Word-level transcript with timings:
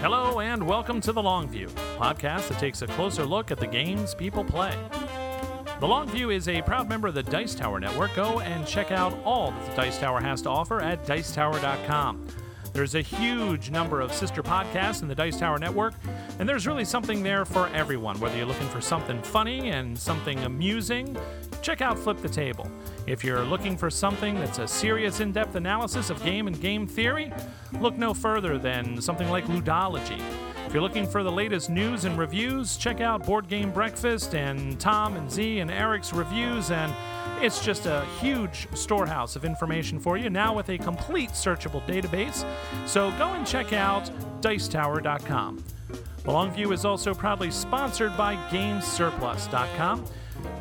Hello, 0.00 0.40
and 0.40 0.64
welcome 0.64 1.00
to 1.00 1.12
The 1.12 1.22
Long 1.22 1.48
View, 1.48 1.68
podcast 1.98 2.48
that 2.48 2.58
takes 2.58 2.82
a 2.82 2.86
closer 2.86 3.24
look 3.24 3.50
at 3.50 3.58
the 3.58 3.66
games 3.66 4.14
people 4.14 4.44
play. 4.44 4.76
The 5.80 5.86
Long 5.86 6.08
View 6.08 6.30
is 6.30 6.48
a 6.48 6.62
proud 6.62 6.88
member 6.88 7.08
of 7.08 7.14
the 7.14 7.22
Dice 7.22 7.54
Tower 7.54 7.80
Network. 7.80 8.14
Go 8.14 8.40
and 8.40 8.66
check 8.66 8.92
out 8.92 9.18
all 9.24 9.50
that 9.50 9.70
the 9.70 9.76
Dice 9.76 9.98
Tower 9.98 10.20
has 10.20 10.42
to 10.42 10.50
offer 10.50 10.80
at 10.80 11.04
dicetower.com. 11.06 12.26
There's 12.76 12.94
a 12.94 13.00
huge 13.00 13.70
number 13.70 14.02
of 14.02 14.12
sister 14.12 14.42
podcasts 14.42 15.00
in 15.00 15.08
the 15.08 15.14
Dice 15.14 15.38
Tower 15.38 15.58
Network, 15.58 15.94
and 16.38 16.46
there's 16.46 16.66
really 16.66 16.84
something 16.84 17.22
there 17.22 17.46
for 17.46 17.68
everyone. 17.68 18.20
Whether 18.20 18.36
you're 18.36 18.44
looking 18.44 18.68
for 18.68 18.82
something 18.82 19.22
funny 19.22 19.70
and 19.70 19.98
something 19.98 20.40
amusing, 20.40 21.16
check 21.62 21.80
out 21.80 21.98
Flip 21.98 22.18
the 22.18 22.28
Table. 22.28 22.70
If 23.06 23.24
you're 23.24 23.42
looking 23.44 23.78
for 23.78 23.88
something 23.88 24.34
that's 24.34 24.58
a 24.58 24.68
serious, 24.68 25.20
in 25.20 25.32
depth 25.32 25.54
analysis 25.54 26.10
of 26.10 26.22
game 26.22 26.48
and 26.48 26.60
game 26.60 26.86
theory, 26.86 27.32
look 27.80 27.96
no 27.96 28.12
further 28.12 28.58
than 28.58 29.00
something 29.00 29.30
like 29.30 29.46
Ludology. 29.46 30.20
If 30.66 30.72
you're 30.72 30.82
looking 30.82 31.06
for 31.06 31.22
the 31.22 31.30
latest 31.30 31.70
news 31.70 32.04
and 32.04 32.18
reviews, 32.18 32.76
check 32.76 33.00
out 33.00 33.24
Board 33.24 33.48
Game 33.48 33.70
Breakfast 33.70 34.34
and 34.34 34.78
Tom 34.80 35.16
and 35.16 35.30
Zee 35.30 35.60
and 35.60 35.70
Eric's 35.70 36.12
reviews 36.12 36.72
and 36.72 36.92
it's 37.40 37.64
just 37.64 37.86
a 37.86 38.04
huge 38.20 38.66
storehouse 38.74 39.36
of 39.36 39.44
information 39.44 40.00
for 40.00 40.16
you 40.16 40.28
now 40.28 40.54
with 40.54 40.68
a 40.70 40.78
complete 40.78 41.30
searchable 41.30 41.86
database. 41.86 42.44
So 42.86 43.10
go 43.12 43.34
and 43.34 43.46
check 43.46 43.72
out 43.72 44.10
dicetower.com. 44.40 45.62
Longview 46.24 46.72
is 46.72 46.84
also 46.84 47.14
proudly 47.14 47.52
sponsored 47.52 48.16
by 48.16 48.34
GameSurplus.com. 48.50 50.04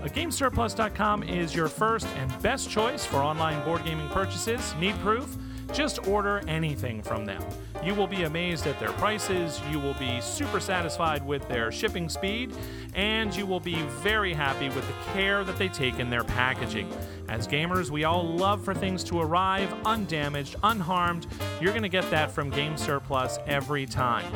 GameSurplus.com 0.04 1.24
is 1.24 1.56
your 1.56 1.68
first 1.68 2.08
and 2.18 2.42
best 2.44 2.70
choice 2.70 3.06
for 3.06 3.18
online 3.18 3.64
board 3.66 3.84
gaming 3.84 4.08
purchases. 4.10 4.76
Need 4.80 4.96
proof? 5.00 5.36
Just 5.74 6.08
order 6.08 6.42
anything 6.48 7.02
from 7.02 7.26
them. 7.26 7.44
You 7.84 7.94
will 7.94 8.08
be 8.08 8.24
amazed 8.24 8.66
at 8.68 8.80
their 8.80 8.92
prices, 8.94 9.62
you 9.72 9.80
will 9.80 9.94
be 9.96 10.20
super 10.22 10.60
satisfied 10.60 11.26
with 11.26 11.48
their 11.48 11.72
shipping 11.72 12.10
speed, 12.10 12.54
and 12.94 13.36
you 13.36 13.46
will 13.46 13.60
be 13.60 13.82
very 14.02 14.34
happy 14.34 14.70
with 14.70 14.88
the 14.88 15.12
care 15.14 15.44
that 15.44 15.58
they 15.58 15.68
take 15.68 16.00
in 16.00 16.10
their 16.10 16.24
packaging. 16.24 16.92
As 17.28 17.48
gamers, 17.48 17.90
we 17.90 18.04
all 18.04 18.26
love 18.26 18.64
for 18.64 18.74
things 18.74 19.04
to 19.06 19.20
arrive 19.20 19.74
undamaged, 19.86 20.56
unharmed. 20.64 21.28
You're 21.62 21.74
going 21.74 21.84
to 21.84 21.90
get 21.90 22.10
that 22.12 22.32
from 22.32 22.50
Game 22.50 22.78
Surplus 22.78 23.38
every 23.48 23.86
time. 23.86 24.32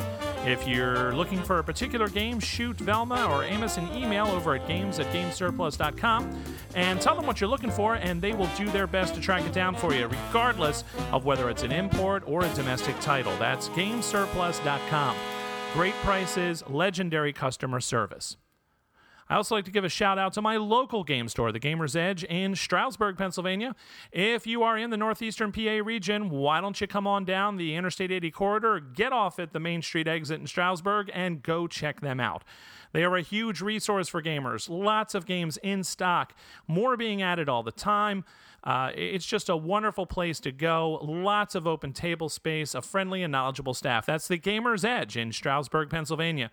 If 0.46 0.66
you're 0.66 1.14
looking 1.14 1.42
for 1.42 1.58
a 1.58 1.64
particular 1.64 2.08
game, 2.08 2.40
shoot 2.40 2.78
Velma 2.78 3.26
or 3.26 3.44
Amos 3.44 3.76
an 3.76 3.94
email 3.94 4.26
over 4.26 4.54
at 4.54 4.66
games 4.66 4.98
at 4.98 5.06
gamesurplus.com 5.12 6.42
and 6.74 6.98
tell 6.98 7.14
them 7.14 7.26
what 7.26 7.40
you're 7.40 7.50
looking 7.50 7.70
for, 7.70 7.96
and 7.96 8.22
they 8.22 8.32
will 8.32 8.48
do 8.56 8.70
their 8.70 8.86
best 8.86 9.14
to 9.14 9.20
track 9.20 9.44
it 9.44 9.52
down 9.52 9.74
for 9.74 9.94
you, 9.94 10.06
regardless 10.06 10.84
of 11.12 11.26
whether 11.26 11.50
it's 11.50 11.62
an 11.62 11.72
import 11.72 12.22
or 12.26 12.42
a 12.42 12.54
domestic 12.54 12.98
title. 13.00 13.36
That's 13.38 13.68
gamesurplus.com. 13.70 15.16
Great 15.74 15.94
prices, 16.02 16.64
legendary 16.68 17.32
customer 17.34 17.80
service. 17.80 18.38
I 19.30 19.36
also 19.36 19.54
like 19.54 19.64
to 19.66 19.70
give 19.70 19.84
a 19.84 19.88
shout 19.88 20.18
out 20.18 20.32
to 20.32 20.42
my 20.42 20.56
local 20.56 21.04
game 21.04 21.28
store, 21.28 21.52
the 21.52 21.60
Gamer's 21.60 21.94
Edge 21.94 22.24
in 22.24 22.56
Stroudsburg, 22.56 23.16
Pennsylvania. 23.16 23.76
If 24.10 24.44
you 24.44 24.64
are 24.64 24.76
in 24.76 24.90
the 24.90 24.96
northeastern 24.96 25.52
PA 25.52 25.78
region, 25.84 26.30
why 26.30 26.60
don't 26.60 26.80
you 26.80 26.88
come 26.88 27.06
on 27.06 27.24
down 27.24 27.56
the 27.56 27.76
Interstate 27.76 28.10
80 28.10 28.32
corridor, 28.32 28.80
get 28.80 29.12
off 29.12 29.38
at 29.38 29.52
the 29.52 29.60
Main 29.60 29.82
Street 29.82 30.08
exit 30.08 30.40
in 30.40 30.48
Stroudsburg, 30.48 31.12
and 31.14 31.44
go 31.44 31.68
check 31.68 32.00
them 32.00 32.18
out. 32.18 32.42
They 32.92 33.04
are 33.04 33.16
a 33.16 33.22
huge 33.22 33.60
resource 33.60 34.08
for 34.08 34.20
gamers. 34.20 34.68
Lots 34.68 35.14
of 35.14 35.26
games 35.26 35.58
in 35.58 35.84
stock, 35.84 36.34
more 36.66 36.96
being 36.96 37.22
added 37.22 37.48
all 37.48 37.62
the 37.62 37.70
time. 37.70 38.24
Uh, 38.64 38.90
it's 38.96 39.24
just 39.24 39.48
a 39.48 39.56
wonderful 39.56 40.06
place 40.06 40.40
to 40.40 40.50
go. 40.50 40.98
Lots 41.02 41.54
of 41.54 41.68
open 41.68 41.92
table 41.92 42.28
space, 42.28 42.74
a 42.74 42.82
friendly 42.82 43.22
and 43.22 43.30
knowledgeable 43.30 43.74
staff. 43.74 44.06
That's 44.06 44.26
the 44.26 44.38
Gamer's 44.38 44.84
Edge 44.84 45.16
in 45.16 45.32
Stroudsburg, 45.32 45.88
Pennsylvania. 45.88 46.50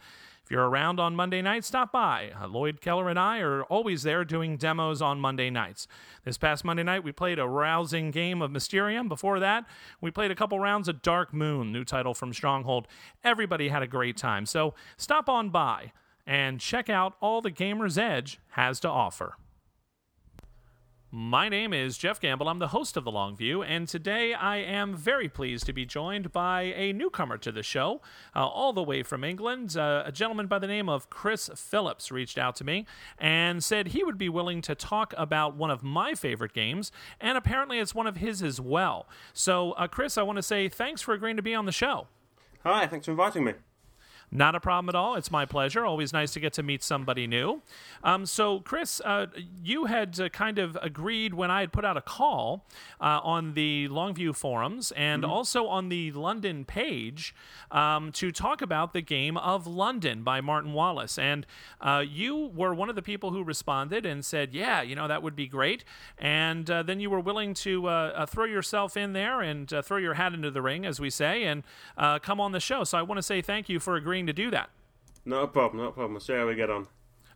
If 0.48 0.52
you're 0.52 0.70
around 0.70 0.98
on 0.98 1.14
Monday 1.14 1.42
night, 1.42 1.66
stop 1.66 1.92
by. 1.92 2.32
Uh, 2.42 2.48
Lloyd 2.48 2.80
Keller 2.80 3.10
and 3.10 3.20
I 3.20 3.40
are 3.40 3.64
always 3.64 4.04
there 4.04 4.24
doing 4.24 4.56
demos 4.56 5.02
on 5.02 5.20
Monday 5.20 5.50
nights. 5.50 5.90
This 6.24 6.38
past 6.38 6.64
Monday 6.64 6.84
night, 6.84 7.04
we 7.04 7.12
played 7.12 7.38
a 7.38 7.46
rousing 7.46 8.12
game 8.12 8.42
of 8.42 8.50
Mysterium. 8.50 9.10
Before 9.10 9.42
that, 9.42 9.66
we 10.00 10.10
played 10.10 10.32
a 10.32 10.36
couple 10.36 10.58
rounds 10.58 10.88
of 10.88 11.02
Dark 11.02 11.34
Moon, 11.34 11.74
new 11.74 11.84
title 11.84 12.14
from 12.14 12.34
Stronghold. 12.34 12.88
Everybody 13.26 13.68
had 13.68 13.84
a 13.84 13.88
great 13.88 14.16
time. 14.16 14.46
So 14.46 14.74
stop 14.96 15.28
on 15.28 15.50
by 15.50 15.92
and 16.26 16.62
check 16.62 16.90
out 16.90 17.18
all 17.20 17.42
the 17.42 17.52
Gamer's 17.52 17.98
Edge 17.98 18.40
has 18.52 18.80
to 18.80 18.90
offer. 18.90 19.36
My 21.10 21.48
name 21.48 21.72
is 21.72 21.98
Jeff 21.98 22.20
Gamble. 22.20 22.50
I'm 22.50 22.60
the 22.60 22.68
host 22.68 22.98
of 22.98 23.06
The 23.06 23.12
Long 23.12 23.38
View, 23.38 23.64
and 23.64 23.88
today 23.88 24.34
I 24.34 24.58
am 24.58 24.94
very 24.94 25.30
pleased 25.30 25.66
to 25.68 25.74
be 25.74 25.86
joined 25.86 26.34
by 26.34 26.64
a 26.76 26.92
newcomer 26.92 27.38
to 27.38 27.52
the 27.52 27.64
show, 27.64 28.02
uh, 28.36 28.46
all 28.46 28.74
the 28.74 28.84
way 28.84 29.04
from 29.04 29.24
England. 29.24 29.78
Uh, 29.78 30.04
a 30.06 30.12
gentleman 30.12 30.48
by 30.48 30.60
the 30.60 30.68
name 30.68 30.90
of 30.90 31.10
Chris 31.10 31.50
Phillips 31.56 32.12
reached 32.12 32.38
out 32.38 32.58
to 32.58 32.66
me 32.66 32.86
and 33.18 33.64
said 33.64 33.88
he 33.88 34.04
would 34.04 34.18
be 34.18 34.28
willing 34.28 34.62
to 34.64 34.76
talk 34.76 35.14
about 35.18 35.56
one 35.56 35.72
of 35.72 35.82
my 35.82 36.14
favorite 36.14 36.52
games, 36.52 36.92
and 37.22 37.38
apparently 37.38 37.80
it's 37.80 37.96
one 37.96 38.06
of 38.06 38.18
his 38.18 38.44
as 38.44 38.60
well. 38.60 39.08
So, 39.32 39.72
uh, 39.72 39.88
Chris, 39.88 40.18
I 40.18 40.24
want 40.24 40.36
to 40.36 40.44
say 40.44 40.68
thanks 40.68 41.02
for 41.02 41.14
agreeing 41.14 41.38
to 41.38 41.42
be 41.42 41.56
on 41.56 41.66
the 41.66 41.72
show. 41.72 42.08
Hi, 42.66 42.86
thanks 42.86 43.06
for 43.06 43.12
inviting 43.12 43.46
me. 43.46 43.54
Not 44.30 44.56
a 44.56 44.60
problem 44.60 44.90
at 44.90 44.96
all. 44.96 45.16
It's 45.16 45.32
my 45.32 45.46
pleasure. 45.46 45.86
Always 45.86 46.12
nice 46.12 46.34
to 46.34 46.42
get 46.42 46.52
to 46.54 46.64
meet 46.64 46.84
somebody 46.84 47.28
new. 47.28 47.62
Um, 48.04 48.26
so, 48.26 48.60
Chris, 48.60 49.02
uh, 49.06 49.28
you 49.64 49.86
had 49.86 50.20
uh, 50.20 50.28
kind 50.28 50.60
of 50.60 50.78
agreed 50.82 51.34
when 51.34 51.50
I 51.50 51.62
had 51.62 51.72
put 51.72 51.86
out 51.86 51.96
a 51.96 52.02
call 52.02 52.66
uh, 53.00 53.22
on 53.24 53.54
the 53.54 53.88
Longview 53.88 54.36
forums 54.36 54.92
and 54.98 55.24
mm-hmm. 55.24 55.32
also 55.32 55.68
on 55.68 55.88
the 55.88 56.12
London 56.12 56.66
page 56.66 57.34
um, 57.72 58.12
to 58.14 58.34
talk 58.34 58.62
about 58.62 58.92
the 58.92 59.02
game 59.02 59.38
of 59.38 59.66
London 59.66 60.24
by 60.24 60.42
Martin 60.42 60.74
Wallace. 60.74 61.18
And 61.18 61.46
uh, 61.80 62.04
you 62.06 62.52
were 62.54 62.74
one 62.74 62.90
of 62.90 62.96
the 62.96 63.02
people 63.02 63.32
who 63.32 63.46
responded 63.46 64.06
and 64.06 64.26
said, 64.26 64.54
"Yeah, 64.54 64.82
you 64.82 64.96
know 64.96 65.08
that 65.08 65.24
would 65.24 65.38
be 65.38 65.48
great." 65.48 65.86
And 66.18 66.70
uh, 66.70 66.84
then 66.84 67.00
you 67.00 67.10
were 67.10 67.22
willing 67.22 67.54
to 67.56 67.88
uh, 67.88 68.26
throw 68.26 68.44
yourself 68.44 68.98
in 68.98 69.14
there 69.14 69.40
and 69.40 69.72
throw 69.84 69.98
your 69.98 70.16
hat 70.16 70.34
into 70.34 70.52
the 70.52 70.62
ring, 70.62 70.86
as 70.86 71.00
we 71.00 71.10
say, 71.10 71.46
and 71.46 71.64
come 72.22 72.42
on 72.42 72.52
the 72.52 72.60
show. 72.60 72.84
So 72.84 72.98
I 72.98 73.04
want 73.04 73.20
to 73.20 73.24
say 73.24 73.42
thank 73.42 73.70
you 73.70 73.80
for 73.80 73.96
agreeing 73.96 74.17
agreeing 74.18 74.28
to 74.28 74.34
do 74.34 74.50
that. 74.52 74.70
No 75.26 75.46
problem, 75.48 75.84
no 75.84 75.92
problem. 75.92 76.14
We'll 76.14 76.22
see 76.22 76.34
how 76.34 76.48
we 76.48 76.56
get 76.56 76.70
on. 76.70 76.88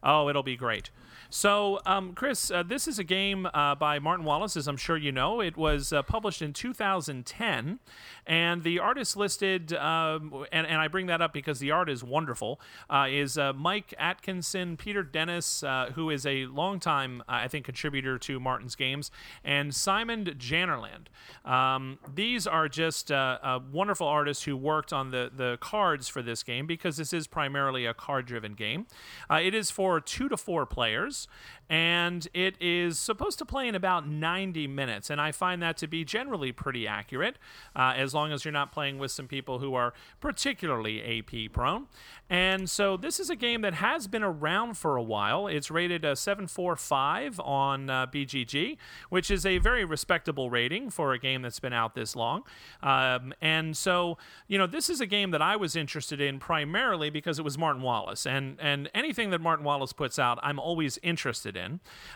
Oh, 0.03 0.29
it'll 0.29 0.43
be 0.43 0.55
great. 0.55 0.89
So, 1.33 1.79
um, 1.85 2.11
Chris, 2.11 2.51
uh, 2.51 2.61
this 2.61 2.89
is 2.89 2.99
a 2.99 3.05
game 3.05 3.47
uh, 3.53 3.73
by 3.75 3.99
Martin 3.99 4.25
Wallace, 4.25 4.57
as 4.57 4.67
I'm 4.67 4.75
sure 4.75 4.97
you 4.97 5.13
know. 5.13 5.39
It 5.39 5.55
was 5.55 5.93
uh, 5.93 6.03
published 6.03 6.41
in 6.41 6.51
2010, 6.51 7.79
and 8.27 8.63
the 8.63 8.79
artist 8.79 9.15
listed, 9.15 9.71
um, 9.71 10.45
and, 10.51 10.67
and, 10.67 10.81
I 10.81 10.89
bring 10.89 11.05
that 11.05 11.21
up 11.21 11.31
because 11.31 11.59
the 11.59 11.71
art 11.71 11.89
is 11.89 12.03
wonderful, 12.03 12.59
uh, 12.89 13.07
is 13.09 13.37
uh, 13.37 13.53
Mike 13.53 13.93
Atkinson, 13.97 14.75
Peter 14.75 15.03
Dennis, 15.03 15.63
uh, 15.63 15.91
who 15.95 16.09
is 16.09 16.25
a 16.25 16.47
longtime, 16.47 17.23
I 17.29 17.47
think, 17.47 17.63
contributor 17.63 18.17
to 18.19 18.37
Martin's 18.41 18.75
games, 18.75 19.09
and 19.41 19.73
Simon 19.73 20.25
Jannerland. 20.25 21.07
Um, 21.49 21.97
these 22.13 22.45
are 22.45 22.67
just 22.67 23.09
wonderful 23.09 24.05
artists 24.05 24.43
who 24.43 24.57
worked 24.57 24.91
on 24.91 25.11
the, 25.11 25.31
the 25.33 25.57
cards 25.61 26.09
for 26.09 26.21
this 26.21 26.43
game 26.43 26.67
because 26.67 26.97
this 26.97 27.13
is 27.13 27.25
primarily 27.25 27.85
a 27.85 27.93
card 27.93 28.25
driven 28.25 28.53
game. 28.53 28.85
it 29.31 29.55
is 29.55 29.71
for 29.71 30.01
two 30.01 30.27
to 30.27 30.35
four 30.35 30.65
players 30.65 31.20
else 31.21 31.27
and 31.71 32.27
it 32.33 32.55
is 32.59 32.99
supposed 32.99 33.39
to 33.39 33.45
play 33.45 33.65
in 33.65 33.75
about 33.75 34.05
90 34.05 34.67
minutes. 34.67 35.09
And 35.09 35.21
I 35.21 35.31
find 35.31 35.61
that 35.61 35.77
to 35.77 35.87
be 35.87 36.03
generally 36.03 36.51
pretty 36.51 36.85
accurate, 36.85 37.37
uh, 37.77 37.93
as 37.95 38.13
long 38.13 38.33
as 38.33 38.43
you're 38.43 38.51
not 38.51 38.73
playing 38.73 38.99
with 38.99 39.09
some 39.09 39.25
people 39.25 39.59
who 39.59 39.73
are 39.73 39.93
particularly 40.19 41.01
AP 41.01 41.53
prone. 41.53 41.87
And 42.29 42.69
so 42.69 42.97
this 42.97 43.21
is 43.21 43.29
a 43.29 43.37
game 43.37 43.61
that 43.61 43.75
has 43.75 44.07
been 44.07 44.23
around 44.23 44.77
for 44.77 44.97
a 44.97 45.03
while. 45.03 45.47
It's 45.47 45.71
rated 45.71 46.03
a 46.03 46.17
745 46.17 47.39
on 47.39 47.89
uh, 47.89 48.07
BGG, 48.07 48.77
which 49.09 49.31
is 49.31 49.45
a 49.45 49.57
very 49.57 49.85
respectable 49.85 50.49
rating 50.49 50.89
for 50.89 51.13
a 51.13 51.19
game 51.19 51.41
that's 51.41 51.61
been 51.61 51.73
out 51.73 51.95
this 51.95 52.17
long. 52.17 52.43
Um, 52.83 53.33
and 53.41 53.77
so, 53.77 54.17
you 54.49 54.57
know, 54.57 54.67
this 54.67 54.89
is 54.89 54.99
a 54.99 55.05
game 55.05 55.31
that 55.31 55.41
I 55.41 55.55
was 55.55 55.77
interested 55.77 56.19
in 56.19 56.37
primarily 56.37 57.09
because 57.09 57.39
it 57.39 57.43
was 57.43 57.57
Martin 57.57 57.81
Wallace. 57.81 58.25
And, 58.25 58.57
and 58.59 58.89
anything 58.93 59.29
that 59.29 59.39
Martin 59.39 59.63
Wallace 59.63 59.93
puts 59.93 60.19
out, 60.19 60.37
I'm 60.43 60.59
always 60.59 60.99
interested 61.01 61.55
in. 61.55 61.60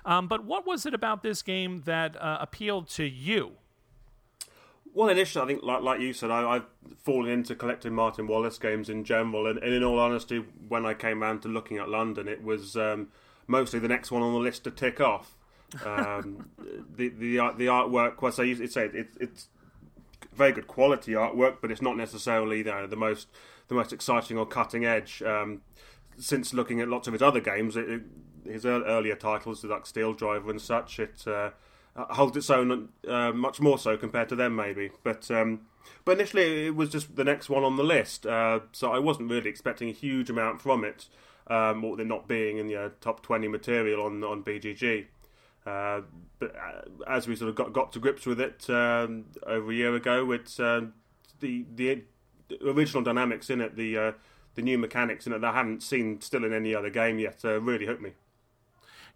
Um, 0.06 0.28
but 0.28 0.46
what 0.46 0.66
was 0.66 0.86
it 0.86 0.94
about 0.94 1.24
this 1.24 1.42
game 1.42 1.84
that 1.86 2.20
uh, 2.22 2.38
appealed 2.40 2.90
to 2.90 3.06
you? 3.06 3.54
Well, 4.94 5.10
initially, 5.10 5.44
I 5.44 5.48
think, 5.48 5.64
like, 5.64 5.82
like 5.82 6.00
you 6.00 6.14
said, 6.14 6.32
I, 6.32 6.54
have 6.54 6.66
fallen 7.04 7.30
into 7.30 7.54
collecting 7.54 7.94
Martin 7.94 8.28
Wallace 8.28 8.58
games 8.58 8.90
in 8.90 9.04
general, 9.04 9.46
and, 9.46 9.60
and, 9.60 9.74
in 9.74 9.84
all 9.84 10.00
honesty, 10.00 10.46
when 10.70 10.86
I 10.86 10.94
came 10.94 11.22
around 11.22 11.42
to 11.42 11.50
looking 11.50 11.78
at 11.78 11.90
London, 11.90 12.30
it 12.30 12.42
was 12.42 12.78
um, 12.78 13.10
mostly 13.46 13.78
the 13.80 13.90
next 13.90 14.10
one 14.10 14.22
on 14.22 14.32
the 14.32 14.40
list 14.40 14.64
to 14.64 14.72
tick 14.72 15.02
off. 15.02 15.36
Um, 15.86 16.50
the 16.96 17.10
the 17.10 17.36
the 17.58 17.66
artwork, 17.66 18.22
well, 18.22 18.32
so 18.32 18.44
say 18.68 18.86
it, 18.86 19.08
it's 19.20 19.50
very 20.34 20.54
good 20.54 20.68
quality 20.68 21.12
artwork, 21.12 21.58
but 21.62 21.72
it's 21.72 21.82
not 21.82 21.98
necessarily 21.98 22.60
you 22.60 22.64
know, 22.64 22.88
the 22.88 22.96
most 22.96 23.28
the 23.68 23.76
most 23.76 23.92
exciting 23.92 24.38
or 24.38 24.46
cutting 24.46 24.86
edge. 24.86 25.22
Um, 25.24 25.62
since 26.18 26.54
looking 26.54 26.80
at 26.80 26.88
lots 26.88 27.08
of 27.08 27.14
his 27.14 27.22
other 27.22 27.42
games, 27.42 27.76
it, 27.76 28.02
his 28.46 28.66
earlier 28.66 29.16
titles 29.16 29.64
like 29.64 29.86
Steel 29.86 30.14
Driver 30.14 30.50
and 30.50 30.62
such, 30.62 31.00
it 31.00 31.24
uh, 31.28 31.52
uh, 31.96 32.14
holds 32.14 32.36
its 32.36 32.50
own 32.50 32.90
uh, 33.08 33.32
much 33.32 33.62
more 33.62 33.78
so 33.78 33.98
compared 33.98 34.30
to 34.30 34.36
them, 34.36 34.56
maybe. 34.56 34.92
But 35.04 35.30
um, 35.32 35.62
but 36.04 36.14
initially, 36.14 36.68
it 36.68 36.76
was 36.76 36.90
just 36.90 37.16
the 37.16 37.24
next 37.24 37.50
one 37.50 37.64
on 37.64 37.78
the 37.78 37.84
list, 37.84 38.26
uh, 38.26 38.62
so 38.72 38.92
I 38.92 39.00
wasn't 39.00 39.30
really 39.30 39.50
expecting 39.50 39.90
a 39.90 39.94
huge 39.94 40.30
amount 40.30 40.62
from 40.62 40.84
it, 40.84 41.08
um, 41.48 41.84
or 41.84 41.96
there 41.96 42.06
not 42.06 42.28
being 42.28 42.58
in 42.58 42.68
the 42.68 42.76
uh, 42.76 42.90
top 43.02 43.24
twenty 43.24 43.48
material 43.48 44.04
on 44.04 44.24
on 44.24 44.44
BGG. 44.44 45.06
Uh, 45.66 46.02
but 46.38 46.56
uh, 46.56 46.82
as 47.08 47.28
we 47.28 47.36
sort 47.36 47.50
of 47.50 47.56
got 47.56 47.74
got 47.74 47.92
to 47.94 48.00
grips 48.00 48.26
with 48.26 48.40
it 48.40 48.70
um, 48.70 49.26
over 49.48 49.72
a 49.72 49.76
year 49.76 49.96
ago, 49.96 50.32
it's 50.32 50.60
um, 50.60 50.94
the 51.40 51.66
the 51.74 52.04
original 52.64 53.04
dynamics 53.04 53.50
in 53.50 53.62
it, 53.62 53.76
the 53.76 54.14
the 54.56 54.62
new 54.62 54.78
mechanics 54.78 55.26
in 55.28 55.34
it 55.34 55.40
that 55.40 55.54
I 55.54 55.58
haven't 55.58 55.82
seen 55.82 56.22
still 56.22 56.46
in 56.46 56.54
any 56.54 56.76
other 56.76 56.90
game 56.90 57.20
yet, 57.20 57.44
really 57.44 57.86
hooked 57.86 58.02
me. 58.02 58.14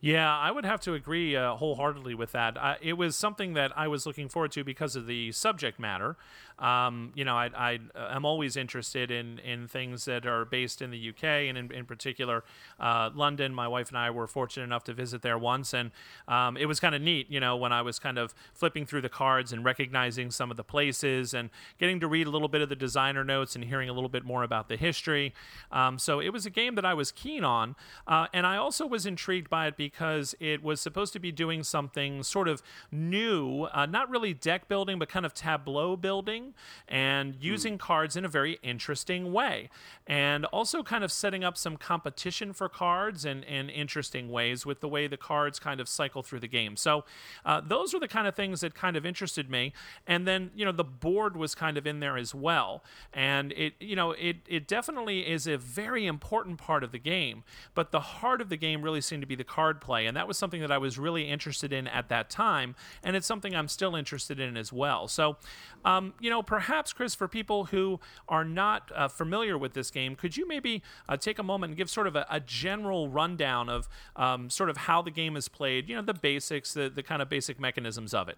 Yeah, 0.01 0.34
I 0.34 0.51
would 0.51 0.63
have 0.63 0.80
to 0.81 0.94
agree 0.94 1.36
uh, 1.36 1.56
wholeheartedly 1.56 2.16
with 2.16 2.31
that. 2.31 2.56
Uh, 2.57 2.75
it 2.81 2.94
was 2.94 3.18
something 3.18 3.54
that 3.56 3.78
I 3.78 3.90
was 3.90 4.06
looking 4.06 4.30
forward 4.30 4.51
to 4.54 4.63
because 4.63 4.96
of 4.96 5.07
the 5.07 5.34
subject 5.34 5.78
matter. 5.78 6.16
Um, 6.60 7.12
you 7.16 7.24
know, 7.24 7.36
I, 7.36 7.50
I 7.56 7.80
am 8.16 8.26
always 8.26 8.58
interested 8.58 9.12
in 9.12 9.40
in 9.40 9.68
things 9.68 10.06
that 10.06 10.26
are 10.26 10.46
based 10.46 10.82
in 10.82 10.92
the 10.92 11.10
UK 11.10 11.24
and 11.24 11.58
in, 11.58 11.72
in 11.72 11.86
particular 11.86 12.44
uh, 12.80 13.10
London. 13.14 13.54
My 13.54 13.68
wife 13.68 13.90
and 13.90 13.98
I 13.98 14.12
were 14.12 14.28
fortunate 14.28 14.66
enough 14.66 14.84
to 14.86 14.94
visit 14.94 15.22
there 15.22 15.38
once, 15.38 15.74
and 15.74 15.92
um, 16.28 16.58
it 16.58 16.66
was 16.66 16.80
kind 16.80 16.94
of 16.94 17.02
neat. 17.02 17.32
You 17.32 17.40
know, 17.40 17.56
when 17.56 17.72
I 17.72 17.82
was 17.82 17.98
kind 17.98 18.18
of 18.18 18.34
flipping 18.54 18.86
through 18.86 19.02
the 19.02 19.10
cards 19.10 19.54
and 19.54 19.64
recognizing 19.64 20.32
some 20.32 20.52
of 20.52 20.58
the 20.58 20.64
places 20.64 21.34
and 21.34 21.50
getting 21.80 22.00
to 22.02 22.08
read 22.08 22.28
a 22.28 22.30
little 22.30 22.50
bit 22.50 22.62
of 22.62 22.70
the 22.70 22.76
designer 22.76 23.24
notes 23.24 23.56
and 23.56 23.64
hearing 23.64 23.90
a 23.90 23.94
little 23.94 24.10
bit 24.10 24.26
more 24.26 24.44
about 24.44 24.68
the 24.68 24.76
history. 24.76 25.34
Um, 25.72 25.98
so 25.98 26.20
it 26.20 26.30
was 26.30 26.46
a 26.46 26.50
game 26.50 26.76
that 26.76 26.86
I 26.86 26.94
was 26.94 27.12
keen 27.12 27.44
on, 27.44 27.76
uh, 28.08 28.28
and 28.34 28.46
I 28.46 28.58
also 28.58 28.86
was 28.86 29.06
intrigued 29.06 29.50
by 29.50 29.68
it 29.68 29.78
because 29.78 30.36
it 30.40 30.62
was 30.62 30.82
supposed 30.82 31.14
to 31.14 31.20
be 31.20 31.32
doing 31.32 31.64
something 31.64 32.24
sort 32.24 32.48
of 32.48 32.62
new, 32.92 33.64
uh, 33.64 33.86
not 33.86 34.10
really 34.10 34.34
deck 34.34 34.68
building, 34.68 35.00
but 35.00 35.08
kind 35.08 35.26
of 35.26 35.34
tableau 35.34 35.96
building 35.96 36.49
and 36.88 37.36
using 37.40 37.75
mm. 37.75 37.80
cards 37.80 38.16
in 38.16 38.25
a 38.25 38.28
very 38.28 38.60
interesting 38.63 39.31
way. 39.31 39.69
And 40.07 40.46
also 40.46 40.84
kind 40.84 41.04
of 41.04 41.12
setting 41.12 41.44
up 41.44 41.57
some 41.57 41.78
competition 41.78 42.54
for 42.54 42.69
cards 42.69 43.25
in, 43.25 43.44
in 43.44 43.69
interesting 43.69 44.30
ways 44.30 44.66
with 44.66 44.81
the 44.81 44.88
way 44.88 45.07
the 45.07 45.18
cards 45.18 45.60
kind 45.60 45.80
of 45.80 45.88
cycle 45.88 46.24
through 46.24 46.40
the 46.40 46.48
game. 46.48 46.75
So 46.75 47.06
uh, 47.46 47.62
those 47.62 47.94
are 47.94 48.00
the 48.00 48.07
kind 48.07 48.28
of 48.28 48.36
things 48.36 48.62
that 48.62 48.74
kind 48.74 48.96
of 48.96 49.06
interested 49.06 49.50
me. 49.50 49.74
And 50.07 50.28
then, 50.28 50.51
you 50.56 50.66
know, 50.66 50.72
the 50.72 50.84
board 50.84 51.38
was 51.38 51.56
kind 51.56 51.78
of 51.78 51.86
in 51.86 52.00
there 52.00 52.18
as 52.18 52.34
well. 52.34 52.84
And 53.13 53.52
it, 53.54 53.74
you 53.80 53.95
know, 53.95 54.12
it, 54.12 54.38
it 54.48 54.68
definitely 54.68 55.30
is 55.30 55.48
a 55.48 55.57
very 55.57 56.06
important 56.06 56.57
part 56.57 56.84
of 56.84 56.92
the 56.92 57.00
game. 57.00 57.44
But 57.74 57.92
the 57.92 58.00
heart 58.00 58.42
of 58.42 58.50
the 58.50 58.57
game 58.57 58.81
really 58.81 59.02
seemed 59.02 59.22
to 59.22 59.28
be 59.28 59.36
the 59.36 59.44
card 59.44 59.81
play. 59.81 60.06
And 60.06 60.18
that 60.18 60.28
was 60.28 60.38
something 60.38 60.62
that 60.62 60.72
I 60.72 60.78
was 60.78 60.98
really 60.98 61.30
interested 61.30 61.72
in 61.72 61.88
at 61.88 62.10
that 62.10 62.30
time. 62.30 62.75
And 63.04 63.16
it's 63.16 63.28
something 63.28 63.56
I'm 63.56 63.68
still 63.68 63.95
interested 63.95 64.40
in 64.40 64.57
as 64.57 64.74
well. 64.74 65.07
So, 65.07 65.38
um, 65.86 66.13
you 66.19 66.30
know, 66.30 66.39
perhaps, 66.44 66.94
Chris, 66.94 67.16
for 67.16 67.28
people 67.28 67.66
who 67.66 68.00
are 68.28 68.44
not 68.44 68.92
uh, 68.96 69.08
familiar 69.08 69.58
with 69.58 69.74
this 69.74 69.92
game, 69.92 70.16
could 70.16 70.38
you 70.38 70.48
maybe 70.48 70.82
uh, 71.08 71.18
take 71.18 71.40
a 71.40 71.44
moment 71.44 71.72
and 71.72 71.78
give 71.78 71.90
sort 71.90 72.08
of 72.08 72.16
a, 72.16 72.26
a 72.30 72.40
general 72.40 73.10
rundown 73.10 73.70
of 73.70 73.88
um, 74.16 74.50
sort 74.50 74.70
of 74.70 74.78
how 74.78 75.02
the 75.02 75.12
game 75.12 75.36
is 75.36 75.48
played, 75.48 75.90
you 75.90 75.96
know, 75.96 76.02
the 76.02 76.14
basics, 76.14 76.74
the, 76.74 76.90
the 76.90 77.04
kind 77.04 77.22
of 77.22 77.30
basic 77.30 77.60
mechanisms 77.60 78.14
of 78.14 78.30
it? 78.30 78.38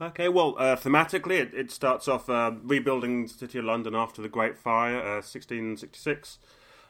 Okay, 0.00 0.28
well, 0.28 0.54
uh, 0.58 0.76
thematically, 0.76 1.40
it, 1.40 1.52
it, 1.52 1.70
starts 1.72 2.06
off 2.06 2.30
uh, 2.30 2.52
rebuilding 2.62 3.24
the 3.24 3.28
city 3.28 3.58
of 3.58 3.64
London 3.64 3.96
after 3.96 4.22
the 4.22 4.28
Great 4.28 4.56
Fire, 4.56 4.94
1666. 4.94 6.38
Uh, 6.40 6.46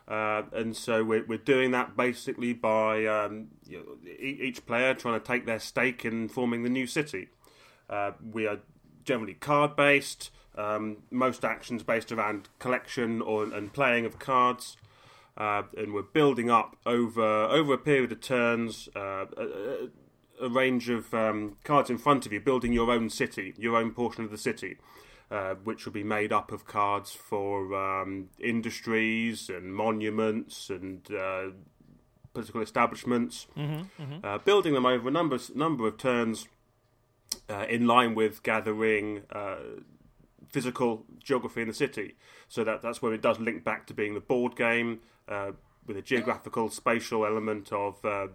uh, 0.09 0.43
and 0.53 0.75
so 0.75 1.05
we're, 1.05 1.25
we're 1.27 1.37
doing 1.37 1.71
that 1.73 1.97
basically 1.97 2.55
by 2.55 3.05
um, 3.05 3.49
you 3.67 3.79
know, 3.79 4.11
each 4.19 4.65
player 4.65 4.95
trying 4.95 5.21
to 5.21 5.27
take 5.27 5.45
their 5.45 5.59
stake 5.59 6.05
in 6.05 6.29
forming 6.29 6.63
the 6.63 6.71
new 6.71 6.87
city. 6.87 7.29
Uh, 7.91 8.13
we 8.33 8.47
are 8.47 8.59
generally 9.09 9.35
card 9.35 9.75
based. 9.75 10.31
Um, 10.55 10.99
most 11.11 11.45
actions 11.45 11.83
based 11.83 12.13
around 12.13 12.49
collection 12.59 13.23
or 13.23 13.45
and 13.45 13.73
playing 13.73 14.05
of 14.05 14.19
cards, 14.19 14.77
uh, 15.37 15.63
and 15.77 15.95
we're 15.95 16.03
building 16.03 16.51
up 16.51 16.77
over 16.85 17.45
over 17.45 17.73
a 17.73 17.79
period 17.79 18.13
of 18.13 18.21
turns. 18.21 18.89
Uh, 18.95 19.27
a, 19.37 19.89
a, 20.41 20.49
range 20.49 20.89
of 20.89 21.13
um, 21.15 21.57
cards 21.65 21.91
in 21.91 21.99
front 21.99 22.27
of 22.27 22.33
you, 22.33 22.41
building 22.41 22.73
your 22.73 22.91
own 22.91 23.11
city, 23.11 23.55
your 23.57 23.77
own 23.77 23.91
portion 23.93 24.25
of 24.25 24.31
the 24.31 24.39
city, 24.39 24.77
uh, 25.31 25.55
which 25.65 25.85
will 25.85 25.93
be 25.93 26.05
made 26.05 26.33
up 26.33 26.53
of 26.53 26.65
cards 26.65 27.13
for 27.13 27.75
um, 27.75 28.29
industries 28.39 29.49
and 29.49 29.75
monuments 29.75 30.71
and 30.71 31.11
uh, 31.13 31.51
political 32.35 32.61
establishments. 32.61 33.47
Mm-hmm, 33.57 34.03
mm-hmm. 34.03 34.25
Uh, 34.25 34.39
building 34.39 34.75
them 34.75 34.87
over 34.87 35.09
a 35.09 35.13
number 35.13 35.39
number 35.55 35.89
of 35.89 35.97
turns 35.97 36.47
uh, 37.49 37.67
in 37.69 37.87
line 37.87 38.15
with 38.15 38.43
gathering 38.43 39.23
uh, 39.33 39.57
physical 40.49 41.05
geography 41.23 41.63
in 41.63 41.69
the 41.69 41.75
city. 41.75 42.17
So 42.49 42.65
that 42.65 42.83
that's 42.83 43.03
where 43.03 43.13
it 43.13 43.23
does 43.23 43.39
link 43.39 43.65
back 43.65 43.87
to 43.89 43.95
being 43.95 44.15
the 44.15 44.21
board 44.21 44.57
game 44.57 45.01
uh, 45.29 45.53
with 45.87 45.97
a 45.97 46.03
geographical 46.03 46.71
spatial 46.71 47.25
element 47.25 47.73
of 47.73 48.05
uh, 48.05 48.29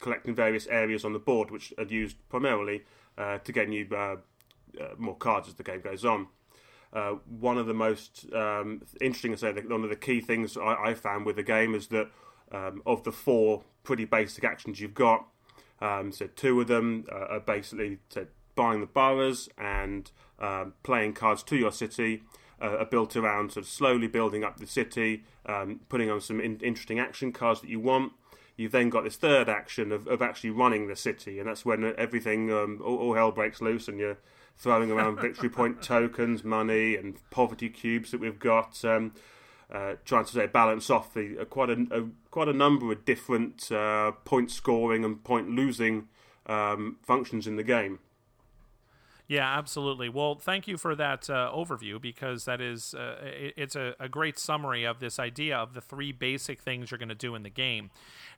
collecting 0.00 0.34
various 0.34 0.66
areas 0.66 1.04
on 1.04 1.12
the 1.12 1.18
board, 1.18 1.50
which 1.50 1.72
are 1.78 1.84
used 1.84 2.16
primarily 2.28 2.84
uh, 3.18 3.38
to 3.38 3.52
get 3.52 3.70
you 3.70 3.88
uh, 3.96 4.16
more 4.98 5.16
cards 5.16 5.48
as 5.48 5.54
the 5.54 5.62
game 5.62 5.80
goes 5.80 6.04
on. 6.04 6.28
one 7.40 7.58
of 7.58 7.66
the 7.66 7.74
most 7.74 8.26
um, 8.32 8.82
interesting, 9.00 9.32
I 9.32 9.36
say, 9.36 9.52
one 9.52 9.84
of 9.84 9.90
the 9.90 9.96
key 9.96 10.20
things 10.20 10.56
I, 10.56 10.90
I 10.90 10.94
found 10.94 11.26
with 11.26 11.36
the 11.36 11.42
game 11.42 11.74
is 11.74 11.88
that 11.88 12.10
um, 12.52 12.82
of 12.86 13.02
the 13.04 13.12
four 13.12 13.64
pretty 13.82 14.04
basic 14.04 14.44
actions 14.44 14.80
you've 14.80 14.94
got, 14.94 15.26
um, 15.80 16.12
so 16.12 16.26
two 16.26 16.60
of 16.60 16.68
them 16.68 17.04
uh, 17.10 17.26
are 17.26 17.40
basically 17.40 17.98
buying 18.54 18.80
the 18.80 18.86
boroughs 18.86 19.48
and 19.58 20.10
um, 20.38 20.74
playing 20.82 21.12
cards 21.12 21.42
to 21.44 21.56
your 21.56 21.72
city. 21.72 22.22
Uh, 22.58 22.78
are 22.78 22.86
built 22.86 23.14
around 23.14 23.52
sort 23.52 23.66
of 23.66 23.70
slowly 23.70 24.06
building 24.06 24.42
up 24.42 24.56
the 24.56 24.66
city, 24.66 25.22
um, 25.44 25.78
putting 25.90 26.10
on 26.10 26.22
some 26.22 26.40
in- 26.40 26.58
interesting 26.60 26.98
action 26.98 27.30
cards 27.30 27.60
that 27.60 27.68
you 27.68 27.78
want. 27.78 28.14
You've 28.56 28.72
then 28.72 28.88
got 28.88 29.04
this 29.04 29.16
third 29.16 29.50
action 29.50 29.92
of, 29.92 30.06
of 30.06 30.22
actually 30.22 30.48
running 30.50 30.88
the 30.88 30.96
city, 30.96 31.38
and 31.38 31.46
that's 31.46 31.66
when 31.66 31.92
everything 31.98 32.50
um, 32.50 32.80
all, 32.82 32.96
all, 32.96 33.14
hell 33.14 33.30
breaks 33.30 33.60
loose, 33.60 33.88
and 33.88 34.00
you're 34.00 34.16
throwing 34.56 34.90
around 34.90 35.16
victory 35.20 35.50
point 35.50 35.82
tokens, 35.82 36.44
money, 36.44 36.96
and 36.96 37.18
poverty 37.30 37.68
cubes 37.68 38.10
that 38.10 38.20
we've 38.20 38.38
got. 38.38 38.82
Um, 38.86 39.12
uh, 39.72 39.94
trying 40.04 40.24
to 40.24 40.32
say 40.32 40.46
balance 40.46 40.90
off 40.90 41.12
the 41.14 41.38
uh, 41.40 41.44
quite 41.44 41.70
a, 41.70 41.86
a, 41.90 42.04
quite 42.30 42.48
a 42.48 42.52
number 42.52 42.92
of 42.92 43.04
different 43.04 43.70
uh, 43.72 44.12
point 44.24 44.50
scoring 44.50 45.04
and 45.04 45.24
point 45.24 45.50
losing 45.50 46.08
um, 46.46 46.96
functions 47.02 47.46
in 47.46 47.56
the 47.56 47.64
game. 47.64 47.98
Yeah, 49.28 49.58
absolutely. 49.58 50.08
Well, 50.08 50.36
thank 50.36 50.68
you 50.68 50.76
for 50.76 50.94
that 50.94 51.28
uh, 51.28 51.50
overview 51.52 52.00
because 52.00 52.44
that 52.44 52.60
is 52.60 52.94
uh, 52.94 53.16
it, 53.24 53.54
it's 53.56 53.74
a, 53.74 53.96
a, 53.98 54.08
great 54.08 54.38
summary 54.38 54.84
of 54.84 55.00
this 55.00 55.18
idea 55.18 55.56
of 55.56 55.74
the 55.74 55.80
three 55.80 56.12
basic 56.12 56.60
things 56.60 56.92
you're 56.92 56.98
going 56.98 57.08
to 57.08 57.14
do 57.16 57.34
in 57.34 57.42
the 57.42 57.50
game, 57.50 57.90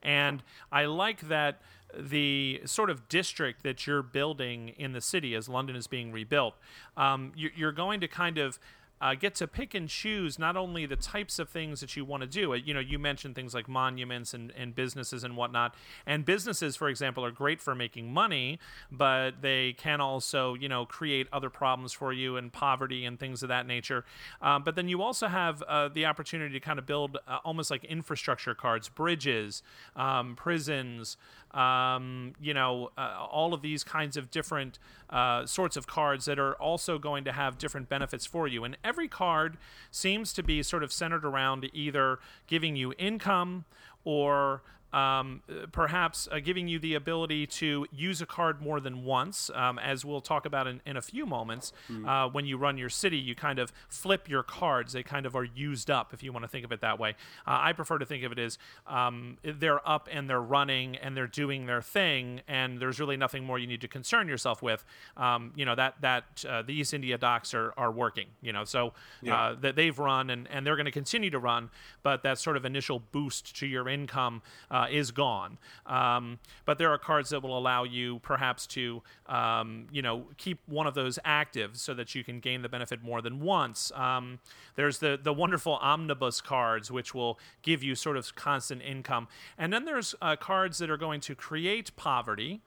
and 0.02 0.42
I 0.72 0.86
like 0.86 1.28
that 1.28 1.60
the 1.94 2.62
sort 2.64 2.88
of 2.88 3.08
district 3.08 3.62
that 3.64 3.86
you're 3.86 4.02
building 4.02 4.70
in 4.78 4.92
the 4.92 5.00
city 5.00 5.34
as 5.34 5.48
London 5.48 5.76
is 5.76 5.86
being 5.86 6.10
rebuilt. 6.10 6.54
Um, 6.96 7.32
you're 7.36 7.72
going 7.72 8.00
to 8.00 8.08
kind 8.08 8.38
of 8.38 8.58
uh, 9.00 9.14
get 9.14 9.34
to 9.36 9.46
pick 9.46 9.74
and 9.74 9.88
choose 9.88 10.38
not 10.38 10.56
only 10.56 10.86
the 10.86 10.96
types 10.96 11.38
of 11.38 11.48
things 11.48 11.80
that 11.80 11.96
you 11.96 12.04
want 12.04 12.22
to 12.22 12.26
do. 12.26 12.52
Uh, 12.52 12.56
you 12.56 12.74
know, 12.74 12.80
you 12.80 12.98
mentioned 12.98 13.34
things 13.34 13.54
like 13.54 13.68
monuments 13.68 14.34
and, 14.34 14.52
and 14.56 14.74
businesses 14.74 15.24
and 15.24 15.36
whatnot. 15.36 15.74
And 16.06 16.24
businesses, 16.24 16.76
for 16.76 16.88
example, 16.88 17.24
are 17.24 17.30
great 17.30 17.60
for 17.60 17.74
making 17.74 18.12
money, 18.12 18.58
but 18.90 19.42
they 19.42 19.74
can 19.74 20.00
also, 20.00 20.54
you 20.54 20.68
know, 20.68 20.86
create 20.86 21.28
other 21.32 21.50
problems 21.50 21.92
for 21.92 22.12
you 22.12 22.36
and 22.36 22.52
poverty 22.52 23.04
and 23.04 23.18
things 23.18 23.42
of 23.42 23.48
that 23.48 23.66
nature. 23.66 24.04
Um, 24.42 24.62
but 24.64 24.74
then 24.74 24.88
you 24.88 25.02
also 25.02 25.28
have 25.28 25.62
uh, 25.62 25.88
the 25.88 26.06
opportunity 26.06 26.52
to 26.54 26.60
kind 26.60 26.78
of 26.78 26.86
build 26.86 27.18
uh, 27.26 27.38
almost 27.44 27.70
like 27.70 27.84
infrastructure 27.84 28.54
cards, 28.54 28.88
bridges, 28.88 29.62
um, 29.96 30.36
prisons, 30.36 31.16
um, 31.52 32.34
you 32.40 32.52
know, 32.54 32.90
uh, 32.98 33.26
all 33.30 33.54
of 33.54 33.62
these 33.62 33.84
kinds 33.84 34.16
of 34.16 34.30
different 34.30 34.78
uh, 35.10 35.46
sorts 35.46 35.76
of 35.76 35.86
cards 35.86 36.26
that 36.26 36.38
are 36.38 36.54
also 36.54 36.98
going 36.98 37.24
to 37.24 37.32
have 37.32 37.58
different 37.58 37.88
benefits 37.88 38.26
for 38.26 38.46
you. 38.46 38.64
And 38.64 38.76
every 38.84 39.08
card 39.08 39.56
seems 39.90 40.32
to 40.34 40.42
be 40.42 40.62
sort 40.62 40.82
of 40.82 40.92
centered 40.92 41.24
around 41.24 41.68
either 41.72 42.18
giving 42.46 42.76
you 42.76 42.92
income 42.98 43.64
or 44.04 44.62
um, 44.92 45.42
perhaps 45.72 46.28
uh, 46.30 46.38
giving 46.40 46.68
you 46.68 46.78
the 46.78 46.94
ability 46.94 47.46
to 47.46 47.86
use 47.92 48.20
a 48.20 48.26
card 48.26 48.62
more 48.62 48.80
than 48.80 49.04
once, 49.04 49.50
um, 49.54 49.78
as 49.78 50.04
we'll 50.04 50.20
talk 50.20 50.46
about 50.46 50.66
in, 50.66 50.80
in 50.86 50.96
a 50.96 51.02
few 51.02 51.26
moments. 51.26 51.72
Mm. 51.90 52.08
Uh, 52.08 52.30
when 52.30 52.46
you 52.46 52.56
run 52.56 52.78
your 52.78 52.88
city, 52.88 53.18
you 53.18 53.34
kind 53.34 53.58
of 53.58 53.72
flip 53.88 54.28
your 54.28 54.42
cards; 54.42 54.92
they 54.92 55.02
kind 55.02 55.26
of 55.26 55.36
are 55.36 55.44
used 55.44 55.90
up, 55.90 56.14
if 56.14 56.22
you 56.22 56.32
want 56.32 56.44
to 56.44 56.48
think 56.48 56.64
of 56.64 56.72
it 56.72 56.80
that 56.80 56.98
way. 56.98 57.10
Uh, 57.46 57.58
I 57.60 57.72
prefer 57.72 57.98
to 57.98 58.06
think 58.06 58.24
of 58.24 58.32
it 58.32 58.38
as 58.38 58.58
um, 58.86 59.38
they're 59.42 59.86
up 59.88 60.08
and 60.10 60.28
they're 60.28 60.40
running 60.40 60.96
and 60.96 61.16
they're 61.16 61.26
doing 61.26 61.66
their 61.66 61.82
thing, 61.82 62.40
and 62.48 62.80
there's 62.80 62.98
really 62.98 63.16
nothing 63.16 63.44
more 63.44 63.58
you 63.58 63.66
need 63.66 63.82
to 63.82 63.88
concern 63.88 64.28
yourself 64.28 64.62
with. 64.62 64.84
Um, 65.16 65.52
you 65.54 65.64
know 65.64 65.74
that 65.74 65.96
that 66.00 66.44
uh, 66.48 66.62
the 66.62 66.72
East 66.72 66.94
India 66.94 67.18
docks 67.18 67.52
are, 67.54 67.72
are 67.76 67.92
working. 67.92 68.26
You 68.40 68.52
know, 68.52 68.64
so 68.64 68.94
yeah. 69.22 69.38
Uh, 69.38 69.54
that 69.60 69.76
they've 69.76 69.98
run 69.98 70.30
and, 70.30 70.48
and 70.50 70.66
they're 70.66 70.76
going 70.76 70.86
to 70.86 70.92
continue 70.92 71.30
to 71.30 71.38
run, 71.38 71.70
but 72.02 72.22
that 72.22 72.38
sort 72.38 72.56
of 72.56 72.64
initial 72.64 73.00
boost 73.12 73.56
to 73.56 73.66
your 73.66 73.88
income 73.88 74.42
uh, 74.78 74.86
is 74.90 75.10
gone. 75.10 75.58
Um, 75.86 76.38
but 76.64 76.78
there 76.78 76.90
are 76.90 76.98
cards 76.98 77.30
that 77.30 77.42
will 77.42 77.58
allow 77.58 77.82
you 77.82 78.20
perhaps 78.20 78.66
to, 78.68 79.02
um, 79.26 79.86
you 79.90 80.02
know, 80.02 80.26
keep 80.36 80.60
one 80.66 80.86
of 80.86 80.94
those 80.94 81.18
active 81.24 81.76
so 81.76 81.94
that 81.94 82.14
you 82.14 82.22
can 82.22 82.38
gain 82.38 82.62
the 82.62 82.68
benefit 82.68 83.02
more 83.02 83.20
than 83.20 83.40
once. 83.40 83.90
Um, 83.94 84.38
there's 84.76 84.98
the 84.98 85.18
the 85.20 85.32
wonderful 85.32 85.74
omnibus 85.76 86.40
cards, 86.40 86.90
which 86.90 87.12
will 87.12 87.38
give 87.62 87.82
you 87.82 87.94
sort 87.96 88.16
of 88.16 88.34
constant 88.36 88.82
income, 88.82 89.26
and 89.56 89.72
then 89.72 89.84
there's 89.84 90.14
uh, 90.22 90.36
cards 90.36 90.78
that 90.78 90.90
are 90.90 90.96
going 90.96 91.20
to 91.22 91.34
create 91.34 91.96
poverty. 91.96 92.60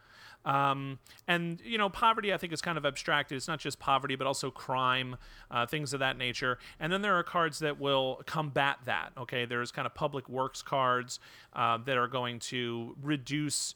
Um, 0.45 0.99
and 1.27 1.61
you 1.63 1.77
know, 1.77 1.89
poverty 1.89 2.33
I 2.33 2.37
think 2.37 2.53
is 2.53 2.61
kind 2.61 2.77
of 2.77 2.85
abstracted. 2.85 3.35
It's 3.35 3.47
not 3.47 3.59
just 3.59 3.79
poverty, 3.79 4.15
but 4.15 4.27
also 4.27 4.51
crime, 4.51 5.17
uh, 5.49 5.65
things 5.65 5.93
of 5.93 5.99
that 5.99 6.17
nature. 6.17 6.57
And 6.79 6.91
then 6.91 7.01
there 7.01 7.17
are 7.17 7.23
cards 7.23 7.59
that 7.59 7.79
will 7.79 8.21
combat 8.25 8.77
that. 8.85 9.11
Okay, 9.17 9.45
there's 9.45 9.71
kind 9.71 9.85
of 9.85 9.93
public 9.93 10.27
works 10.29 10.61
cards 10.61 11.19
uh, 11.53 11.77
that 11.85 11.97
are 11.97 12.07
going 12.07 12.39
to 12.39 12.95
reduce 13.01 13.75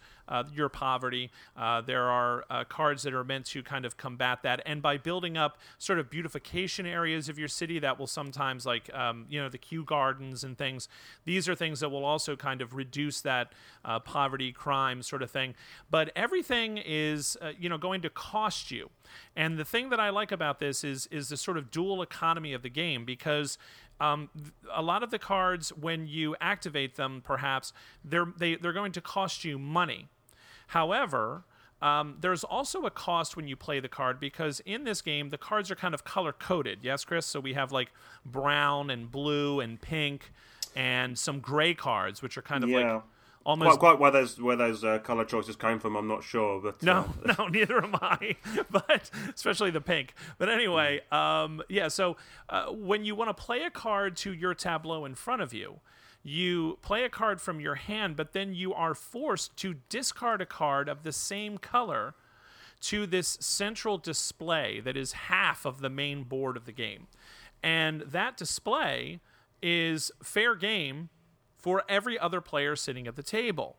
your 0.53 0.69
poverty. 0.69 1.31
Uh, 1.55 1.81
there 1.81 2.09
are 2.09 2.45
uh, 2.49 2.63
cards 2.63 3.03
that 3.03 3.13
are 3.13 3.23
meant 3.23 3.45
to 3.45 3.63
kind 3.63 3.85
of 3.85 3.97
combat 3.97 4.43
that, 4.43 4.61
and 4.65 4.81
by 4.81 4.97
building 4.97 5.37
up 5.37 5.57
sort 5.77 5.99
of 5.99 6.09
beautification 6.09 6.85
areas 6.85 7.29
of 7.29 7.37
your 7.37 7.47
city, 7.47 7.79
that 7.79 7.99
will 7.99 8.07
sometimes 8.07 8.65
like 8.65 8.93
um, 8.93 9.25
you 9.29 9.41
know 9.41 9.49
the 9.49 9.57
Kew 9.57 9.83
Gardens 9.83 10.43
and 10.43 10.57
things. 10.57 10.87
These 11.25 11.47
are 11.49 11.55
things 11.55 11.79
that 11.79 11.89
will 11.89 12.05
also 12.05 12.35
kind 12.35 12.61
of 12.61 12.75
reduce 12.75 13.21
that 13.21 13.53
uh, 13.83 13.99
poverty, 13.99 14.51
crime 14.51 15.01
sort 15.01 15.21
of 15.21 15.31
thing. 15.31 15.55
But 15.89 16.11
everything 16.15 16.79
is 16.83 17.37
uh, 17.41 17.51
you 17.57 17.69
know 17.69 17.77
going 17.77 18.01
to 18.01 18.09
cost 18.09 18.71
you. 18.71 18.89
And 19.35 19.57
the 19.57 19.65
thing 19.65 19.89
that 19.89 19.99
I 19.99 20.09
like 20.09 20.31
about 20.31 20.59
this 20.59 20.83
is 20.83 21.07
is 21.07 21.29
the 21.29 21.37
sort 21.37 21.57
of 21.57 21.71
dual 21.71 22.01
economy 22.01 22.53
of 22.53 22.61
the 22.61 22.69
game 22.69 23.05
because 23.05 23.57
um, 23.99 24.29
a 24.73 24.81
lot 24.81 25.03
of 25.03 25.11
the 25.11 25.19
cards 25.19 25.69
when 25.69 26.07
you 26.07 26.35
activate 26.41 26.95
them 26.95 27.21
perhaps 27.23 27.71
they're 28.03 28.27
they, 28.37 28.55
they're 28.55 28.73
going 28.73 28.91
to 28.91 29.01
cost 29.01 29.45
you 29.45 29.57
money 29.57 30.09
However, 30.67 31.45
um, 31.81 32.17
there's 32.21 32.43
also 32.43 32.85
a 32.85 32.89
cost 32.89 33.35
when 33.35 33.47
you 33.47 33.55
play 33.55 33.79
the 33.79 33.89
card 33.89 34.19
because 34.19 34.59
in 34.61 34.85
this 34.85 35.01
game 35.01 35.29
the 35.29 35.37
cards 35.37 35.69
are 35.69 35.75
kind 35.75 35.93
of 35.93 36.03
color 36.03 36.31
coded. 36.31 36.79
Yes, 36.81 37.03
Chris. 37.03 37.25
So 37.25 37.39
we 37.39 37.53
have 37.53 37.71
like 37.71 37.91
brown 38.25 38.89
and 38.89 39.11
blue 39.11 39.59
and 39.59 39.79
pink, 39.79 40.31
and 40.75 41.17
some 41.17 41.39
gray 41.39 41.73
cards, 41.73 42.21
which 42.21 42.37
are 42.37 42.41
kind 42.41 42.63
of 42.63 42.69
yeah. 42.69 42.93
like 42.93 43.03
almost 43.45 43.79
quite, 43.79 43.97
quite 43.97 43.99
where 43.99 44.11
those 44.11 44.41
where 44.41 44.55
those 44.55 44.83
uh, 44.83 44.99
color 44.99 45.25
choices 45.25 45.55
came 45.55 45.79
from. 45.79 45.95
I'm 45.95 46.07
not 46.07 46.23
sure, 46.23 46.61
but 46.61 46.81
no, 46.81 47.13
uh... 47.27 47.33
no, 47.37 47.47
neither 47.47 47.83
am 47.83 47.95
I. 48.01 48.35
but 48.71 49.09
especially 49.33 49.71
the 49.71 49.81
pink. 49.81 50.13
But 50.37 50.49
anyway, 50.49 51.01
um, 51.11 51.61
yeah. 51.69 51.89
So 51.89 52.17
uh, 52.49 52.67
when 52.67 53.05
you 53.05 53.15
want 53.15 53.35
to 53.35 53.43
play 53.43 53.63
a 53.63 53.69
card 53.69 54.17
to 54.17 54.33
your 54.33 54.53
tableau 54.53 55.05
in 55.05 55.15
front 55.15 55.41
of 55.41 55.53
you 55.53 55.79
you 56.27 56.79
play 56.81 57.03
a 57.03 57.09
card 57.09 57.39
from 57.39 57.59
your 57.59 57.75
hand, 57.75 58.15
but 58.15 58.33
then 58.33 58.55
you 58.55 58.73
are 58.73 58.95
forced 58.95 59.55
to 59.57 59.75
discard 59.89 60.41
a 60.41 60.45
card 60.45 60.89
of 60.89 61.03
the 61.03 61.11
same 61.11 61.59
color 61.59 62.15
to 62.81 63.05
this 63.05 63.37
central 63.39 63.99
display 63.99 64.79
that 64.79 64.97
is 64.97 65.11
half 65.13 65.65
of 65.65 65.81
the 65.81 65.89
main 65.89 66.23
board 66.23 66.57
of 66.57 66.65
the 66.65 66.71
game. 66.71 67.05
And 67.61 68.01
that 68.01 68.37
display 68.37 69.19
is 69.61 70.11
fair 70.23 70.55
game 70.55 71.09
for 71.57 71.83
every 71.87 72.17
other 72.17 72.41
player 72.41 72.75
sitting 72.75 73.05
at 73.05 73.15
the 73.15 73.23
table. 73.23 73.77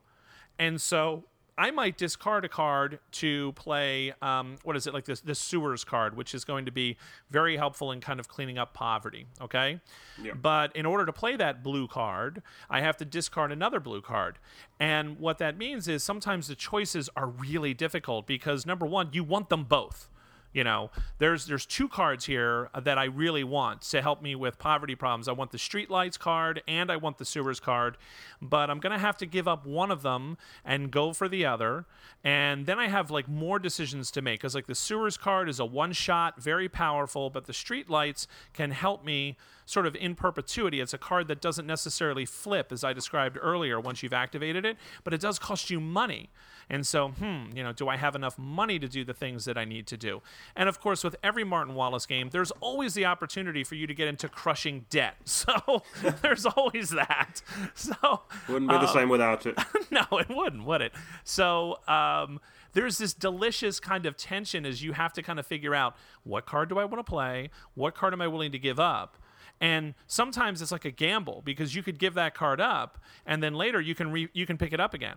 And 0.57 0.81
so 0.81 1.25
I 1.59 1.71
might 1.71 1.97
discard 1.97 2.45
a 2.45 2.49
card 2.49 2.99
to 3.13 3.53
play 3.53 4.13
um, 4.21 4.57
what 4.63 4.77
is 4.77 4.87
it 4.87 4.93
like 4.93 5.05
this 5.05 5.21
the 5.21 5.35
sewers 5.35 5.85
card, 5.85 6.17
which 6.17 6.35
is 6.35 6.45
going 6.45 6.67
to 6.67 6.71
be 6.71 6.97
very 7.31 7.57
helpful 7.57 7.93
in 7.93 8.01
kind 8.01 8.21
of 8.21 8.29
cleaning 8.29 8.59
up 8.59 8.75
poverty. 8.75 9.27
Okay, 9.41 9.81
yeah. 10.23 10.35
but 10.35 10.75
in 10.77 10.85
order 10.85 11.07
to 11.07 11.13
play 11.13 11.37
that 11.37 11.63
blue 11.63 11.89
card, 11.89 12.43
I 12.69 12.81
have 12.81 12.97
to 12.99 13.05
discard 13.05 13.53
another 13.53 13.81
blue 13.81 14.03
card, 14.03 14.39
and 14.79 15.19
what 15.19 15.39
that 15.39 15.57
means 15.57 15.89
is 15.89 16.03
sometimes 16.03 16.49
the 16.49 16.55
choices 16.55 17.09
are 17.17 17.29
really 17.29 17.73
difficult 17.75 18.27
because 18.27 18.67
number 18.67 18.87
one, 18.87 19.09
you 19.13 19.25
want 19.25 19.49
them 19.49 19.65
both 19.65 20.09
you 20.57 20.65
know 20.65 20.91
there's 21.19 21.47
there's 21.47 21.67
two 21.67 21.87
cards 21.87 22.25
here 22.25 22.71
that 22.83 22.97
i 22.97 23.05
really 23.05 23.45
want 23.45 23.83
to 23.83 24.01
help 24.01 24.23
me 24.23 24.35
with 24.35 24.59
poverty 24.59 24.95
problems 24.95 25.29
i 25.29 25.33
want 25.33 25.51
the 25.53 25.59
streetlights 25.59 26.19
card 26.19 26.63
and 26.67 26.91
i 26.91 26.97
want 26.97 27.19
the 27.19 27.27
sewers 27.27 27.61
card 27.61 27.99
but 28.41 28.71
i'm 28.71 28.81
gonna 28.81 28.99
have 28.99 29.19
to 29.19 29.27
give 29.27 29.47
up 29.47 29.67
one 29.67 29.91
of 29.91 30.01
them 30.01 30.39
and 30.65 30.91
go 30.91 31.13
for 31.13 31.29
the 31.29 31.45
other 31.45 31.85
and 32.25 32.65
then 32.65 32.79
i 32.79 32.89
have 32.89 33.11
like 33.11 33.29
more 33.29 33.59
decisions 33.59 34.11
to 34.11 34.23
make 34.23 34.41
because 34.41 34.55
like 34.55 34.67
the 34.67 34.75
sewers 34.75 35.19
card 35.19 35.47
is 35.47 35.61
a 35.61 35.65
one 35.65 35.93
shot 35.93 36.41
very 36.41 36.71
powerful 36.71 37.29
but 37.29 37.45
the 37.45 37.53
streetlights 37.53 38.27
can 38.55 38.71
help 38.71 39.05
me 39.05 39.37
sort 39.67 39.85
of 39.85 39.95
in 39.97 40.15
perpetuity. 40.15 40.81
It's 40.81 40.95
a 40.95 40.99
card 40.99 41.27
that 41.29 41.41
doesn't 41.41 41.67
necessarily 41.67 42.25
flip, 42.25 42.73
as 42.73 42.85
I 42.85 42.93
described 42.93 43.37
earlier, 43.43 43.79
once 43.81 44.03
you've 44.03 44.13
activated 44.13 44.65
it, 44.65 44.77
but 45.05 45.13
it 45.13 45.21
does 45.21 45.39
cost 45.39 45.69
you 45.69 45.81
money. 45.81 46.31
And 46.71 46.87
so, 46.87 47.09
hmm, 47.09 47.47
you 47.55 47.63
know, 47.63 47.73
do 47.73 47.89
I 47.89 47.97
have 47.97 48.15
enough 48.15 48.39
money 48.39 48.79
to 48.79 48.89
do 48.89 49.05
the 49.05 49.13
things 49.13 49.45
that 49.45 49.59
I 49.59 49.65
need 49.65 49.87
to 49.89 49.97
do? 49.97 50.23
And 50.55 50.69
of 50.69 50.81
course, 50.81 51.03
with 51.03 51.17
every 51.23 51.45
Martin 51.45 51.75
Wallace 51.75 52.07
game, 52.07 52.31
there's 52.31 52.51
always 52.53 52.95
the 52.95 53.05
opportunity 53.05 53.65
for 53.65 53.75
you 53.75 53.87
to 53.87 53.95
get 53.95 54.09
into 54.09 54.29
crushing 54.29 54.87
debt. 54.91 55.17
So 55.47 55.83
there's 56.23 56.45
always 56.45 56.91
that. 56.91 57.43
So 57.75 58.23
wouldn't 58.49 58.71
be 58.71 58.77
the 58.79 58.93
same 58.93 59.09
without 59.09 59.47
it. 59.47 59.57
no, 59.91 60.05
it 60.19 60.29
wouldn't, 60.29 60.65
would 60.65 60.81
it? 60.81 60.93
So 61.25 61.79
um, 61.87 62.41
there's 62.73 62.99
this 62.99 63.13
delicious 63.13 63.79
kind 63.79 64.07
of 64.07 64.17
tension 64.17 64.67
as 64.67 64.83
you 64.83 64.93
have 64.93 65.13
to 65.15 65.23
kind 65.23 65.39
of 65.39 65.47
figure 65.47 65.75
out 65.75 65.97
what 66.25 66.47
card 66.47 66.69
do 66.69 66.79
I 66.79 66.85
want 66.85 67.05
to 67.05 67.09
play, 67.09 67.51
what 67.75 67.95
card 67.95 68.13
am 68.13 68.21
I 68.21 68.27
willing 68.29 68.51
to 68.53 68.59
give 68.59 68.81
up. 68.81 69.19
And 69.61 69.95
sometimes 70.07 70.61
it's 70.63 70.73
like 70.73 70.85
a 70.85 70.91
gamble 70.91 71.43
because 71.45 71.75
you 71.75 71.83
could 71.83 71.99
give 71.99 72.15
that 72.15 72.35
card 72.35 72.61
up 72.61 72.99
and 73.25 73.43
then 73.43 73.55
later 73.55 73.81
you 73.81 73.95
can 73.95 74.11
re- 74.11 74.29
you 74.33 74.47
can 74.47 74.59
pick 74.59 74.73
it 74.73 74.81
up 74.81 74.95
again. 74.95 75.17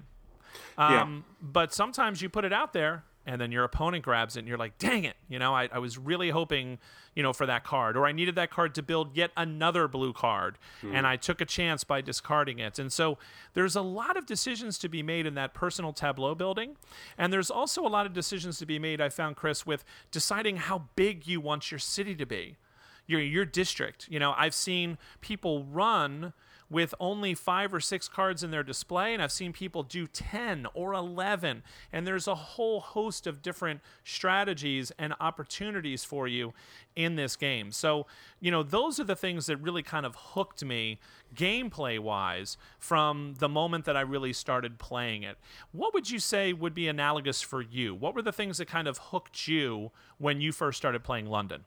Um, 0.77 0.93
yeah. 0.93 1.35
But 1.41 1.73
sometimes 1.73 2.21
you 2.21 2.29
put 2.29 2.45
it 2.45 2.53
out 2.53 2.73
there 2.73 3.03
and 3.29 3.39
then 3.39 3.51
your 3.51 3.63
opponent 3.63 4.03
grabs 4.03 4.35
it 4.35 4.39
and 4.39 4.47
you're 4.47 4.57
like, 4.57 4.79
dang 4.79 5.03
it, 5.03 5.15
you 5.27 5.37
know, 5.37 5.53
I, 5.53 5.69
I, 5.71 5.77
was 5.77 5.99
really 5.99 6.31
hoping, 6.31 6.79
you 7.13 7.21
know, 7.21 7.31
for 7.31 7.45
that 7.45 7.63
card. 7.63 7.95
Or 7.95 8.07
I 8.07 8.11
needed 8.11 8.33
that 8.35 8.49
card 8.49 8.73
to 8.73 8.81
build 8.81 9.15
yet 9.15 9.29
another 9.37 9.87
blue 9.87 10.13
card 10.13 10.57
mm. 10.81 10.95
and 10.95 11.05
I 11.05 11.15
took 11.15 11.39
a 11.39 11.45
chance 11.45 11.83
by 11.83 12.01
discarding 12.01 12.57
it. 12.57 12.79
And 12.79 12.91
so 12.91 13.19
there's 13.53 13.75
a 13.75 13.83
lot 13.83 14.17
of 14.17 14.25
decisions 14.25 14.79
to 14.79 14.89
be 14.89 15.03
made 15.03 15.27
in 15.27 15.35
that 15.35 15.53
personal 15.53 15.93
tableau 15.93 16.33
building. 16.33 16.75
And 17.19 17.31
there's 17.31 17.51
also 17.51 17.85
a 17.85 17.87
lot 17.87 18.07
of 18.07 18.13
decisions 18.13 18.57
to 18.59 18.65
be 18.65 18.79
made, 18.79 18.99
I 18.99 19.09
found, 19.09 19.35
Chris, 19.35 19.63
with 19.63 19.85
deciding 20.09 20.57
how 20.57 20.85
big 20.95 21.27
you 21.27 21.39
want 21.39 21.69
your 21.69 21.79
city 21.79 22.15
to 22.15 22.25
be. 22.25 22.57
Your, 23.05 23.21
your 23.21 23.45
district. 23.45 24.07
You 24.09 24.19
know, 24.19 24.33
I've 24.37 24.53
seen 24.53 24.97
people 25.21 25.63
run 25.63 26.33
with 26.69 26.93
only 26.99 27.33
five 27.33 27.73
or 27.73 27.79
six 27.79 28.07
cards 28.07 28.43
in 28.43 28.51
their 28.51 28.63
display, 28.63 29.13
and 29.13 29.23
I've 29.23 29.31
seen 29.31 29.53
people 29.53 29.83
do 29.83 30.05
10 30.05 30.67
or 30.73 30.93
11. 30.93 31.63
And 31.91 32.05
there's 32.05 32.27
a 32.27 32.35
whole 32.35 32.79
host 32.79 33.25
of 33.25 33.41
different 33.41 33.81
strategies 34.03 34.91
and 34.99 35.13
opportunities 35.19 36.03
for 36.03 36.27
you 36.27 36.53
in 36.95 37.15
this 37.15 37.35
game. 37.35 37.71
So, 37.71 38.05
you 38.39 38.51
know, 38.51 38.61
those 38.61 38.99
are 38.99 39.03
the 39.03 39.15
things 39.15 39.47
that 39.47 39.57
really 39.57 39.83
kind 39.83 40.05
of 40.05 40.15
hooked 40.15 40.63
me 40.63 40.99
gameplay 41.35 41.99
wise 41.99 42.57
from 42.77 43.35
the 43.39 43.49
moment 43.49 43.85
that 43.85 43.97
I 43.97 44.01
really 44.01 44.33
started 44.33 44.77
playing 44.77 45.23
it. 45.23 45.37
What 45.71 45.93
would 45.93 46.09
you 46.09 46.19
say 46.19 46.53
would 46.53 46.73
be 46.73 46.87
analogous 46.87 47.41
for 47.41 47.61
you? 47.61 47.95
What 47.95 48.15
were 48.15 48.21
the 48.21 48.31
things 48.31 48.57
that 48.57 48.67
kind 48.67 48.87
of 48.87 48.97
hooked 48.97 49.47
you 49.47 49.91
when 50.17 50.41
you 50.41 50.51
first 50.51 50.77
started 50.77 51.03
playing 51.03 51.27
London? 51.27 51.65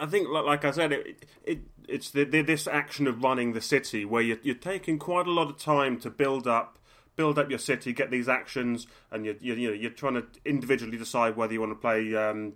I 0.00 0.06
think, 0.06 0.28
like 0.28 0.64
I 0.64 0.70
said, 0.70 0.92
it, 0.92 1.24
it 1.44 1.58
it's 1.88 2.10
the, 2.10 2.24
the, 2.24 2.42
this 2.42 2.66
action 2.66 3.06
of 3.06 3.22
running 3.22 3.52
the 3.52 3.60
city 3.60 4.04
where 4.04 4.22
you're, 4.22 4.38
you're 4.42 4.54
taking 4.54 4.98
quite 4.98 5.26
a 5.26 5.30
lot 5.30 5.50
of 5.50 5.58
time 5.58 5.98
to 6.00 6.10
build 6.10 6.46
up 6.46 6.78
build 7.16 7.38
up 7.38 7.48
your 7.48 7.58
city, 7.58 7.92
get 7.92 8.10
these 8.10 8.28
actions, 8.28 8.88
and 9.10 9.24
you're, 9.24 9.36
you're, 9.40 9.56
you 9.56 9.68
know, 9.68 9.74
you're 9.74 9.90
trying 9.90 10.14
to 10.14 10.26
individually 10.44 10.98
decide 10.98 11.36
whether 11.36 11.52
you 11.52 11.60
want 11.60 11.70
to 11.72 11.76
play 11.76 12.14
um, 12.14 12.54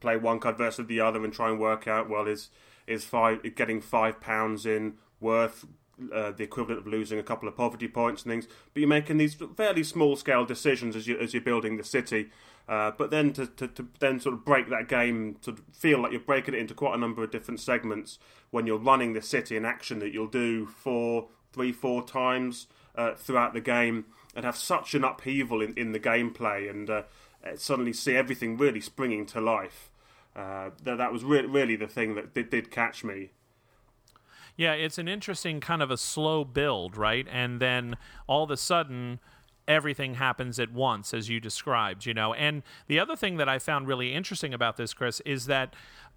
play 0.00 0.16
one 0.16 0.38
card 0.38 0.56
versus 0.56 0.86
the 0.86 1.00
other 1.00 1.24
and 1.24 1.32
try 1.32 1.50
and 1.50 1.58
work 1.58 1.88
out 1.88 2.08
well 2.08 2.26
is 2.26 2.50
is 2.86 3.04
five 3.04 3.42
getting 3.54 3.80
five 3.80 4.20
pounds 4.20 4.64
in 4.64 4.94
worth 5.20 5.64
uh, 6.12 6.30
the 6.30 6.44
equivalent 6.44 6.80
of 6.80 6.86
losing 6.86 7.18
a 7.18 7.22
couple 7.22 7.48
of 7.48 7.56
poverty 7.56 7.88
points 7.88 8.22
and 8.22 8.32
things. 8.32 8.46
But 8.72 8.80
you're 8.80 8.88
making 8.88 9.18
these 9.18 9.36
fairly 9.56 9.82
small 9.82 10.16
scale 10.16 10.44
decisions 10.44 10.94
as 10.94 11.06
you 11.06 11.18
as 11.18 11.34
you're 11.34 11.42
building 11.42 11.76
the 11.76 11.84
city. 11.84 12.30
Uh, 12.68 12.90
but 12.98 13.10
then 13.10 13.32
to, 13.32 13.46
to, 13.46 13.66
to, 13.66 13.88
then 13.98 14.20
sort 14.20 14.34
of 14.34 14.44
break 14.44 14.68
that 14.68 14.88
game 14.88 15.36
to 15.40 15.56
feel 15.72 16.02
like 16.02 16.12
you're 16.12 16.20
breaking 16.20 16.52
it 16.52 16.60
into 16.60 16.74
quite 16.74 16.94
a 16.94 16.98
number 16.98 17.24
of 17.24 17.30
different 17.30 17.58
segments 17.58 18.18
when 18.50 18.66
you're 18.66 18.78
running 18.78 19.14
the 19.14 19.22
city 19.22 19.56
in 19.56 19.64
action 19.64 20.00
that 20.00 20.12
you'll 20.12 20.26
do 20.26 20.66
four, 20.66 21.28
three, 21.50 21.72
four 21.72 22.02
times 22.02 22.66
uh, 22.94 23.14
throughout 23.14 23.54
the 23.54 23.60
game 23.60 24.04
and 24.34 24.44
have 24.44 24.56
such 24.56 24.94
an 24.94 25.02
upheaval 25.02 25.62
in, 25.62 25.72
in 25.78 25.92
the 25.92 26.00
gameplay 26.00 26.68
and 26.68 26.90
uh, 26.90 27.02
suddenly 27.56 27.92
see 27.92 28.14
everything 28.14 28.58
really 28.58 28.80
springing 28.80 29.24
to 29.24 29.40
life. 29.40 29.90
Uh, 30.36 30.70
that, 30.82 30.98
that 30.98 31.12
was 31.12 31.24
re- 31.24 31.46
really 31.46 31.74
the 31.74 31.88
thing 31.88 32.14
that 32.16 32.34
did, 32.34 32.50
did 32.50 32.70
catch 32.70 33.02
me. 33.02 33.30
Yeah, 34.56 34.72
it's 34.72 34.98
an 34.98 35.08
interesting 35.08 35.60
kind 35.60 35.82
of 35.82 35.90
a 35.90 35.96
slow 35.96 36.44
build, 36.44 36.96
right? 36.96 37.26
And 37.30 37.60
then 37.60 37.96
all 38.26 38.42
of 38.42 38.50
a 38.50 38.56
sudden, 38.56 39.20
everything 39.68 40.14
happens 40.14 40.58
at 40.58 40.72
once 40.72 41.14
as 41.14 41.28
you 41.28 41.38
described 41.38 42.06
you 42.06 42.14
know 42.14 42.34
and 42.34 42.62
the 42.88 42.98
other 42.98 43.14
thing 43.14 43.36
that 43.36 43.48
i 43.48 43.58
found 43.58 43.86
really 43.86 44.12
interesting 44.14 44.52
about 44.52 44.76
this 44.76 44.92
chris 44.92 45.20
is 45.20 45.46
that 45.46 45.74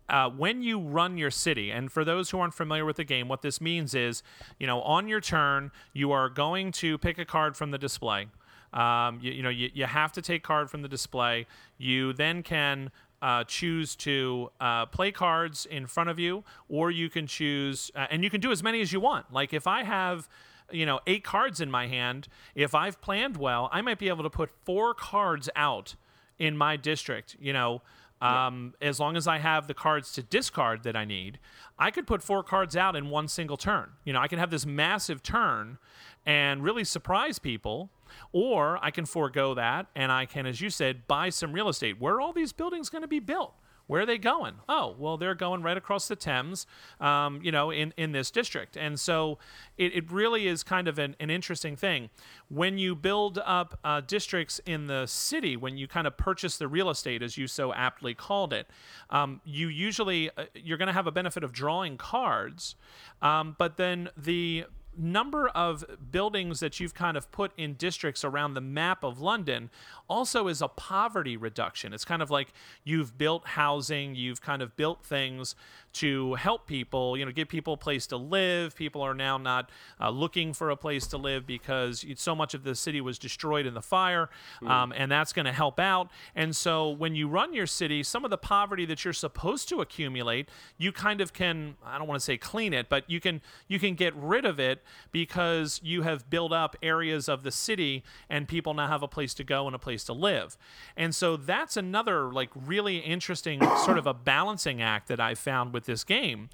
uh, 0.09 0.29
when 0.29 0.61
you 0.61 0.77
run 0.77 1.17
your 1.17 1.31
city, 1.31 1.71
and 1.71 1.89
for 1.89 2.03
those 2.03 2.29
who 2.29 2.39
aren't 2.39 2.53
familiar 2.53 2.83
with 2.83 2.97
the 2.97 3.03
game, 3.03 3.29
what 3.29 3.41
this 3.41 3.61
means 3.61 3.95
is, 3.95 4.23
you 4.59 4.67
know, 4.67 4.81
on 4.81 5.07
your 5.07 5.21
turn, 5.21 5.71
you 5.93 6.11
are 6.11 6.27
going 6.27 6.71
to 6.73 6.97
pick 6.97 7.17
a 7.17 7.23
card 7.23 7.55
from 7.55 7.71
the 7.71 7.77
display. 7.77 8.27
Um, 8.73 9.19
you, 9.21 9.31
you, 9.31 9.43
know, 9.43 9.49
you, 9.49 9.69
you 9.73 9.85
have 9.85 10.11
to 10.13 10.21
take 10.21 10.43
card 10.43 10.69
from 10.69 10.81
the 10.81 10.89
display. 10.89 11.47
You 11.77 12.11
then 12.11 12.43
can 12.43 12.91
uh, 13.21 13.43
choose 13.45 13.95
to 13.97 14.49
uh, 14.59 14.85
play 14.87 15.11
cards 15.11 15.65
in 15.65 15.87
front 15.87 16.09
of 16.09 16.19
you, 16.19 16.43
or 16.67 16.91
you 16.91 17.09
can 17.09 17.25
choose, 17.25 17.89
uh, 17.95 18.07
and 18.09 18.23
you 18.23 18.29
can 18.29 18.41
do 18.41 18.51
as 18.51 18.61
many 18.61 18.81
as 18.81 18.91
you 18.91 18.99
want. 18.99 19.31
Like 19.31 19.53
if 19.53 19.65
I 19.67 19.83
have, 19.83 20.27
you 20.71 20.85
know, 20.85 20.99
eight 21.07 21.23
cards 21.23 21.61
in 21.61 21.69
my 21.69 21.87
hand, 21.87 22.27
if 22.55 22.73
I've 22.75 23.01
planned 23.01 23.37
well, 23.37 23.69
I 23.71 23.81
might 23.81 23.99
be 23.99 24.09
able 24.09 24.23
to 24.23 24.29
put 24.29 24.49
four 24.65 24.93
cards 24.93 25.49
out 25.55 25.95
in 26.37 26.57
my 26.57 26.77
district. 26.77 27.35
You 27.39 27.53
know, 27.53 27.81
um, 28.21 28.75
As 28.81 28.99
long 28.99 29.17
as 29.17 29.27
I 29.27 29.39
have 29.39 29.67
the 29.67 29.73
cards 29.73 30.11
to 30.13 30.21
discard 30.21 30.83
that 30.83 30.95
I 30.95 31.05
need, 31.05 31.39
I 31.79 31.89
could 31.89 32.05
put 32.05 32.21
four 32.21 32.43
cards 32.43 32.77
out 32.77 32.95
in 32.95 33.09
one 33.09 33.27
single 33.27 33.57
turn. 33.57 33.89
You 34.05 34.13
know, 34.13 34.19
I 34.19 34.27
can 34.27 34.37
have 34.37 34.51
this 34.51 34.65
massive 34.65 35.23
turn 35.23 35.79
and 36.23 36.63
really 36.63 36.83
surprise 36.83 37.39
people, 37.39 37.89
or 38.31 38.77
I 38.83 38.91
can 38.91 39.05
forego 39.05 39.55
that 39.55 39.87
and 39.95 40.11
I 40.11 40.27
can, 40.27 40.45
as 40.45 40.61
you 40.61 40.69
said, 40.69 41.07
buy 41.07 41.29
some 41.29 41.51
real 41.51 41.67
estate. 41.67 41.99
Where 41.99 42.15
are 42.15 42.21
all 42.21 42.31
these 42.31 42.53
buildings 42.53 42.89
going 42.89 43.01
to 43.01 43.07
be 43.07 43.19
built? 43.19 43.55
Where 43.91 44.03
are 44.03 44.05
they 44.05 44.17
going? 44.17 44.53
Oh, 44.69 44.95
well, 44.97 45.17
they're 45.17 45.35
going 45.35 45.63
right 45.63 45.75
across 45.75 46.07
the 46.07 46.15
Thames, 46.15 46.65
um, 47.01 47.41
you 47.43 47.51
know, 47.51 47.71
in, 47.71 47.93
in 47.97 48.13
this 48.13 48.31
district. 48.31 48.77
And 48.77 48.97
so 48.97 49.37
it, 49.77 49.93
it 49.93 50.09
really 50.09 50.47
is 50.47 50.63
kind 50.63 50.87
of 50.87 50.97
an, 50.97 51.17
an 51.19 51.29
interesting 51.29 51.75
thing. 51.75 52.09
When 52.47 52.77
you 52.77 52.95
build 52.95 53.37
up 53.43 53.77
uh, 53.83 53.99
districts 53.99 54.61
in 54.65 54.87
the 54.87 55.07
city, 55.07 55.57
when 55.57 55.75
you 55.75 55.89
kind 55.89 56.07
of 56.07 56.15
purchase 56.15 56.55
the 56.55 56.69
real 56.69 56.89
estate, 56.89 57.21
as 57.21 57.37
you 57.37 57.47
so 57.47 57.73
aptly 57.73 58.13
called 58.13 58.53
it, 58.53 58.69
um, 59.09 59.41
you 59.43 59.67
usually, 59.67 60.29
uh, 60.37 60.45
you're 60.55 60.77
going 60.77 60.87
to 60.87 60.93
have 60.93 61.07
a 61.07 61.11
benefit 61.11 61.43
of 61.43 61.51
drawing 61.51 61.97
cards. 61.97 62.77
Um, 63.21 63.57
but 63.59 63.75
then 63.75 64.07
the 64.15 64.67
number 64.97 65.47
of 65.49 65.83
buildings 66.11 66.59
that 66.59 66.79
you've 66.79 66.93
kind 66.93 67.15
of 67.17 67.31
put 67.31 67.51
in 67.57 67.73
districts 67.75 68.23
around 68.23 68.53
the 68.53 68.61
map 68.61 69.03
of 69.03 69.19
London 69.19 69.69
also 70.09 70.47
is 70.47 70.61
a 70.61 70.67
poverty 70.67 71.37
reduction. 71.37 71.93
It's 71.93 72.05
kind 72.05 72.21
of 72.21 72.29
like 72.29 72.53
you've 72.83 73.17
built 73.17 73.47
housing, 73.47 74.15
you've 74.15 74.41
kind 74.41 74.61
of 74.61 74.75
built 74.75 75.03
things 75.03 75.55
to 75.93 76.35
help 76.35 76.67
people, 76.67 77.17
you 77.17 77.25
know, 77.25 77.31
give 77.31 77.47
people 77.47 77.73
a 77.73 77.77
place 77.77 78.07
to 78.07 78.17
live. 78.17 78.75
People 78.75 79.01
are 79.01 79.13
now 79.13 79.37
not 79.37 79.69
uh, 79.99 80.09
looking 80.09 80.53
for 80.53 80.69
a 80.69 80.77
place 80.77 81.07
to 81.07 81.17
live 81.17 81.45
because 81.45 82.05
so 82.15 82.35
much 82.35 82.53
of 82.53 82.63
the 82.63 82.75
city 82.75 83.01
was 83.01 83.19
destroyed 83.19 83.65
in 83.65 83.73
the 83.73 83.81
fire, 83.81 84.29
mm. 84.61 84.69
um, 84.69 84.93
and 84.95 85.11
that's 85.11 85.33
going 85.33 85.45
to 85.45 85.51
help 85.51 85.79
out. 85.79 86.09
And 86.35 86.55
so 86.55 86.89
when 86.89 87.15
you 87.15 87.27
run 87.27 87.53
your 87.53 87.67
city, 87.67 88.03
some 88.03 88.23
of 88.23 88.31
the 88.31 88.37
poverty 88.37 88.85
that 88.85 89.03
you're 89.03 89.13
supposed 89.13 89.67
to 89.69 89.81
accumulate, 89.81 90.49
you 90.77 90.91
kind 90.91 91.21
of 91.21 91.33
can 91.33 91.75
I 91.85 91.97
don't 91.97 92.07
want 92.07 92.19
to 92.19 92.25
say 92.25 92.37
clean 92.37 92.73
it, 92.73 92.89
but 92.89 93.09
you 93.09 93.19
can 93.19 93.41
you 93.67 93.79
can 93.79 93.95
get 93.95 94.15
rid 94.15 94.45
of 94.45 94.59
it 94.59 94.83
because 95.11 95.79
you 95.83 96.03
have 96.03 96.29
built 96.29 96.53
up 96.53 96.75
areas 96.81 97.27
of 97.27 97.43
the 97.43 97.51
city 97.51 98.03
and 98.29 98.47
people 98.47 98.73
now 98.73 98.87
have 98.87 99.03
a 99.03 99.07
place 99.07 99.33
to 99.35 99.43
go 99.43 99.67
and 99.67 99.75
a 99.75 99.79
place 99.79 100.03
to 100.05 100.13
live. 100.13 100.57
And 100.95 101.13
so 101.13 101.37
that's 101.37 101.77
another 101.77 102.31
like 102.31 102.49
really 102.55 102.97
interesting 102.97 103.61
sort 103.83 103.97
of 103.97 104.07
a 104.07 104.13
balancing 104.13 104.81
act 104.81 105.07
that 105.07 105.19
I 105.19 105.35
found 105.35 105.73
with 105.73 105.80
with 105.81 105.87
this 105.87 106.03
game 106.03 106.49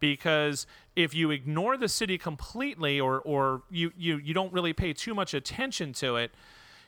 because 0.00 0.66
if 0.96 1.14
you 1.14 1.30
ignore 1.30 1.76
the 1.76 1.88
city 1.88 2.18
completely 2.18 2.98
or 2.98 3.20
or 3.20 3.62
you 3.70 3.92
you, 3.96 4.16
you 4.16 4.34
don't 4.34 4.52
really 4.52 4.72
pay 4.72 4.92
too 4.92 5.14
much 5.14 5.32
attention 5.34 5.92
to 5.92 6.16
it 6.16 6.32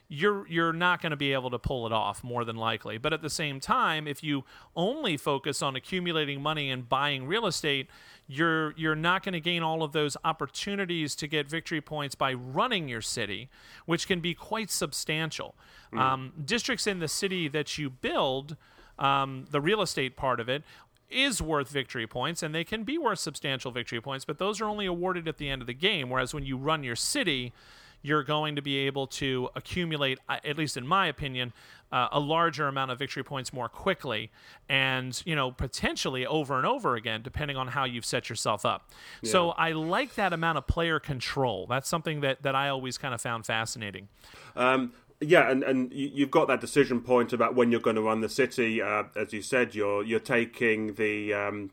you're 0.09 0.45
you're 0.47 0.73
not 0.73 1.01
going 1.01 1.11
to 1.11 1.15
be 1.15 1.31
able 1.31 1.49
to 1.49 1.57
pull 1.57 1.85
it 1.85 1.93
off 1.93 2.21
more 2.23 2.43
than 2.43 2.57
likely 2.57 2.97
but 2.97 3.13
at 3.13 3.21
the 3.21 3.29
same 3.29 3.61
time 3.61 4.07
if 4.07 4.21
you 4.21 4.43
only 4.75 5.15
focus 5.15 5.61
on 5.61 5.77
accumulating 5.77 6.41
money 6.41 6.69
and 6.69 6.89
buying 6.89 7.25
real 7.25 7.47
estate 7.47 7.87
you're 8.27 8.73
you're 8.77 8.95
not 8.95 9.23
going 9.23 9.33
to 9.33 9.39
gain 9.39 9.63
all 9.63 9.81
of 9.81 9.93
those 9.93 10.17
opportunities 10.25 11.15
to 11.15 11.25
get 11.25 11.49
victory 11.49 11.81
points 11.81 12.13
by 12.13 12.33
running 12.33 12.89
your 12.89 13.01
city 13.01 13.49
which 13.85 14.07
can 14.07 14.19
be 14.19 14.33
quite 14.33 14.69
substantial 14.69 15.55
mm. 15.93 15.99
um, 15.99 16.33
districts 16.43 16.85
in 16.85 16.99
the 16.99 17.07
city 17.07 17.47
that 17.47 17.77
you 17.77 17.89
build 17.89 18.57
um, 18.99 19.45
the 19.51 19.59
real 19.59 19.81
estate 19.81 20.15
part 20.15 20.39
of 20.39 20.49
it 20.49 20.63
is 21.09 21.41
worth 21.41 21.69
victory 21.69 22.07
points 22.07 22.43
and 22.43 22.53
they 22.53 22.63
can 22.63 22.83
be 22.83 22.97
worth 22.97 23.19
substantial 23.19 23.71
victory 23.71 24.01
points, 24.01 24.25
but 24.25 24.37
those 24.37 24.59
are 24.61 24.65
only 24.65 24.85
awarded 24.85 25.27
at 25.27 25.37
the 25.37 25.49
end 25.49 25.61
of 25.61 25.67
the 25.67 25.73
game. 25.73 26.09
Whereas 26.09 26.33
when 26.33 26.45
you 26.45 26.57
run 26.57 26.83
your 26.83 26.95
city, 26.95 27.53
you're 28.01 28.23
going 28.23 28.55
to 28.55 28.61
be 28.61 28.77
able 28.77 29.07
to 29.07 29.49
accumulate, 29.55 30.19
uh, 30.29 30.37
at 30.43 30.57
least 30.57 30.77
in 30.77 30.85
my 30.85 31.07
opinion, 31.07 31.53
uh, 31.91 32.07
a 32.11 32.19
larger 32.19 32.67
amount 32.67 32.91
of 32.91 32.99
victory 32.99 33.23
points 33.23 33.53
more 33.53 33.69
quickly 33.69 34.29
and 34.67 35.21
you 35.25 35.35
know 35.35 35.51
potentially 35.51 36.25
over 36.25 36.57
and 36.57 36.65
over 36.65 36.95
again 36.95 37.21
depending 37.21 37.55
on 37.55 37.69
how 37.69 37.85
you've 37.85 38.03
set 38.03 38.27
yourself 38.27 38.65
up 38.65 38.91
yeah. 39.21 39.31
so 39.31 39.51
i 39.51 39.71
like 39.71 40.15
that 40.15 40.33
amount 40.33 40.57
of 40.57 40.65
player 40.67 40.99
control 40.99 41.65
that's 41.67 41.87
something 41.87 42.21
that, 42.21 42.41
that 42.41 42.55
i 42.55 42.67
always 42.67 42.97
kind 42.97 43.13
of 43.13 43.21
found 43.21 43.45
fascinating 43.45 44.07
um, 44.55 44.91
yeah, 45.21 45.49
and, 45.49 45.63
and 45.63 45.93
you've 45.93 46.31
got 46.31 46.47
that 46.47 46.61
decision 46.61 47.01
point 47.01 47.33
about 47.33 47.55
when 47.55 47.71
you're 47.71 47.79
going 47.79 47.95
to 47.95 48.01
run 48.01 48.21
the 48.21 48.29
city. 48.29 48.81
Uh, 48.81 49.03
as 49.15 49.33
you 49.33 49.41
said, 49.41 49.73
you're 49.73 50.03
you're 50.03 50.19
taking 50.19 50.95
the 50.95 51.33
um, 51.33 51.71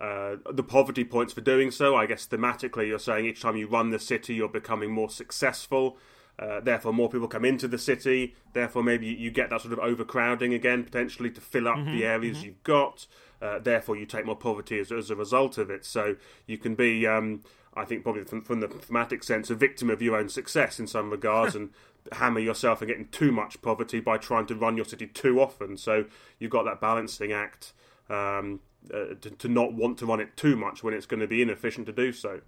uh, 0.00 0.36
the 0.52 0.62
poverty 0.62 1.04
points 1.04 1.32
for 1.32 1.40
doing 1.40 1.70
so. 1.70 1.96
I 1.96 2.06
guess 2.06 2.26
thematically, 2.26 2.88
you're 2.88 2.98
saying 2.98 3.26
each 3.26 3.40
time 3.40 3.56
you 3.56 3.66
run 3.66 3.90
the 3.90 3.98
city, 3.98 4.34
you're 4.34 4.48
becoming 4.48 4.90
more 4.90 5.10
successful. 5.10 5.96
Uh, 6.38 6.60
therefore, 6.60 6.92
more 6.92 7.08
people 7.08 7.28
come 7.28 7.44
into 7.44 7.66
the 7.66 7.78
city. 7.78 8.34
Therefore, 8.52 8.82
maybe 8.82 9.06
you 9.06 9.30
get 9.30 9.48
that 9.50 9.62
sort 9.62 9.72
of 9.72 9.78
overcrowding 9.78 10.52
again, 10.52 10.84
potentially 10.84 11.30
to 11.30 11.40
fill 11.40 11.66
up 11.66 11.76
mm-hmm, 11.76 11.96
the 11.96 12.04
areas 12.04 12.38
mm-hmm. 12.38 12.46
you've 12.46 12.62
got. 12.62 13.06
Uh, 13.40 13.58
therefore, 13.58 13.96
you 13.96 14.04
take 14.04 14.26
more 14.26 14.36
poverty 14.36 14.78
as, 14.78 14.92
as, 14.92 15.10
a 15.10 15.16
result 15.16 15.56
of 15.56 15.70
it. 15.70 15.84
So 15.84 16.16
you 16.46 16.58
can 16.58 16.74
be, 16.74 17.06
um, 17.06 17.40
I 17.74 17.84
think, 17.84 18.02
probably 18.02 18.24
from, 18.24 18.42
from, 18.42 18.60
the 18.60 18.68
thematic 18.68 19.22
sense, 19.24 19.48
a 19.48 19.54
victim 19.54 19.88
of 19.88 20.02
your 20.02 20.16
own 20.16 20.28
success 20.28 20.78
in 20.78 20.86
some 20.86 21.10
regards, 21.10 21.54
and 21.56 21.70
hammer 22.12 22.40
yourself 22.40 22.80
and 22.80 22.88
getting 22.88 23.08
too 23.08 23.32
much 23.32 23.60
poverty 23.62 24.00
by 24.00 24.18
trying 24.18 24.46
to 24.46 24.54
run 24.54 24.76
your 24.76 24.84
city 24.84 25.06
too 25.06 25.40
often. 25.40 25.76
So 25.76 26.06
you've 26.38 26.50
got 26.50 26.64
that 26.64 26.80
balancing 26.80 27.32
act 27.32 27.72
um, 28.08 28.60
uh, 28.92 29.14
to, 29.20 29.30
to 29.30 29.48
not 29.48 29.72
want 29.72 29.98
to 29.98 30.06
run 30.06 30.20
it 30.20 30.36
too 30.36 30.56
much 30.56 30.82
when 30.82 30.94
it's 30.94 31.06
going 31.06 31.20
to 31.20 31.26
be 31.26 31.42
inefficient 31.42 31.86
to 31.86 31.92
do 31.92 32.12
so. 32.12 32.40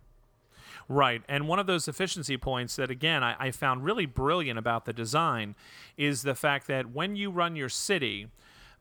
Right. 0.88 1.22
And 1.28 1.46
one 1.48 1.58
of 1.58 1.66
those 1.66 1.86
efficiency 1.86 2.38
points 2.38 2.76
that, 2.76 2.90
again, 2.90 3.22
I, 3.22 3.36
I, 3.38 3.50
found 3.50 3.84
really 3.84 4.06
brilliant 4.06 4.58
about 4.58 4.86
the 4.86 4.94
design 4.94 5.54
is 5.98 6.22
the 6.22 6.34
fact 6.34 6.66
that 6.68 6.90
when 6.90 7.14
you 7.14 7.30
run 7.30 7.56
your 7.56 7.68
city, 7.68 8.28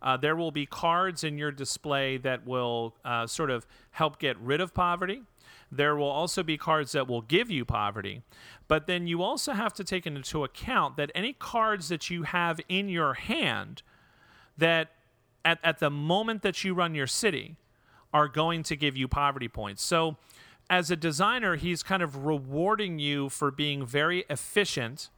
uh, 0.01 0.15
there 0.15 0.35
will 0.35 0.51
be 0.51 0.65
cards 0.65 1.23
in 1.23 1.37
your 1.37 1.51
display 1.51 2.15
that 2.17 2.45
will 2.45 2.95
uh, 3.03 3.27
sort 3.27 3.49
of 3.49 3.65
help 3.91 4.19
get 4.19 4.37
rid 4.37 4.61
of 4.61 4.73
poverty. 4.73 5.23
There 5.69 5.97
will 5.97 6.09
also 6.09 6.43
be 6.43 6.57
cards 6.57 6.93
that 6.93 7.07
will 7.07 7.21
give 7.21 7.49
you 7.49 7.65
poverty. 7.65 8.21
But 8.67 8.87
then 8.87 9.07
you 9.07 9.23
also 9.23 9.53
have 9.53 9.73
to 9.73 9.83
take 9.83 10.05
into 10.05 10.43
account 10.43 10.97
that 10.97 11.11
any 11.15 11.33
cards 11.33 11.89
that 11.89 12.09
you 12.09 12.23
have 12.23 12.59
in 12.67 12.89
your 12.89 13.13
hand 13.13 13.81
that 14.57 14.89
at, 15.45 15.59
at 15.63 15.79
the 15.79 15.89
moment 15.89 16.41
that 16.41 16.63
you 16.63 16.73
run 16.73 16.93
your 16.93 17.07
city 17.07 17.55
are 18.13 18.27
going 18.27 18.63
to 18.63 18.75
give 18.75 18.97
you 18.97 19.07
poverty 19.07 19.47
points. 19.47 19.83
So 19.83 20.17
as 20.69 20.91
a 20.91 20.95
designer, 20.95 21.55
he's 21.55 21.83
kind 21.83 22.03
of 22.03 22.25
rewarding 22.25 22.99
you 22.99 23.29
for 23.29 23.51
being 23.51 23.85
very 23.85 24.25
efficient 24.29 25.09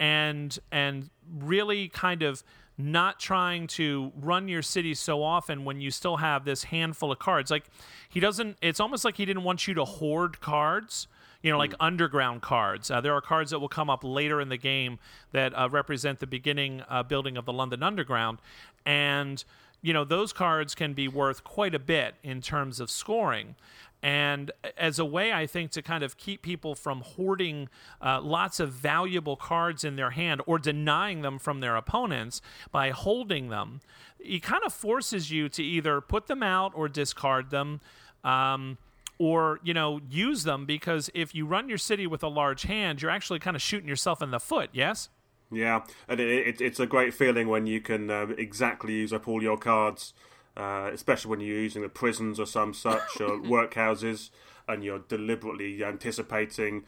and 0.00 0.58
and 0.72 1.10
really 1.32 1.88
kind 1.88 2.22
of 2.22 2.42
not 2.76 3.20
trying 3.20 3.68
to 3.68 4.10
run 4.16 4.48
your 4.48 4.62
city 4.62 4.94
so 4.94 5.22
often 5.22 5.64
when 5.64 5.80
you 5.80 5.92
still 5.92 6.16
have 6.16 6.44
this 6.44 6.64
handful 6.64 7.12
of 7.12 7.18
cards. 7.20 7.50
Like 7.50 7.66
he 8.08 8.18
doesn't. 8.18 8.56
It's 8.60 8.80
almost 8.80 9.04
like 9.04 9.16
he 9.16 9.24
didn't 9.24 9.44
want 9.44 9.68
you 9.68 9.74
to 9.74 9.84
hoard 9.84 10.40
cards. 10.40 11.06
You 11.44 11.52
know, 11.52 11.58
like 11.58 11.72
mm. 11.72 11.76
underground 11.78 12.42
cards. 12.42 12.90
Uh, 12.90 13.00
there 13.00 13.12
are 13.14 13.20
cards 13.20 13.50
that 13.50 13.58
will 13.58 13.68
come 13.68 13.90
up 13.90 14.02
later 14.02 14.40
in 14.40 14.48
the 14.48 14.56
game 14.56 14.98
that 15.32 15.52
uh, 15.56 15.68
represent 15.68 16.18
the 16.18 16.26
beginning 16.26 16.82
uh, 16.88 17.02
building 17.02 17.36
of 17.36 17.44
the 17.44 17.52
London 17.52 17.82
Underground, 17.82 18.38
and 18.86 19.44
you 19.84 19.92
know 19.92 20.04
those 20.04 20.32
cards 20.32 20.74
can 20.74 20.94
be 20.94 21.06
worth 21.06 21.44
quite 21.44 21.74
a 21.74 21.78
bit 21.78 22.14
in 22.22 22.40
terms 22.40 22.80
of 22.80 22.90
scoring 22.90 23.54
and 24.02 24.50
as 24.78 24.98
a 24.98 25.04
way 25.04 25.32
i 25.32 25.46
think 25.46 25.70
to 25.70 25.82
kind 25.82 26.02
of 26.02 26.16
keep 26.16 26.42
people 26.42 26.74
from 26.74 27.02
hoarding 27.02 27.68
uh, 28.02 28.20
lots 28.20 28.58
of 28.60 28.70
valuable 28.72 29.36
cards 29.36 29.84
in 29.84 29.96
their 29.96 30.10
hand 30.10 30.40
or 30.46 30.58
denying 30.58 31.22
them 31.22 31.38
from 31.38 31.60
their 31.60 31.76
opponents 31.76 32.40
by 32.72 32.90
holding 32.90 33.48
them 33.48 33.80
it 34.18 34.42
kind 34.42 34.62
of 34.64 34.72
forces 34.72 35.30
you 35.30 35.48
to 35.48 35.62
either 35.62 36.00
put 36.00 36.26
them 36.26 36.42
out 36.42 36.72
or 36.74 36.88
discard 36.88 37.50
them 37.50 37.80
um, 38.24 38.78
or 39.18 39.60
you 39.62 39.72
know 39.72 40.00
use 40.08 40.44
them 40.44 40.66
because 40.66 41.10
if 41.14 41.34
you 41.34 41.46
run 41.46 41.68
your 41.68 41.78
city 41.78 42.06
with 42.06 42.22
a 42.22 42.28
large 42.28 42.62
hand 42.62 43.00
you're 43.00 43.10
actually 43.10 43.38
kind 43.38 43.54
of 43.54 43.62
shooting 43.62 43.88
yourself 43.88 44.20
in 44.20 44.30
the 44.30 44.40
foot 44.40 44.70
yes 44.72 45.08
yeah, 45.54 45.84
and 46.08 46.20
it, 46.20 46.46
it, 46.48 46.60
it's 46.60 46.80
a 46.80 46.86
great 46.86 47.14
feeling 47.14 47.48
when 47.48 47.66
you 47.66 47.80
can 47.80 48.10
uh, 48.10 48.26
exactly 48.36 48.92
use 48.94 49.12
up 49.12 49.28
all 49.28 49.42
your 49.42 49.56
cards, 49.56 50.12
uh, 50.56 50.90
especially 50.92 51.30
when 51.30 51.40
you're 51.40 51.58
using 51.58 51.82
the 51.82 51.88
prisons 51.88 52.40
or 52.40 52.46
some 52.46 52.74
such 52.74 53.20
or 53.20 53.38
workhouses, 53.40 54.30
and 54.66 54.82
you're 54.82 55.00
deliberately 55.00 55.84
anticipating 55.84 56.84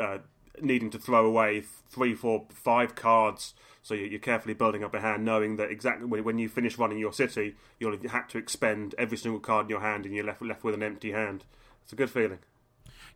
uh, 0.00 0.18
needing 0.60 0.90
to 0.90 0.98
throw 0.98 1.26
away 1.26 1.62
three, 1.90 2.14
four, 2.14 2.46
five 2.50 2.94
cards. 2.94 3.54
So 3.82 3.92
you're 3.92 4.18
carefully 4.18 4.54
building 4.54 4.82
up 4.82 4.94
a 4.94 5.00
hand, 5.00 5.24
knowing 5.24 5.56
that 5.56 5.70
exactly 5.70 6.20
when 6.20 6.38
you 6.38 6.48
finish 6.48 6.78
running 6.78 6.98
your 6.98 7.12
city, 7.12 7.56
you'll 7.78 7.98
have 8.08 8.28
to 8.28 8.38
expend 8.38 8.94
every 8.96 9.18
single 9.18 9.40
card 9.40 9.66
in 9.66 9.70
your 9.70 9.80
hand, 9.80 10.06
and 10.06 10.14
you're 10.14 10.24
left 10.24 10.40
left 10.40 10.64
with 10.64 10.74
an 10.74 10.82
empty 10.82 11.12
hand. 11.12 11.44
It's 11.84 11.92
a 11.92 11.96
good 11.96 12.10
feeling. 12.10 12.38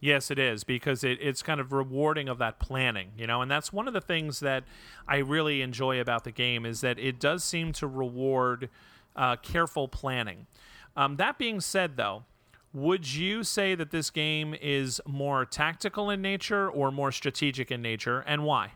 Yes, 0.01 0.31
it 0.31 0.39
is 0.39 0.63
because 0.63 1.03
it, 1.03 1.19
it's 1.21 1.43
kind 1.43 1.61
of 1.61 1.73
rewarding 1.73 2.29
of 2.29 2.39
that 2.39 2.61
planning, 2.61 3.11
you 3.17 3.27
know, 3.27 3.43
and 3.43 3.51
that's 3.51 3.73
one 3.73 3.89
of 3.89 3.95
the 3.95 4.01
things 4.01 4.39
that 4.41 4.63
I 5.09 5.17
really 5.17 5.61
enjoy 5.61 6.01
about 6.01 6.23
the 6.23 6.31
game 6.31 6.65
is 6.65 6.83
that 6.83 6.99
it 7.01 7.19
does 7.19 7.43
seem 7.43 7.73
to 7.73 7.87
reward 7.89 8.69
uh, 9.17 9.37
careful 9.37 9.89
planning. 9.89 10.47
Um, 10.97 11.17
that 11.17 11.37
being 11.37 11.61
said, 11.61 11.97
though, 11.97 12.25
would 12.73 13.13
you 13.13 13.43
say 13.43 13.75
that 13.75 13.91
this 13.91 14.11
game 14.11 14.55
is 14.61 15.01
more 15.07 15.45
tactical 15.45 16.11
in 16.11 16.23
nature 16.23 16.69
or 16.69 16.93
more 16.93 17.11
strategic 17.11 17.71
in 17.71 17.83
nature, 17.83 18.21
and 18.21 18.45
why? 18.45 18.73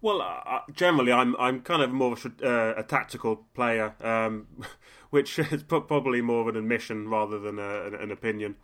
Well, 0.00 0.20
uh, 0.22 0.42
uh 0.46 0.60
generally, 0.72 1.12
I'm 1.12 1.34
I'm 1.36 1.60
kind 1.62 1.82
of 1.82 1.90
more 1.90 2.12
of 2.12 2.26
a, 2.26 2.46
uh, 2.46 2.74
a 2.80 2.82
tactical 2.82 3.44
player, 3.54 3.94
um, 4.02 4.46
which 5.10 5.38
is 5.38 5.62
probably 5.62 6.20
more 6.20 6.42
of 6.42 6.48
an 6.48 6.56
admission 6.56 7.08
rather 7.08 7.38
than 7.38 7.58
a, 7.58 7.86
an, 7.86 7.94
an, 7.94 8.10
opinion. 8.10 8.56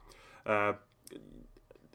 Uh, 0.50 0.72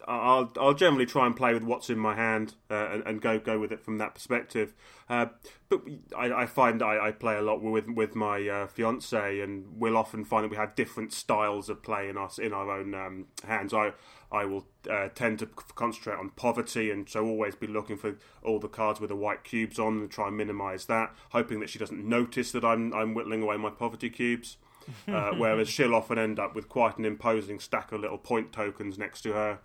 I'll 0.07 0.51
I'll 0.59 0.73
generally 0.73 1.05
try 1.05 1.25
and 1.25 1.35
play 1.35 1.53
with 1.53 1.63
what's 1.63 1.89
in 1.89 1.97
my 1.97 2.15
hand 2.15 2.55
uh, 2.69 2.89
and, 2.91 3.03
and, 3.07 3.21
go 3.21 3.39
go 3.39 3.59
with 3.59 3.71
it 3.71 3.81
from 3.81 3.97
that 3.97 4.13
perspective. 4.13 4.73
Uh, 5.09 5.27
but 5.67 5.81
I, 6.15 6.31
I 6.31 6.45
find 6.45 6.83
I, 6.83 7.07
I, 7.07 7.11
play 7.11 7.35
a 7.35 7.41
lot 7.41 7.61
with 7.61 7.87
with 7.87 8.15
my 8.15 8.47
uh, 8.47 8.67
fiance, 8.67 9.39
and 9.39 9.65
we'll 9.79 9.97
often 9.97 10.23
find 10.23 10.43
that 10.43 10.51
we 10.51 10.57
have 10.57 10.75
different 10.75 11.11
styles 11.11 11.69
of 11.69 11.81
play 11.81 12.07
in 12.07 12.17
us 12.17 12.37
in 12.37 12.53
our 12.53 12.69
own 12.69 12.93
um, 12.93 13.25
hands. 13.47 13.73
I 13.73 13.93
I 14.31 14.45
will 14.45 14.67
uh, 14.89 15.09
tend 15.15 15.39
to 15.39 15.47
concentrate 15.47 16.19
on 16.19 16.29
poverty, 16.31 16.91
and 16.91 17.09
so 17.09 17.25
always 17.25 17.55
be 17.55 17.67
looking 17.67 17.97
for 17.97 18.15
all 18.43 18.59
the 18.59 18.67
cards 18.67 18.99
with 18.99 19.09
the 19.09 19.15
white 19.15 19.43
cubes 19.43 19.79
on, 19.79 19.99
and 19.99 20.11
try 20.11 20.27
and 20.27 20.37
minimise 20.37 20.85
that, 20.85 21.15
hoping 21.31 21.59
that 21.61 21.69
she 21.69 21.79
doesn't 21.79 22.07
notice 22.07 22.51
that 22.51 22.63
I'm 22.63 22.93
I'm 22.93 23.15
whittling 23.15 23.41
away 23.41 23.57
my 23.57 23.71
poverty 23.71 24.09
cubes. 24.11 24.57
Uh, 25.07 25.31
whereas 25.37 25.67
she'll 25.67 25.95
often 25.95 26.17
end 26.17 26.39
up 26.39 26.55
with 26.55 26.69
quite 26.69 26.97
an 26.97 27.05
imposing 27.05 27.59
stack 27.59 27.91
of 27.91 28.01
little 28.01 28.17
point 28.17 28.51
tokens 28.51 28.97
next 28.97 29.21
to 29.21 29.33
her 29.33 29.59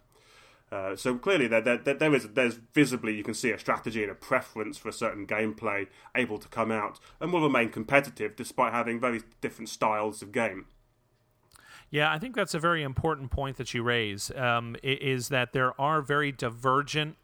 uh, 0.73 0.95
so 0.95 1.17
clearly, 1.17 1.49
there, 1.49 1.61
there, 1.61 1.79
there 1.79 2.15
is 2.15 2.29
there's 2.29 2.55
visibly 2.73 3.15
you 3.17 3.25
can 3.25 3.35
see 3.35 3.51
a 3.51 3.59
strategy 3.59 4.03
and 4.03 4.13
a 4.13 4.15
preference 4.15 4.79
for 4.79 4.89
a 4.89 4.93
certain 4.93 5.27
gameplay 5.27 5.89
able 6.15 6.39
to 6.39 6.47
come 6.49 6.71
out 6.71 7.01
and 7.21 7.33
will 7.33 7.43
remain 7.43 7.71
competitive 7.71 8.37
despite 8.37 8.73
having 8.73 9.01
very 9.01 9.21
different 9.41 9.69
styles 9.69 10.23
of 10.23 10.31
game. 10.31 10.67
Yeah, 11.91 12.13
I 12.13 12.21
think 12.21 12.37
that's 12.37 12.55
a 12.55 12.61
very 12.61 12.85
important 12.85 13.33
point 13.33 13.57
that 13.57 13.75
you 13.75 13.83
raise. 13.83 14.31
Um, 14.37 14.77
is 14.85 15.29
that 15.29 15.53
there 15.53 15.79
are 15.81 16.03
very 16.03 16.31
divergent 16.31 17.17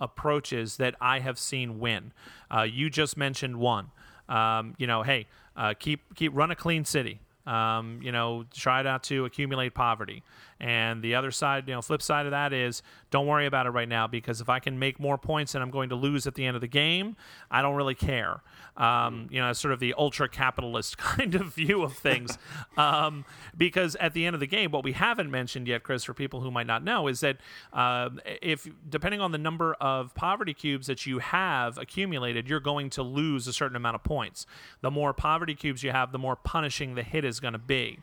approaches 0.00 0.76
that 0.78 0.96
I 1.00 1.20
have 1.20 1.38
seen 1.38 1.78
win. 1.78 2.12
Uh, 2.52 2.62
you 2.62 2.90
just 2.90 3.16
mentioned 3.16 3.58
one. 3.58 3.92
Um, 4.28 4.74
you 4.76 4.88
know, 4.88 5.04
hey, 5.04 5.28
uh, 5.56 5.74
keep 5.78 6.16
keep 6.16 6.34
run 6.34 6.50
a 6.50 6.56
clean 6.56 6.84
city. 6.84 7.20
Um, 7.48 8.00
you 8.02 8.12
know, 8.12 8.44
try 8.54 8.82
not 8.82 9.02
to 9.04 9.24
accumulate 9.24 9.74
poverty. 9.74 10.22
And 10.60 11.02
the 11.02 11.14
other 11.14 11.30
side, 11.30 11.68
you 11.68 11.74
know, 11.74 11.82
flip 11.82 12.02
side 12.02 12.26
of 12.26 12.32
that 12.32 12.52
is 12.52 12.82
don't 13.10 13.26
worry 13.26 13.46
about 13.46 13.66
it 13.66 13.70
right 13.70 13.88
now 13.88 14.06
because 14.06 14.40
if 14.40 14.48
I 14.48 14.58
can 14.58 14.78
make 14.78 14.98
more 14.98 15.16
points 15.16 15.54
and 15.54 15.62
I'm 15.62 15.70
going 15.70 15.88
to 15.90 15.94
lose 15.94 16.26
at 16.26 16.34
the 16.34 16.44
end 16.44 16.56
of 16.56 16.60
the 16.60 16.68
game, 16.68 17.16
I 17.50 17.62
don't 17.62 17.76
really 17.76 17.94
care. 17.94 18.42
Um, 18.76 19.28
you 19.30 19.40
know, 19.40 19.52
sort 19.52 19.72
of 19.72 19.80
the 19.80 19.94
ultra 19.96 20.28
capitalist 20.28 20.98
kind 20.98 21.34
of 21.36 21.54
view 21.54 21.82
of 21.82 21.94
things. 21.94 22.38
um, 22.76 23.24
because 23.56 23.94
at 23.96 24.14
the 24.14 24.26
end 24.26 24.34
of 24.34 24.40
the 24.40 24.46
game, 24.46 24.72
what 24.72 24.82
we 24.82 24.92
haven't 24.92 25.30
mentioned 25.30 25.68
yet, 25.68 25.84
Chris, 25.84 26.02
for 26.04 26.14
people 26.14 26.40
who 26.40 26.50
might 26.50 26.66
not 26.66 26.82
know, 26.82 27.06
is 27.06 27.20
that 27.20 27.38
uh, 27.72 28.10
if 28.42 28.68
depending 28.88 29.20
on 29.20 29.30
the 29.30 29.38
number 29.38 29.74
of 29.74 30.12
poverty 30.14 30.54
cubes 30.54 30.88
that 30.88 31.06
you 31.06 31.20
have 31.20 31.78
accumulated, 31.78 32.48
you're 32.48 32.60
going 32.60 32.90
to 32.90 33.02
lose 33.02 33.46
a 33.46 33.52
certain 33.52 33.76
amount 33.76 33.94
of 33.94 34.02
points. 34.02 34.44
The 34.80 34.90
more 34.90 35.12
poverty 35.12 35.54
cubes 35.54 35.84
you 35.84 35.92
have, 35.92 36.10
the 36.10 36.18
more 36.18 36.34
punishing 36.34 36.96
the 36.96 37.04
hit 37.04 37.24
is 37.24 37.38
going 37.38 37.52
to 37.52 37.58
be. 37.58 38.00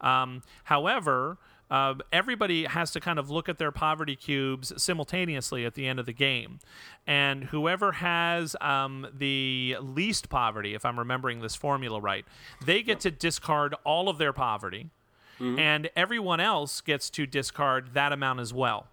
Um, 0.00 0.42
however, 0.64 1.38
uh, 1.70 1.94
everybody 2.12 2.64
has 2.64 2.90
to 2.92 3.00
kind 3.00 3.18
of 3.18 3.30
look 3.30 3.48
at 3.48 3.58
their 3.58 3.72
poverty 3.72 4.16
cubes 4.16 4.72
simultaneously 4.80 5.64
at 5.64 5.74
the 5.74 5.86
end 5.86 5.98
of 5.98 6.06
the 6.06 6.12
game. 6.12 6.58
And 7.06 7.44
whoever 7.44 7.92
has 7.92 8.56
um, 8.60 9.06
the 9.16 9.76
least 9.80 10.28
poverty, 10.28 10.74
if 10.74 10.84
I'm 10.84 10.98
remembering 10.98 11.40
this 11.40 11.54
formula 11.54 12.00
right, 12.00 12.24
they 12.64 12.82
get 12.82 13.00
to 13.00 13.10
discard 13.10 13.74
all 13.84 14.08
of 14.08 14.18
their 14.18 14.32
poverty, 14.32 14.90
mm-hmm. 15.38 15.58
and 15.58 15.90
everyone 15.94 16.40
else 16.40 16.80
gets 16.80 17.10
to 17.10 17.26
discard 17.26 17.94
that 17.94 18.12
amount 18.12 18.40
as 18.40 18.52
well. 18.54 18.86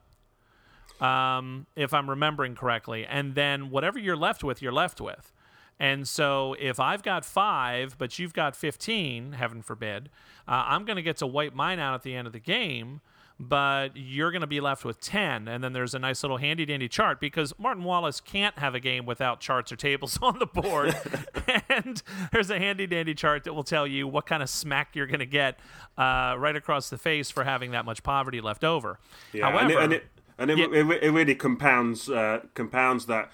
Um, 1.02 1.66
if 1.76 1.94
I'm 1.94 2.10
remembering 2.10 2.56
correctly. 2.56 3.06
And 3.06 3.36
then 3.36 3.70
whatever 3.70 4.00
you're 4.00 4.16
left 4.16 4.46
with, 4.46 4.62
you're 4.62 4.72
left 4.72 5.02
with. 5.02 5.34
And 5.80 6.08
so 6.08 6.56
if 6.60 6.80
I've 6.80 7.04
got 7.04 7.26
five, 7.26 7.98
but 7.98 8.18
you've 8.18 8.34
got 8.34 8.56
15, 8.56 9.34
heaven 9.34 9.62
forbid, 9.62 10.10
uh, 10.48 10.64
I'm 10.68 10.86
going 10.86 10.96
to 10.96 11.02
get 11.02 11.18
to 11.18 11.28
wipe 11.28 11.54
mine 11.54 11.80
out 11.80 11.94
at 11.96 12.04
the 12.04 12.16
end 12.16 12.28
of 12.28 12.34
the 12.34 12.40
game, 12.40 13.02
but 13.38 13.90
you're 13.96 14.32
going 14.32 14.42
to 14.42 14.48
be 14.48 14.62
left 14.62 14.86
with 14.86 15.02
10. 15.02 15.50
And 15.50 15.62
then 15.62 15.74
there's 15.74 15.94
a 15.94 16.00
nice 16.00 16.24
little 16.24 16.38
handy 16.38 16.66
dandy 16.66 16.88
chart 16.88 17.20
because 17.20 17.54
Martin 17.60 17.84
Wallace 17.84 18.22
can't 18.22 18.58
have 18.60 18.74
a 18.74 18.80
game 18.80 19.06
without 19.06 19.42
charts 19.42 19.72
or 19.72 19.76
tables 19.76 20.18
on 20.22 20.40
the 20.40 20.46
board. 20.46 20.96
and 21.70 22.02
there's 22.32 22.50
a 22.50 22.58
handy 22.58 22.88
dandy 22.88 23.14
chart 23.14 23.44
that 23.44 23.54
will 23.54 23.64
tell 23.64 23.86
you 23.86 24.08
what 24.08 24.26
kind 24.26 24.42
of 24.42 24.50
smack 24.50 24.96
you're 24.96 25.08
going 25.08 25.20
to 25.20 25.26
get 25.26 25.60
uh, 25.98 26.36
right 26.38 26.56
across 26.56 26.90
the 26.90 26.98
face 26.98 27.30
for 27.30 27.44
having 27.44 27.72
that 27.72 27.84
much 27.84 28.02
poverty 28.02 28.40
left 28.40 28.64
over. 28.64 28.98
Yeah, 29.34 29.52
However, 29.52 29.64
and 29.64 29.72
it, 29.72 29.78
and 29.78 29.94
it, 29.94 30.04
and 30.38 30.52
it, 30.52 30.58
yeah. 30.58 30.96
it, 30.96 31.04
it 31.04 31.12
really 31.12 31.36
compounds 31.36 32.10
uh, 32.10 32.42
compounds 32.54 33.06
that 33.08 33.32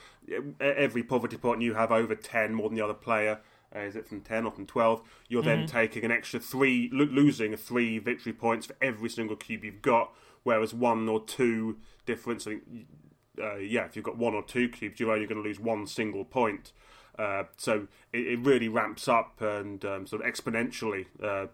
every 0.60 1.04
poverty 1.04 1.38
point 1.38 1.62
you 1.62 1.74
have 1.74 1.92
over 1.92 2.16
10 2.16 2.54
more 2.54 2.70
than 2.70 2.76
the 2.76 2.84
other 2.84 2.94
player 2.94 3.40
uh, 3.76 3.80
is 3.80 3.96
it 3.96 4.08
from 4.08 4.22
10 4.22 4.46
or 4.46 4.52
from 4.52 4.66
12 4.66 5.02
you're 5.28 5.42
mm-hmm. 5.42 5.50
then 5.62 5.68
taking 5.68 6.04
an 6.04 6.12
extra 6.12 6.40
three 6.40 6.90
lo- 6.92 7.06
losing 7.06 7.56
three 7.56 8.00
victory 8.00 8.34
points 8.34 8.66
for 8.66 8.76
every 8.82 9.10
single 9.10 9.36
cube 9.36 9.64
you've 9.64 9.82
got 9.82 10.12
whereas 10.44 10.74
one 10.74 11.08
or 11.08 11.24
two 11.24 11.78
difference 12.06 12.48
uh, 12.48 13.56
yeah 13.56 13.86
if 13.86 13.96
you've 13.96 14.06
got 14.06 14.18
one 14.18 14.34
or 14.34 14.44
two 14.44 14.70
cubes 14.70 15.00
you're 15.00 15.12
only 15.12 15.26
going 15.26 15.42
to 15.42 15.48
lose 15.48 15.60
one 15.60 15.88
single 15.88 16.26
point. 16.26 16.72
Uh, 17.18 17.44
so 17.58 17.88
it, 18.14 18.26
it, 18.28 18.40
really 18.40 18.68
ramps 18.68 19.08
up 19.08 19.42
and 19.42 19.84
um, 19.86 20.08
sort 20.08 20.26
of 20.26 20.34
exponentially 20.34 21.06
uh, 21.22 21.48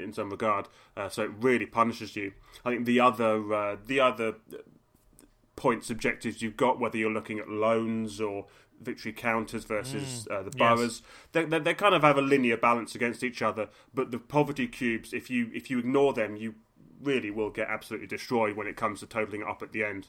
in 0.00 0.12
some 0.12 0.30
regard. 0.30 0.68
Uh, 0.96 1.08
so 1.08 1.22
it 1.22 1.30
really 1.40 1.66
punishes 1.66 2.14
you. 2.14 2.32
I 2.64 2.70
think 2.70 2.84
the 2.84 3.00
other 3.00 3.52
uh, 3.52 3.76
the 3.84 4.00
other 4.00 4.34
points 5.56 5.90
objectives 5.90 6.42
you've 6.42 6.56
got, 6.56 6.80
whether 6.80 6.96
you're 6.96 7.10
looking 7.10 7.38
at 7.38 7.48
loans 7.48 8.20
or 8.20 8.46
victory 8.80 9.12
counters 9.12 9.64
versus 9.64 10.26
mm, 10.30 10.34
uh, 10.34 10.42
the 10.42 10.50
boroughs. 10.50 11.02
Yes. 11.34 11.46
They, 11.48 11.58
they, 11.58 11.74
kind 11.74 11.94
of 11.94 12.02
have 12.02 12.18
a 12.18 12.22
linear 12.22 12.56
balance 12.56 12.94
against 12.94 13.22
each 13.22 13.42
other. 13.42 13.68
But 13.92 14.10
the 14.10 14.18
poverty 14.18 14.66
cubes, 14.66 15.12
if 15.12 15.30
you 15.30 15.50
if 15.54 15.70
you 15.70 15.78
ignore 15.78 16.12
them, 16.12 16.36
you 16.36 16.56
really 17.02 17.30
will 17.30 17.50
get 17.50 17.68
absolutely 17.68 18.06
destroyed 18.06 18.56
when 18.56 18.66
it 18.66 18.76
comes 18.76 19.00
to 19.00 19.06
totaling 19.06 19.42
up 19.42 19.62
at 19.62 19.72
the 19.72 19.84
end. 19.84 20.08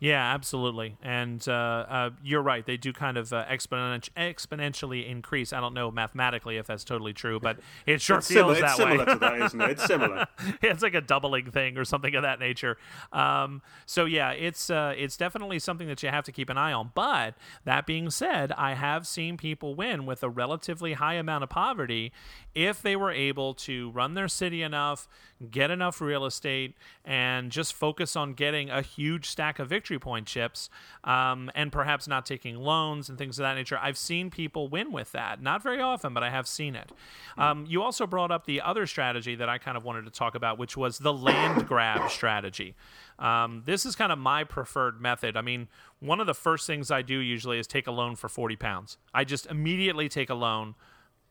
Yeah, 0.00 0.32
absolutely. 0.32 0.96
And 1.02 1.46
uh, 1.48 1.52
uh, 1.52 2.10
you're 2.22 2.42
right; 2.42 2.64
they 2.64 2.76
do 2.76 2.92
kind 2.92 3.16
of 3.16 3.32
uh, 3.32 3.44
exponenti- 3.46 4.10
exponentially 4.16 5.08
increase. 5.08 5.52
I 5.52 5.60
don't 5.60 5.74
know 5.74 5.90
mathematically 5.90 6.56
if 6.56 6.68
that's 6.68 6.84
totally 6.84 7.12
true, 7.12 7.40
but 7.40 7.58
it 7.86 8.00
sure 8.00 8.18
it's 8.18 8.28
feels 8.28 8.58
similar, 8.58 8.60
that 8.60 8.70
it's 8.70 8.78
way. 8.78 8.90
Similar 8.92 9.06
to 9.06 9.18
that, 9.18 9.42
isn't 9.46 9.60
it? 9.60 9.70
It's 9.70 9.84
similar. 9.86 10.26
it's 10.62 10.82
like 10.82 10.94
a 10.94 11.00
doubling 11.00 11.50
thing 11.50 11.76
or 11.76 11.84
something 11.84 12.14
of 12.14 12.22
that 12.22 12.38
nature. 12.38 12.78
Um, 13.12 13.60
so 13.86 14.04
yeah, 14.04 14.30
it's 14.30 14.70
uh, 14.70 14.94
it's 14.96 15.16
definitely 15.16 15.58
something 15.58 15.88
that 15.88 16.00
you 16.02 16.10
have 16.10 16.24
to 16.26 16.32
keep 16.32 16.48
an 16.48 16.58
eye 16.58 16.72
on. 16.72 16.92
But 16.94 17.34
that 17.64 17.84
being 17.84 18.08
said, 18.10 18.52
I 18.52 18.74
have 18.74 19.04
seen 19.04 19.36
people 19.36 19.74
win 19.74 20.06
with 20.06 20.22
a 20.22 20.28
relatively 20.28 20.92
high 20.92 21.14
amount 21.14 21.42
of 21.42 21.50
poverty 21.50 22.12
if 22.54 22.82
they 22.82 22.96
were 22.96 23.10
able 23.10 23.54
to 23.54 23.90
run 23.90 24.14
their 24.14 24.28
city 24.28 24.62
enough, 24.62 25.08
get 25.50 25.70
enough 25.70 26.00
real 26.00 26.24
estate, 26.24 26.74
and 27.04 27.50
just 27.50 27.74
focus 27.74 28.16
on 28.16 28.32
getting 28.32 28.70
a 28.70 28.82
huge 28.82 29.28
stack 29.28 29.58
of 29.58 29.68
victory 29.68 29.98
point 29.98 30.26
chips, 30.26 30.68
um, 31.04 31.50
and 31.54 31.70
perhaps 31.70 32.08
not 32.08 32.26
taking 32.26 32.56
loans 32.56 33.08
and 33.08 33.18
things 33.18 33.38
of 33.38 33.44
that 33.44 33.54
nature. 33.54 33.78
I've 33.80 33.98
seen 33.98 34.30
people 34.30 34.68
win 34.68 34.92
with 34.92 35.12
that. 35.12 35.40
Not 35.42 35.62
very 35.62 35.80
often, 35.80 36.14
but 36.14 36.22
I 36.22 36.30
have 36.30 36.48
seen 36.48 36.74
it. 36.74 36.90
Um, 37.36 37.64
you 37.68 37.82
also 37.82 38.06
brought 38.06 38.30
up 38.30 38.46
the 38.46 38.60
other 38.60 38.86
strategy 38.86 39.34
that 39.36 39.48
I 39.48 39.58
kind 39.58 39.76
of 39.76 39.84
wanted 39.84 40.04
to 40.04 40.10
talk 40.10 40.34
about, 40.34 40.58
which 40.58 40.76
was 40.76 40.98
the 40.98 41.12
land 41.12 41.66
grab 41.66 42.10
strategy. 42.10 42.74
Um, 43.18 43.62
this 43.64 43.84
is 43.84 43.96
kind 43.96 44.12
of 44.12 44.18
my 44.18 44.44
preferred 44.44 45.00
method. 45.00 45.36
I 45.36 45.42
mean, 45.42 45.68
one 46.00 46.20
of 46.20 46.26
the 46.26 46.34
first 46.34 46.66
things 46.66 46.90
I 46.90 47.02
do 47.02 47.18
usually 47.18 47.58
is 47.58 47.66
take 47.66 47.86
a 47.86 47.90
loan 47.90 48.16
for 48.16 48.28
40 48.28 48.56
pounds. 48.56 48.98
I 49.12 49.24
just 49.24 49.46
immediately 49.46 50.08
take 50.08 50.30
a 50.30 50.34
loan 50.34 50.74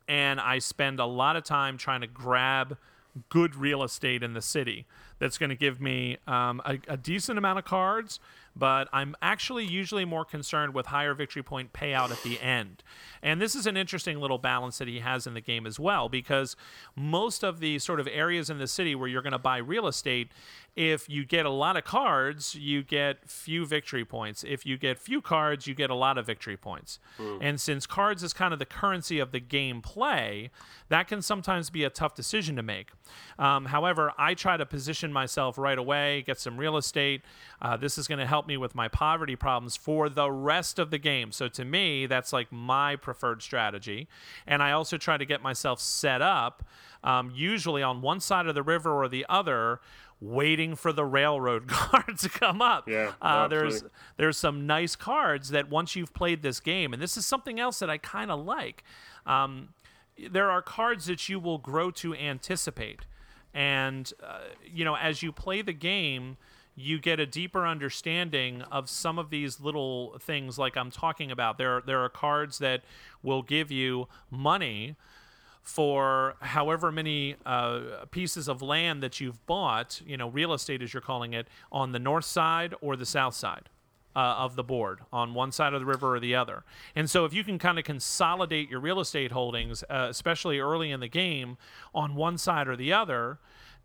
and 0.08 0.40
I 0.40 0.60
spend 0.60 1.00
a 1.00 1.06
lot 1.06 1.36
of 1.36 1.44
time 1.44 1.78
trying 1.78 2.02
to 2.02 2.08
grab 2.08 2.78
good 3.30 3.56
real 3.56 3.84
estate 3.84 4.24
in 4.24 4.34
the 4.34 4.42
city 4.42 4.86
that's 5.20 5.38
going 5.38 5.50
to 5.50 5.56
give 5.56 5.82
me 5.82 6.18
um, 6.28 6.62
a, 6.66 6.78
a, 6.88 6.98
decent 6.98 7.38
amount 7.38 7.58
of 7.58 7.66
cards, 7.66 8.20
but 8.58 8.88
I'm 8.92 9.16
actually 9.22 9.66
usually 9.66 10.06
more 10.06 10.26
concerned 10.26 10.74
with 10.74 10.88
higher 10.88 11.14
victory 11.14 11.44
point 11.44 11.74
payout 11.74 12.12
at 12.12 12.24
the 12.24 12.40
end. 12.40 12.84
And 13.22 13.42
this 13.42 13.56
is 13.56 13.66
an 13.68 13.78
interesting 13.78 14.20
little 14.20 14.38
balance 14.38 14.78
that 14.78 14.88
he 14.88 15.00
has 15.00 15.28
in 15.28 15.34
the 15.34 15.42
game 15.42 15.66
as 15.66 15.80
well, 15.80 16.10
because 16.10 16.56
most 16.96 17.44
of 17.44 17.60
the 17.60 17.80
sort 17.80 18.00
of 18.00 18.08
areas 18.08 18.50
in 18.50 18.58
the 18.58 18.68
city 18.68 18.96
where 18.96 19.08
you're 19.08 19.22
going 19.22 19.32
to 19.32 19.40
buy 19.40 19.58
real 19.58 19.88
estate, 19.88 20.32
if 20.76 21.10
you 21.10 21.26
get 21.26 21.46
a 21.46 21.50
lot 21.50 21.76
of 21.76 21.84
cards, 21.84 22.54
you 22.54 22.84
get 22.84 23.28
few 23.28 23.66
victory 23.66 24.06
points. 24.06 24.44
If 24.48 24.66
you 24.66 24.78
get 24.78 25.00
few 25.00 25.22
cards, 25.22 25.66
you 25.66 25.74
get 25.74 25.90
a 25.90 25.96
lot 25.96 26.20
of 26.20 26.26
victory 26.28 26.56
points. 26.56 27.00
Mm. 27.20 27.40
And 27.42 27.62
since 27.62 27.88
cards 27.88 28.22
is 28.22 28.32
kind 28.32 28.54
of 28.54 28.60
the 28.60 28.66
currency 28.66 29.18
of 29.20 29.32
the 29.32 29.40
game 29.40 29.82
play, 29.82 30.52
that 30.90 31.08
can 31.08 31.24
sometimes 31.24 31.72
be 31.72 31.84
a 31.84 31.90
tough 31.90 32.14
decision 32.14 32.56
to 32.58 32.64
make. 32.64 32.92
Um, 33.40 33.66
however, 33.66 34.12
I 34.18 34.36
try 34.36 34.56
to 34.56 34.66
position 34.66 35.12
myself 35.12 35.58
right 35.58 35.78
away, 35.78 36.22
get 36.22 36.40
some 36.40 36.58
real 36.58 36.78
estate. 36.78 37.24
Uh, 37.62 37.76
this 37.76 37.98
is 37.98 38.08
going 38.08 38.20
to 38.20 38.28
help 38.28 38.47
me 38.48 38.58
with 38.58 38.74
my 38.74 38.88
poverty 38.88 39.36
problems 39.36 39.76
for 39.76 40.10
the 40.10 40.32
rest 40.32 40.80
of 40.80 40.90
the 40.90 40.98
game. 40.98 41.32
So 41.32 41.48
to 41.50 41.66
me, 41.66 42.06
that's 42.06 42.34
like 42.34 42.52
my 42.52 42.96
preferred 42.96 43.42
strategy. 43.42 44.08
And 44.46 44.64
I 44.64 44.72
also 44.72 44.98
try 44.98 45.18
to 45.18 45.26
get 45.26 45.42
myself 45.42 45.80
set 45.80 46.22
up, 46.22 46.64
um, 47.04 47.32
usually 47.36 47.84
on 47.84 48.02
one 48.02 48.20
side 48.20 48.48
of 48.48 48.56
the 48.56 48.64
river 48.64 48.92
or 48.92 49.08
the 49.08 49.26
other 49.30 49.80
waiting 50.20 50.76
for 50.76 50.92
the 50.92 51.06
railroad 51.06 51.68
card 51.68 52.18
to 52.20 52.30
come 52.30 52.62
up. 52.62 52.88
Yeah, 52.88 53.14
uh, 53.22 53.48
there's 53.48 53.84
there's 54.18 54.38
some 54.38 54.66
nice 54.66 54.96
cards 54.96 55.50
that 55.50 55.70
once 55.70 55.96
you've 55.96 56.14
played 56.14 56.42
this 56.42 56.60
game, 56.60 56.94
and 56.94 57.02
this 57.02 57.18
is 57.18 57.26
something 57.26 57.60
else 57.60 57.80
that 57.80 57.90
I 57.90 57.98
kind 57.98 58.32
of 58.32 58.44
like. 58.44 58.84
Um, 59.26 59.70
there 60.30 60.50
are 60.50 60.62
cards 60.62 61.06
that 61.06 61.30
you 61.30 61.40
will 61.40 61.60
grow 61.60 61.92
to 61.92 62.16
anticipate, 62.16 63.02
and 63.54 64.12
uh, 64.24 64.40
you 64.66 64.84
know 64.84 64.96
as 64.96 65.22
you 65.22 65.32
play 65.32 65.62
the 65.62 65.74
game. 65.74 66.38
You 66.80 67.00
get 67.00 67.20
a 67.20 67.26
deeper 67.26 67.66
understanding 67.66 68.62
of 68.62 68.88
some 68.88 69.18
of 69.18 69.32
these 69.32 69.60
little 69.60 70.16
things, 70.20 70.60
like 70.60 70.78
I'm 70.78 70.92
talking 70.92 71.32
about. 71.32 71.58
There, 71.58 71.82
there 71.84 72.02
are 72.02 72.10
cards 72.10 72.60
that 72.60 72.84
will 73.24 73.42
give 73.42 73.72
you 73.72 74.08
money 74.30 74.96
for 75.64 76.36
however 76.40 76.92
many 76.92 77.36
uh, 77.48 78.06
pieces 78.12 78.48
of 78.48 78.62
land 78.62 79.02
that 79.02 79.20
you've 79.20 79.44
bought, 79.48 80.02
you 80.06 80.18
know, 80.18 80.30
real 80.30 80.54
estate 80.54 80.84
as 80.84 80.94
you're 80.94 81.02
calling 81.02 81.34
it, 81.34 81.48
on 81.72 81.94
the 81.94 82.00
north 82.00 82.26
side 82.26 82.76
or 82.80 82.96
the 82.96 83.06
south 83.06 83.34
side. 83.34 83.70
Uh, 84.16 84.34
of 84.40 84.56
the 84.56 84.64
board 84.64 85.02
on 85.14 85.36
one 85.36 85.52
side 85.52 85.76
of 85.76 85.80
the 85.80 85.86
river 85.86 86.16
or 86.16 86.20
the 86.20 86.34
other. 86.34 86.64
And 86.96 87.08
so, 87.08 87.26
if 87.26 87.36
you 87.36 87.44
can 87.44 87.60
kind 87.60 87.78
of 87.78 87.86
consolidate 87.86 88.68
your 88.68 88.80
real 88.80 89.00
estate 89.00 89.32
holdings, 89.32 89.84
uh, 89.92 90.08
especially 90.10 90.58
early 90.58 90.90
in 90.90 91.02
the 91.02 91.08
game, 91.08 91.56
on 91.94 92.16
one 92.16 92.40
side 92.40 92.68
or 92.68 92.76
the 92.76 92.92
other, 92.92 93.38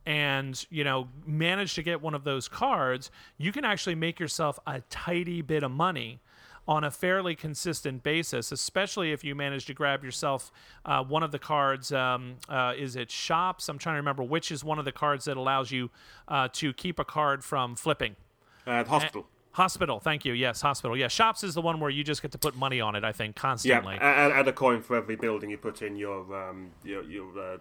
and 0.07 0.67
you 0.71 0.85
know 0.85 1.09
manage 1.27 1.75
to 1.75 1.83
get 1.83 2.01
one 2.01 2.15
of 2.15 2.25
those 2.25 2.49
cards, 2.49 3.11
you 3.39 3.53
can 3.53 3.65
actually 3.65 3.95
make 3.95 4.19
yourself 4.19 4.59
a 4.67 4.81
tidy 4.91 5.43
bit 5.43 5.63
of 5.63 5.71
money 5.71 6.21
on 6.69 6.85
a 6.85 6.91
fairly 6.91 7.35
consistent 7.35 8.03
basis, 8.03 8.53
especially 8.53 9.13
if 9.13 9.25
you 9.25 9.35
manage 9.35 9.67
to 9.67 9.75
grab 9.75 10.05
yourself 10.05 10.53
uh, 10.85 11.03
one 11.03 11.23
of 11.23 11.33
the 11.33 11.39
cards. 11.39 11.93
Um, 11.93 12.37
uh, 12.49 12.75
is 12.77 12.95
it 12.97 13.11
shops? 13.11 13.69
I'm 13.69 13.79
trying 13.79 13.95
to 13.95 13.99
remember 13.99 14.23
which 14.23 14.53
is 14.53 14.63
one 14.63 14.79
of 14.79 14.85
the 14.85 14.93
cards 14.93 15.25
that 15.25 15.37
allows 15.37 15.71
you 15.71 15.91
uh, 16.29 16.49
to 16.55 16.73
keep 16.73 16.99
a 16.99 17.05
card 17.05 17.43
from 17.43 17.75
flipping. 17.75 18.17
Uh, 18.67 18.85
hospital. 18.85 19.27
Hospital, 19.53 20.01
thank 20.01 20.25
you. 20.25 20.33
Yes, 20.33 20.63
hospital. 20.63 20.97
Yeah, 20.97 21.09
shops 21.09 21.45
is 21.45 21.53
the 21.53 21.61
one 21.61 21.79
where 21.79 21.91
you 21.91 22.03
just 22.03 22.23
get 22.23 22.33
to 22.33 22.39
put 22.39 22.57
money 22.57 22.81
on 22.81 22.95
it. 22.95 23.05
I 23.05 23.13
think 23.13 23.37
constantly. 23.37 23.97
Yeah, 23.97 24.25
and, 24.25 24.33
and 24.33 24.49
a 24.49 24.53
coin 24.53 24.81
for 24.81 24.97
every 24.97 25.17
building 25.17 25.51
you 25.51 25.59
put 25.59 25.83
in 25.83 25.95
your 25.97 26.49
um, 26.49 26.71
your, 26.83 27.03
your 27.03 27.39
uh, 27.39 27.59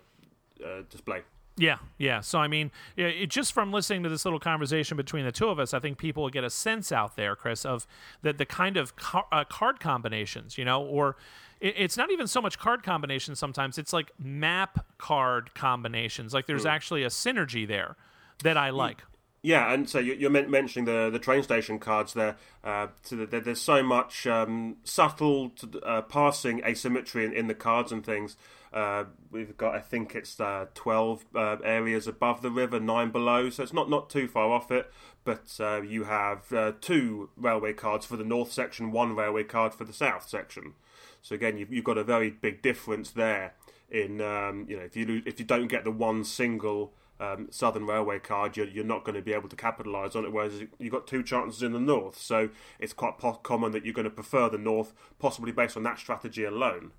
uh, 0.65 0.83
display. 0.89 1.23
Yeah, 1.61 1.77
yeah. 1.99 2.21
So 2.21 2.39
I 2.39 2.47
mean, 2.47 2.71
it, 2.97 3.27
just 3.27 3.53
from 3.53 3.71
listening 3.71 4.01
to 4.01 4.09
this 4.09 4.25
little 4.25 4.39
conversation 4.39 4.97
between 4.97 5.25
the 5.25 5.31
two 5.31 5.47
of 5.47 5.59
us, 5.59 5.75
I 5.75 5.79
think 5.79 5.99
people 5.99 6.23
will 6.23 6.31
get 6.31 6.43
a 6.43 6.49
sense 6.49 6.91
out 6.91 7.15
there, 7.15 7.35
Chris, 7.35 7.65
of 7.65 7.85
the 8.23 8.33
the 8.33 8.47
kind 8.47 8.77
of 8.77 8.95
car, 8.95 9.25
uh, 9.31 9.43
card 9.43 9.79
combinations, 9.79 10.57
you 10.57 10.65
know, 10.65 10.83
or 10.83 11.17
it, 11.59 11.75
it's 11.77 11.97
not 11.97 12.09
even 12.09 12.25
so 12.25 12.41
much 12.41 12.57
card 12.57 12.81
combinations. 12.81 13.37
Sometimes 13.37 13.77
it's 13.77 13.93
like 13.93 14.11
map 14.17 14.87
card 14.97 15.53
combinations. 15.53 16.33
Like 16.33 16.47
there's 16.47 16.65
mm. 16.65 16.71
actually 16.71 17.03
a 17.03 17.09
synergy 17.09 17.67
there 17.67 17.95
that 18.41 18.57
I 18.57 18.71
like. 18.71 19.03
Yeah, 19.43 19.71
and 19.71 19.87
so 19.87 19.99
you're 19.99 20.31
mentioning 20.31 20.85
the 20.85 21.11
the 21.11 21.19
train 21.19 21.43
station 21.43 21.77
cards 21.77 22.13
there. 22.13 22.37
Uh, 22.63 22.87
so 23.03 23.17
there's 23.17 23.61
so 23.61 23.83
much 23.83 24.25
um, 24.25 24.77
subtle 24.83 25.51
uh, 25.83 26.01
passing 26.01 26.63
asymmetry 26.63 27.25
in, 27.25 27.33
in, 27.33 27.47
the 27.47 27.55
cards 27.55 27.91
and 27.91 28.03
things. 28.03 28.35
Uh, 28.73 29.03
we've 29.29 29.57
got, 29.57 29.75
I 29.75 29.79
think 29.79 30.15
it's 30.15 30.39
uh, 30.39 30.67
12 30.75 31.25
uh, 31.35 31.57
areas 31.63 32.07
above 32.07 32.41
the 32.41 32.51
river, 32.51 32.79
nine 32.79 33.11
below, 33.11 33.49
so 33.49 33.63
it's 33.63 33.73
not, 33.73 33.89
not 33.89 34.09
too 34.09 34.27
far 34.27 34.51
off 34.51 34.71
it. 34.71 34.91
But 35.23 35.57
uh, 35.59 35.81
you 35.81 36.05
have 36.05 36.81
two 36.81 37.29
railway 37.35 37.73
cards 37.73 38.05
for 38.05 38.17
the 38.17 38.23
north 38.23 38.51
section, 38.51 38.91
one 38.91 39.15
railway 39.15 39.43
card 39.43 39.73
for 39.73 39.83
the 39.83 39.93
south 39.93 40.27
section. 40.27 40.73
So 41.21 41.35
again, 41.35 41.57
you've, 41.57 41.71
you've 41.71 41.85
got 41.85 41.97
a 41.97 42.03
very 42.03 42.29
big 42.29 42.61
difference 42.61 43.11
there. 43.11 43.53
In 43.89 44.21
um, 44.21 44.65
you 44.69 44.77
know, 44.77 44.83
if 44.83 44.95
you 44.95 45.21
if 45.25 45.37
you 45.37 45.45
don't 45.45 45.67
get 45.67 45.83
the 45.83 45.91
one 45.91 46.23
single 46.23 46.93
um, 47.19 47.47
Southern 47.51 47.85
Railway 47.85 48.19
card, 48.19 48.57
you're, 48.57 48.67
you're 48.67 48.85
not 48.85 49.03
going 49.03 49.15
to 49.15 49.21
be 49.21 49.33
able 49.33 49.49
to 49.49 49.55
capitalise 49.55 50.15
on 50.15 50.25
it. 50.25 50.31
Whereas 50.31 50.63
you've 50.79 50.91
got 50.91 51.07
two 51.07 51.21
chances 51.23 51.61
in 51.61 51.73
the 51.73 51.79
north, 51.79 52.17
so 52.17 52.49
it's 52.79 52.93
quite 52.93 53.17
po- 53.17 53.33
common 53.33 53.73
that 53.73 53.85
you're 53.85 53.93
going 53.93 54.05
to 54.05 54.09
prefer 54.09 54.49
the 54.49 54.57
north, 54.57 54.93
possibly 55.19 55.51
based 55.51 55.77
on 55.77 55.83
that 55.83 55.99
strategy 55.99 56.43
alone. 56.43 56.93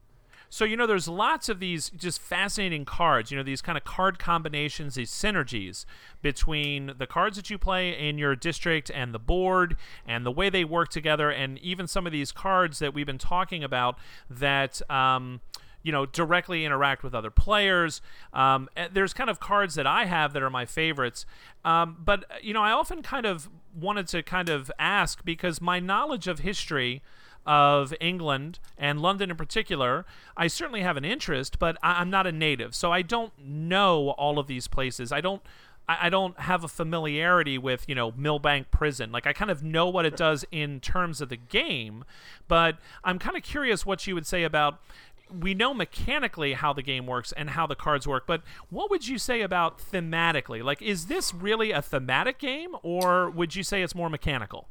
So, 0.53 0.67
you 0.67 0.77
know, 0.77 0.87
there's 0.87 1.09
lots 1.09 1.49
of 1.49 1.61
these 1.61 1.89
just 1.97 2.21
fascinating 2.21 2.85
cards, 2.85 3.31
you 3.31 3.39
know, 3.39 3.43
these 3.43 3.63
kind 3.63 3.79
of 3.79 3.85
card 3.85 4.19
combinations, 4.19 4.97
these 4.97 5.11
synergies 5.11 5.87
between 6.21 6.93
the 6.99 7.07
cards 7.07 7.39
that 7.39 7.49
you 7.49 7.57
play 7.57 7.99
in 7.99 8.19
your 8.19 8.37
district 8.37 8.91
and 8.95 9.15
the 9.15 9.19
board 9.19 9.77
and 10.07 10.27
the 10.27 10.31
way 10.31 10.51
they 10.51 10.63
work 10.63 10.91
together, 10.91 11.31
and 11.31 11.59
even 11.61 11.87
some 11.87 12.07
of 12.07 12.13
these 12.13 12.33
cards 12.33 12.81
that 12.81 12.93
we've 12.93 13.07
been 13.07 13.17
talking 13.17 13.65
about 13.65 13.99
that. 14.29 14.83
Um, 14.91 15.41
you 15.85 15.91
know 15.91 16.07
directly 16.07 16.65
interact 16.65 17.03
with 17.03 17.13
other 17.13 17.31
players. 17.31 18.01
Um, 18.33 18.69
eh, 18.77 18.87
there's 18.93 19.13
kind 19.13 19.29
of 19.29 19.41
cards 19.41 19.75
that 19.75 19.85
I 19.85 20.05
have 20.05 20.33
that 20.33 20.41
are 20.41 20.49
my 20.49 20.65
favorites, 20.65 21.27
um, 21.65 21.97
but 21.99 22.25
you 22.41 22.55
know 22.55 22.63
I 22.63 22.71
often 22.71 23.03
kind 23.03 23.27
of 23.27 23.49
wanted 23.75 24.07
to 24.09 24.23
kind 24.23 24.49
of 24.49 24.71
ask 24.79 25.25
because 25.25 25.61
my 25.61 25.81
knowledge 25.81 26.29
of 26.29 26.39
history 26.39 27.03
of 27.47 27.95
England 28.01 28.59
and 28.79 29.01
London 29.01 29.31
in 29.31 29.37
particular, 29.37 30.05
I 30.37 30.47
certainly 30.47 30.83
have 30.83 30.97
an 30.97 31.05
interest, 31.05 31.59
but 31.59 31.77
I- 31.83 32.01
am 32.01 32.11
not 32.11 32.27
a 32.27 32.33
native, 32.33 32.75
so 32.75 32.93
I 32.93 33.03
don't 33.03 33.33
know 33.39 34.11
all 34.11 34.39
of 34.39 34.47
these 34.47 34.69
places. 34.69 35.13
I 35.13 35.21
don't. 35.21 35.43
I 35.89 36.11
don't 36.11 36.39
have 36.39 36.63
a 36.63 36.69
familiarity 36.69 37.59
with, 37.59 37.89
you 37.89 37.97
know, 37.97 38.13
Millbank 38.13 38.71
Prison. 38.71 39.11
Like, 39.11 39.27
I 39.27 39.33
kind 39.33 39.51
of 39.51 39.65
know 39.65 39.89
what 39.89 40.07
it 40.07 40.17
does 40.17 40.45
in 40.53 40.79
terms 40.79 41.21
of 41.21 41.29
the 41.29 41.37
game, 41.37 42.05
but 42.47 42.79
I'm 43.03 43.19
kind 43.19 43.37
of 43.37 43.43
curious 43.43 43.85
what 43.85 44.07
you 44.07 44.15
would 44.15 44.25
say 44.27 44.45
about, 44.45 44.81
we 45.29 45.55
know 45.55 45.75
mechanically 45.75 46.53
how 46.53 46.73
the 46.73 46.83
game 46.83 47.05
works 47.07 47.33
and 47.33 47.51
how 47.51 47.67
the 47.67 47.75
cards 47.75 48.07
work, 48.07 48.29
but 48.29 48.43
what 48.71 48.91
would 48.91 49.09
you 49.09 49.19
say 49.19 49.41
about 49.43 49.79
thematically? 49.79 50.63
Like, 50.63 50.81
is 50.81 51.07
this 51.07 51.35
really 51.35 51.73
a 51.73 51.83
thematic 51.83 52.39
game, 52.39 52.77
or 52.85 53.29
would 53.29 53.57
you 53.57 53.65
say 53.65 53.83
it's 53.83 53.95
more 53.95 54.09
mechanical? 54.09 54.69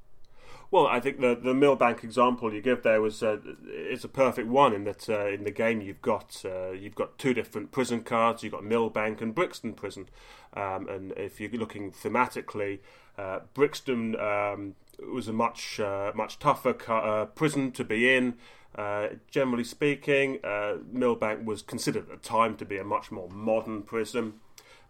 Well, 0.72 0.88
I 0.88 1.02
think 1.02 1.20
the 1.20 1.36
the 1.36 1.54
Millbank 1.54 2.02
example 2.02 2.54
you 2.54 2.62
give 2.62 2.82
there 2.82 3.02
was 3.02 3.22
uh, 3.22 3.40
it's 3.66 4.06
a 4.06 4.08
perfect 4.08 4.48
one 4.48 4.74
in 4.74 4.86
that 4.86 5.10
uh, 5.10 5.28
in 5.28 5.44
the 5.44 5.52
game 5.52 5.82
you've 5.82 6.02
got 6.02 6.42
uh, 6.46 6.72
you've 6.72 6.96
got 6.96 7.20
two 7.20 7.34
different 7.34 7.72
prison 7.74 8.04
cards. 8.04 8.42
You've 8.42 8.54
got 8.54 8.64
Millbank 8.64 9.20
and 9.22 9.36
Brixton 9.36 9.74
Prison, 9.74 10.08
um, 10.54 10.88
and 10.88 11.12
if 11.18 11.42
you're 11.42 11.52
looking 11.52 11.92
thematically, 11.92 12.80
uh, 13.18 13.40
Brixton 13.54 14.18
um, 14.18 14.76
was 15.12 15.28
a 15.28 15.34
much 15.34 15.82
uh, 15.82 16.14
much 16.16 16.40
tougher 16.40 16.76
uh, 16.90 17.26
prison 17.26 17.74
to 17.74 17.84
be 17.84 18.16
in. 18.16 18.36
Uh, 18.74 19.10
generally 19.30 19.66
speaking, 19.66 20.40
uh, 20.46 20.78
Millbank 20.94 21.44
was 21.44 21.62
considered 21.62 22.10
at 22.10 22.22
the 22.22 22.28
time 22.28 22.56
to 22.56 22.64
be 22.64 22.78
a 22.78 22.86
much 22.86 23.12
more 23.12 23.28
modern 23.30 23.82
prison. 23.82 24.36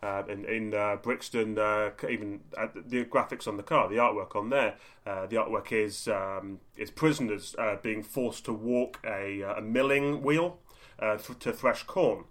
Uh, 0.03 0.23
in, 0.27 0.45
in 0.45 0.73
uh, 0.73 0.95
Brixton, 0.95 1.59
uh, 1.59 1.91
even 2.09 2.39
the 2.87 3.05
graphics 3.05 3.47
on 3.47 3.57
the 3.57 3.63
car, 3.63 3.87
the 3.87 3.97
artwork 3.97 4.35
on 4.35 4.49
there, 4.49 4.73
uh, 5.05 5.27
the 5.27 5.35
artwork 5.35 5.71
is 5.71 6.07
um, 6.07 6.59
is 6.75 6.89
prisoners 6.89 7.55
being 7.83 8.01
forced 8.01 8.43
to 8.45 8.53
walk 8.53 8.99
a, 9.05 9.41
a 9.41 9.61
milling 9.61 10.23
wheel 10.23 10.57
th- 10.99 11.37
to 11.39 11.53
thresh 11.53 11.83
corn. 11.83 12.23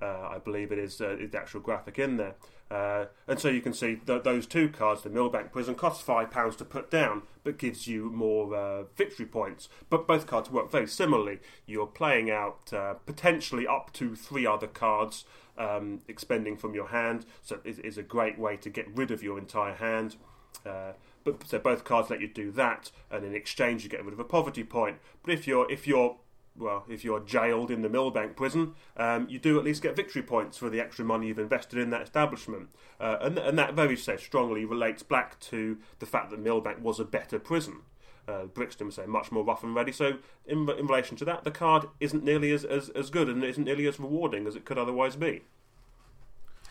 I 0.00 0.38
believe 0.38 0.70
it 0.70 0.78
is 0.78 0.98
the 0.98 1.28
actual 1.34 1.60
graphic 1.60 1.98
in 1.98 2.18
there. 2.18 2.36
Uh, 2.70 3.06
and 3.26 3.40
so 3.40 3.48
you 3.48 3.62
can 3.62 3.72
see 3.72 3.96
th- 3.96 4.22
those 4.22 4.46
two 4.46 4.68
cards, 4.68 5.02
the 5.02 5.08
Millbank 5.08 5.52
Prison, 5.52 5.74
costs 5.74 6.02
five 6.02 6.30
pounds 6.30 6.54
to 6.56 6.64
put 6.64 6.90
down, 6.90 7.22
but 7.42 7.58
gives 7.58 7.86
you 7.88 8.10
more 8.10 8.54
uh, 8.54 8.82
victory 8.94 9.24
points. 9.24 9.68
But 9.88 10.06
both 10.06 10.26
cards 10.26 10.50
work 10.50 10.70
very 10.70 10.86
similarly. 10.86 11.40
You're 11.66 11.86
playing 11.86 12.30
out 12.30 12.72
uh, 12.72 12.94
potentially 13.06 13.66
up 13.66 13.92
to 13.94 14.14
three 14.14 14.46
other 14.46 14.66
cards, 14.66 15.24
um, 15.58 16.00
expending 16.08 16.56
from 16.56 16.74
your 16.74 16.88
hand. 16.88 17.26
So 17.42 17.58
it 17.64 17.78
is 17.84 17.98
a 17.98 18.02
great 18.02 18.38
way 18.38 18.56
to 18.56 18.70
get 18.70 18.86
rid 18.96 19.10
of 19.10 19.22
your 19.22 19.38
entire 19.38 19.74
hand. 19.74 20.16
Uh, 20.64 20.92
but 21.24 21.46
so 21.46 21.58
both 21.58 21.84
cards 21.84 22.10
let 22.10 22.20
you 22.20 22.28
do 22.28 22.50
that, 22.52 22.90
and 23.10 23.24
in 23.24 23.34
exchange 23.34 23.84
you 23.84 23.90
get 23.90 24.04
rid 24.04 24.14
of 24.14 24.20
a 24.20 24.24
poverty 24.24 24.64
point. 24.64 24.98
But 25.22 25.34
if 25.34 25.46
you're 25.46 25.70
if 25.70 25.86
you're 25.86 26.16
well, 26.56 26.84
if 26.88 27.04
you're 27.04 27.20
jailed 27.20 27.70
in 27.70 27.82
the 27.82 27.88
Millbank 27.88 28.34
prison, 28.34 28.74
um, 28.96 29.26
you 29.28 29.38
do 29.38 29.58
at 29.58 29.64
least 29.64 29.82
get 29.82 29.94
victory 29.94 30.22
points 30.22 30.58
for 30.58 30.68
the 30.68 30.80
extra 30.80 31.04
money 31.04 31.28
you've 31.28 31.38
invested 31.38 31.78
in 31.78 31.90
that 31.90 32.02
establishment, 32.02 32.70
uh, 32.98 33.18
and 33.20 33.38
and 33.38 33.58
that 33.58 33.74
very 33.74 33.96
say 33.96 34.16
strongly 34.16 34.64
relates 34.64 35.02
back 35.02 35.38
to 35.40 35.78
the 35.98 36.06
fact 36.06 36.30
that 36.30 36.42
Millbank 36.42 36.80
was 36.80 36.98
a 36.98 37.04
better 37.04 37.38
prison. 37.38 37.82
Uh, 38.28 38.44
Brixton 38.44 38.86
was 38.86 38.96
say 38.96 39.06
much 39.06 39.32
more 39.32 39.44
rough 39.44 39.62
and 39.62 39.74
ready. 39.74 39.92
So 39.92 40.18
in, 40.46 40.68
in 40.70 40.86
relation 40.86 41.16
to 41.18 41.24
that, 41.24 41.44
the 41.44 41.50
card 41.50 41.86
isn't 42.00 42.24
nearly 42.24 42.52
as, 42.52 42.64
as, 42.64 42.88
as 42.90 43.10
good 43.10 43.28
and 43.28 43.42
isn't 43.42 43.64
nearly 43.64 43.86
as 43.86 43.98
rewarding 43.98 44.46
as 44.46 44.56
it 44.56 44.64
could 44.64 44.78
otherwise 44.78 45.16
be. 45.16 45.42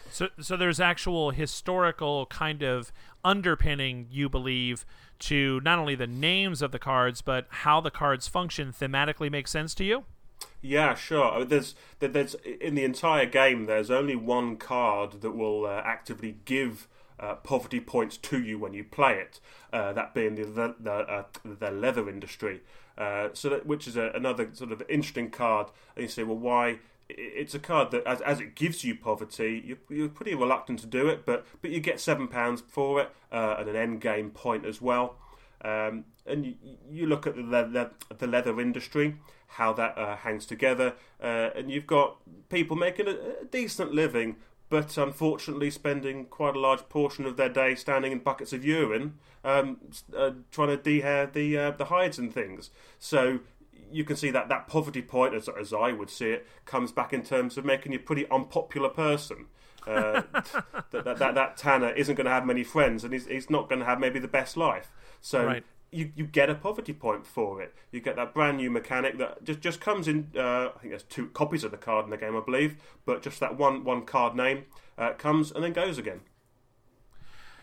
So, 0.09 0.29
so 0.39 0.55
there's 0.55 0.79
actual 0.79 1.31
historical 1.31 2.25
kind 2.27 2.63
of 2.63 2.91
underpinning, 3.23 4.07
you 4.09 4.29
believe, 4.29 4.85
to 5.19 5.59
not 5.61 5.79
only 5.79 5.95
the 5.95 6.07
names 6.07 6.61
of 6.61 6.71
the 6.71 6.79
cards, 6.79 7.21
but 7.21 7.47
how 7.49 7.81
the 7.81 7.91
cards 7.91 8.27
function 8.27 8.71
thematically 8.71 9.29
makes 9.29 9.51
sense 9.51 9.75
to 9.75 9.83
you? 9.83 10.05
Yeah, 10.61 10.95
sure. 10.95 11.45
There's 11.45 11.75
there's 11.99 12.35
in 12.61 12.75
the 12.75 12.83
entire 12.83 13.25
game. 13.25 13.65
There's 13.65 13.91
only 13.91 14.15
one 14.15 14.57
card 14.57 15.21
that 15.21 15.31
will 15.31 15.65
uh, 15.65 15.81
actively 15.83 16.37
give 16.45 16.87
uh, 17.19 17.35
poverty 17.35 17.79
points 17.79 18.17
to 18.17 18.41
you 18.41 18.59
when 18.59 18.73
you 18.73 18.83
play 18.83 19.13
it. 19.13 19.39
Uh, 19.73 19.93
that 19.93 20.13
being 20.13 20.35
the 20.35 20.43
the, 20.45 20.75
the, 20.79 20.91
uh, 20.91 21.23
the 21.43 21.71
leather 21.71 22.09
industry. 22.09 22.61
Uh, 22.97 23.29
so 23.33 23.49
that, 23.49 23.65
which 23.65 23.87
is 23.87 23.95
a, 23.95 24.11
another 24.15 24.49
sort 24.53 24.71
of 24.71 24.81
interesting 24.89 25.29
card. 25.29 25.67
And 25.95 26.03
you 26.03 26.09
say, 26.09 26.23
well, 26.23 26.37
why? 26.37 26.79
It's 27.09 27.55
a 27.55 27.59
card 27.59 27.91
that, 27.91 28.05
as, 28.05 28.19
as 28.21 28.41
it 28.41 28.53
gives 28.53 28.83
you 28.83 28.93
poverty, 28.93 29.63
you're, 29.65 29.77
you're 29.89 30.09
pretty 30.09 30.35
reluctant 30.35 30.79
to 30.79 30.87
do 30.87 31.07
it, 31.07 31.25
but 31.25 31.45
but 31.61 31.71
you 31.71 31.79
get 31.79 32.01
seven 32.01 32.27
pounds 32.27 32.61
for 32.67 32.99
it 32.99 33.11
uh, 33.31 33.55
and 33.59 33.69
an 33.69 33.75
end 33.75 34.01
game 34.01 34.29
point 34.29 34.65
as 34.65 34.81
well. 34.81 35.15
Um, 35.63 36.05
and 36.25 36.45
you, 36.45 36.55
you, 36.89 37.07
look 37.07 37.25
at 37.25 37.35
the 37.35 37.41
leather, 37.41 37.91
the 38.15 38.27
leather 38.27 38.59
industry, 38.59 39.15
how 39.47 39.73
that 39.73 39.97
uh, 39.97 40.17
hangs 40.17 40.45
together, 40.45 40.93
uh, 41.21 41.49
and 41.55 41.71
you've 41.71 41.87
got 41.87 42.17
people 42.49 42.75
making 42.75 43.07
a, 43.07 43.11
a, 43.41 43.45
decent 43.49 43.91
living, 43.93 44.35
but 44.69 44.97
unfortunately 44.97 45.71
spending 45.71 46.25
quite 46.25 46.55
a 46.55 46.59
large 46.59 46.87
portion 46.89 47.25
of 47.25 47.37
their 47.37 47.49
day 47.49 47.75
standing 47.75 48.11
in 48.11 48.19
buckets 48.19 48.53
of 48.53 48.65
urine, 48.65 49.17
um, 49.43 49.77
uh, 50.15 50.31
trying 50.51 50.69
to 50.69 50.77
dehair 50.77 51.31
the 51.31 51.57
uh, 51.57 51.71
the 51.71 51.85
hides 51.85 52.17
and 52.17 52.33
things. 52.33 52.69
So 52.99 53.39
you 53.91 54.03
can 54.03 54.15
see 54.15 54.31
that 54.31 54.49
that 54.49 54.67
poverty 54.67 55.01
point, 55.01 55.33
as, 55.33 55.49
as 55.49 55.73
I 55.73 55.91
would 55.91 56.09
see 56.09 56.31
it, 56.31 56.47
comes 56.65 56.91
back 56.91 57.13
in 57.13 57.23
terms 57.23 57.57
of 57.57 57.65
making 57.65 57.93
you 57.93 57.99
a 57.99 58.01
pretty 58.01 58.29
unpopular 58.29 58.89
person. 58.89 59.45
Uh, 59.85 60.23
that, 60.91 61.05
that, 61.05 61.17
that, 61.17 61.35
that 61.35 61.57
Tanner 61.57 61.91
isn't 61.91 62.15
going 62.15 62.25
to 62.25 62.31
have 62.31 62.45
many 62.45 62.63
friends, 62.63 63.03
and 63.03 63.13
he's, 63.13 63.27
he's 63.27 63.49
not 63.49 63.69
going 63.69 63.79
to 63.79 63.85
have 63.85 63.99
maybe 63.99 64.19
the 64.19 64.27
best 64.27 64.57
life. 64.57 64.91
So 65.21 65.45
right. 65.45 65.63
You, 65.91 66.11
you 66.15 66.25
get 66.25 66.49
a 66.49 66.55
poverty 66.55 66.93
point 66.93 67.25
for 67.25 67.61
it. 67.61 67.73
You 67.91 68.01
get 68.01 68.15
that 68.17 68.33
brand 68.33 68.57
new 68.57 68.69
mechanic 68.69 69.17
that 69.19 69.43
just, 69.43 69.61
just 69.61 69.79
comes 69.79 70.07
in. 70.07 70.31
Uh, 70.35 70.69
I 70.75 70.79
think 70.79 70.91
there's 70.91 71.03
two 71.03 71.27
copies 71.27 71.63
of 71.63 71.71
the 71.71 71.77
card 71.77 72.05
in 72.05 72.11
the 72.11 72.17
game, 72.17 72.35
I 72.35 72.41
believe, 72.41 72.77
but 73.05 73.21
just 73.21 73.39
that 73.39 73.57
one 73.57 73.83
one 73.83 74.05
card 74.05 74.35
name 74.35 74.65
uh, 74.97 75.13
comes 75.13 75.51
and 75.51 75.63
then 75.63 75.73
goes 75.73 75.97
again. 75.97 76.21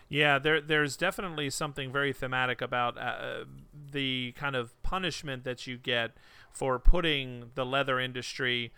Yeah, 0.07 0.39
there 0.39 0.61
there's 0.61 0.97
definitely 0.97 1.49
something 1.49 1.91
very 1.91 2.13
thematic 2.13 2.61
about 2.61 2.97
uh, 2.97 3.45
the 3.91 4.33
kind 4.37 4.55
of 4.55 4.81
punishment 4.83 5.43
that 5.43 5.67
you 5.67 5.77
get 5.77 6.11
for 6.51 6.79
putting 6.79 7.51
the 7.55 7.65
leather 7.65 7.99
industry 7.99 8.71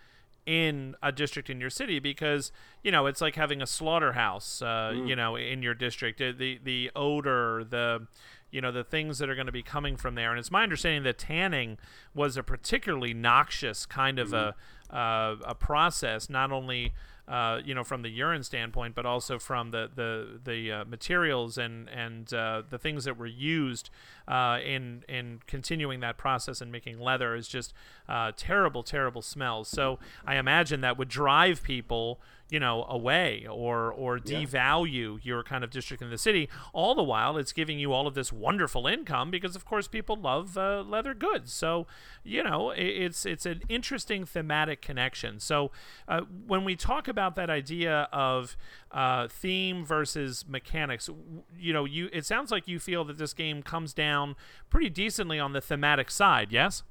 in 0.47 0.95
a 1.03 1.11
district 1.11 1.49
in 1.49 1.59
your 1.59 1.69
city 1.69 1.99
because 1.99 2.53
you 2.81 2.89
know 2.89 3.05
it's 3.05 3.19
like 3.19 3.35
having 3.35 3.61
a 3.61 3.67
slaughterhouse 3.67 4.61
uh, 4.61 4.93
mm. 4.95 5.05
you 5.05 5.13
know 5.13 5.35
in 5.35 5.61
your 5.61 5.73
district 5.73 6.19
the 6.19 6.57
the 6.63 6.89
odor 6.95 7.65
the 7.69 8.07
you 8.51 8.61
know 8.61 8.71
the 8.71 8.83
things 8.83 9.19
that 9.19 9.29
are 9.29 9.35
going 9.35 9.47
to 9.47 9.51
be 9.51 9.63
coming 9.63 9.97
from 9.97 10.15
there 10.15 10.31
and 10.31 10.39
it's 10.39 10.51
my 10.51 10.63
understanding 10.63 11.03
that 11.03 11.17
tanning 11.17 11.77
was 12.13 12.37
a 12.37 12.43
particularly 12.43 13.13
noxious 13.13 13.85
kind 13.85 14.19
of 14.19 14.29
mm-hmm. 14.29 14.57
a 14.91 14.95
uh, 14.95 15.35
a 15.45 15.55
process 15.55 16.29
not 16.29 16.51
only 16.51 16.93
uh, 17.27 17.59
you 17.65 17.75
know, 17.75 17.83
from 17.83 18.03
the 18.03 18.09
urine 18.09 18.41
standpoint, 18.41 18.95
but 18.95 19.05
also 19.05 19.37
from 19.37 19.71
the 19.71 19.89
the 19.93 20.39
the 20.45 20.71
uh, 20.71 20.85
materials 20.85 21.57
and 21.57 21.89
and 21.89 22.33
uh, 22.33 22.61
the 22.69 22.77
things 22.77 23.03
that 23.03 23.17
were 23.17 23.27
used 23.27 23.89
uh, 24.29 24.59
in 24.63 25.03
in 25.09 25.41
continuing 25.45 25.99
that 25.99 26.17
process 26.17 26.61
and 26.61 26.71
making 26.71 26.99
leather 26.99 27.35
is 27.35 27.49
just 27.49 27.73
uh, 28.07 28.31
terrible, 28.37 28.81
terrible 28.81 29.21
smells. 29.21 29.67
So 29.67 29.99
I 30.25 30.37
imagine 30.37 30.79
that 30.81 30.97
would 30.97 31.09
drive 31.09 31.63
people 31.63 32.21
you 32.49 32.59
know 32.59 32.85
away 32.89 33.45
or 33.49 33.91
or 33.91 34.19
devalue 34.19 35.13
yeah. 35.13 35.19
your 35.21 35.43
kind 35.43 35.63
of 35.63 35.69
district 35.69 36.01
in 36.01 36.09
the 36.09 36.17
city. 36.17 36.49
All 36.73 36.95
the 36.95 37.03
while 37.03 37.37
it's 37.37 37.53
giving 37.53 37.79
you 37.79 37.93
all 37.93 38.07
of 38.07 38.13
this 38.13 38.31
wonderful 38.31 38.87
income 38.87 39.31
because 39.31 39.55
of 39.55 39.65
course 39.65 39.87
people 39.87 40.15
love 40.15 40.57
uh, 40.57 40.81
leather 40.81 41.13
goods. 41.13 41.51
So 41.53 41.87
you 42.23 42.43
know 42.43 42.71
it, 42.71 42.85
it's 42.85 43.25
it's 43.25 43.45
an 43.45 43.61
interesting 43.69 44.25
thematic 44.25 44.81
connection. 44.81 45.39
So 45.39 45.71
uh, 46.07 46.21
when 46.45 46.63
we 46.63 46.75
talk 46.75 47.07
about 47.07 47.35
that 47.35 47.49
idea 47.49 48.07
of 48.11 48.55
uh, 48.91 49.27
theme 49.27 49.85
versus 49.85 50.45
mechanics 50.47 51.09
you 51.57 51.73
know 51.73 51.85
you 51.85 52.09
it 52.13 52.25
sounds 52.25 52.51
like 52.51 52.67
you 52.67 52.79
feel 52.79 53.03
that 53.03 53.17
this 53.17 53.33
game 53.33 53.61
comes 53.61 53.93
down 53.93 54.35
pretty 54.69 54.89
decently 54.89 55.39
on 55.39 55.53
the 55.53 55.61
thematic 55.61 56.09
side 56.09 56.51
yes 56.51 56.83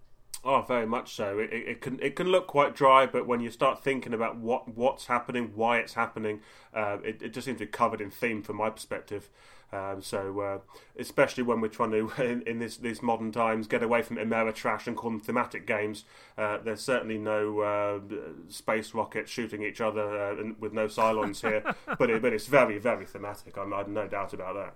Oh, 0.49 0.63
very 0.63 0.87
much 0.87 1.13
so. 1.13 1.41
It, 1.41 1.53
it, 1.53 1.69
it, 1.69 1.81
can 1.81 1.99
it 2.01 2.15
can 2.15 2.29
look 2.29 2.47
quite 2.47 2.77
dry, 2.77 3.05
but 3.05 3.27
when 3.27 3.41
you 3.41 3.51
start 3.51 3.83
thinking 3.83 4.15
about 4.15 4.37
what 4.37 4.69
what's 4.69 5.07
happening, 5.07 5.51
why 5.57 5.79
it's 5.79 5.95
happening, 5.95 6.41
uh, 6.73 6.99
it, 7.03 7.21
it 7.21 7.33
just 7.33 7.47
seems 7.47 7.59
to 7.59 7.67
be 7.67 7.71
covered 7.71 8.01
in 8.01 8.13
theme 8.13 8.45
from 8.45 8.57
my 8.57 8.71
perspective. 8.71 9.29
Um, 9.73 10.01
so, 10.01 10.41
uh, 10.41 10.59
especially 10.97 11.43
when 11.43 11.61
we're 11.61 11.67
trying 11.67 11.91
to, 11.91 12.13
in, 12.23 12.43
in 12.43 12.61
this, 12.61 12.77
these 12.77 13.03
modern 13.03 13.33
times, 13.33 13.67
get 13.67 13.83
away 13.83 14.03
from 14.03 14.19
Ameritrash 14.19 14.87
and 14.87 14.97
call 14.97 15.11
them 15.11 15.19
thematic 15.19 15.67
games, 15.67 16.05
uh, 16.39 16.59
there's 16.59 16.81
certainly 16.81 17.19
no 17.19 17.61
uh, 17.61 17.99
space 18.49 18.95
rockets 18.95 19.33
shooting 19.33 19.65
each 19.65 19.81
other 19.81 20.17
uh, 20.17 20.37
with 20.61 20.73
no 20.73 20.87
Cylons 20.87 21.41
here, 21.41 21.75
but, 21.99 22.09
it, 22.09 22.23
but 22.23 22.33
it's 22.33 22.47
very, 22.47 22.79
very 22.79 23.05
thematic. 23.05 23.59
I'm, 23.59 23.75
I've 23.75 23.89
no 23.89 24.07
doubt 24.07 24.33
about 24.33 24.55
that. 24.55 24.75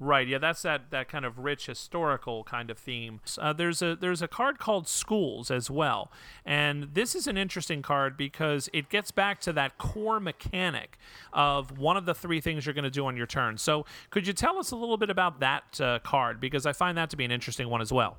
Right. 0.00 0.28
Yeah, 0.28 0.38
that's 0.38 0.62
that, 0.62 0.90
that 0.90 1.08
kind 1.08 1.24
of 1.24 1.40
rich 1.40 1.66
historical 1.66 2.44
kind 2.44 2.70
of 2.70 2.78
theme. 2.78 3.20
Uh, 3.36 3.52
there's 3.52 3.82
a 3.82 3.96
there's 3.96 4.22
a 4.22 4.28
card 4.28 4.58
called 4.58 4.86
Schools 4.86 5.50
as 5.50 5.70
well, 5.70 6.12
and 6.46 6.90
this 6.94 7.16
is 7.16 7.26
an 7.26 7.36
interesting 7.36 7.82
card 7.82 8.16
because 8.16 8.68
it 8.72 8.88
gets 8.90 9.10
back 9.10 9.40
to 9.40 9.52
that 9.54 9.76
core 9.76 10.20
mechanic 10.20 10.98
of 11.32 11.78
one 11.78 11.96
of 11.96 12.06
the 12.06 12.14
three 12.14 12.40
things 12.40 12.64
you're 12.64 12.74
going 12.74 12.84
to 12.84 12.90
do 12.90 13.06
on 13.06 13.16
your 13.16 13.26
turn. 13.26 13.58
So, 13.58 13.86
could 14.10 14.26
you 14.26 14.32
tell 14.32 14.58
us 14.58 14.70
a 14.70 14.76
little 14.76 14.98
bit 14.98 15.10
about 15.10 15.40
that 15.40 15.80
uh, 15.80 15.98
card 15.98 16.40
because 16.40 16.66
I 16.66 16.72
find 16.72 16.96
that 16.98 17.10
to 17.10 17.16
be 17.16 17.24
an 17.24 17.30
interesting 17.30 17.68
one 17.68 17.80
as 17.80 17.92
well. 17.92 18.18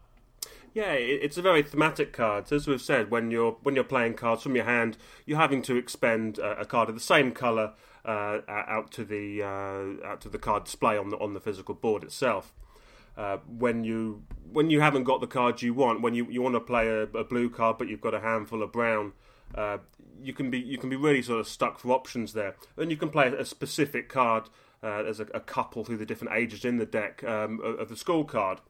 Yeah, 0.73 0.93
it's 0.93 1.37
a 1.37 1.41
very 1.41 1.63
thematic 1.63 2.13
card. 2.13 2.51
As 2.53 2.67
we've 2.67 2.81
said, 2.81 3.09
when 3.09 3.31
you're 3.31 3.57
when 3.63 3.73
you're 3.73 3.83
playing 3.83 4.13
cards 4.13 4.43
from 4.43 4.55
your 4.55 4.65
hand, 4.65 4.97
you're 5.25 5.39
having 5.39 5.63
to 5.63 5.75
expend 5.75 6.37
a, 6.37 6.59
a 6.61 6.65
card 6.65 6.89
of 6.89 6.95
the 6.95 7.01
same 7.01 7.31
color 7.31 7.73
uh, 8.05 8.39
out 8.47 8.91
to 8.91 9.03
the 9.03 9.43
uh, 9.43 10.07
out 10.07 10.21
to 10.21 10.29
the 10.29 10.39
card 10.39 10.65
display 10.65 10.97
on 10.97 11.09
the 11.09 11.17
on 11.17 11.33
the 11.33 11.39
physical 11.39 11.75
board 11.75 12.03
itself. 12.03 12.53
Uh, 13.17 13.37
when 13.47 13.83
you 13.83 14.23
when 14.51 14.69
you 14.69 14.79
haven't 14.79 15.03
got 15.03 15.19
the 15.19 15.27
cards 15.27 15.61
you 15.61 15.73
want, 15.73 16.01
when 16.01 16.13
you, 16.13 16.25
you 16.29 16.41
want 16.41 16.55
to 16.55 16.59
play 16.59 16.87
a, 16.87 17.01
a 17.01 17.23
blue 17.23 17.49
card 17.49 17.77
but 17.77 17.89
you've 17.89 18.01
got 18.01 18.13
a 18.13 18.21
handful 18.21 18.63
of 18.63 18.71
brown, 18.71 19.11
uh, 19.55 19.77
you 20.21 20.33
can 20.33 20.49
be 20.49 20.59
you 20.59 20.77
can 20.77 20.89
be 20.89 20.95
really 20.95 21.21
sort 21.21 21.39
of 21.39 21.47
stuck 21.47 21.79
for 21.79 21.91
options 21.91 22.33
there. 22.33 22.55
And 22.77 22.91
you 22.91 22.97
can 22.97 23.09
play 23.09 23.27
a 23.27 23.45
specific 23.45 24.09
card. 24.09 24.45
Uh, 24.81 25.03
there's 25.03 25.19
a, 25.19 25.27
a, 25.33 25.41
couple 25.41 25.83
through 25.83 25.97
the 25.97 26.05
different 26.05 26.33
ages 26.33 26.63
in 26.63 26.77
the 26.77 26.85
deck 26.85 27.21
um, 27.25 27.59
of, 27.61 27.79
of, 27.81 27.89
the 27.89 27.97
school 27.97 28.23
card, 28.23 28.61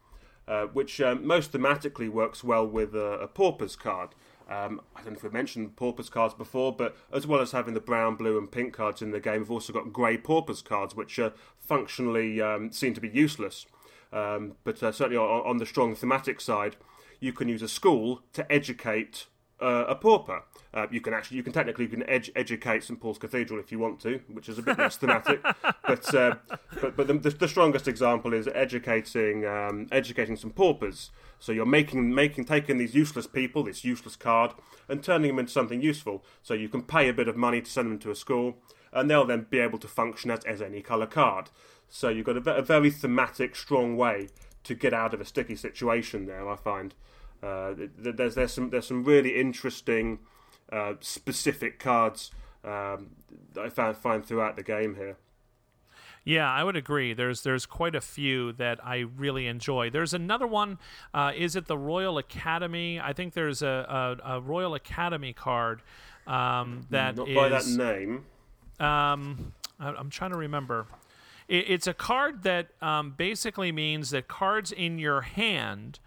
uh, 0.48 0.64
which 0.64 1.00
um, 1.00 1.28
most 1.28 1.52
thematically 1.52 2.10
works 2.10 2.44
well 2.44 2.66
with 2.66 2.96
a, 2.96 3.20
a 3.20 3.28
pauper's 3.28 3.76
card. 3.76 4.10
Um, 4.50 4.82
I 4.96 5.02
don't 5.02 5.12
know 5.12 5.18
if 5.18 5.24
we 5.24 5.30
mentioned 5.30 5.76
Paupers 5.76 6.10
cards 6.10 6.34
before, 6.34 6.76
but 6.76 6.98
as 7.14 7.28
well 7.28 7.40
as 7.40 7.52
having 7.52 7.76
the 7.76 7.80
brown, 7.80 8.16
blue, 8.16 8.38
and 8.38 8.52
pink 8.52 8.74
cards 8.74 9.02
in 9.02 9.12
the 9.12 9.20
game, 9.20 9.40
we've 9.40 9.52
also 9.52 9.72
got 9.72 9.94
grey 9.94 10.18
Paupers 10.18 10.64
cards, 10.64 10.96
which 10.96 11.20
are 11.20 11.34
functionally 11.60 12.42
um, 12.42 12.72
seem 12.72 12.96
to 12.96 13.02
be 13.02 13.10
useless. 13.10 13.68
Um, 14.12 14.54
but 14.64 14.82
uh, 14.82 14.92
certainly 14.92 15.18
on, 15.18 15.46
on, 15.46 15.58
the 15.58 15.68
strong 15.68 15.94
thematic 15.94 16.42
side, 16.42 16.78
you 17.20 17.32
can 17.32 17.48
use 17.48 17.62
a 17.62 17.68
school 17.68 18.24
to 18.34 18.52
educate 18.52 19.28
uh, 19.62 19.86
a 19.88 19.96
pauper. 19.96 20.44
Uh, 20.74 20.88
you 20.90 21.00
can 21.00 21.14
actually, 21.14 21.38
you 21.38 21.44
can 21.44 21.54
technically, 21.54 21.86
you 21.86 21.92
can 21.92 22.10
ed- 22.10 22.30
educate 22.36 22.84
St 22.84 23.00
Paul's 23.00 23.20
Cathedral 23.20 23.60
if 23.60 23.72
you 23.72 23.78
want 23.78 24.00
to, 24.02 24.20
which 24.32 24.50
is 24.50 24.58
a 24.58 24.64
bit 24.64 24.80
less 24.80 24.98
thematic. 24.98 25.44
But 25.90 26.14
uh, 26.14 26.36
but 26.82 26.96
but 26.96 27.08
the, 27.08 27.14
the, 27.32 27.48
strongest 27.48 27.88
example 27.88 28.32
is 28.32 28.48
educating 28.54 29.44
um, 29.48 29.88
educating 29.92 30.36
some 30.36 30.52
paupers. 30.52 31.10
So 31.40 31.52
you're 31.52 31.66
making 31.66 32.14
making 32.14 32.46
taking 32.46 32.78
these 32.78 32.96
useless 32.96 33.28
people, 33.28 33.64
this 33.64 33.84
useless 33.84 34.16
card, 34.16 34.52
and 34.88 35.04
turning 35.04 35.30
them 35.30 35.40
into 35.40 35.52
something 35.52 35.82
useful. 35.82 36.24
So 36.44 36.54
you 36.54 36.70
can 36.70 36.84
pay 36.84 37.10
a 37.10 37.14
bit 37.14 37.28
of 37.28 37.38
money 37.38 37.62
to 37.62 37.72
send 37.72 37.90
them 37.90 38.00
to 38.00 38.12
a 38.12 38.16
school, 38.16 38.58
and 38.92 39.10
they'll 39.10 39.26
then 39.26 39.48
be 39.50 39.60
able 39.60 39.80
to 39.80 39.88
function 39.88 40.32
as, 40.32 40.44
as 40.46 40.62
any 40.62 40.82
colour 40.82 41.08
card. 41.08 41.50
So 41.88 42.10
you've 42.10 42.26
got 42.26 42.38
a, 42.38 42.56
a 42.56 42.62
very 42.62 42.92
thematic, 42.92 43.56
strong 43.56 43.98
way 43.98 44.30
to 44.64 44.76
get 44.76 44.94
out 44.94 45.14
of 45.14 45.22
a 45.22 45.26
sticky 45.26 45.56
situation. 45.56 46.26
There, 46.26 46.48
I 46.48 46.56
find. 46.56 46.94
Uh, 47.42 47.74
there's 47.98 48.36
there's 48.36 48.54
some 48.54 48.70
there's 48.70 48.88
some 48.88 49.04
really 49.04 49.40
interesting 49.40 50.20
uh, 50.72 50.94
specific 51.00 51.80
cards 51.80 52.32
um, 52.64 53.12
that 53.54 53.66
I 53.66 53.70
found, 53.70 53.98
find 53.98 54.26
throughout 54.26 54.58
the 54.58 54.64
game 54.64 54.96
here. 54.96 55.18
Yeah, 56.26 56.52
I 56.52 56.64
would 56.64 56.76
agree. 56.76 57.14
There's 57.14 57.42
there's 57.44 57.66
quite 57.66 57.96
a 57.96 58.02
few 58.02 58.52
that 58.54 58.80
I 58.86 59.00
really 59.18 59.48
enjoy. 59.48 59.90
There's 59.90 60.14
another 60.14 60.46
one. 60.46 60.78
Uh, 61.14 61.32
is 61.36 61.56
it 61.56 61.66
the 61.68 61.78
Royal 61.78 62.18
Academy? 62.18 63.00
I 63.00 63.14
think 63.14 63.34
there's 63.34 63.62
a, 63.62 64.18
a, 64.26 64.36
a 64.38 64.42
Royal 64.42 64.76
Academy 64.76 65.34
card 65.34 65.82
um, 66.28 66.86
that 66.92 67.16
Not 67.16 67.28
is- 67.30 67.36
by 67.36 67.50
that 67.50 67.66
name. 67.68 68.26
um, 68.80 69.54
I- 69.80 69.94
I'm 69.94 70.10
trying 70.10 70.32
to 70.32 70.38
remember. 70.38 70.86
It, 71.48 71.66
it's 71.70 71.88
a 71.88 71.94
card 71.94 72.44
that 72.44 72.68
um, 72.82 73.12
basically 73.18 73.72
means 73.72 74.12
that 74.12 74.28
cards 74.28 74.72
in 74.72 75.00
your 75.00 75.22
hand 75.22 76.00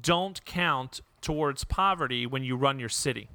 don't 0.00 0.44
count 0.44 1.00
towards 1.22 1.64
poverty 1.64 2.26
when 2.26 2.44
you 2.44 2.56
run 2.56 2.78
your 2.78 2.88
city. 2.88 3.28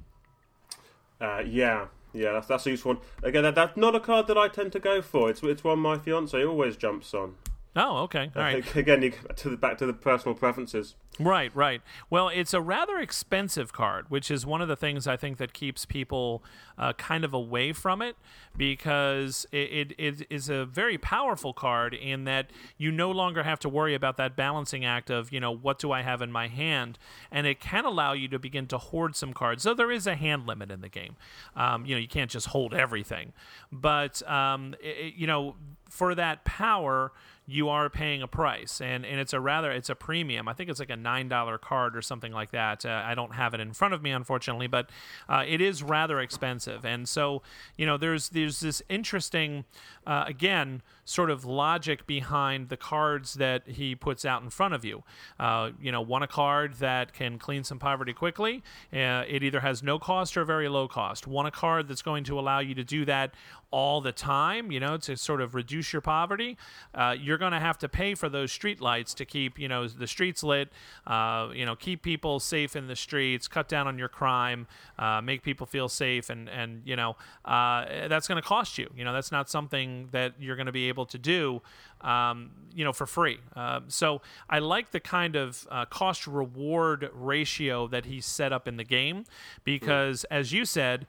Uh, 1.20 1.42
yeah, 1.46 1.86
yeah, 2.12 2.40
that's 2.46 2.66
a 2.66 2.70
useful 2.70 2.94
one. 2.94 3.02
Again, 3.22 3.42
that, 3.44 3.54
that's 3.54 3.76
not 3.76 3.94
a 3.94 4.00
card 4.00 4.26
that 4.26 4.38
I 4.38 4.48
tend 4.48 4.72
to 4.72 4.80
go 4.80 5.00
for. 5.02 5.30
It's 5.30 5.42
it's 5.42 5.64
one 5.64 5.78
my 5.78 5.98
fiance 5.98 6.44
always 6.44 6.76
jumps 6.76 7.14
on. 7.14 7.34
Oh, 7.74 7.98
okay. 8.02 8.30
All 8.36 8.42
right. 8.42 8.76
Again, 8.76 9.02
you, 9.02 9.12
to 9.36 9.48
the 9.48 9.56
back 9.56 9.78
to 9.78 9.86
the 9.86 9.94
personal 9.94 10.34
preferences. 10.34 10.94
Right, 11.18 11.54
right. 11.54 11.82
Well, 12.08 12.28
it's 12.28 12.54
a 12.54 12.60
rather 12.60 12.98
expensive 12.98 13.72
card, 13.72 14.06
which 14.10 14.30
is 14.30 14.46
one 14.46 14.62
of 14.62 14.68
the 14.68 14.76
things 14.76 15.06
I 15.06 15.16
think 15.16 15.36
that 15.38 15.52
keeps 15.52 15.84
people 15.84 16.42
uh, 16.78 16.94
kind 16.94 17.22
of 17.22 17.34
away 17.34 17.72
from 17.74 18.00
it 18.00 18.16
because 18.56 19.46
it, 19.52 19.92
it, 19.92 19.92
it 19.98 20.26
is 20.30 20.48
a 20.48 20.64
very 20.64 20.96
powerful 20.96 21.52
card 21.52 21.92
in 21.92 22.24
that 22.24 22.50
you 22.78 22.90
no 22.90 23.10
longer 23.10 23.42
have 23.42 23.58
to 23.60 23.68
worry 23.68 23.94
about 23.94 24.16
that 24.16 24.36
balancing 24.36 24.86
act 24.86 25.10
of, 25.10 25.32
you 25.32 25.40
know, 25.40 25.54
what 25.54 25.78
do 25.78 25.92
I 25.92 26.00
have 26.00 26.22
in 26.22 26.32
my 26.32 26.48
hand? 26.48 26.98
And 27.30 27.46
it 27.46 27.60
can 27.60 27.84
allow 27.84 28.14
you 28.14 28.28
to 28.28 28.38
begin 28.38 28.66
to 28.68 28.78
hoard 28.78 29.14
some 29.14 29.34
cards. 29.34 29.62
So 29.62 29.74
there 29.74 29.90
is 29.90 30.06
a 30.06 30.14
hand 30.14 30.46
limit 30.46 30.70
in 30.70 30.80
the 30.80 30.88
game. 30.88 31.16
Um, 31.54 31.84
you 31.84 31.94
know, 31.94 32.00
you 32.00 32.08
can't 32.08 32.30
just 32.30 32.48
hold 32.48 32.72
everything. 32.72 33.34
But, 33.70 34.26
um, 34.28 34.74
it, 34.80 35.14
you 35.14 35.26
know, 35.26 35.56
for 35.90 36.14
that 36.14 36.44
power, 36.44 37.12
you 37.46 37.68
are 37.68 37.90
paying 37.90 38.22
a 38.22 38.28
price. 38.28 38.80
And, 38.80 39.04
and 39.04 39.18
it's 39.18 39.32
a 39.32 39.40
rather 39.40 39.72
it's 39.72 39.90
a 39.90 39.94
premium. 39.94 40.48
I 40.48 40.52
think 40.52 40.70
it's 40.70 40.78
like 40.78 40.90
a 40.90 40.96
nine 40.96 41.28
dollar 41.28 41.58
card 41.58 41.96
or 41.96 42.02
something 42.02 42.32
like 42.32 42.50
that. 42.52 42.86
Uh, 42.86 43.02
i 43.04 43.14
don't 43.14 43.34
have 43.34 43.52
it 43.54 43.60
in 43.60 43.72
front 43.72 43.94
of 43.94 44.02
me 44.02 44.10
unfortunately 44.10 44.66
but 44.66 44.90
uh, 45.28 45.44
it 45.46 45.60
is 45.60 45.82
rather 45.82 46.20
expensive. 46.20 46.84
And 46.84 47.08
so 47.08 47.42
you 47.76 47.86
know 47.86 47.96
there's 47.96 48.28
there's 48.30 48.60
this 48.60 48.82
interesting 48.88 49.64
uh, 50.06 50.24
again 50.26 50.82
sort 51.04 51.30
of 51.30 51.44
logic 51.44 52.06
behind 52.06 52.68
the 52.68 52.76
cards 52.76 53.34
that 53.34 53.66
he 53.66 53.94
puts 53.94 54.24
out 54.24 54.42
in 54.42 54.50
front 54.50 54.74
of 54.74 54.84
you 54.84 55.02
uh, 55.40 55.70
you 55.80 55.90
know 55.90 56.00
want 56.00 56.24
a 56.24 56.28
card 56.28 56.74
that 56.74 57.12
can 57.12 57.38
clean 57.38 57.64
some 57.64 57.78
poverty 57.78 58.12
quickly 58.12 58.62
uh, 58.92 59.24
it 59.28 59.42
either 59.42 59.60
has 59.60 59.82
no 59.82 59.98
cost 59.98 60.36
or 60.36 60.44
very 60.44 60.68
low 60.68 60.86
cost 60.86 61.26
want 61.26 61.48
a 61.48 61.50
card 61.50 61.88
that's 61.88 62.02
going 62.02 62.24
to 62.24 62.38
allow 62.38 62.58
you 62.58 62.74
to 62.74 62.84
do 62.84 63.04
that 63.04 63.34
all 63.72 64.02
the 64.02 64.12
time, 64.12 64.70
you 64.70 64.78
know, 64.78 64.98
to 64.98 65.16
sort 65.16 65.40
of 65.40 65.54
reduce 65.54 65.92
your 65.92 66.02
poverty, 66.02 66.56
uh, 66.94 67.16
you're 67.18 67.38
going 67.38 67.52
to 67.52 67.58
have 67.58 67.78
to 67.78 67.88
pay 67.88 68.14
for 68.14 68.28
those 68.28 68.52
street 68.52 68.80
lights 68.80 69.14
to 69.14 69.24
keep, 69.24 69.58
you 69.58 69.66
know, 69.66 69.88
the 69.88 70.06
streets 70.06 70.44
lit, 70.44 70.68
uh, 71.06 71.48
you 71.54 71.64
know, 71.64 71.74
keep 71.74 72.02
people 72.02 72.38
safe 72.38 72.76
in 72.76 72.86
the 72.86 72.94
streets, 72.94 73.48
cut 73.48 73.68
down 73.68 73.88
on 73.88 73.98
your 73.98 74.10
crime, 74.10 74.66
uh, 74.98 75.20
make 75.22 75.42
people 75.42 75.66
feel 75.66 75.88
safe, 75.88 76.28
and 76.28 76.48
and 76.50 76.82
you 76.84 76.94
know, 76.94 77.16
uh, 77.46 78.08
that's 78.08 78.28
going 78.28 78.40
to 78.40 78.46
cost 78.46 78.76
you. 78.76 78.90
You 78.94 79.04
know, 79.04 79.12
that's 79.12 79.32
not 79.32 79.48
something 79.48 80.08
that 80.12 80.34
you're 80.38 80.56
going 80.56 80.66
to 80.66 80.72
be 80.72 80.88
able 80.88 80.91
to 81.06 81.18
do. 81.18 81.62
Um, 82.00 82.50
you 82.74 82.84
know, 82.84 82.92
for 82.92 83.06
free. 83.06 83.38
Uh, 83.54 83.80
so 83.88 84.22
I 84.48 84.58
like 84.58 84.90
the 84.90 84.98
kind 84.98 85.36
of 85.36 85.68
uh, 85.70 85.84
cost 85.84 86.26
reward 86.26 87.10
ratio 87.12 87.86
that 87.88 88.06
he's 88.06 88.26
set 88.26 88.52
up 88.52 88.66
in 88.66 88.76
the 88.76 88.84
game 88.84 89.24
because, 89.62 90.24
as 90.24 90.52
you 90.52 90.64
said, 90.64 91.06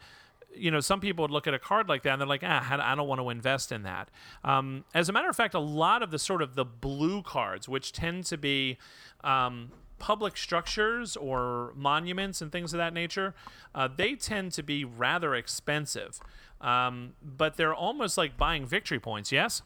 you 0.56 0.72
know, 0.72 0.80
some 0.80 1.00
people 1.00 1.24
would 1.24 1.32
look 1.32 1.48
at 1.48 1.54
a 1.54 1.60
card 1.60 1.90
like 1.90 2.04
that 2.04 2.12
and 2.14 2.22
they're 2.22 2.28
like, 2.28 2.44
ah, 2.46 2.68
I 2.70 2.96
don't 2.96 3.08
want 3.08 3.22
to 3.22 3.30
invest 3.30 3.72
in 3.72 3.84
that. 3.84 4.10
Um, 4.44 4.86
as 4.94 5.10
a 5.10 5.14
matter 5.14 5.30
of 5.30 5.36
fact, 5.36 5.54
a 5.54 5.60
lot 5.60 6.04
of 6.04 6.12
the 6.12 6.20
sort 6.20 6.42
of 6.42 6.56
the 6.56 6.66
blue 6.66 7.22
cards, 7.24 7.68
which 7.68 7.92
tend 7.92 8.26
to 8.26 8.38
be 8.38 8.78
um, 9.24 9.72
public 10.00 10.38
structures 10.38 11.16
or 11.16 11.74
monuments 11.76 12.42
and 12.42 12.52
things 12.52 12.74
of 12.74 12.78
that 12.78 12.94
nature, 12.94 13.34
uh, 13.74 13.88
they 13.88 14.16
tend 14.16 14.52
to 14.54 14.64
be 14.64 14.86
rather 14.86 15.34
expensive. 15.34 16.20
Um, 16.62 17.14
but 17.22 17.58
they're 17.58 17.74
almost 17.74 18.18
like 18.18 18.38
buying 18.38 18.66
victory 18.66 19.00
points, 19.00 19.32
yes? 19.32 19.62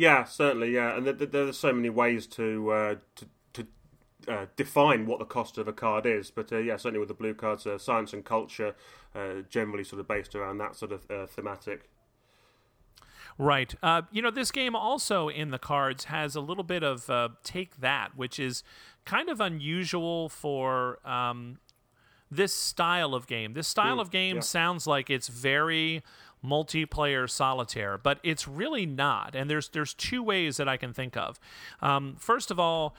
Yeah, 0.00 0.24
certainly. 0.24 0.72
Yeah, 0.74 0.96
and 0.96 1.04
th- 1.04 1.18
th- 1.18 1.30
there's 1.30 1.58
so 1.58 1.72
many 1.72 1.90
ways 1.90 2.26
to 2.28 2.70
uh, 2.72 2.94
to, 3.16 3.26
to 3.54 3.66
uh, 4.32 4.46
define 4.56 5.06
what 5.06 5.18
the 5.18 5.24
cost 5.26 5.58
of 5.58 5.68
a 5.68 5.72
card 5.72 6.06
is. 6.06 6.30
But 6.30 6.52
uh, 6.52 6.58
yeah, 6.58 6.76
certainly 6.76 7.00
with 7.00 7.08
the 7.08 7.14
blue 7.14 7.34
cards, 7.34 7.66
uh, 7.66 7.78
science 7.78 8.12
and 8.12 8.24
culture 8.24 8.74
uh, 9.14 9.42
generally 9.48 9.84
sort 9.84 10.00
of 10.00 10.08
based 10.08 10.34
around 10.34 10.58
that 10.58 10.76
sort 10.76 10.92
of 10.92 11.10
uh, 11.10 11.26
thematic. 11.26 11.90
Right. 13.38 13.74
Uh, 13.82 14.02
you 14.10 14.20
know, 14.22 14.30
this 14.30 14.50
game 14.50 14.76
also 14.76 15.28
in 15.28 15.50
the 15.50 15.58
cards 15.58 16.04
has 16.04 16.34
a 16.36 16.40
little 16.40 16.64
bit 16.64 16.82
of 16.82 17.08
uh, 17.08 17.30
take 17.42 17.80
that, 17.80 18.16
which 18.16 18.38
is 18.38 18.62
kind 19.04 19.28
of 19.30 19.40
unusual 19.40 20.28
for 20.28 20.98
um, 21.08 21.58
this 22.30 22.54
style 22.54 23.14
of 23.14 23.26
game. 23.26 23.54
This 23.54 23.68
style 23.68 23.96
Mm, 23.96 24.00
of 24.00 24.10
game 24.10 24.36
yeah. 24.36 24.40
sounds 24.40 24.86
like 24.86 25.10
it's 25.10 25.28
very 25.28 26.02
multiplayer 26.44 27.28
solitaire, 27.28 27.98
but 27.98 28.18
it's 28.22 28.48
really 28.48 28.86
not. 28.86 29.34
And 29.34 29.48
there's 29.50 29.68
there's 29.68 29.94
two 29.94 30.22
ways 30.22 30.56
that 30.56 30.68
I 30.68 30.76
can 30.76 30.92
think 30.92 31.16
of. 31.16 31.38
Um, 31.80 32.16
first 32.18 32.50
of 32.50 32.58
all. 32.58 32.94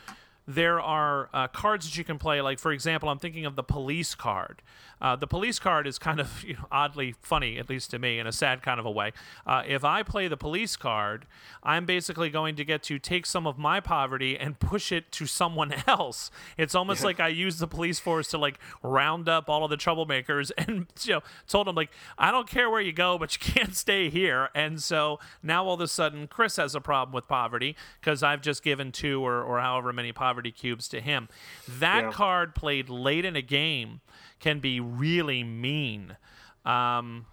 There 0.54 0.82
are 0.82 1.30
uh, 1.34 1.48
cards 1.48 1.86
that 1.86 1.98
you 1.98 2.04
can 2.04 2.18
play. 2.18 2.42
Like, 2.42 2.60
for 2.60 2.72
example, 2.72 3.08
I'm 3.10 3.20
thinking 3.20 3.46
of 3.46 3.56
the 3.56 3.64
police 3.64 4.16
card. 4.16 4.62
Uh, 5.02 5.16
the 5.16 5.26
police 5.26 5.58
card 5.58 5.88
is 5.88 5.98
kind 5.98 6.20
of 6.20 6.44
you 6.48 6.54
know, 6.54 6.66
oddly 6.72 7.16
funny, 7.22 7.58
at 7.58 7.70
least 7.70 7.92
to 7.92 8.00
me, 8.00 8.20
in 8.20 8.28
a 8.28 8.32
sad 8.32 8.62
kind 8.62 8.80
of 8.80 8.86
a 8.86 8.92
way. 8.92 9.12
Uh, 9.48 9.64
if 9.68 9.84
I 9.84 10.04
play 10.04 10.28
the 10.28 10.38
police 10.38 10.76
card, 10.76 11.26
I'm 11.64 11.86
basically 11.86 12.30
going 12.30 12.56
to 12.58 12.66
get 12.66 12.84
to 12.84 13.00
take 13.00 13.26
some 13.26 13.48
of 13.48 13.58
my 13.58 13.80
poverty 13.80 14.38
and 14.38 14.60
push 14.60 14.92
it 14.92 15.12
to 15.14 15.26
someone 15.26 15.74
else. 15.88 16.30
It's 16.58 16.76
almost 16.76 17.04
like 17.04 17.20
I 17.20 17.30
use 17.30 17.58
the 17.58 17.68
police 17.68 18.00
force 18.00 18.28
to 18.30 18.38
like 18.38 18.60
round 18.84 19.28
up 19.28 19.50
all 19.50 19.64
of 19.64 19.70
the 19.70 19.78
troublemakers 19.78 20.52
and 20.58 20.88
you 21.04 21.14
know 21.14 21.22
told 21.48 21.68
them 21.68 21.76
like 21.76 21.90
I 22.18 22.32
don't 22.32 22.50
care 22.50 22.70
where 22.70 22.82
you 22.82 22.94
go, 22.94 23.18
but 23.18 23.34
you 23.34 23.54
can't 23.54 23.76
stay 23.76 24.10
here. 24.10 24.50
And 24.54 24.82
so 24.82 25.20
now 25.42 25.66
all 25.66 25.76
of 25.76 25.82
a 25.82 25.88
sudden 25.88 26.28
Chris 26.28 26.58
has 26.58 26.76
a 26.76 26.82
problem 26.82 27.14
with 27.14 27.28
poverty 27.28 27.76
because 28.00 28.22
I've 28.22 28.42
just 28.42 28.64
given 28.64 28.92
two 28.92 29.26
or 29.26 29.42
or 29.42 29.60
however 29.60 29.94
many 29.94 30.12
poverty 30.12 30.41
cubes 30.50 30.88
to 30.88 31.02
him. 31.02 31.30
That 31.68 32.06
Yeah. 32.06 32.12
card 32.12 32.56
played 32.56 32.90
late 32.90 33.26
in 33.26 33.36
a 33.36 33.44
game 33.44 34.02
can 34.40 34.60
be 34.60 34.80
really 34.80 35.44
mean. 35.44 36.18
Um, 36.66 37.28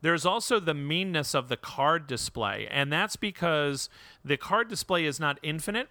there's 0.00 0.24
also 0.24 0.58
the 0.60 0.72
meanness 0.74 1.34
of 1.34 1.48
the 1.48 1.56
card 1.58 2.06
display, 2.06 2.66
and 2.70 2.90
that's 2.90 3.16
because 3.16 3.90
the 4.24 4.38
card 4.38 4.68
display 4.68 5.04
is 5.04 5.20
not 5.20 5.38
infinite. 5.42 5.90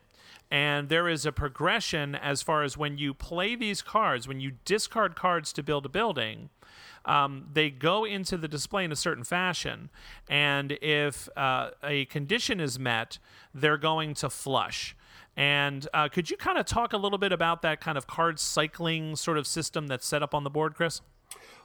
And 0.52 0.88
there 0.90 1.08
is 1.08 1.26
a 1.26 1.32
progression 1.32 2.14
as 2.14 2.44
far 2.44 2.62
as 2.62 2.78
when 2.78 2.98
you 3.00 3.16
play 3.16 3.56
these 3.56 3.82
cards, 3.82 4.28
when 4.28 4.40
you 4.40 4.52
discard 4.66 5.16
cards 5.16 5.52
to 5.54 5.64
build 5.64 5.86
a 5.86 5.90
building, 5.90 6.50
um, 7.06 7.48
they 7.52 7.72
go 7.72 8.06
into 8.06 8.38
the 8.38 8.48
display 8.48 8.84
in 8.86 8.92
a 8.92 8.96
certain 8.96 9.24
fashion. 9.24 9.90
And 10.30 10.74
if 10.74 11.28
uh, 11.36 11.72
a 11.84 12.06
condition 12.06 12.60
is 12.60 12.78
met, 12.78 13.18
they're 13.52 13.78
going 13.78 14.14
to 14.16 14.30
flush. 14.30 14.96
And 15.36 15.88
uh, 15.94 16.10
could 16.10 16.30
you 16.30 16.38
kind 16.38 16.58
of 16.58 16.66
talk 16.66 16.94
a 16.94 16.98
little 16.98 17.18
bit 17.18 17.32
about 17.32 17.62
that 17.64 17.82
kind 17.82 17.98
of 17.98 18.06
card 18.08 18.40
cycling 18.40 19.16
sort 19.16 19.38
of 19.38 19.48
system 19.48 19.88
that's 19.88 20.06
set 20.06 20.22
up 20.22 20.34
on 20.34 20.44
the 20.44 20.50
board, 20.50 20.76
Chris? 20.76 21.02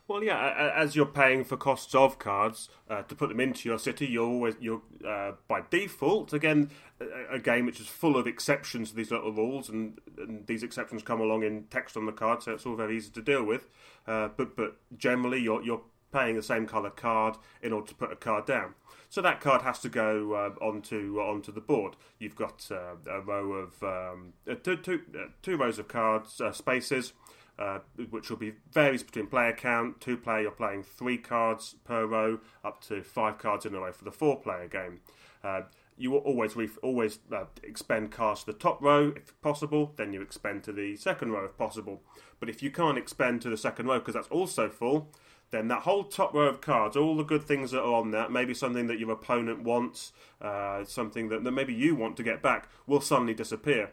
Well, 0.09 0.25
yeah, 0.25 0.73
as 0.75 0.97
you're 0.97 1.05
paying 1.05 1.45
for 1.45 1.59
costs 1.59 1.95
of 1.95 2.19
cards 2.19 2.71
uh, 2.89 3.03
to 3.03 3.15
put 3.15 3.29
them 3.29 3.41
into 3.41 3.69
your 3.69 3.79
city, 3.79 4.07
you're 4.07 4.27
always 4.27 4.55
you're 4.59 4.81
uh, 5.07 5.33
by 5.49 5.61
default 5.69 6.33
again 6.33 6.71
a, 6.99 7.35
a 7.35 7.39
game 7.39 7.67
which 7.67 7.79
is 7.79 7.89
full 7.89 8.17
of 8.17 8.27
exceptions 8.27 8.89
to 8.89 8.97
these 8.97 9.11
little 9.11 9.31
rules, 9.31 9.69
and, 9.69 9.99
and 10.17 10.47
these 10.47 10.63
exceptions 10.63 11.03
come 11.03 11.21
along 11.21 11.43
in 11.43 11.65
text 11.65 11.95
on 11.95 12.07
the 12.07 12.13
card, 12.13 12.43
so 12.43 12.53
it's 12.53 12.65
all 12.65 12.75
very 12.75 12.97
easy 12.97 13.11
to 13.11 13.21
deal 13.21 13.45
with. 13.45 13.69
Uh, 14.07 14.29
but 14.35 14.57
but 14.57 14.79
generally, 14.97 15.43
you're 15.43 15.63
you're 15.63 15.83
paying 16.11 16.37
the 16.37 16.43
same 16.43 16.67
color 16.67 16.89
card 16.89 17.37
in 17.61 17.75
order 17.75 17.89
to 17.89 17.95
put 17.95 18.11
a 18.11 18.17
card 18.17 18.47
down. 18.47 18.75
So 19.09 19.23
that 19.23 19.41
card 19.41 19.63
has 19.63 19.79
to 19.81 19.89
go 19.89 20.35
uh, 20.35 20.65
onto 20.65 21.19
onto 21.19 21.51
the 21.51 21.61
board. 21.61 21.97
You've 22.19 22.37
got 22.37 22.69
uh, 22.71 22.97
a 23.11 23.21
row 23.21 23.53
of 23.53 23.83
um, 23.83 24.35
uh, 24.49 24.55
two, 24.63 24.77
two, 24.77 25.01
uh, 25.15 25.29
two 25.43 25.57
rows 25.57 25.79
of 25.79 25.89
cards 25.89 26.41
spaces 26.53 27.15
uh, 27.59 27.81
which 28.11 28.31
will 28.31 28.37
be 28.37 28.53
varies 28.73 29.03
between 29.03 29.27
player 29.27 29.53
count. 29.53 30.01
Two 30.01 30.17
player, 30.17 30.43
you're 30.43 30.51
playing 30.51 30.83
three 30.83 31.19
cards 31.19 31.75
per 31.85 32.07
row, 32.07 32.39
up 32.65 32.81
to 32.83 33.03
five 33.03 33.39
cards 33.39 33.67
in 33.67 33.75
a 33.75 33.81
row 33.81 33.93
for 33.93 34.05
the 34.05 34.13
four 34.13 34.41
player 34.41 34.69
game. 34.69 35.01
Uh, 35.43 35.63
you 35.97 36.13
will 36.13 36.21
always 36.21 36.55
ref- 36.55 36.79
always 36.83 37.19
uh, 37.33 37.45
expend 37.65 38.13
cards 38.13 38.45
to 38.45 38.53
the 38.53 38.59
top 38.59 38.81
row 38.81 39.13
if 39.17 39.41
possible. 39.41 39.93
Then 39.97 40.13
you 40.13 40.23
expend 40.23 40.63
to 40.65 40.73
the 40.73 40.95
second 40.97 41.33
row 41.33 41.45
if 41.45 41.59
possible. 41.59 42.03
But 42.39 42.49
if 42.49 42.63
you 42.63 42.71
can't 42.71 42.97
expend 42.97 43.43
to 43.43 43.51
the 43.51 43.57
second 43.57 43.87
row 43.87 43.99
because 43.99 44.15
that's 44.15 44.29
also 44.29 44.69
full, 44.69 45.11
then 45.51 45.69
that 45.69 45.83
whole 45.83 46.05
top 46.05 46.35
row 46.35 46.49
of 46.49 46.61
cards, 46.61 46.97
all 46.97 47.17
the 47.17 47.23
good 47.23 47.45
things 47.45 47.71
that 47.71 47.81
are 47.81 47.95
on 47.95 48.11
that, 48.11 48.31
maybe 48.31 48.55
something 48.55 48.87
that 48.87 48.99
your 48.99 49.11
opponent 49.11 49.63
wants, 49.63 50.13
uh, 50.43 50.85
something 50.85 51.29
that, 51.31 51.45
that 51.45 51.53
maybe 51.53 51.73
you 51.73 51.95
want 51.95 52.17
to 52.19 52.23
get 52.23 52.43
back, 52.43 52.69
will 52.87 53.01
suddenly 53.01 53.35
disappear. 53.35 53.93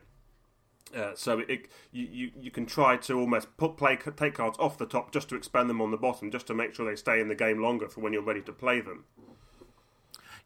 Uh, 0.96 1.12
so 1.16 1.40
it, 1.40 1.68
you, 1.92 2.08
you 2.12 2.32
you 2.40 2.52
can 2.52 2.66
try 2.66 2.96
to 2.96 3.20
almost 3.20 3.58
put 3.58 3.76
play 3.76 3.98
take 4.16 4.36
cards 4.36 4.58
off 4.60 4.78
the 4.78 4.86
top 4.86 5.12
just 5.12 5.28
to 5.28 5.36
expand 5.36 5.70
them 5.70 5.82
on 5.82 5.92
the 5.92 5.98
bottom, 5.98 6.32
just 6.32 6.48
to 6.48 6.54
make 6.54 6.74
sure 6.74 6.86
they 6.86 6.96
stay 6.96 7.20
in 7.20 7.28
the 7.28 7.36
game 7.36 7.62
longer 7.62 7.90
for 7.90 8.02
when 8.02 8.14
you're 8.14 8.22
ready 8.22 8.42
to 8.42 8.54
play 8.54 8.80
them. 8.80 9.06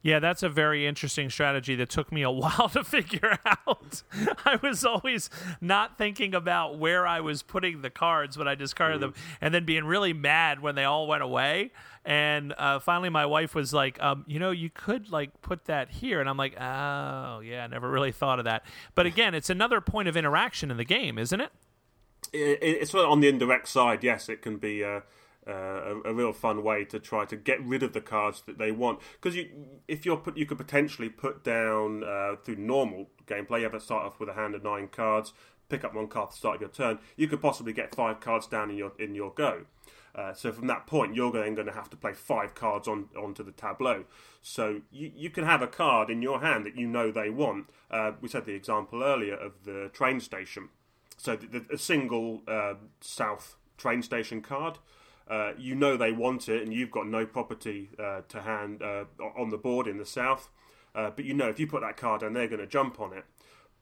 Yeah, 0.01 0.19
that's 0.19 0.43
a 0.43 0.49
very 0.49 0.87
interesting 0.87 1.29
strategy 1.29 1.75
that 1.75 1.89
took 1.89 2.11
me 2.11 2.21
a 2.21 2.31
while 2.31 2.69
to 2.69 2.83
figure 2.83 3.37
out. 3.45 4.03
I 4.45 4.57
was 4.61 4.85
always 4.85 5.29
not 5.59 5.97
thinking 5.97 6.33
about 6.33 6.77
where 6.77 7.05
I 7.05 7.19
was 7.19 7.43
putting 7.43 7.81
the 7.81 7.89
cards 7.89 8.37
when 8.37 8.47
I 8.47 8.55
discarded 8.55 8.99
mm. 8.99 9.01
them, 9.01 9.13
and 9.41 9.53
then 9.53 9.65
being 9.65 9.85
really 9.85 10.13
mad 10.13 10.61
when 10.61 10.75
they 10.75 10.85
all 10.85 11.07
went 11.07 11.23
away. 11.23 11.71
And 12.05 12.53
uh, 12.57 12.79
finally, 12.79 13.09
my 13.09 13.25
wife 13.25 13.53
was 13.53 13.73
like, 13.73 14.01
um, 14.01 14.23
"You 14.25 14.39
know, 14.39 14.51
you 14.51 14.69
could 14.69 15.11
like 15.11 15.41
put 15.41 15.65
that 15.65 15.89
here," 15.91 16.21
and 16.21 16.29
I'm 16.29 16.37
like, 16.37 16.53
"Oh, 16.59 17.41
yeah, 17.41 17.65
I 17.65 17.67
never 17.67 17.89
really 17.89 18.13
thought 18.13 18.39
of 18.39 18.45
that." 18.45 18.65
But 18.95 19.05
again, 19.05 19.35
it's 19.35 19.49
another 19.49 19.81
point 19.81 20.07
of 20.07 20.15
interaction 20.15 20.71
in 20.71 20.77
the 20.77 20.85
game, 20.85 21.17
isn't 21.17 21.41
it? 21.41 21.51
it 22.31 22.59
it's 22.61 22.95
on 22.95 23.19
the 23.19 23.27
indirect 23.27 23.67
side. 23.67 24.03
Yes, 24.03 24.29
it 24.29 24.41
can 24.41 24.57
be. 24.57 24.83
Uh 24.83 25.01
uh, 25.47 25.51
a, 25.51 26.01
a, 26.05 26.13
real 26.13 26.33
fun 26.33 26.63
way 26.63 26.85
to 26.85 26.99
try 26.99 27.25
to 27.25 27.35
get 27.35 27.63
rid 27.63 27.81
of 27.81 27.93
the 27.93 28.01
cards 28.01 28.43
that 28.45 28.57
they 28.57 28.71
want. 28.71 28.99
Because 29.13 29.35
you, 29.35 29.49
if 29.87 30.05
you're 30.05 30.17
put, 30.17 30.37
you 30.37 30.45
could 30.45 30.57
potentially 30.57 31.09
put 31.09 31.43
down 31.43 32.03
uh, 32.03 32.35
through 32.43 32.57
normal 32.57 33.09
gameplay. 33.25 33.59
You 33.59 33.63
have 33.63 33.71
to 33.73 33.79
start 33.79 34.05
off 34.05 34.19
with 34.19 34.29
a 34.29 34.33
hand 34.33 34.53
of 34.53 34.63
nine 34.63 34.87
cards, 34.89 35.33
pick 35.69 35.83
up 35.83 35.93
one 35.95 36.07
card 36.07 36.27
at 36.27 36.31
the 36.31 36.37
start 36.37 36.55
of 36.55 36.61
your 36.61 36.69
turn. 36.69 36.99
You 37.15 37.27
could 37.27 37.41
possibly 37.41 37.73
get 37.73 37.95
five 37.95 38.19
cards 38.19 38.47
down 38.47 38.69
in 38.69 38.77
your 38.77 38.91
in 38.99 39.15
your 39.15 39.31
go. 39.31 39.65
Uh, 40.15 40.33
so 40.33 40.51
from 40.51 40.67
that 40.67 40.87
point, 40.87 41.15
you're 41.15 41.31
then 41.31 41.55
going 41.55 41.67
to 41.67 41.73
have 41.73 41.89
to 41.89 41.97
play 41.97 42.13
five 42.13 42.55
cards 42.55 42.87
on 42.87 43.07
onto 43.17 43.43
the 43.43 43.51
tableau. 43.51 44.05
So 44.41 44.81
you, 44.91 45.11
you 45.15 45.29
can 45.29 45.45
have 45.45 45.61
a 45.61 45.67
card 45.67 46.09
in 46.09 46.21
your 46.21 46.41
hand 46.41 46.65
that 46.65 46.75
you 46.75 46.87
know 46.87 47.11
they 47.11 47.29
want. 47.29 47.67
Uh, 47.89 48.11
we 48.19 48.27
said 48.27 48.45
the 48.45 48.53
example 48.53 49.03
earlier 49.03 49.35
of 49.35 49.63
the 49.63 49.89
train 49.93 50.19
station. 50.19 50.69
So 51.17 51.35
the, 51.35 51.47
the, 51.47 51.65
a 51.73 51.77
single 51.77 52.41
uh, 52.47 52.75
south 53.01 53.55
train 53.77 54.01
station 54.01 54.41
card 54.41 54.79
uh, 55.29 55.53
you 55.57 55.75
know 55.75 55.95
they 55.95 56.11
want 56.11 56.49
it, 56.49 56.63
and 56.63 56.73
you've 56.73 56.91
got 56.91 57.07
no 57.07 57.25
property 57.25 57.89
uh, 57.99 58.21
to 58.27 58.41
hand 58.41 58.81
uh, 58.81 59.05
on 59.37 59.49
the 59.49 59.57
board 59.57 59.87
in 59.87 59.97
the 59.97 60.05
south. 60.05 60.49
Uh, 60.95 61.11
but 61.15 61.23
you 61.25 61.33
know 61.33 61.47
if 61.47 61.59
you 61.59 61.67
put 61.67 61.81
that 61.81 61.97
card 61.97 62.21
down, 62.21 62.33
they're 62.33 62.47
going 62.47 62.59
to 62.59 62.67
jump 62.67 62.99
on 62.99 63.13
it. 63.13 63.25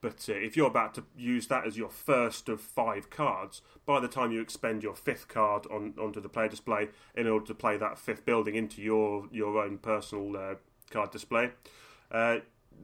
But 0.01 0.27
uh, 0.29 0.33
if 0.33 0.55
you're 0.55 0.67
about 0.67 0.93
to 0.95 1.05
use 1.17 1.47
that 1.47 1.65
as 1.65 1.77
your 1.77 1.89
first 1.89 2.49
of 2.49 2.61
five 2.61 3.09
cards, 3.09 3.61
by 3.85 3.99
the 3.99 4.07
time 4.07 4.31
you 4.31 4.41
expend 4.41 4.83
your 4.83 4.95
fifth 4.95 5.27
card 5.27 5.65
on 5.67 5.93
onto 5.99 6.19
the 6.19 6.29
player 6.29 6.49
display 6.49 6.89
in 7.15 7.27
order 7.27 7.45
to 7.47 7.55
play 7.55 7.77
that 7.77 7.97
fifth 7.97 8.25
building 8.25 8.55
into 8.55 8.81
your 8.81 9.27
your 9.31 9.61
own 9.61 9.77
personal 9.77 10.57
card 10.91 11.11
display, 11.11 11.51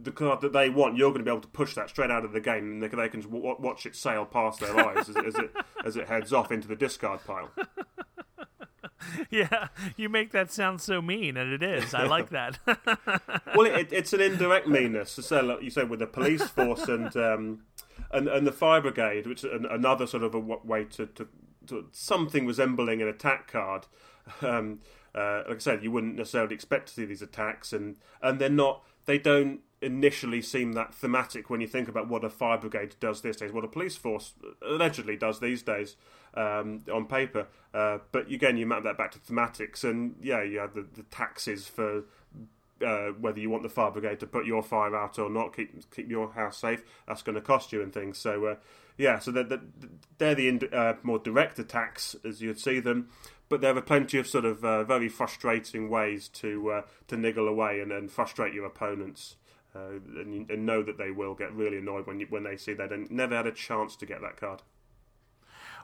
the 0.01 0.11
card 0.11 0.41
that 0.41 0.53
they 0.53 0.69
want, 0.69 0.97
you're 0.97 1.11
going 1.11 1.19
to 1.19 1.25
be 1.25 1.31
able 1.31 1.41
to 1.41 1.47
push 1.49 1.75
that 1.75 1.89
straight 1.89 2.11
out 2.11 2.25
of 2.25 2.31
the 2.31 2.39
game, 2.39 2.71
and 2.71 2.83
they, 2.83 2.87
they 2.87 3.09
can 3.09 3.23
watch 3.29 3.85
it 3.85 3.95
sail 3.95 4.25
past 4.25 4.59
their 4.59 4.75
eyes 4.77 5.09
as, 5.09 5.15
as, 5.17 5.35
it 5.35 5.51
as 5.85 5.95
it 5.95 6.07
heads 6.07 6.33
off 6.33 6.51
into 6.51 6.67
the 6.67 6.75
discard 6.75 7.19
pile. 7.25 7.49
yeah, 9.29 9.67
you 9.95 10.09
make 10.09 10.31
that 10.31 10.51
sound 10.51 10.81
so 10.81 11.01
mean, 11.01 11.37
and 11.37 11.51
it 11.51 11.63
is. 11.63 11.93
I 11.93 12.03
like 12.03 12.29
that. 12.29 12.59
well, 13.55 13.65
it, 13.65 13.91
it's 13.91 14.13
an 14.13 14.21
indirect 14.21 14.67
meanness. 14.67 15.11
So, 15.11 15.41
like 15.41 15.61
you 15.61 15.69
said, 15.69 15.89
with 15.89 15.99
the 15.99 16.07
police 16.07 16.43
force 16.43 16.87
and 16.87 17.15
um, 17.15 17.61
and 18.11 18.27
and 18.27 18.45
the 18.45 18.51
fire 18.51 18.81
brigade, 18.81 19.27
which 19.27 19.43
is 19.43 19.65
another 19.69 20.07
sort 20.07 20.23
of 20.23 20.35
a 20.35 20.39
way 20.39 20.85
to, 20.85 21.05
to, 21.07 21.27
to 21.67 21.87
something 21.91 22.45
resembling 22.45 23.01
an 23.01 23.07
attack 23.07 23.51
card. 23.51 23.87
Um, 24.41 24.79
uh, 25.15 25.43
like 25.47 25.57
I 25.57 25.59
said, 25.59 25.83
you 25.83 25.91
wouldn't 25.91 26.15
necessarily 26.15 26.55
expect 26.55 26.87
to 26.87 26.93
see 26.93 27.05
these 27.05 27.21
attacks, 27.21 27.73
and 27.73 27.97
and 28.21 28.39
they're 28.39 28.49
not. 28.49 28.83
They 29.05 29.17
don't 29.17 29.59
initially 29.81 30.41
seem 30.41 30.73
that 30.73 30.95
thematic 30.95 31.49
when 31.49 31.59
you 31.59 31.67
think 31.67 31.89
about 31.89 32.07
what 32.07 32.23
a 32.23 32.29
fire 32.29 32.57
brigade 32.57 32.95
does 33.01 33.21
these 33.21 33.35
days, 33.35 33.51
what 33.51 33.65
a 33.65 33.67
police 33.67 33.97
force 33.97 34.33
allegedly 34.65 35.17
does 35.17 35.41
these 35.41 35.61
days 35.61 35.97
um, 36.35 36.81
on 36.91 37.05
paper. 37.05 37.47
Uh, 37.73 37.99
but 38.11 38.29
again, 38.29 38.57
you 38.57 38.65
map 38.65 38.83
that 38.83 38.97
back 38.97 39.11
to 39.11 39.19
thematics, 39.19 39.83
and 39.83 40.15
yeah, 40.21 40.43
you 40.43 40.59
have 40.59 40.73
the, 40.73 40.85
the 40.93 41.03
taxes 41.03 41.67
for 41.67 42.03
uh, 42.85 43.09
whether 43.19 43.39
you 43.39 43.49
want 43.49 43.63
the 43.63 43.69
fire 43.69 43.91
brigade 43.91 44.19
to 44.19 44.27
put 44.27 44.45
your 44.45 44.61
fire 44.61 44.95
out 44.95 45.17
or 45.17 45.29
not, 45.29 45.55
keep 45.55 45.89
keep 45.91 46.09
your 46.09 46.31
house 46.31 46.57
safe. 46.57 46.83
That's 47.07 47.21
going 47.21 47.35
to 47.35 47.41
cost 47.41 47.71
you 47.71 47.81
and 47.81 47.93
things. 47.93 48.17
So 48.17 48.45
uh, 48.45 48.55
yeah, 48.97 49.19
so 49.19 49.31
they're, 49.31 49.59
they're 50.17 50.35
the 50.35 50.69
uh, 50.71 50.93
more 51.03 51.19
direct 51.19 51.59
attacks 51.59 52.15
as 52.23 52.41
you'd 52.41 52.59
see 52.59 52.79
them. 52.79 53.09
But 53.49 53.61
there 53.61 53.75
are 53.75 53.81
plenty 53.81 54.17
of 54.17 54.27
sort 54.27 54.45
of 54.45 54.63
uh, 54.63 54.83
very 54.83 55.09
frustrating 55.09 55.89
ways 55.89 56.27
to 56.29 56.71
uh, 56.71 56.81
to 57.07 57.17
niggle 57.17 57.47
away 57.47 57.79
and, 57.79 57.91
and 57.91 58.11
frustrate 58.11 58.53
your 58.53 58.65
opponents. 58.65 59.35
Uh, 59.75 59.97
and, 60.19 60.47
and, 60.51 60.67
know 60.67 60.83
that 60.83 60.99
they 60.99 61.09
will 61.09 61.33
get 61.33 61.51
really 61.51 61.79
annoyed 61.79 62.05
when 62.05 62.19
you, 62.19 62.27
when 62.29 62.43
they 62.43 62.55
see 62.55 62.75
they 62.75 62.87
never 63.09 63.35
had 63.35 63.47
a 63.47 63.51
chance 63.51 63.95
to 63.95 64.05
get 64.05 64.21
that 64.21 64.37
card. 64.37 64.61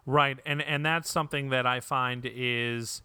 Right, 0.10 0.40
and 0.44 0.60
and 0.64 0.84
that's 0.84 1.08
something 1.08 1.50
that 1.50 1.68
I 1.68 1.82
find 1.82 2.26
is 2.26 3.04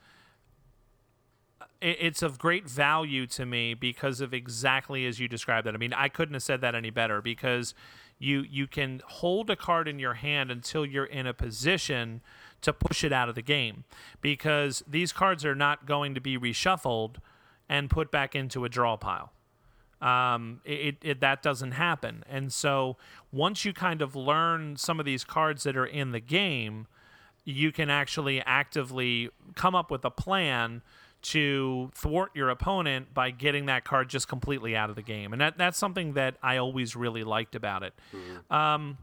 it's 1.83 2.23
of 2.23 2.39
great 2.39 2.67
value 2.67 3.27
to 3.27 3.45
me 3.45 3.75
because 3.75 4.23
of 4.23 4.33
exactly 4.33 5.05
as 5.05 5.21
you 5.21 5.29
described 5.29 5.67
that. 5.67 5.75
I 5.75 5.77
mean, 5.77 5.93
I 5.93 6.09
couldn't 6.09 6.33
have 6.33 6.43
said 6.43 6.63
that 6.63 6.75
any 6.75 6.89
better 6.89 7.21
because 7.21 7.75
you 8.19 8.41
you 8.49 8.67
can 8.67 9.03
hold 9.05 9.51
a 9.51 9.57
card 9.57 9.87
in 9.87 9.99
your 9.99 10.15
hand 10.15 10.51
until 10.51 10.87
you're 10.87 11.05
in 11.05 11.27
a 11.27 11.35
position 11.35 12.23
to 12.63 12.73
push 12.73 13.05
it 13.05 13.13
out 13.13 13.29
of 13.29 13.35
the 13.35 13.43
game 13.43 13.85
because 14.23 14.83
these 14.89 15.13
cards 15.13 15.45
are 15.45 15.55
not 15.55 15.85
going 15.85 16.15
to 16.15 16.23
be 16.23 16.39
reshuffled 16.39 17.17
and 17.69 17.91
put 17.91 18.11
back 18.11 18.35
into 18.35 18.65
a 18.65 18.71
draw 18.71 18.97
pile. 18.97 19.31
Um, 20.01 20.63
it, 20.65 20.97
it, 21.03 21.21
that 21.21 21.43
doesn't 21.43 21.73
happen. 21.73 22.25
And 22.31 22.51
so 22.51 22.97
once 23.31 23.67
you 23.67 23.75
kind 23.75 24.01
of 24.01 24.17
learn 24.17 24.77
some 24.79 24.99
of 24.99 25.05
these 25.05 25.23
cards 25.23 25.65
that 25.65 25.77
are 25.77 25.85
in 25.85 26.13
the 26.13 26.21
game, 26.21 26.87
you 27.45 27.73
can 27.73 27.91
actually 27.91 28.41
actively 28.43 29.31
come 29.55 29.75
up 29.75 29.91
with 29.91 30.05
a 30.05 30.11
plan 30.11 30.83
to 31.23 31.91
thwart 31.95 32.31
your 32.35 32.51
opponent 32.51 33.15
by 33.15 33.31
getting 33.31 33.67
that 33.67 33.85
card 33.85 34.09
just 34.11 34.29
completely 34.29 34.77
out 34.77 34.91
of 34.91 34.97
the 34.97 35.03
game. 35.03 35.33
And 35.33 35.41
that, 35.41 35.57
that's 35.57 35.79
something 35.79 36.13
that 36.15 36.37
I 36.43 36.59
always 36.59 36.95
really 36.95 37.25
liked 37.25 37.55
about 37.55 37.83
it. 37.83 37.95
Mm-hmm. 38.15 38.53
Um, 38.55 38.99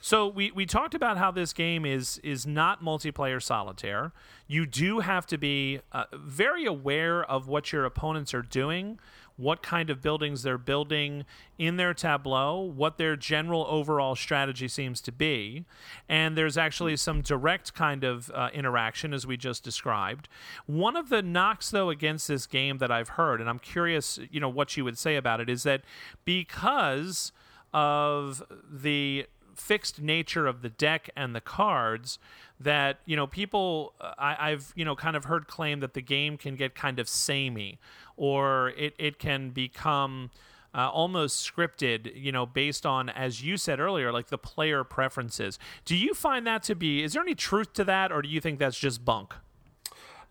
so 0.00 0.26
we, 0.26 0.50
we 0.50 0.66
talked 0.66 0.94
about 0.94 1.18
how 1.18 1.30
this 1.30 1.52
game 1.52 1.84
is 1.84 2.18
is 2.24 2.46
not 2.46 2.82
multiplayer 2.82 3.42
solitaire. 3.42 4.12
You 4.48 4.66
do 4.66 5.00
have 5.00 5.26
to 5.26 5.38
be 5.38 5.80
uh, 5.92 6.04
very 6.12 6.64
aware 6.64 7.22
of 7.22 7.48
what 7.48 7.72
your 7.72 7.84
opponents 7.84 8.32
are 8.32 8.42
doing 8.42 8.98
what 9.40 9.62
kind 9.62 9.88
of 9.88 10.02
buildings 10.02 10.42
they're 10.42 10.58
building 10.58 11.24
in 11.58 11.76
their 11.76 11.94
tableau, 11.94 12.60
what 12.60 12.98
their 12.98 13.16
general 13.16 13.66
overall 13.68 14.14
strategy 14.14 14.68
seems 14.68 15.00
to 15.00 15.10
be. 15.10 15.64
And 16.08 16.36
there's 16.36 16.58
actually 16.58 16.96
some 16.96 17.22
direct 17.22 17.72
kind 17.74 18.04
of 18.04 18.30
uh, 18.34 18.50
interaction, 18.52 19.14
as 19.14 19.26
we 19.26 19.36
just 19.36 19.64
described. 19.64 20.28
One 20.66 20.96
of 20.96 21.08
the 21.08 21.22
knocks, 21.22 21.70
though, 21.70 21.88
against 21.88 22.28
this 22.28 22.46
game 22.46 22.78
that 22.78 22.90
I've 22.90 23.10
heard, 23.10 23.40
and 23.40 23.48
I'm 23.48 23.58
curious, 23.58 24.18
you 24.30 24.40
know, 24.40 24.48
what 24.48 24.76
you 24.76 24.84
would 24.84 24.98
say 24.98 25.16
about 25.16 25.40
it, 25.40 25.48
is 25.48 25.62
that 25.62 25.82
because 26.24 27.32
of 27.72 28.42
the 28.70 29.26
fixed 29.60 30.00
nature 30.00 30.46
of 30.46 30.62
the 30.62 30.68
deck 30.68 31.10
and 31.16 31.34
the 31.34 31.40
cards, 31.40 32.18
that 32.58 33.00
you 33.06 33.16
know 33.16 33.26
people 33.26 33.94
I, 34.18 34.50
have 34.50 34.72
you 34.74 34.84
know 34.84 34.96
kind 34.96 35.16
of 35.16 35.24
heard 35.24 35.46
claim 35.46 35.80
that 35.80 35.94
the 35.94 36.02
game 36.02 36.36
can 36.36 36.56
get 36.56 36.74
kind 36.74 36.98
of 36.98 37.08
samey 37.08 37.78
or 38.16 38.70
it, 38.76 38.94
it 38.98 39.18
can 39.18 39.50
become 39.50 40.30
uh, 40.74 40.88
almost 40.88 41.50
scripted, 41.50 42.12
you 42.14 42.30
know, 42.30 42.46
based 42.46 42.86
on, 42.86 43.08
as 43.08 43.42
you 43.42 43.56
said 43.56 43.80
earlier, 43.80 44.12
like 44.12 44.28
the 44.28 44.38
player 44.38 44.84
preferences. 44.84 45.58
Do 45.84 45.96
you 45.96 46.14
find 46.14 46.46
that 46.46 46.62
to 46.64 46.74
be, 46.74 47.02
is 47.02 47.14
there 47.14 47.22
any 47.22 47.34
truth 47.34 47.72
to 47.74 47.84
that, 47.84 48.12
or 48.12 48.22
do 48.22 48.28
you 48.28 48.40
think 48.40 48.58
that's 48.58 48.78
just 48.78 49.04
bunk? 49.04 49.34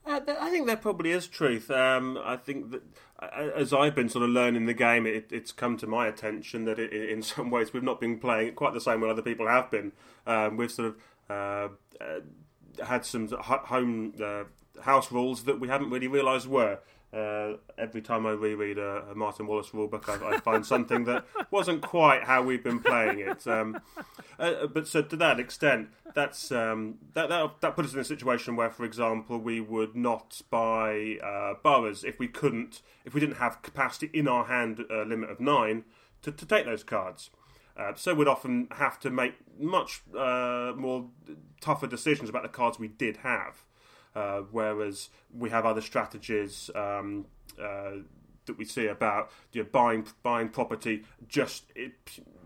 Uh, 0.09 0.21
I 0.39 0.49
think 0.49 0.65
there 0.65 0.75
probably 0.75 1.11
is 1.11 1.27
truth. 1.27 1.69
Um, 1.69 2.19
I 2.23 2.35
think 2.35 2.71
that 2.71 2.81
as 3.55 3.71
I've 3.71 3.93
been 3.93 4.09
sort 4.09 4.23
of 4.23 4.31
learning 4.31 4.65
the 4.65 4.73
game, 4.73 5.05
it, 5.05 5.27
it's 5.31 5.51
come 5.51 5.77
to 5.77 5.87
my 5.87 6.07
attention 6.07 6.65
that 6.65 6.79
it, 6.79 6.91
in 6.91 7.21
some 7.23 7.51
ways 7.51 7.73
we've 7.73 7.83
not 7.83 8.01
been 8.01 8.17
playing 8.17 8.49
it 8.49 8.55
quite 8.55 8.73
the 8.73 8.81
same 8.81 9.01
way 9.01 9.09
other 9.09 9.21
people 9.21 9.47
have 9.47 9.69
been. 9.69 9.91
Um, 10.25 10.57
we've 10.57 10.71
sort 10.71 10.87
of 10.89 10.95
uh, 11.29 12.03
uh, 12.03 12.85
had 12.85 13.05
some 13.05 13.27
home 13.27 14.13
uh, 14.23 14.45
house 14.81 15.11
rules 15.11 15.43
that 15.43 15.59
we 15.59 15.67
haven't 15.67 15.91
really 15.91 16.07
realised 16.07 16.47
were. 16.47 16.79
Uh, 17.11 17.53
every 17.75 18.01
time 18.01 18.27
I 18.27 18.31
reread 18.31 18.77
a, 18.77 19.03
a 19.11 19.15
Martin 19.15 19.47
Wallace 19.47 19.69
rulebook, 19.69 20.07
I, 20.07 20.35
I, 20.35 20.39
find 20.41 20.63
something 20.63 21.05
that 21.05 21.25
wasn't 21.49 21.81
quite 21.81 22.23
how 22.23 22.43
we've 22.43 22.63
been 22.63 22.79
playing 22.79 23.17
it. 23.17 23.47
Um, 23.47 23.81
uh, 24.37 24.67
but 24.67 24.87
so 24.87 25.01
to 25.01 25.15
that 25.15 25.39
extent, 25.39 25.89
that's 26.13 26.51
um, 26.51 26.99
that, 27.15 27.29
that 27.29 27.61
that 27.61 27.75
put 27.75 27.85
us 27.85 27.95
in 27.95 27.99
a 27.99 28.03
situation 28.03 28.55
where, 28.55 28.69
for 28.69 28.85
example, 28.85 29.39
we 29.39 29.59
would 29.59 29.95
not 29.95 30.41
buy 30.51 31.17
uh, 31.23 31.55
if 32.03 32.19
we 32.19 32.27
couldn't, 32.27 32.83
if 33.05 33.15
we 33.15 33.19
didn't 33.19 33.37
have 33.37 33.63
capacity 33.63 34.11
in 34.13 34.27
our 34.27 34.45
hand 34.45 34.85
uh, 34.91 35.01
limit 35.01 35.31
of 35.31 35.39
nine 35.39 35.85
to, 36.21 36.31
to 36.31 36.45
take 36.45 36.65
those 36.65 36.83
cards. 36.83 37.31
Uh, 37.75 37.93
so 37.95 38.13
we'd 38.13 38.27
often 38.27 38.67
have 38.71 38.99
to 38.99 39.09
make 39.09 39.35
much 39.57 40.01
uh, 40.15 40.73
more 40.75 41.07
tougher 41.61 41.87
decisions 41.87 42.29
about 42.29 42.43
the 42.43 42.49
cards 42.49 42.77
we 42.77 42.89
did 42.89 43.17
have. 43.17 43.63
Uh, 44.19 44.41
whereas 44.51 45.09
we 45.33 45.49
have 45.49 45.65
other 45.65 45.79
strategies 45.79 46.69
um, 46.75 47.25
uh, 47.57 47.91
that 48.45 48.57
we 48.57 48.65
see 48.65 48.85
about 48.85 49.31
you 49.53 49.63
know, 49.63 49.69
buying 49.71 50.05
buying 50.23 50.49
property 50.49 51.05
just 51.29 51.71
it, 51.73 51.93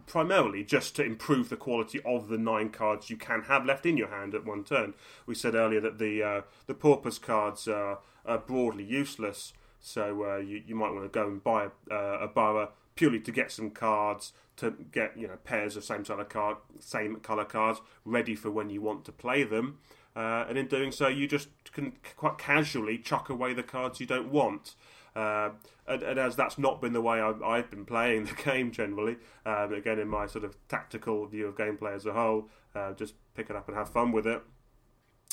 primarily 0.06 0.64
just 0.64 0.96
to 0.96 1.04
improve 1.04 1.50
the 1.50 1.56
quality 1.56 2.00
of 2.06 2.28
the 2.28 2.38
nine 2.38 2.70
cards 2.70 3.10
you 3.10 3.18
can 3.18 3.42
have 3.44 3.66
left 3.66 3.88
in 3.88 3.98
your 3.98 4.10
hand 4.10 4.36
at 4.36 4.46
one 4.46 4.64
turn. 4.64 4.94
We 5.26 5.34
said 5.34 5.56
earlier 5.56 5.82
that 5.82 5.98
the 5.98 6.22
uh, 6.22 6.42
the 6.68 6.76
paupers 6.76 7.18
cards 7.18 7.68
are, 7.68 7.98
are 8.24 8.38
broadly 8.38 8.84
useless. 8.84 9.54
So 9.80 10.26
uh, 10.30 10.38
you 10.38 10.62
you 10.68 10.76
might 10.76 10.94
want 10.94 11.06
to 11.06 11.20
go 11.20 11.28
and 11.28 11.44
buy 11.44 11.70
a, 11.90 11.94
uh, 11.94 12.20
a 12.22 12.28
borough 12.28 12.70
purely 12.96 13.20
to 13.20 13.32
get 13.32 13.52
some 13.52 13.72
cards 13.72 14.34
to 14.58 14.76
get 14.92 15.18
you 15.18 15.28
know 15.28 15.38
pairs 15.44 15.76
of 15.76 15.84
same 15.84 16.04
color 16.04 16.26
card, 16.26 16.58
same 16.80 17.16
color 17.16 17.46
cards 17.46 17.82
ready 18.06 18.36
for 18.36 18.52
when 18.52 18.70
you 18.70 18.80
want 18.82 19.06
to 19.06 19.12
play 19.12 19.44
them. 19.44 19.80
Uh, 20.16 20.46
and 20.48 20.58
in 20.58 20.68
doing 20.68 20.92
so, 20.92 21.08
you 21.08 21.28
just 21.28 21.50
can 21.72 21.94
quite 22.16 22.38
casually 22.38 22.98
chuck 22.98 23.30
away 23.30 23.54
the 23.54 23.64
cards 23.64 24.00
you 24.00 24.06
don't 24.06 24.32
want. 24.32 24.76
Uh, 25.16 25.52
and, 25.88 26.02
and, 26.02 26.20
as 26.20 26.36
that's 26.36 26.58
not 26.58 26.82
been 26.82 26.94
the 26.94 27.02
way 27.02 27.22
I've, 27.22 27.42
I've 27.44 27.70
been 27.70 27.86
playing 27.86 28.26
the 28.26 28.34
game 28.44 28.72
generally, 28.72 29.18
um, 29.46 29.74
again 29.74 30.00
in 30.00 30.08
my 30.08 30.26
sort 30.26 30.44
of 30.44 30.56
tactical 30.68 31.26
view 31.28 31.48
of 31.48 31.56
gameplay 31.56 31.96
as 31.96 32.06
a 32.06 32.14
whole, 32.14 32.50
uh, 32.74 32.94
just 32.94 33.14
pick 33.36 33.50
it 33.50 33.56
up 33.56 33.68
and 33.68 33.78
have 33.78 33.90
fun 33.90 34.12
with 34.12 34.26
it. 34.26 34.42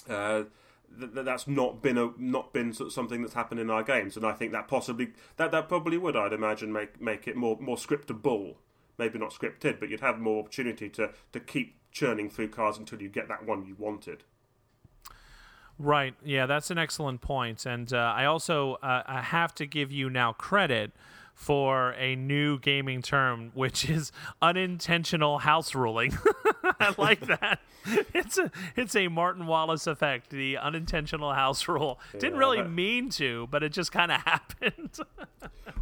Uh, 0.09 0.45
th- 0.99 1.13
that's 1.25 1.47
not 1.47 1.83
been 1.83 1.97
a 1.97 2.11
not 2.19 2.53
been 2.53 2.73
something 2.73 3.23
that's 3.23 3.35
happened 3.35 3.61
in 3.61 3.71
our 3.71 3.83
games, 3.83 4.17
and 4.17 4.27
I 4.27 4.33
think 4.33 4.53
that 4.53 4.69
possibly 4.69 5.13
that 5.37 5.51
that 5.53 5.69
probably 5.69 5.97
would 5.97 6.17
I'd 6.17 6.33
imagine 6.33 6.73
make 6.73 7.01
make 7.01 7.27
it 7.27 7.37
more 7.37 7.57
more 7.61 7.77
scriptable. 7.77 8.57
Maybe 8.99 9.19
not 9.19 9.33
scripted, 9.33 9.81
but 9.81 9.89
you'd 9.89 10.01
have 10.01 10.19
more 10.19 10.41
opportunity 10.41 10.91
to 10.91 11.13
to 11.33 11.41
keep 11.41 11.77
churning 11.91 12.29
through 12.29 12.49
cards 12.49 12.77
until 12.77 13.01
you 13.01 13.09
get 13.09 13.29
that 13.29 13.47
one 13.47 13.65
you 13.65 13.77
wanted. 13.79 14.25
Right. 15.81 16.15
Yeah, 16.23 16.45
that's 16.45 16.71
an 16.71 16.77
excellent 16.77 17.23
point. 17.23 17.65
And 17.65 17.91
uh, 17.91 18.13
I 18.15 18.27
also 18.27 18.75
uh, 18.83 19.03
I 19.07 19.23
have 19.23 19.55
to 19.55 19.67
give 19.67 19.91
you 19.91 20.11
now 20.11 20.33
credit 20.33 20.93
for 21.35 21.93
a 21.93 22.17
new 22.17 22.59
gaming 22.59 23.01
term, 23.01 23.51
which 23.55 23.89
is 23.89 24.13
unintentional 24.43 25.39
house 25.39 25.75
ruling. 25.75 26.19
I 26.81 26.95
like 26.99 27.21
that. 27.21 27.61
It's 28.13 28.37
a 28.37 28.51
it's 28.77 28.95
a 28.95 29.09
Martin 29.09 29.47
Wallace 29.47 29.87
effect, 29.87 30.29
the 30.29 30.59
unintentional 30.59 31.33
house 31.33 31.67
rule. 31.67 31.99
Didn't 32.13 32.37
really 32.37 32.59
that... 32.59 32.71
mean 32.71 33.09
to, 33.13 33.49
but 33.51 33.63
it 33.63 33.73
just 33.73 33.91
kind 33.91 34.13
of 34.13 34.21
happened. 34.25 34.99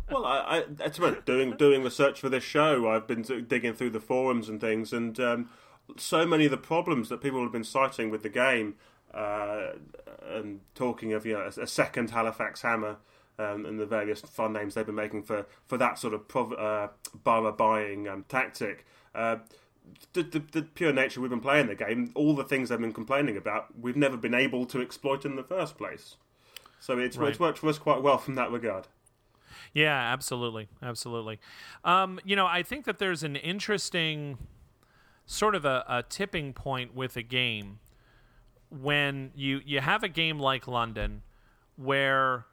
well, 0.09 0.25
I, 0.25 0.59
I 0.59 0.65
that's 0.69 0.99
about 0.99 1.27
doing 1.27 1.57
doing 1.57 1.83
research 1.83 2.21
for 2.21 2.29
this 2.29 2.45
show. 2.45 2.89
I've 2.89 3.09
been 3.09 3.23
digging 3.23 3.75
through 3.75 3.91
the 3.91 4.01
forums 4.01 4.49
and 4.49 4.61
things, 4.61 4.93
and 4.93 5.19
um, 5.19 5.51
so 5.97 6.25
many 6.25 6.45
of 6.45 6.53
the 6.53 6.57
problems 6.57 7.09
that 7.09 7.21
people 7.21 7.43
have 7.43 7.51
been 7.51 7.65
citing 7.65 8.11
with 8.11 8.23
the 8.23 8.29
game 8.29 8.77
uh, 9.15 9.73
and 10.31 10.61
talking 10.75 11.13
of 11.13 11.25
you 11.25 11.35
know 11.35 11.51
a, 11.57 11.63
a 11.63 11.67
second 11.67 12.11
Halifax 12.11 12.63
Hammer 12.63 12.97
um, 13.39 13.65
and 13.65 13.79
the 13.79 13.87
various 13.87 14.21
fun 14.21 14.53
names 14.53 14.75
they've 14.75 14.87
been 14.87 14.95
making 14.95 15.23
for, 15.23 15.47
for 15.67 15.79
that 15.79 15.99
sort 15.99 16.15
of 16.15 16.27
prov- 16.29 16.53
uh, 16.53 16.89
borough 17.25 17.53
buying 17.53 18.09
um, 18.09 18.25
tactic. 18.29 18.85
Uh, 19.15 19.37
the, 20.13 20.23
the, 20.23 20.43
the, 20.53 20.63
pure 20.63 20.93
nature 20.93 21.21
we've 21.21 21.31
been 21.31 21.41
playing 21.41 21.67
the 21.67 21.75
game, 21.75 22.11
all 22.15 22.35
the 22.35 22.45
things 22.45 22.69
they've 22.69 22.81
been 22.81 22.93
complaining 22.93 23.37
about, 23.37 23.67
we've 23.81 23.97
never 23.97 24.17
been 24.17 24.35
able 24.35 24.67
to 24.67 24.83
exploit 24.83 25.25
in 25.25 25.37
the 25.37 25.43
first 25.43 25.79
place. 25.79 26.17
So 26.81 26.99
it's, 26.99 27.17
right. 27.17 27.31
it's 27.31 27.41
worked 27.41 27.59
for 27.59 27.69
us 27.69 27.79
quite 27.79 28.03
well 28.03 28.19
from 28.19 28.35
that 28.35 28.51
regard. 28.51 28.87
Yeah, 29.73 29.97
absolutely, 29.97 30.69
absolutely. 30.83 31.41
Um, 31.85 32.21
you 32.25 32.37
know, 32.37 32.47
I 32.47 32.63
think 32.63 32.85
that 32.85 32.99
there's 32.99 33.23
an 33.23 33.37
interesting 33.37 34.39
sort 35.27 35.55
of 35.55 35.65
a, 35.65 35.85
a 35.89 36.03
tipping 36.03 36.53
point 36.53 36.95
with 36.95 37.17
a 37.17 37.23
game 37.23 37.79
when 38.71 39.31
you 39.35 39.61
you 39.65 39.81
have 39.81 40.03
a 40.03 40.09
game 40.09 40.39
like 40.39 40.67
London 40.67 41.23
where 41.77 42.45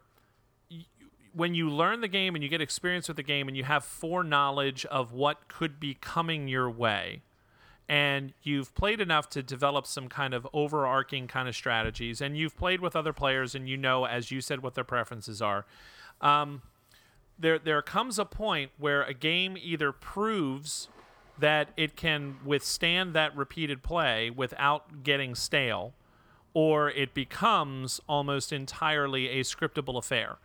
when 1.34 1.54
you 1.54 1.70
learn 1.70 2.00
the 2.02 2.08
game 2.08 2.36
and 2.36 2.44
you 2.44 2.50
get 2.50 2.62
experience 2.62 3.08
with 3.08 3.18
the 3.18 3.24
game 3.24 3.48
and 3.48 3.58
you 3.58 3.64
have 3.64 3.84
foreknowledge 3.84 4.86
of 4.86 5.12
what 5.12 5.48
could 5.50 5.80
be 5.80 5.98
coming 6.00 6.48
your 6.48 6.70
way 6.70 7.22
and 7.88 8.34
you've 8.42 8.74
played 8.74 9.00
enough 9.00 9.30
to 9.30 9.44
develop 9.44 9.86
some 9.86 10.08
kind 10.08 10.34
of 10.34 10.48
overarching 10.54 11.28
kind 11.28 11.48
of 11.48 11.56
strategies 11.56 12.22
and 12.22 12.38
you've 12.38 12.58
played 12.58 12.80
with 12.80 12.96
other 12.96 13.14
players 13.14 13.54
and 13.54 13.68
you 13.68 13.78
know 13.78 14.06
as 14.06 14.32
you 14.32 14.42
said 14.42 14.64
what 14.64 14.74
their 14.74 14.84
preferences 14.84 15.42
are 15.42 15.66
um, 16.22 16.62
there 17.38 17.60
there 17.60 17.82
comes 17.82 18.18
a 18.18 18.26
point 18.26 18.72
where 18.78 19.04
a 19.04 19.14
game 19.14 19.58
either 19.62 19.92
proves 19.92 20.88
that 21.38 21.70
it 21.76 21.96
can 21.98 22.38
withstand 22.46 23.14
that 23.14 23.36
repeated 23.36 23.84
play 23.84 24.30
without 24.30 25.04
getting 25.04 25.36
stale 25.36 25.94
or 26.56 26.90
it 26.90 27.14
becomes 27.14 28.00
almost 28.08 28.52
entirely 28.52 29.28
a 29.28 29.42
scriptable 29.42 29.98
affair. 29.98 30.38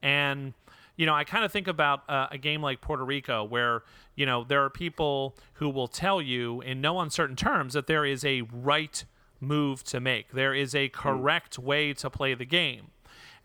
And 0.00 0.54
you 0.96 1.06
know, 1.06 1.14
I 1.14 1.24
kind 1.24 1.44
of 1.44 1.52
think 1.52 1.68
about 1.68 2.08
uh, 2.08 2.28
a 2.30 2.38
game 2.38 2.62
like 2.62 2.80
Puerto 2.80 3.04
Rico, 3.04 3.44
where 3.44 3.82
you 4.16 4.24
know 4.24 4.44
there 4.44 4.64
are 4.64 4.70
people 4.70 5.36
who 5.54 5.68
will 5.68 5.86
tell 5.86 6.22
you 6.22 6.60
in 6.62 6.80
no 6.80 6.98
uncertain 7.00 7.36
terms 7.36 7.74
that 7.74 7.86
there 7.86 8.04
is 8.04 8.24
a 8.24 8.42
right 8.42 9.04
move 9.40 9.84
to 9.84 10.00
make. 10.00 10.32
There 10.32 10.54
is 10.54 10.74
a 10.74 10.88
correct 10.88 11.58
way 11.58 11.92
to 11.94 12.10
play 12.10 12.34
the 12.34 12.44
game. 12.44 12.88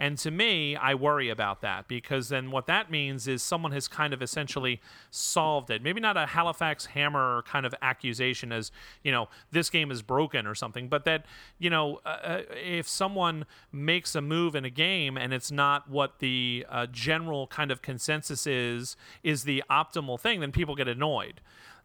And 0.03 0.17
to 0.17 0.31
me, 0.31 0.75
I 0.75 0.95
worry 0.95 1.29
about 1.29 1.61
that 1.61 1.87
because 1.87 2.27
then 2.27 2.51
what 2.51 2.67
that 2.67 2.91
means 2.91 3.25
is 3.25 3.41
someone 3.41 3.71
has 3.71 3.87
kind 3.87 4.13
of 4.13 4.21
essentially 4.21 4.81
solved 5.11 5.69
it. 5.69 5.81
Maybe 5.81 6.01
not 6.01 6.17
a 6.17 6.25
Halifax 6.25 6.87
hammer 6.87 7.41
kind 7.47 7.65
of 7.65 7.73
accusation 7.81 8.51
as, 8.51 8.69
you 9.01 9.13
know, 9.13 9.29
this 9.51 9.69
game 9.69 9.91
is 9.91 10.01
broken 10.01 10.45
or 10.45 10.55
something, 10.55 10.89
but 10.89 11.05
that, 11.05 11.25
you 11.57 11.69
know, 11.69 12.01
uh, 12.05 12.09
uh 12.09 12.41
if 12.51 12.85
someone 12.85 13.45
makes 13.71 14.13
a 14.13 14.19
move 14.19 14.55
in 14.55 14.65
a 14.65 14.69
game 14.69 15.15
and 15.15 15.33
it's 15.33 15.53
not 15.53 15.89
what 15.89 16.19
the 16.19 16.65
uh, 16.67 16.85
general 16.87 17.47
kind 17.47 17.71
of 17.71 17.81
consensus 17.81 18.45
is, 18.45 18.97
is 19.23 19.45
the 19.45 19.63
optimal 19.71 20.19
thing, 20.19 20.41
then 20.41 20.51
people 20.51 20.75
get 20.75 20.89
annoyed. 20.89 21.39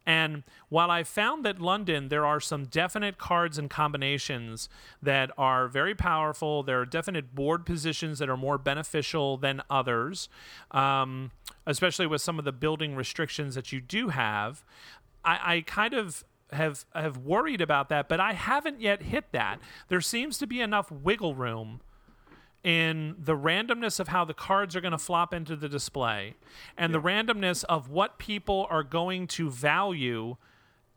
And 0.07 0.43
while 0.69 0.91
I 0.91 1.03
found 1.03 1.45
that 1.45 1.61
London, 1.61 2.09
there 2.09 2.25
are 2.25 2.41
some 2.41 2.65
definite 2.65 3.19
cards 3.19 3.59
and 3.59 3.69
combinations 3.69 4.69
that 5.03 5.31
are 5.37 5.69
very 5.69 5.95
powerful, 5.95 6.63
there 6.63 6.81
are 6.81 6.87
definite 6.87 7.35
board 7.35 7.67
positions 7.67 8.19
that 8.19 8.29
are 8.29 8.37
more 8.37 8.59
beneficial 8.59 9.37
than 9.37 9.63
others, 9.69 10.29
um, 10.71 11.31
especially 11.67 12.07
with 12.07 12.23
some 12.23 12.39
of 12.39 12.45
the 12.45 12.53
building 12.53 12.97
restrictions 12.97 13.55
that 13.55 13.73
you 13.73 13.81
do 13.81 14.09
have. 14.09 14.65
I, 15.25 15.57
I 15.57 15.61
kind 15.63 15.95
of 15.95 16.25
have 16.53 16.87
have 16.95 17.19
worried 17.19 17.61
about 17.61 17.91
that, 17.91 18.09
but 18.09 18.21
I 18.21 18.33
haven't 18.33 18.81
yet 18.81 19.03
hit 19.03 19.33
that. 19.33 19.59
There 19.89 20.01
seems 20.01 20.39
to 20.39 20.47
be 20.47 20.61
enough 20.61 20.91
wiggle 20.91 21.35
room 21.35 21.81
in 22.65 23.15
the 23.19 23.37
randomness 23.37 24.01
of 24.01 24.09
how 24.09 24.25
the 24.25 24.35
cards 24.35 24.75
are 24.75 24.81
going 24.81 24.93
to 24.93 24.99
flop 24.99 25.33
into 25.33 25.55
the 25.55 25.69
display 25.69 26.35
and 26.77 26.93
yeah. 26.93 26.99
the 26.99 27.03
randomness 27.03 27.65
of 27.65 27.89
what 27.89 28.19
people 28.19 28.67
are 28.69 28.83
going 28.83 29.27
to 29.27 29.51
value 29.51 30.37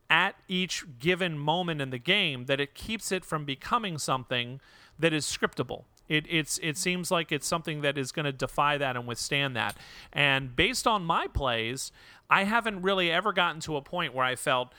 at 0.09 0.36
each 0.47 0.84
given 0.99 1.38
moment 1.38 1.80
in 1.80 1.89
the 1.89 1.97
game 1.97 2.45
that 2.45 2.59
it 2.59 2.76
keeps 2.76 3.12
it 3.12 3.24
from 3.24 3.45
becoming 3.45 3.97
something 3.97 4.59
that 4.99 5.14
is 5.14 5.26
scriptable. 5.26 5.86
It, 6.09 6.26
it's 6.30 6.59
it 6.62 6.78
seems 6.78 7.09
like 7.09 7.32
it's 7.32 7.47
something 7.47 7.82
that 7.82 7.97
is 7.97 8.12
going 8.12 8.26
to 8.26 8.34
defy 8.34 8.78
that 8.78 8.97
and 8.97 9.07
withstand 9.07 9.55
that. 9.55 9.78
And 10.12 10.53
based 10.53 10.86
on 10.86 11.05
my 11.05 11.28
plays, 11.28 11.93
I 12.30 12.43
haven't 12.43 12.82
really 12.82 13.09
ever 13.09 13.32
gotten 13.32 13.62
to 13.62 13.78
a 13.78 13.82
point 13.82 14.14
where 14.14 14.26
I 14.26 14.36
felt 14.36 14.74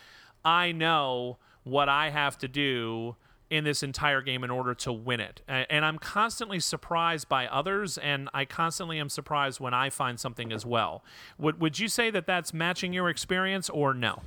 I 0.45 0.73
know 0.73 1.39
what 1.65 1.89
I 1.89 2.11
have 2.11 2.37
to 2.39 2.49
do 2.49 3.17
in 3.53 3.65
this 3.65 3.83
entire 3.83 4.23
game 4.23 4.43
in 4.43 4.51
order 4.51 4.75
to 4.75 4.91
win 4.91 5.21
it. 5.21 5.43
And 5.47 5.85
I'm 5.85 5.99
constantly 5.99 6.59
surprised 6.59 7.29
by 7.29 7.47
others, 7.47 7.99
and 7.99 8.31
I 8.33 8.47
constantly 8.47 8.99
am 8.99 9.11
surprised 9.11 9.61
when 9.61 9.75
I 9.75 9.91
find 9.91 10.19
something 10.19 10.51
as 10.53 10.65
well. 10.65 11.05
Would 11.39 11.61
Would 11.61 11.79
you 11.79 11.89
say 11.89 12.09
that 12.11 12.27
that's 12.27 12.55
matching 12.55 12.95
your 12.95 13.11
experience, 13.11 13.69
or 13.69 13.93
no? 13.93 14.23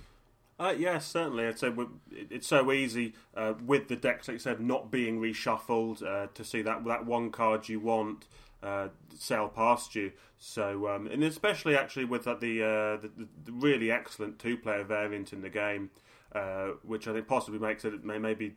Uh, 0.60 0.76
yes, 0.78 1.08
certainly. 1.08 1.48
I'd 1.48 1.58
say 1.58 1.74
it's 2.12 2.48
so 2.48 2.72
easy 2.72 3.16
uh, 3.36 3.56
with 3.66 3.88
the 3.88 3.96
decks, 3.96 4.28
like 4.28 4.36
you 4.36 4.40
said, 4.40 4.60
not 4.62 4.92
being 4.92 5.20
reshuffled 5.20 6.04
uh, 6.04 6.28
to 6.32 6.44
see 6.44 6.62
that 6.62 6.86
that 6.86 7.06
one 7.08 7.32
card 7.32 7.68
you 7.68 7.80
want 7.80 8.28
uh, 8.62 8.90
sail 9.18 9.48
past 9.50 9.96
you. 9.96 10.12
So, 10.38 10.88
um, 10.88 11.08
and 11.08 11.24
especially 11.24 11.76
actually 11.76 12.06
with 12.06 12.26
the, 12.26 12.32
uh, 12.32 13.02
the, 13.02 13.10
the 13.44 13.52
really 13.52 13.90
excellent 13.90 14.38
two 14.38 14.56
player 14.56 14.84
variant 14.84 15.34
in 15.34 15.42
the 15.42 15.50
game. 15.50 15.90
Uh, 16.36 16.74
which 16.84 17.08
I 17.08 17.14
think 17.14 17.28
possibly 17.28 17.60
makes 17.60 17.86
it 17.86 18.04
may, 18.04 18.18
maybe 18.18 18.56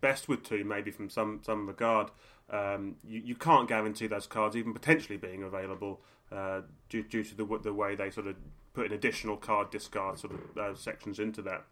best 0.00 0.28
with 0.28 0.42
two, 0.42 0.64
maybe 0.64 0.90
from 0.90 1.08
some 1.08 1.38
some 1.44 1.68
regard. 1.68 2.10
Um, 2.50 2.96
you, 3.04 3.20
you 3.24 3.34
can't 3.36 3.68
guarantee 3.68 4.08
those 4.08 4.26
cards 4.26 4.56
even 4.56 4.74
potentially 4.74 5.16
being 5.16 5.44
available 5.44 6.00
uh, 6.32 6.62
due, 6.88 7.04
due 7.04 7.22
to 7.22 7.36
the 7.36 7.58
the 7.62 7.72
way 7.72 7.94
they 7.94 8.10
sort 8.10 8.26
of 8.26 8.34
put 8.74 8.86
an 8.86 8.92
additional 8.92 9.36
card 9.36 9.70
discard 9.70 10.18
sort 10.18 10.32
of 10.34 10.58
uh, 10.58 10.74
sections 10.74 11.20
into 11.20 11.40
that. 11.42 11.66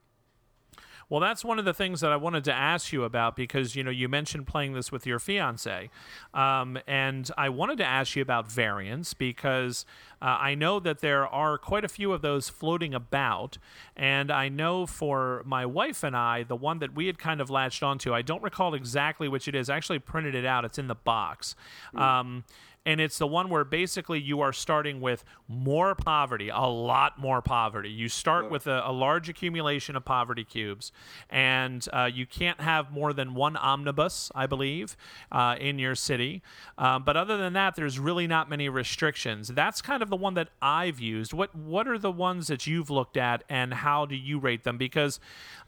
Well, 1.11 1.21
that's 1.21 1.43
one 1.45 1.59
of 1.59 1.65
the 1.65 1.73
things 1.73 2.01
that 2.03 2.13
I 2.13 2.17
wanted 2.17 2.45
to 2.45 2.53
ask 2.53 2.93
you 2.93 3.05
about 3.05 3.35
because 3.35 3.75
you 3.75 3.83
know 3.83 3.91
you 3.91 4.09
mentioned 4.09 4.47
playing 4.47 4.75
this 4.75 4.93
with 4.93 5.07
your 5.07 5.19
fiance, 5.19 5.89
um, 6.35 6.79
and 6.87 7.31
I 7.39 7.49
wanted 7.49 7.79
to 7.79 7.85
ask 7.85 8.15
you 8.15 8.21
about 8.21 8.51
variants 8.51 9.15
because 9.15 9.87
uh, 10.21 10.37
I 10.39 10.55
know 10.55 10.81
that 10.81 10.99
there 11.01 11.27
are 11.27 11.57
quite 11.57 11.85
a 11.85 11.89
few 11.89 12.13
of 12.13 12.21
those 12.21 12.51
floating 12.51 12.93
about, 12.93 13.57
and 13.97 14.31
I 14.31 14.51
know 14.51 14.85
for 14.85 15.43
my 15.47 15.65
wife 15.65 16.03
and 16.05 16.15
I, 16.15 16.43
the 16.43 16.57
one 16.57 16.79
that 16.81 16.95
we 16.95 17.07
had 17.07 17.19
kind 17.19 17.41
of 17.41 17.49
latched 17.49 17.83
onto, 17.83 18.13
I 18.13 18.21
don't 18.21 18.43
recall 18.43 18.75
exactly 18.75 19.29
which 19.29 19.49
it 19.49 19.55
is. 19.55 19.71
I 19.71 19.77
actually 19.77 20.01
printed 20.01 20.35
it 20.35 20.45
out; 20.45 20.67
it's 20.67 20.79
in 20.79 20.89
the 20.89 20.95
box. 20.95 21.55
Mm. 21.95 22.01
Um, 22.01 22.45
and 22.85 23.01
it's 23.01 23.19
the 23.19 23.27
one 23.27 23.49
where 23.49 23.65
basically 23.65 24.21
you 24.21 24.41
are 24.41 24.53
starting 24.53 25.01
with 25.01 25.25
more 25.47 25.95
poverty, 25.95 26.49
a 26.49 26.67
lot 26.67 27.19
more 27.19 27.43
poverty. 27.43 27.91
You 27.91 28.09
start 28.09 28.51
with 28.51 28.67
a, 28.67 28.83
a 28.87 28.93
large 28.93 29.29
accumulation 29.29 29.97
of 29.97 30.05
poverty 30.05 30.45
cubes, 30.45 30.93
and 31.31 31.87
uh, 31.93 32.11
you 32.13 32.27
can't 32.27 32.61
have 32.61 32.91
more 32.91 33.13
than 33.13 33.35
one 33.35 33.57
omnibus, 33.57 34.31
I 34.35 34.47
believe, 34.47 34.97
uh, 35.31 35.57
in 35.61 35.79
your 35.79 35.95
city. 35.95 36.43
Um, 36.77 37.05
but 37.05 37.17
other 37.17 37.37
than 37.37 37.53
that, 37.55 37.77
there's 37.77 37.99
really 37.99 38.27
not 38.27 38.49
many 38.49 38.69
restrictions. 38.69 39.49
That's 39.49 39.83
kind 39.83 40.03
of 40.03 40.11
the 40.11 40.17
one 40.17 40.35
that 40.35 40.49
I've 40.63 41.01
used. 41.01 41.33
What 41.33 41.55
What 41.55 41.89
are 41.89 41.99
the 41.99 42.13
ones 42.13 42.47
that 42.47 42.67
you've 42.67 42.91
looked 42.91 43.17
at, 43.17 43.45
and 43.49 43.75
how 43.75 44.07
do 44.07 44.17
you 44.17 44.39
rate 44.39 44.65
them? 44.65 44.79
Because 44.79 45.21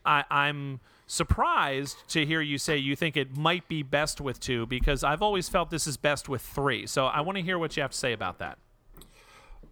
I, 0.05 0.25
I'm 0.31 0.81
surprised 1.11 2.09
to 2.09 2.25
hear 2.25 2.41
you 2.41 2.57
say 2.57 2.77
you 2.77 2.95
think 2.95 3.17
it 3.17 3.37
might 3.37 3.67
be 3.69 3.83
best 3.83 4.21
with 4.21 4.39
two 4.39 4.67
because 4.67 5.03
I've 5.03 5.23
always 5.23 5.49
felt 5.49 5.71
this 5.71 5.87
is 5.87 5.97
best 5.97 6.29
with 6.29 6.41
three. 6.41 6.87
So 6.87 7.07
I 7.07 7.21
want 7.21 7.37
to 7.37 7.43
hear 7.43 7.59
what 7.59 7.77
you 7.77 7.83
have 7.83 7.91
to 7.91 7.99
say 7.99 8.13
about 8.13 8.39
that. 8.39 8.59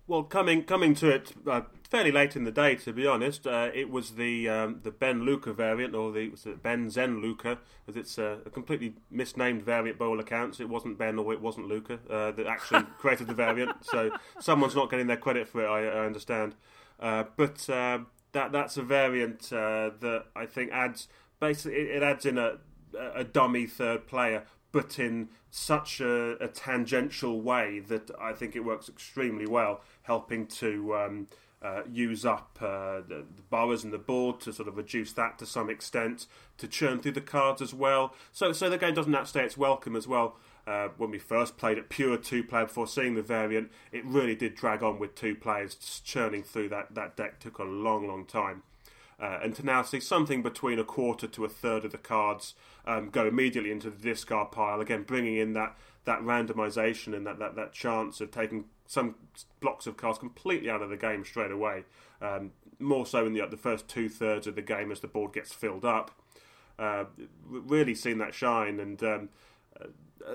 Well, 0.09 0.23
coming 0.23 0.65
coming 0.65 0.95
to 0.97 1.11
it 1.11 1.33
uh, 1.47 1.63
fairly 1.89 2.11
late 2.11 2.35
in 2.35 2.45
the 2.45 2.51
day, 2.51 2.77
to 2.77 2.95
be 2.95 3.07
honest, 3.07 3.47
uh, 3.47 3.71
it 3.75 3.91
was 3.91 4.13
the 4.13 4.49
um, 4.49 4.81
the 4.83 4.91
Ben 4.91 5.23
Luca 5.23 5.53
variant, 5.53 5.95
or 5.95 6.11
the 6.13 6.33
Ben 6.63 6.89
Zen 6.89 7.21
Luca, 7.21 7.59
as 7.87 7.95
it's 7.95 8.17
a, 8.17 8.39
a, 8.47 8.51
completely 8.51 8.95
misnamed 9.11 9.63
variant 9.63 9.99
by 9.99 10.07
all 10.07 10.19
accounts. 10.19 10.61
It 10.61 10.69
wasn't 10.71 10.97
Ben 10.97 11.19
or 11.19 11.35
it 11.35 11.43
wasn't 11.43 11.69
Luca 11.69 11.99
uh, 12.09 12.31
that 12.33 12.47
actually 12.47 12.85
created 12.99 13.27
the 13.27 13.35
variant, 13.35 13.73
so 13.83 14.11
someone's 14.41 14.75
not 14.75 14.91
getting 14.91 15.09
their 15.09 15.19
credit 15.19 15.47
for 15.47 15.63
it. 15.63 15.69
I, 15.69 15.87
I 15.87 16.07
understand, 16.07 16.55
uh, 17.01 17.25
but 17.37 17.69
uh, 17.69 17.99
that 18.33 18.51
that's 18.51 18.77
a 18.79 18.83
variant 18.83 19.53
uh, 19.53 19.91
that 20.01 20.25
I 20.35 20.47
think 20.47 20.73
adds 20.73 21.09
basically 21.41 21.79
it, 21.79 22.03
adds 22.03 22.27
in 22.27 22.39
a 22.39 22.59
a 23.15 23.25
dummy 23.25 23.67
third 23.67 24.07
player, 24.07 24.45
but 24.73 24.99
in 24.99 25.29
such 25.51 26.01
a, 26.01 26.43
a, 26.43 26.49
tangential 26.49 27.41
way 27.41 27.81
that 27.81 28.11
I 28.21 28.33
think 28.33 28.55
it 28.57 28.65
works 28.65 28.89
extremely 28.89 29.47
well, 29.47 29.83
helping 30.03 30.47
to 30.47 30.95
um, 30.95 31.27
uh, 31.63 31.83
use 31.91 32.25
up 32.25 32.59
uh, 32.61 33.01
the, 33.01 33.25
the 33.35 33.43
boroughs 33.51 33.85
and 33.85 33.93
the 33.93 33.99
board 33.99 34.41
to 34.41 34.53
sort 34.53 34.69
of 34.69 34.77
reduce 34.77 35.13
that 35.15 35.39
to 35.39 35.47
some 35.47 35.71
extent, 35.71 36.27
to 36.59 36.69
churn 36.69 37.01
through 37.01 37.13
the 37.13 37.21
cards 37.21 37.63
as 37.63 37.73
well. 37.73 38.15
So, 38.33 38.53
so 38.53 38.69
the 38.69 38.79
game 38.79 38.95
doesn't 38.95 39.15
outstay 39.15 39.45
its 39.45 39.57
welcome 39.57 39.97
as 39.97 40.07
well. 40.07 40.37
Uh, 40.67 40.89
when 40.99 41.11
we 41.11 41.19
first 41.19 41.57
played 41.57 41.79
it 41.79 41.89
pure 41.89 42.19
two 42.19 42.45
player 42.45 42.67
before 42.67 42.87
seeing 42.87 43.15
the 43.15 43.23
variant, 43.23 43.71
it 43.91 44.05
really 44.05 44.35
did 44.35 44.55
drag 44.55 44.83
on 44.83 44.99
with 44.99 45.15
two 45.15 45.35
players 45.35 45.75
churning 46.05 46.43
through 46.43 46.69
that, 46.69 46.95
that 46.95 47.17
deck 47.17 47.41
took 47.41 47.59
a 47.59 47.65
long, 47.65 48.07
long 48.07 48.27
time. 48.27 48.63
Uh, 49.21 49.41
and 49.43 49.55
to 49.57 49.65
now 49.65 49.83
see 49.83 49.99
something 49.99 50.43
between 50.43 50.79
a 50.79 50.85
quarter 50.85 51.27
to 51.27 51.45
a 51.45 51.49
third 51.49 51.85
of 51.85 51.91
the 51.91 51.99
cards 51.99 52.55
um, 52.87 53.11
go 53.11 53.27
immediately 53.27 53.73
into 53.73 53.91
the 53.91 53.99
discard 53.99 54.53
pile, 54.53 54.81
again 54.81 55.03
bringing 55.03 55.37
in 55.37 55.55
that 55.55 55.77
that 56.05 56.21
randomization 56.21 57.15
and 57.15 57.27
that, 57.27 57.39
that, 57.39 57.55
that 57.55 57.73
chance 57.73 58.21
of 58.21 58.31
taking 58.31 58.65
some 58.87 59.15
blocks 59.61 59.87
of 59.87 59.97
cards 59.97 60.19
completely 60.19 60.71
out 60.71 60.81
of 60.81 60.89
the 60.89 60.97
game 60.97 61.23
straight 61.23 61.51
away. 61.51 61.85
Um, 62.23 62.53
more 62.79 63.05
so 63.05 63.27
in 63.27 63.35
the, 63.35 63.45
the 63.47 63.59
first 63.59 63.89
two 63.89 64.09
thirds 64.09 64.47
of 64.47 64.55
the 64.55 64.63
game 64.63 64.91
as 64.91 65.01
the 65.01 65.09
board 65.09 65.35
gets 65.35 65.53
filled 65.53 65.85
up. 65.85 66.11
Uh, 66.79 67.05
really 67.45 67.95
seen 67.95 68.19
that 68.19 68.33
shine, 68.33 68.79
and 68.79 69.03
um, 69.03 69.29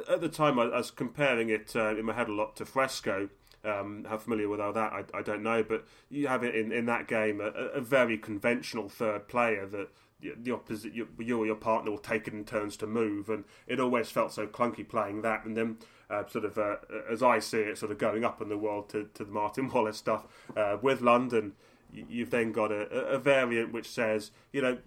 at 0.10 0.22
the 0.22 0.30
time 0.30 0.60
I, 0.60 0.64
I 0.64 0.78
was 0.78 0.92
comparing 0.92 1.50
it 1.50 1.74
uh, 1.76 1.96
in 1.96 2.06
my 2.06 2.14
head 2.14 2.28
a 2.28 2.34
lot 2.34 2.56
to 2.58 2.66
Fresco. 2.66 3.30
Um, 3.66 4.06
how 4.10 4.18
familiar 4.18 4.50
with 4.50 4.60
all 4.60 4.74
that, 4.74 4.92
I, 4.92 5.04
I, 5.14 5.22
don't 5.22 5.42
know, 5.42 5.64
but 5.64 5.86
you 6.10 6.28
have 6.28 6.44
it 6.44 6.54
in, 6.54 6.74
in 6.74 6.86
that 6.88 7.08
game 7.08 7.40
a, 7.40 7.46
a 7.46 7.80
very 7.80 8.18
conventional 8.18 8.90
third 8.90 9.30
player 9.30 9.66
that 9.68 9.88
the 10.42 10.52
opposite 10.52 10.94
you, 10.94 11.08
you, 11.20 11.40
or 11.40 11.46
your 11.46 11.56
partner 11.56 11.92
will 11.92 11.98
take 11.98 12.28
it 12.28 12.34
in 12.34 12.46
turns 12.46 12.78
to 12.78 12.88
move, 12.88 13.30
and 13.30 13.46
it 13.68 13.80
always 13.80 14.10
felt 14.10 14.32
so 14.32 14.48
clunky 14.48 14.88
playing 14.88 15.22
that. 15.22 15.46
And 15.46 15.56
then, 15.56 15.78
uh, 16.10 16.26
sort 16.28 16.46
of 16.46 16.58
uh, 16.58 16.76
as 17.10 17.24
I 17.24 17.40
see 17.40 17.60
it, 17.60 17.78
sort 17.78 17.92
of 17.92 17.98
going 17.98 18.24
up 18.24 18.42
in 18.42 18.50
the 18.50 18.58
world 18.58 18.90
to, 18.90 19.10
to 19.14 19.24
the 19.24 19.32
Martin 19.32 19.70
Wallace 19.74 19.98
stuff 19.98 20.28
uh, 20.56 20.78
with 20.82 21.02
London, 21.02 21.54
you've 21.92 22.32
then 22.32 22.52
got 22.52 22.72
a, 22.72 22.90
a, 22.90 23.20
variant 23.20 23.72
which 23.72 23.90
says, 23.90 24.32
you 24.52 24.62
know, 24.62 24.78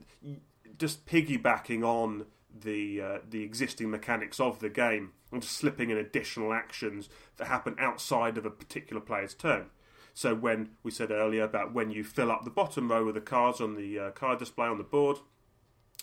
just 0.79 1.07
piggybacking 1.07 1.83
on 1.83 2.27
the 2.63 3.01
uh, 3.01 3.19
the 3.29 3.43
existing 3.43 3.91
mechanics 3.91 4.41
of 4.41 4.61
the 4.61 4.69
game 4.69 5.13
and 5.33 5.43
just 5.43 5.57
slipping 5.57 5.91
in 5.91 5.97
additional 5.97 6.53
actions 6.53 7.09
that 7.37 7.49
happen 7.49 7.77
outside 7.79 8.39
of 8.39 8.47
a 8.47 8.51
particular 8.51 9.01
player's 9.01 9.35
turn. 9.35 9.67
So 10.15 10.35
when 10.35 10.71
we 10.83 10.91
said 10.91 11.11
earlier 11.11 11.45
about 11.45 11.75
when 11.75 11.91
you 11.91 12.03
fill 12.03 12.33
up 12.33 12.45
the 12.45 12.51
bottom 12.51 12.91
row 12.91 13.07
of 13.09 13.15
the 13.15 13.21
cards 13.21 13.61
on 13.61 13.75
the 13.75 13.99
uh, 13.99 14.11
card 14.13 14.39
display 14.39 14.67
on 14.67 14.79
the 14.79 14.85
board, 14.85 15.19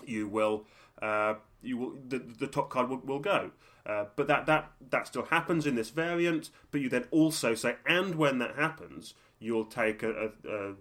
you 0.05 0.27
will 0.27 0.65
uh, 1.01 1.35
you 1.61 1.77
will 1.77 1.97
the, 2.07 2.19
the 2.19 2.47
top 2.47 2.69
card 2.69 2.89
will, 2.89 2.99
will 2.99 3.19
go. 3.19 3.51
Uh, 3.85 4.05
but 4.15 4.27
that, 4.27 4.45
that 4.45 4.71
that 4.91 5.07
still 5.07 5.25
happens 5.25 5.65
in 5.65 5.75
this 5.75 5.89
variant. 5.89 6.51
But 6.71 6.81
you 6.81 6.89
then 6.89 7.05
also 7.11 7.55
say, 7.55 7.75
and 7.85 8.15
when 8.15 8.39
that 8.39 8.55
happens, 8.55 9.13
you'll 9.39 9.65
take 9.65 10.03
a, 10.03 10.31
a, 10.47 10.73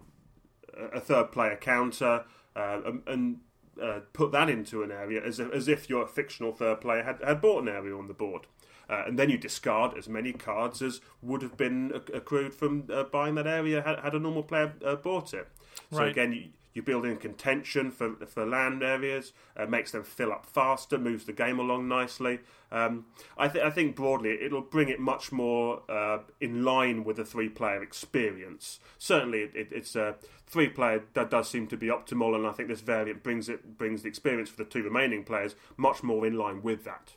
a 0.93 0.99
third 0.99 1.31
player 1.31 1.57
counter 1.57 2.25
uh, 2.55 2.81
and 3.07 3.39
uh, 3.81 3.99
put 4.13 4.31
that 4.31 4.49
into 4.49 4.83
an 4.83 4.91
area 4.91 5.23
as 5.23 5.39
if, 5.39 5.51
as 5.51 5.67
if 5.67 5.89
your 5.89 6.07
fictional 6.07 6.51
third 6.51 6.81
player 6.81 7.03
had, 7.03 7.19
had 7.25 7.41
bought 7.41 7.63
an 7.63 7.69
area 7.69 7.95
on 7.95 8.07
the 8.07 8.13
board. 8.13 8.47
Uh, 8.89 9.03
and 9.07 9.17
then 9.17 9.29
you 9.29 9.37
discard 9.37 9.97
as 9.97 10.09
many 10.09 10.33
cards 10.33 10.81
as 10.81 10.99
would 11.21 11.41
have 11.41 11.55
been 11.55 11.91
accrued 12.13 12.53
from 12.53 12.83
uh, 12.91 13.03
buying 13.03 13.35
that 13.35 13.47
area 13.47 13.81
had, 13.81 13.99
had 13.99 14.13
a 14.13 14.19
normal 14.19 14.43
player 14.43 14.73
uh, 14.85 14.95
bought 14.95 15.33
it. 15.33 15.47
So 15.91 15.99
right. 15.99 16.09
again, 16.09 16.33
you, 16.33 16.49
you 16.73 16.81
build 16.81 17.05
in 17.05 17.17
contention 17.17 17.91
for 17.91 18.15
for 18.25 18.45
land 18.45 18.83
areas, 18.83 19.33
uh, 19.55 19.65
makes 19.65 19.91
them 19.91 20.03
fill 20.03 20.31
up 20.31 20.45
faster, 20.45 20.97
moves 20.97 21.25
the 21.25 21.33
game 21.33 21.59
along 21.59 21.87
nicely. 21.87 22.39
Um, 22.71 23.05
I, 23.37 23.47
th- 23.47 23.63
I 23.63 23.69
think 23.69 23.95
broadly 23.95 24.39
it'll 24.41 24.61
bring 24.61 24.89
it 24.89 24.99
much 24.99 25.31
more 25.31 25.83
uh, 25.89 26.19
in 26.41 26.63
line 26.63 27.03
with 27.03 27.17
the 27.17 27.25
three 27.25 27.49
player 27.49 27.83
experience. 27.83 28.79
Certainly, 28.97 29.41
it, 29.41 29.55
it, 29.55 29.67
it's 29.71 29.95
a 29.95 30.15
three 30.47 30.69
player 30.69 31.03
that 31.13 31.29
does 31.29 31.49
seem 31.49 31.67
to 31.67 31.77
be 31.77 31.87
optimal, 31.87 32.35
and 32.35 32.47
I 32.47 32.51
think 32.51 32.69
this 32.69 32.81
variant 32.81 33.23
brings 33.23 33.49
it 33.49 33.77
brings 33.77 34.01
the 34.01 34.09
experience 34.09 34.49
for 34.49 34.57
the 34.57 34.69
two 34.69 34.83
remaining 34.83 35.23
players 35.23 35.55
much 35.77 36.01
more 36.01 36.25
in 36.25 36.37
line 36.37 36.63
with 36.63 36.83
that. 36.85 37.13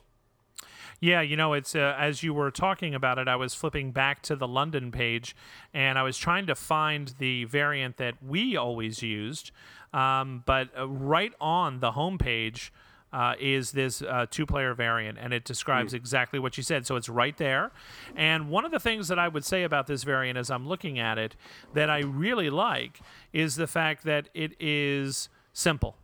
Yeah, 1.00 1.20
you 1.20 1.36
know, 1.36 1.52
it's 1.52 1.74
uh, 1.74 1.94
as 1.98 2.22
you 2.22 2.32
were 2.32 2.50
talking 2.50 2.94
about 2.94 3.18
it, 3.18 3.28
I 3.28 3.36
was 3.36 3.54
flipping 3.54 3.92
back 3.92 4.22
to 4.22 4.36
the 4.36 4.48
London 4.48 4.90
page, 4.90 5.36
and 5.74 5.98
I 5.98 6.02
was 6.02 6.16
trying 6.16 6.46
to 6.46 6.54
find 6.54 7.14
the 7.18 7.44
variant 7.44 7.98
that 7.98 8.14
we 8.22 8.56
always 8.56 9.02
used, 9.02 9.50
um, 9.92 10.42
but 10.46 10.70
uh, 10.76 10.88
right 10.88 11.32
on 11.40 11.80
the 11.80 11.92
homepage. 11.92 12.70
Uh, 13.12 13.34
is 13.40 13.70
this 13.70 14.02
uh, 14.02 14.26
two 14.28 14.44
player 14.44 14.74
variant, 14.74 15.16
and 15.18 15.32
it 15.32 15.44
describes 15.44 15.92
mm. 15.94 15.96
exactly 15.96 16.38
what 16.38 16.58
you 16.58 16.62
said. 16.62 16.84
So 16.84 16.96
it's 16.96 17.08
right 17.08 17.34
there. 17.38 17.70
And 18.14 18.50
one 18.50 18.66
of 18.66 18.72
the 18.72 18.80
things 18.80 19.08
that 19.08 19.18
I 19.18 19.28
would 19.28 19.44
say 19.44 19.62
about 19.62 19.86
this 19.86 20.02
variant 20.02 20.36
as 20.36 20.50
I'm 20.50 20.68
looking 20.68 20.98
at 20.98 21.16
it 21.16 21.34
that 21.72 21.88
I 21.88 22.00
really 22.00 22.50
like 22.50 23.00
is 23.32 23.54
the 23.54 23.68
fact 23.68 24.04
that 24.04 24.28
it 24.34 24.52
is 24.60 25.30
simple. 25.52 25.96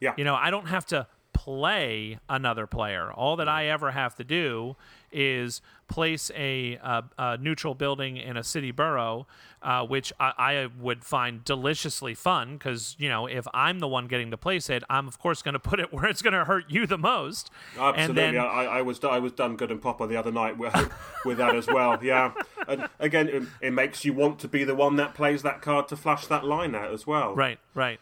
Yeah. 0.00 0.14
You 0.16 0.24
know, 0.24 0.36
I 0.36 0.50
don't 0.50 0.68
have 0.68 0.86
to 0.86 1.08
play 1.38 2.18
another 2.28 2.66
player. 2.66 3.12
All 3.12 3.36
that 3.36 3.48
I 3.48 3.66
ever 3.66 3.92
have 3.92 4.16
to 4.16 4.24
do 4.24 4.74
is 5.12 5.62
place 5.86 6.32
a, 6.34 6.74
a, 6.82 7.04
a 7.16 7.38
neutral 7.38 7.76
building 7.76 8.16
in 8.16 8.36
a 8.36 8.42
city 8.42 8.72
borough, 8.72 9.24
uh, 9.62 9.86
which 9.86 10.12
I, 10.18 10.32
I, 10.36 10.68
would 10.80 11.04
find 11.04 11.44
deliciously 11.44 12.14
fun 12.14 12.56
because, 12.56 12.96
you 12.98 13.08
know, 13.08 13.28
if 13.28 13.46
I'm 13.54 13.78
the 13.78 13.86
one 13.86 14.08
getting 14.08 14.32
to 14.32 14.36
place 14.36 14.68
it, 14.68 14.82
I'm 14.90 15.06
of 15.06 15.20
course 15.20 15.40
going 15.40 15.52
to 15.52 15.60
put 15.60 15.78
it 15.78 15.92
where 15.92 16.06
it's 16.06 16.22
going 16.22 16.34
to 16.34 16.44
hurt 16.44 16.64
you 16.68 16.88
the 16.88 16.98
most. 16.98 17.50
Absolutely. 17.78 18.14
Then, 18.14 18.36
I, 18.38 18.64
I, 18.64 18.82
was 18.82 19.02
I 19.04 19.20
was 19.20 19.30
done 19.30 19.54
good 19.54 19.70
and 19.70 19.80
proper 19.80 20.08
the 20.08 20.16
other 20.16 20.32
night 20.32 20.58
with, 20.58 20.74
with 21.24 21.38
that 21.38 21.54
as 21.54 21.68
well. 21.68 22.02
Yeah. 22.02 22.32
And 22.66 22.88
again, 22.98 23.28
it, 23.28 23.44
it 23.60 23.72
makes 23.72 24.04
you 24.04 24.12
want 24.12 24.40
to 24.40 24.48
be 24.48 24.64
the 24.64 24.74
one 24.74 24.96
that 24.96 25.14
plays 25.14 25.42
that 25.42 25.62
card 25.62 25.86
to 25.88 25.96
flush 25.96 26.26
that 26.26 26.44
line 26.44 26.74
out 26.74 26.92
as 26.92 27.06
well. 27.06 27.36
Right, 27.36 27.60
right. 27.74 28.00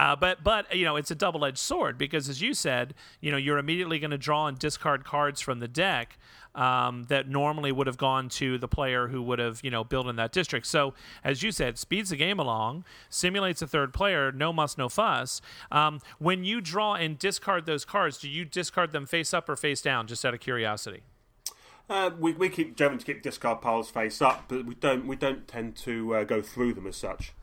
Uh, 0.00 0.16
but 0.16 0.42
but 0.42 0.74
you 0.74 0.86
know 0.86 0.96
it's 0.96 1.10
a 1.10 1.14
double 1.14 1.44
edged 1.44 1.58
sword 1.58 1.98
because 1.98 2.30
as 2.30 2.40
you 2.40 2.54
said, 2.54 2.94
you 3.20 3.30
know 3.30 3.36
you're 3.36 3.58
immediately 3.58 3.98
going 3.98 4.10
to 4.10 4.16
draw 4.16 4.46
and 4.46 4.58
discard 4.58 5.04
cards 5.04 5.42
from 5.42 5.58
the 5.58 5.68
deck 5.68 6.16
um, 6.54 7.04
that 7.10 7.28
normally 7.28 7.70
would 7.70 7.86
have 7.86 7.98
gone 7.98 8.30
to 8.30 8.56
the 8.56 8.66
player 8.66 9.08
who 9.08 9.20
would 9.20 9.38
have 9.38 9.60
you 9.62 9.70
know 9.70 9.84
built 9.84 10.06
in 10.06 10.16
that 10.16 10.32
district. 10.32 10.66
So 10.66 10.94
as 11.22 11.42
you 11.42 11.52
said, 11.52 11.76
speeds 11.76 12.08
the 12.08 12.16
game 12.16 12.38
along, 12.38 12.86
simulates 13.10 13.60
a 13.60 13.66
third 13.66 13.92
player, 13.92 14.32
no 14.32 14.54
muss, 14.54 14.78
no 14.78 14.88
fuss. 14.88 15.42
Um, 15.70 16.00
when 16.18 16.44
you 16.44 16.62
draw 16.62 16.94
and 16.94 17.18
discard 17.18 17.66
those 17.66 17.84
cards, 17.84 18.16
do 18.16 18.30
you 18.30 18.46
discard 18.46 18.92
them 18.92 19.04
face 19.04 19.34
up 19.34 19.50
or 19.50 19.56
face 19.56 19.82
down? 19.82 20.06
Just 20.06 20.24
out 20.24 20.32
of 20.32 20.40
curiosity. 20.40 21.02
Uh, 21.90 22.08
we, 22.18 22.32
we 22.32 22.48
keep 22.48 22.74
generally 22.74 23.04
keep 23.04 23.20
discard 23.20 23.60
piles 23.60 23.90
face 23.90 24.22
up, 24.22 24.44
but 24.48 24.64
we 24.64 24.76
don't 24.76 25.06
we 25.06 25.14
don't 25.14 25.46
tend 25.46 25.76
to 25.76 26.14
uh, 26.14 26.24
go 26.24 26.40
through 26.40 26.72
them 26.72 26.86
as 26.86 26.96
such. 26.96 27.34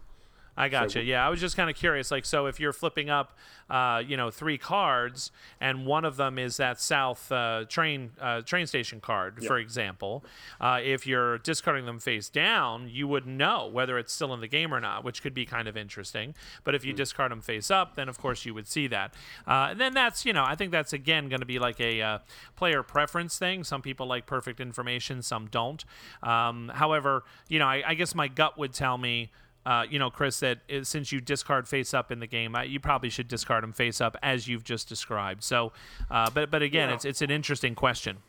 I 0.57 0.69
got 0.69 0.91
so, 0.91 0.99
you. 0.99 1.05
Yeah, 1.05 1.25
I 1.25 1.29
was 1.29 1.39
just 1.39 1.55
kind 1.55 1.69
of 1.69 1.75
curious. 1.75 2.09
Like, 2.09 2.25
so 2.25 2.47
if 2.47 2.59
you're 2.59 2.73
flipping 2.73 3.09
up, 3.09 3.37
uh, 3.69 4.01
you 4.05 4.17
know, 4.17 4.31
three 4.31 4.57
cards, 4.57 5.31
and 5.61 5.85
one 5.85 6.03
of 6.03 6.17
them 6.17 6.39
is 6.39 6.57
that 6.57 6.81
south 6.81 7.31
uh, 7.31 7.65
train 7.69 8.11
uh, 8.19 8.41
train 8.41 8.65
station 8.65 8.99
card, 8.99 9.37
yep. 9.39 9.47
for 9.47 9.57
example, 9.59 10.23
uh, 10.59 10.79
if 10.83 11.05
you're 11.05 11.37
discarding 11.39 11.85
them 11.85 11.99
face 11.99 12.27
down, 12.29 12.89
you 12.89 13.07
would 13.07 13.27
know 13.27 13.69
whether 13.71 13.97
it's 13.97 14.11
still 14.11 14.33
in 14.33 14.41
the 14.41 14.47
game 14.47 14.73
or 14.73 14.79
not, 14.79 15.03
which 15.03 15.21
could 15.21 15.33
be 15.33 15.45
kind 15.45 15.67
of 15.67 15.77
interesting. 15.77 16.33
But 16.63 16.73
if 16.73 16.83
you 16.83 16.93
mm. 16.93 16.97
discard 16.97 17.31
them 17.31 17.41
face 17.41 17.69
up, 17.69 17.95
then 17.95 18.09
of 18.09 18.17
course 18.17 18.45
you 18.45 18.53
would 18.53 18.67
see 18.67 18.87
that. 18.87 19.13
Uh, 19.45 19.67
and 19.71 19.79
then 19.79 19.93
that's, 19.93 20.25
you 20.25 20.33
know, 20.33 20.43
I 20.43 20.55
think 20.55 20.71
that's 20.71 20.93
again 20.93 21.29
going 21.29 21.41
to 21.41 21.45
be 21.45 21.59
like 21.59 21.79
a 21.79 22.01
uh, 22.01 22.19
player 22.55 22.81
preference 22.83 23.37
thing. 23.37 23.63
Some 23.63 23.81
people 23.81 24.07
like 24.07 24.25
perfect 24.25 24.59
information, 24.59 25.21
some 25.21 25.47
don't. 25.47 25.85
Um, 26.23 26.71
however, 26.73 27.23
you 27.47 27.59
know, 27.59 27.67
I, 27.67 27.83
I 27.85 27.93
guess 27.93 28.15
my 28.15 28.27
gut 28.27 28.57
would 28.57 28.73
tell 28.73 28.97
me 28.97 29.29
uh, 29.67 29.83
you 29.89 29.99
know, 29.99 30.09
Chris, 30.09 30.39
that 30.39 30.59
is, 30.69 30.87
since 30.87 31.11
you 31.11 31.19
discard 31.19 31.67
face 31.67 31.93
up 31.93 32.09
in 32.09 32.21
the 32.21 32.25
game, 32.25 32.55
uh, 32.55 32.61
you 32.61 32.79
probably 32.79 33.09
should 33.09 33.27
discard 33.27 33.63
them 33.63 33.73
face 33.73 33.99
up 33.99 34.15
as 34.23 34.47
you've 34.47 34.63
just 34.63 34.87
described. 34.87 35.43
So, 35.43 35.73
uh, 36.09 36.29
but 36.29 36.49
but 36.49 36.61
again, 36.61 36.87
yeah. 36.87 36.95
it's 36.95 37.03
it's 37.03 37.21
an 37.21 37.29
interesting 37.29 37.75
question. 37.75 38.19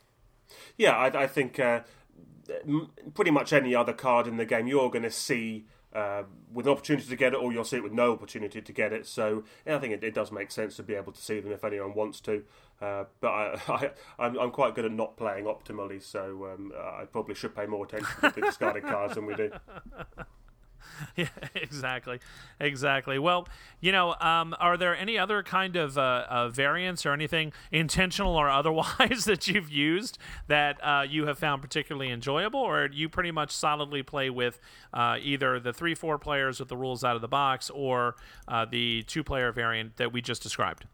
Yeah, 0.77 0.97
I, 0.97 1.23
I 1.23 1.27
think 1.29 1.61
uh, 1.61 1.83
pretty 3.15 3.31
much 3.31 3.53
any 3.53 3.73
other 3.73 3.93
card 3.93 4.27
in 4.27 4.37
the 4.37 4.45
game, 4.45 4.67
you're 4.67 4.91
going 4.91 5.05
to 5.05 5.11
see. 5.11 5.67
Uh, 5.91 6.23
with 6.53 6.67
an 6.67 6.73
opportunity 6.73 7.09
to 7.09 7.17
get 7.17 7.33
it, 7.33 7.37
or 7.37 7.51
you'll 7.51 7.65
see 7.65 7.79
it 7.79 7.83
with 7.83 7.95
no 7.95 8.13
opportunity 8.13 8.61
to 8.61 8.73
get 8.73 8.93
it. 8.93 9.07
So 9.07 9.45
yeah, 9.67 9.77
I 9.77 9.79
think 9.79 9.95
it, 9.95 10.05
it, 10.05 10.13
does 10.13 10.31
make 10.31 10.51
sense 10.51 10.77
to 10.77 10.83
be 10.83 10.95
able 10.95 11.13
to 11.13 11.21
see 11.21 11.41
them 11.41 11.51
if 11.51 11.65
anyone 11.65 11.95
wants 11.95 12.21
to. 12.21 12.45
Uh, 12.79 13.05
but 13.21 13.29
I, 13.31 13.91
am 14.19 14.51
quite 14.51 14.75
good 14.75 14.85
at 14.85 14.93
not 14.93 15.17
playing 15.17 15.47
optimally, 15.47 16.03
so 16.03 16.53
um, 16.53 16.73
I 16.79 17.07
probably 17.07 17.35
should 17.35 17.57
pay 17.57 17.65
more 17.65 17.87
attention 17.87 18.11
to 18.21 18.33
the 18.35 18.43
discarded 18.43 18.83
cards 18.83 19.15
than 19.15 19.25
we 19.25 19.35
do. 19.35 19.51
yeah, 21.17 21.29
exactly, 21.55 22.21
exactly. 22.61 23.19
Well, 23.19 23.49
you 23.81 23.93
know, 23.93 24.15
um, 24.21 24.55
are 24.59 24.77
there 24.77 24.97
any 24.97 25.19
other 25.19 25.43
kind 25.43 25.77
of 25.77 25.97
uh, 25.97 26.25
uh, 26.29 26.49
variants 26.49 27.07
or 27.07 27.13
anything 27.13 27.53
intentional 27.71 28.35
or 28.35 28.49
otherwise 28.59 29.25
that 29.25 29.47
you've 29.47 29.71
used 29.71 30.19
that 30.49 30.79
uh, 30.83 31.05
you 31.09 31.27
have 31.27 31.39
found 31.39 31.63
particularly 31.63 32.11
enjoyable, 32.11 32.61
or 32.61 32.89
you 32.93 33.09
pretty 33.09 33.31
much 33.31 33.51
solidly 33.51 34.03
play 34.03 34.31
with 34.31 34.61
uh, 34.93 35.17
either 35.21 35.61
the 35.61 35.73
three, 35.73 35.95
four 35.95 36.19
players 36.19 36.61
with 36.61 36.69
the 36.69 36.77
rules 36.77 37.05
out 37.05 37.17
of 37.17 37.23
the 37.23 37.29
box, 37.29 37.71
or 37.71 38.17
uh, 38.47 38.65
the 38.65 39.03
two-player 39.05 39.53
variant 39.53 39.97
that 39.97 40.13
we 40.13 40.21
just 40.21 40.43
described? 40.43 40.87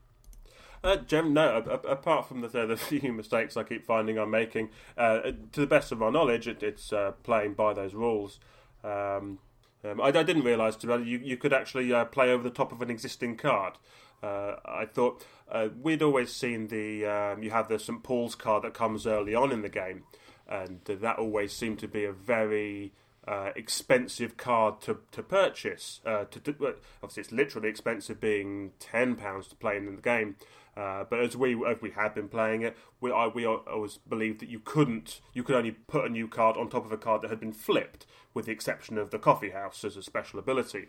Uh, 0.82 0.96
Jim, 0.96 1.32
no. 1.32 1.56
apart 1.88 2.28
from 2.28 2.42
the, 2.42 2.48
the, 2.48 2.76
few 2.76 3.10
mistakes 3.12 3.56
I 3.56 3.62
keep 3.62 3.86
finding 3.86 4.18
I'm 4.18 4.30
making, 4.30 4.68
uh, 4.98 5.20
to 5.52 5.60
the 5.60 5.66
best 5.66 5.92
of 5.92 5.98
my 5.98 6.10
knowledge, 6.10 6.46
it, 6.46 6.62
it's 6.62 6.92
playing 7.22 7.54
by 7.54 7.72
those 7.72 7.94
rules. 7.94 8.38
Um, 8.82 9.38
um, 9.84 10.00
I, 10.00 10.08
I, 10.08 10.22
didn't 10.22 10.44
realise 10.44 10.76
you 10.82 11.20
you 11.22 11.36
could 11.36 11.52
actually 11.52 11.92
uh, 11.92 12.04
play 12.06 12.30
over 12.30 12.42
the 12.42 12.50
top 12.50 12.72
of 12.72 12.82
an 12.82 12.90
existing 12.90 13.36
card. 13.36 13.74
Uh, 14.22 14.56
I 14.64 14.86
thought 14.86 15.24
uh, 15.50 15.68
we'd 15.80 16.02
always 16.02 16.32
seen 16.32 16.68
the 16.68 17.04
um, 17.04 17.42
you 17.42 17.50
have 17.50 17.68
the 17.68 17.78
St 17.78 18.02
Paul's 18.02 18.34
card 18.34 18.64
that 18.64 18.74
comes 18.74 19.06
early 19.06 19.34
on 19.34 19.52
in 19.52 19.62
the 19.62 19.68
game, 19.68 20.04
and 20.48 20.80
that 20.84 21.18
always 21.18 21.52
seemed 21.52 21.78
to 21.80 21.88
be 21.88 22.04
a 22.04 22.12
very 22.12 22.92
uh, 23.28 23.50
expensive 23.54 24.36
card 24.36 24.80
to 24.82 24.98
to 25.12 25.22
purchase. 25.22 26.00
Uh, 26.06 26.24
to, 26.24 26.40
to, 26.40 26.74
obviously, 27.02 27.20
it's 27.20 27.32
literally 27.32 27.68
expensive, 27.68 28.20
being 28.20 28.72
ten 28.78 29.16
pounds 29.16 29.48
to 29.48 29.56
play 29.56 29.76
in 29.76 29.84
the 29.96 30.02
game. 30.02 30.36
Uh, 30.76 31.04
but 31.08 31.20
as 31.20 31.36
we 31.36 31.54
as 31.66 31.80
we 31.80 31.90
had 31.90 32.14
been 32.14 32.28
playing 32.28 32.62
it, 32.62 32.76
we 33.00 33.12
I, 33.12 33.28
we 33.28 33.46
always 33.46 33.98
believed 33.98 34.40
that 34.40 34.48
you 34.48 34.58
couldn't 34.58 35.20
you 35.32 35.42
could 35.42 35.54
only 35.54 35.72
put 35.72 36.04
a 36.04 36.08
new 36.08 36.26
card 36.28 36.56
on 36.56 36.68
top 36.68 36.84
of 36.84 36.92
a 36.92 36.96
card 36.96 37.22
that 37.22 37.30
had 37.30 37.40
been 37.40 37.52
flipped, 37.52 38.06
with 38.32 38.46
the 38.46 38.52
exception 38.52 38.98
of 38.98 39.10
the 39.10 39.18
coffee 39.18 39.50
house 39.50 39.84
as 39.84 39.96
a 39.96 40.02
special 40.02 40.38
ability. 40.38 40.88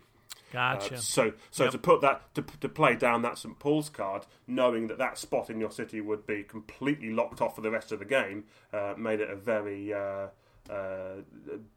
Gotcha. 0.52 0.94
Uh, 0.94 0.98
so, 0.98 1.32
so 1.50 1.64
yep. 1.64 1.72
to 1.72 1.78
put 1.78 2.00
that 2.02 2.34
to, 2.34 2.42
to 2.60 2.68
play 2.68 2.94
down 2.94 3.22
that 3.22 3.38
St 3.38 3.58
Paul's 3.58 3.88
card, 3.88 4.26
knowing 4.46 4.86
that 4.88 4.98
that 4.98 5.18
spot 5.18 5.50
in 5.50 5.60
your 5.60 5.70
city 5.70 6.00
would 6.00 6.26
be 6.26 6.42
completely 6.42 7.10
locked 7.10 7.40
off 7.40 7.56
for 7.56 7.60
the 7.60 7.70
rest 7.70 7.92
of 7.92 7.98
the 7.98 8.04
game, 8.04 8.44
uh, 8.72 8.94
made 8.96 9.20
it 9.20 9.30
a 9.30 9.36
very 9.36 9.92
uh, 9.92 10.28
uh 10.70 11.16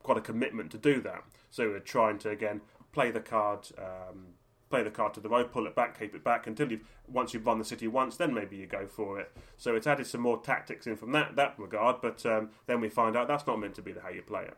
quite 0.02 0.18
a 0.18 0.22
commitment 0.22 0.72
to 0.72 0.78
do 0.78 1.02
that. 1.02 1.24
So 1.50 1.70
we're 1.70 1.80
trying 1.80 2.20
to 2.20 2.30
again 2.30 2.62
play 2.92 3.12
the 3.12 3.20
card. 3.20 3.68
Um, 3.78 4.28
play 4.70 4.84
the 4.84 4.92
card 4.92 5.14
to 5.16 5.20
the 5.20 5.30
road, 5.30 5.52
pull 5.52 5.68
it 5.68 5.76
back, 5.76 6.00
keep 6.00 6.16
it 6.16 6.24
back 6.24 6.48
until 6.48 6.72
you've 6.72 6.84
once 7.08 7.34
you've 7.34 7.46
run 7.46 7.60
the 7.60 7.66
city 7.66 7.88
once, 7.88 8.18
then 8.18 8.34
maybe 8.34 8.56
you 8.56 8.68
go 8.68 8.86
for 8.86 9.20
it. 9.20 9.32
So 9.58 9.76
it's 9.76 9.88
added 9.88 10.08
some 10.08 10.22
more 10.22 10.40
tactics 10.40 10.88
in 10.88 10.96
from 10.96 11.12
that 11.14 11.36
that 11.36 11.56
regard, 11.58 12.02
but 12.02 12.26
um, 12.26 12.50
then 12.68 12.80
we 12.80 12.90
find 12.90 13.16
out 13.16 13.28
that's 13.28 13.48
not 13.48 13.60
meant 13.60 13.76
to 13.76 13.82
be 13.82 13.92
the 13.92 14.02
how 14.02 14.10
you 14.10 14.22
play 14.22 14.46
it. 14.46 14.58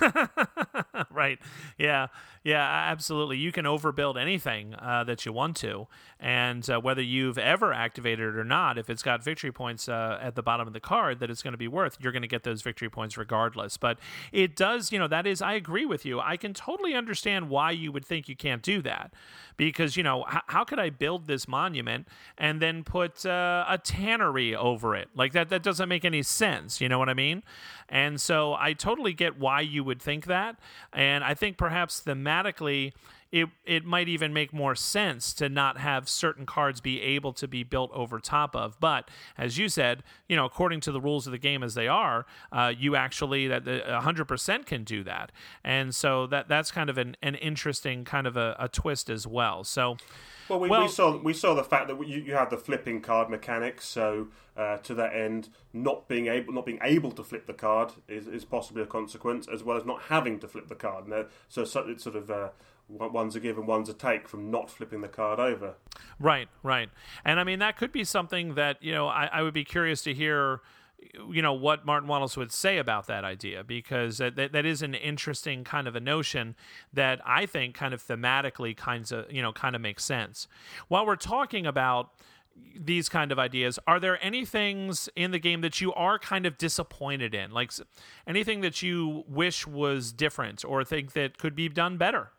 right. 1.10 1.38
Yeah. 1.78 2.08
Yeah. 2.44 2.62
Absolutely. 2.62 3.38
You 3.38 3.52
can 3.52 3.64
overbuild 3.64 4.20
anything 4.20 4.74
uh, 4.74 5.04
that 5.04 5.24
you 5.24 5.32
want 5.32 5.56
to, 5.58 5.86
and 6.20 6.68
uh, 6.68 6.80
whether 6.80 7.02
you've 7.02 7.38
ever 7.38 7.72
activated 7.72 8.34
it 8.34 8.36
or 8.36 8.44
not, 8.44 8.76
if 8.78 8.90
it's 8.90 9.02
got 9.02 9.22
victory 9.22 9.52
points 9.52 9.88
uh, 9.88 10.18
at 10.20 10.34
the 10.34 10.42
bottom 10.42 10.66
of 10.66 10.72
the 10.72 10.80
card 10.80 11.20
that 11.20 11.30
it's 11.30 11.42
going 11.42 11.52
to 11.52 11.58
be 11.58 11.68
worth, 11.68 11.96
you're 12.00 12.12
going 12.12 12.22
to 12.22 12.28
get 12.28 12.42
those 12.42 12.62
victory 12.62 12.90
points 12.90 13.16
regardless. 13.16 13.76
But 13.76 13.98
it 14.32 14.56
does. 14.56 14.90
You 14.90 14.98
know, 14.98 15.08
that 15.08 15.26
is. 15.26 15.40
I 15.40 15.52
agree 15.54 15.86
with 15.86 16.04
you. 16.04 16.20
I 16.20 16.36
can 16.36 16.54
totally 16.54 16.94
understand 16.94 17.48
why 17.48 17.70
you 17.70 17.92
would 17.92 18.04
think 18.04 18.28
you 18.28 18.36
can't 18.36 18.62
do 18.62 18.82
that, 18.82 19.14
because 19.56 19.96
you 19.96 20.02
know, 20.02 20.24
h- 20.32 20.42
how 20.48 20.64
could 20.64 20.78
I 20.78 20.90
build 20.90 21.26
this 21.26 21.46
monument 21.46 22.08
and 22.36 22.60
then 22.60 22.84
put 22.84 23.24
uh, 23.24 23.64
a 23.68 23.78
tannery 23.78 24.56
over 24.56 24.96
it? 24.96 25.08
Like 25.14 25.32
that. 25.32 25.48
That 25.48 25.62
doesn't 25.62 25.88
make 25.88 26.04
any 26.04 26.22
sense. 26.22 26.80
You 26.80 26.88
know 26.88 26.98
what 26.98 27.08
I 27.08 27.14
mean? 27.14 27.42
And 27.88 28.20
so 28.20 28.54
I 28.54 28.74
totally 28.74 29.12
get 29.12 29.38
why 29.38 29.60
you 29.60 29.82
would 29.84 30.02
think 30.02 30.26
that. 30.26 30.58
And 30.92 31.24
I 31.24 31.34
think 31.34 31.56
perhaps 31.56 32.02
thematically, 32.04 32.92
it 33.30 33.48
it 33.64 33.84
might 33.84 34.08
even 34.08 34.32
make 34.32 34.52
more 34.52 34.74
sense 34.74 35.34
to 35.34 35.48
not 35.48 35.78
have 35.78 36.08
certain 36.08 36.46
cards 36.46 36.80
be 36.80 37.00
able 37.02 37.32
to 37.34 37.46
be 37.46 37.62
built 37.62 37.90
over 37.92 38.18
top 38.18 38.56
of. 38.56 38.80
But 38.80 39.10
as 39.36 39.58
you 39.58 39.68
said, 39.68 40.02
you 40.28 40.36
know, 40.36 40.44
according 40.44 40.80
to 40.80 40.92
the 40.92 41.00
rules 41.00 41.26
of 41.26 41.32
the 41.32 41.38
game 41.38 41.62
as 41.62 41.74
they 41.74 41.88
are, 41.88 42.24
uh, 42.52 42.72
you 42.76 42.96
actually 42.96 43.46
that 43.48 43.66
hundred 44.02 44.26
percent 44.26 44.66
can 44.66 44.84
do 44.84 45.04
that, 45.04 45.32
and 45.62 45.94
so 45.94 46.26
that 46.28 46.48
that's 46.48 46.70
kind 46.70 46.88
of 46.88 46.96
an, 46.96 47.16
an 47.22 47.34
interesting 47.34 48.04
kind 48.04 48.26
of 48.26 48.36
a, 48.36 48.56
a 48.58 48.68
twist 48.68 49.10
as 49.10 49.26
well. 49.26 49.64
So. 49.64 49.96
Well, 50.48 50.60
we, 50.60 50.70
well, 50.70 50.82
we 50.84 50.88
saw 50.88 51.18
we 51.18 51.34
saw 51.34 51.52
the 51.52 51.62
fact 51.62 51.88
that 51.88 52.08
you, 52.08 52.22
you 52.22 52.32
have 52.32 52.48
the 52.48 52.56
flipping 52.56 53.02
card 53.02 53.28
mechanics. 53.28 53.86
So 53.86 54.28
uh, 54.56 54.78
to 54.78 54.94
that 54.94 55.14
end, 55.14 55.50
not 55.74 56.08
being 56.08 56.26
able 56.26 56.54
not 56.54 56.64
being 56.64 56.78
able 56.82 57.12
to 57.12 57.22
flip 57.22 57.46
the 57.46 57.52
card 57.52 57.92
is, 58.08 58.26
is 58.26 58.46
possibly 58.46 58.82
a 58.82 58.86
consequence, 58.86 59.46
as 59.46 59.62
well 59.62 59.76
as 59.76 59.84
not 59.84 60.02
having 60.08 60.38
to 60.40 60.48
flip 60.48 60.68
the 60.68 60.74
card. 60.74 61.06
And 61.06 61.26
so 61.48 61.62
it's 61.62 62.02
sort 62.02 62.16
of 62.16 62.30
uh, 62.30 62.48
one's 62.88 63.36
a 63.36 63.40
give 63.40 63.58
and 63.58 63.66
one's 63.66 63.88
a 63.88 63.94
take 63.94 64.28
from 64.28 64.50
not 64.50 64.70
flipping 64.70 65.00
the 65.00 65.08
card 65.08 65.38
over. 65.38 65.74
Right, 66.18 66.48
right. 66.62 66.88
And 67.24 67.38
I 67.38 67.44
mean 67.44 67.58
that 67.58 67.76
could 67.76 67.92
be 67.92 68.04
something 68.04 68.54
that 68.54 68.82
you 68.82 68.92
know 68.92 69.08
I, 69.08 69.28
I 69.32 69.42
would 69.42 69.54
be 69.54 69.64
curious 69.64 70.02
to 70.02 70.14
hear 70.14 70.60
you 71.30 71.42
know 71.42 71.52
what 71.52 71.86
Martin 71.86 72.08
Wallace 72.08 72.36
would 72.36 72.52
say 72.52 72.78
about 72.78 73.06
that 73.06 73.24
idea 73.24 73.62
because 73.62 74.18
that, 74.18 74.36
that, 74.36 74.52
that 74.52 74.66
is 74.66 74.82
an 74.82 74.94
interesting 74.94 75.64
kind 75.64 75.86
of 75.86 75.94
a 75.94 76.00
notion 76.00 76.56
that 76.92 77.20
I 77.24 77.46
think 77.46 77.74
kind 77.74 77.94
of 77.94 78.02
thematically 78.02 78.76
kinds 78.76 79.12
of 79.12 79.30
you 79.30 79.42
know 79.42 79.52
kind 79.52 79.76
of 79.76 79.82
makes 79.82 80.04
sense. 80.04 80.48
While 80.88 81.06
we're 81.06 81.16
talking 81.16 81.66
about 81.66 82.12
these 82.74 83.08
kind 83.08 83.30
of 83.30 83.38
ideas, 83.38 83.78
are 83.86 84.00
there 84.00 84.18
any 84.24 84.44
things 84.44 85.08
in 85.14 85.30
the 85.30 85.38
game 85.38 85.60
that 85.60 85.80
you 85.80 85.92
are 85.94 86.18
kind 86.18 86.44
of 86.46 86.58
disappointed 86.58 87.34
in, 87.34 87.52
like 87.52 87.70
anything 88.26 88.62
that 88.62 88.82
you 88.82 89.24
wish 89.28 89.66
was 89.66 90.12
different 90.12 90.64
or 90.64 90.82
think 90.82 91.12
that 91.12 91.38
could 91.38 91.54
be 91.54 91.68
done 91.68 91.96
better? 91.96 92.32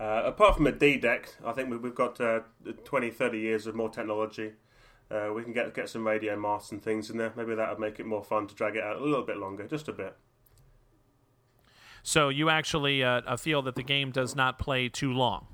Uh, 0.00 0.22
apart 0.24 0.56
from 0.56 0.66
a 0.66 0.72
D 0.72 0.96
deck, 0.96 1.36
I 1.44 1.52
think 1.52 1.70
we've 1.82 1.94
got 1.94 2.20
uh, 2.20 2.40
20, 2.84 3.10
30 3.10 3.38
years 3.38 3.66
of 3.66 3.74
more 3.74 3.88
technology 3.88 4.52
uh, 5.12 5.32
we 5.34 5.42
can 5.42 5.52
get 5.52 5.74
get 5.74 5.88
some 5.88 6.06
radio 6.06 6.36
masts 6.36 6.72
and 6.72 6.82
things 6.82 7.10
in 7.10 7.18
there. 7.18 7.32
Maybe 7.36 7.54
that 7.54 7.68
would 7.68 7.78
make 7.78 8.00
it 8.00 8.06
more 8.06 8.24
fun 8.24 8.46
to 8.46 8.54
drag 8.54 8.76
it 8.76 8.82
out 8.82 8.96
a 8.96 9.04
little 9.04 9.24
bit 9.24 9.36
longer, 9.36 9.66
just 9.66 9.88
a 9.88 9.92
bit. 9.92 10.16
So 12.02 12.30
you 12.30 12.48
actually 12.48 13.04
uh, 13.04 13.20
uh 13.26 13.36
feel 13.36 13.62
that 13.62 13.74
the 13.74 13.82
game 13.82 14.10
does 14.10 14.34
not 14.34 14.58
play 14.58 14.88
too 14.88 15.12
long. 15.12 15.46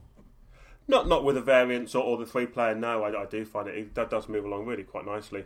Not 0.86 1.08
not 1.08 1.24
with 1.24 1.34
the 1.34 1.42
variants 1.42 1.94
or, 1.94 2.04
or 2.04 2.16
the 2.16 2.26
three 2.26 2.46
player. 2.46 2.74
No, 2.74 3.02
I, 3.02 3.22
I 3.22 3.26
do 3.26 3.44
find 3.44 3.68
it, 3.68 3.74
it 3.76 3.94
that 3.94 4.10
does 4.10 4.28
move 4.28 4.44
along 4.44 4.66
really 4.66 4.84
quite 4.84 5.04
nicely. 5.04 5.44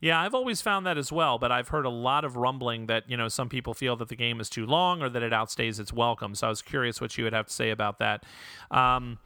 Yeah, 0.00 0.18
I've 0.20 0.34
always 0.34 0.62
found 0.62 0.86
that 0.86 0.96
as 0.96 1.12
well, 1.12 1.38
but 1.38 1.52
I've 1.52 1.68
heard 1.68 1.84
a 1.84 1.90
lot 1.90 2.24
of 2.24 2.36
rumbling 2.36 2.86
that, 2.86 3.08
you 3.10 3.16
know, 3.16 3.28
some 3.28 3.50
people 3.50 3.74
feel 3.74 3.96
that 3.96 4.08
the 4.08 4.16
game 4.16 4.40
is 4.40 4.48
too 4.48 4.64
long 4.64 5.02
or 5.02 5.10
that 5.10 5.22
it 5.22 5.32
outstays 5.32 5.78
its 5.78 5.92
welcome. 5.92 6.34
So 6.34 6.46
I 6.46 6.50
was 6.50 6.62
curious 6.62 7.00
what 7.00 7.18
you 7.18 7.24
would 7.24 7.34
have 7.34 7.46
to 7.48 7.52
say 7.52 7.70
about 7.70 7.98
that. 7.98 8.24
Um, 8.70 9.18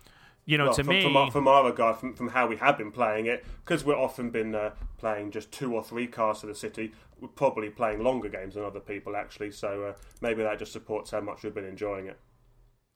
you 0.46 0.58
know, 0.58 0.64
well, 0.64 0.74
to 0.74 0.84
from, 0.84 0.94
me, 0.94 1.02
from 1.02 1.16
our, 1.16 1.30
from 1.30 1.48
our 1.48 1.64
regard, 1.64 1.98
from, 1.98 2.14
from 2.14 2.28
how 2.28 2.46
we 2.48 2.56
have 2.56 2.76
been 2.76 2.90
playing 2.90 3.26
it, 3.26 3.44
because 3.64 3.84
we've 3.84 3.96
often 3.96 4.30
been 4.30 4.54
uh, 4.54 4.70
playing 4.98 5.30
just 5.30 5.52
two 5.52 5.74
or 5.74 5.82
three 5.82 6.06
cars 6.06 6.40
to 6.40 6.46
the 6.46 6.54
city, 6.54 6.92
we're 7.20 7.28
probably 7.28 7.70
playing 7.70 8.02
longer 8.02 8.28
games 8.28 8.54
than 8.54 8.64
other 8.64 8.80
people 8.80 9.16
actually. 9.16 9.52
So 9.52 9.84
uh, 9.84 9.92
maybe 10.20 10.42
that 10.42 10.58
just 10.58 10.72
supports 10.72 11.12
how 11.12 11.20
much 11.20 11.44
we've 11.44 11.54
been 11.54 11.64
enjoying 11.64 12.08
it. 12.08 12.18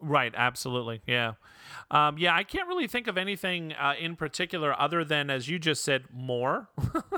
Right, 0.01 0.33
absolutely, 0.37 1.01
yeah, 1.07 1.33
um, 1.91 2.19
yeah. 2.19 2.35
I 2.35 2.45
can't 2.45 2.69
really 2.69 2.87
think 2.87 3.09
of 3.09 3.19
anything 3.19 3.73
uh, 3.73 3.95
in 3.99 4.15
particular 4.15 4.79
other 4.79 5.05
than, 5.05 5.29
as 5.29 5.49
you 5.49 5.59
just 5.59 5.83
said, 5.83 6.05
more 6.13 6.69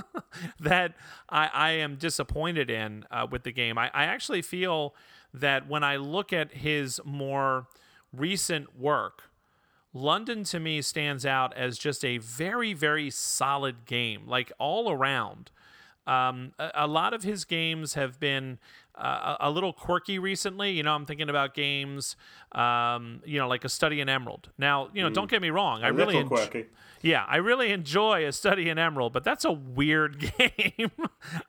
that 0.60 0.94
I, 1.28 1.50
I, 1.52 1.70
am 1.72 1.96
disappointed 1.96 2.70
in 2.70 3.04
uh, 3.10 3.26
with 3.30 3.42
the 3.44 3.52
game. 3.52 3.76
I, 3.76 3.90
I 3.92 4.04
actually 4.04 4.40
feel 4.40 4.94
that 5.34 5.68
when 5.68 5.84
I 5.84 5.96
look 5.96 6.32
at 6.32 6.54
his 6.54 7.00
more 7.04 7.66
recent 8.14 8.78
work, 8.78 9.24
London 9.92 10.44
to 10.44 10.60
me 10.60 10.80
stands 10.82 11.26
out 11.26 11.56
as 11.56 11.78
just 11.78 12.04
a 12.04 12.18
very, 12.18 12.72
very 12.72 13.10
solid 13.10 13.84
game, 13.84 14.26
like 14.26 14.52
all 14.58 14.90
around. 14.90 15.50
Um, 16.10 16.52
a, 16.58 16.70
a, 16.74 16.86
lot 16.88 17.14
of 17.14 17.22
his 17.22 17.44
games 17.44 17.94
have 17.94 18.18
been 18.18 18.58
uh, 18.96 19.36
a 19.38 19.48
little 19.48 19.72
quirky 19.72 20.18
recently. 20.18 20.72
You 20.72 20.82
know, 20.82 20.92
I'm 20.92 21.06
thinking 21.06 21.30
about 21.30 21.54
games, 21.54 22.16
um, 22.50 23.22
you 23.24 23.38
know, 23.38 23.46
like 23.46 23.64
a 23.64 23.68
study 23.68 24.00
in 24.00 24.08
Emerald. 24.08 24.50
Now, 24.58 24.88
you 24.92 25.04
know, 25.04 25.10
mm. 25.10 25.14
don't 25.14 25.30
get 25.30 25.40
me 25.40 25.50
wrong, 25.50 25.82
a 25.82 25.86
I 25.86 25.88
really 25.90 26.16
enjoy. 26.16 26.66
Yeah, 27.00 27.24
I 27.28 27.36
really 27.36 27.70
enjoy 27.70 28.26
a 28.26 28.32
study 28.32 28.68
in 28.68 28.76
Emerald, 28.76 29.12
but 29.12 29.22
that's 29.22 29.44
a 29.44 29.52
weird 29.52 30.18
game. 30.38 30.90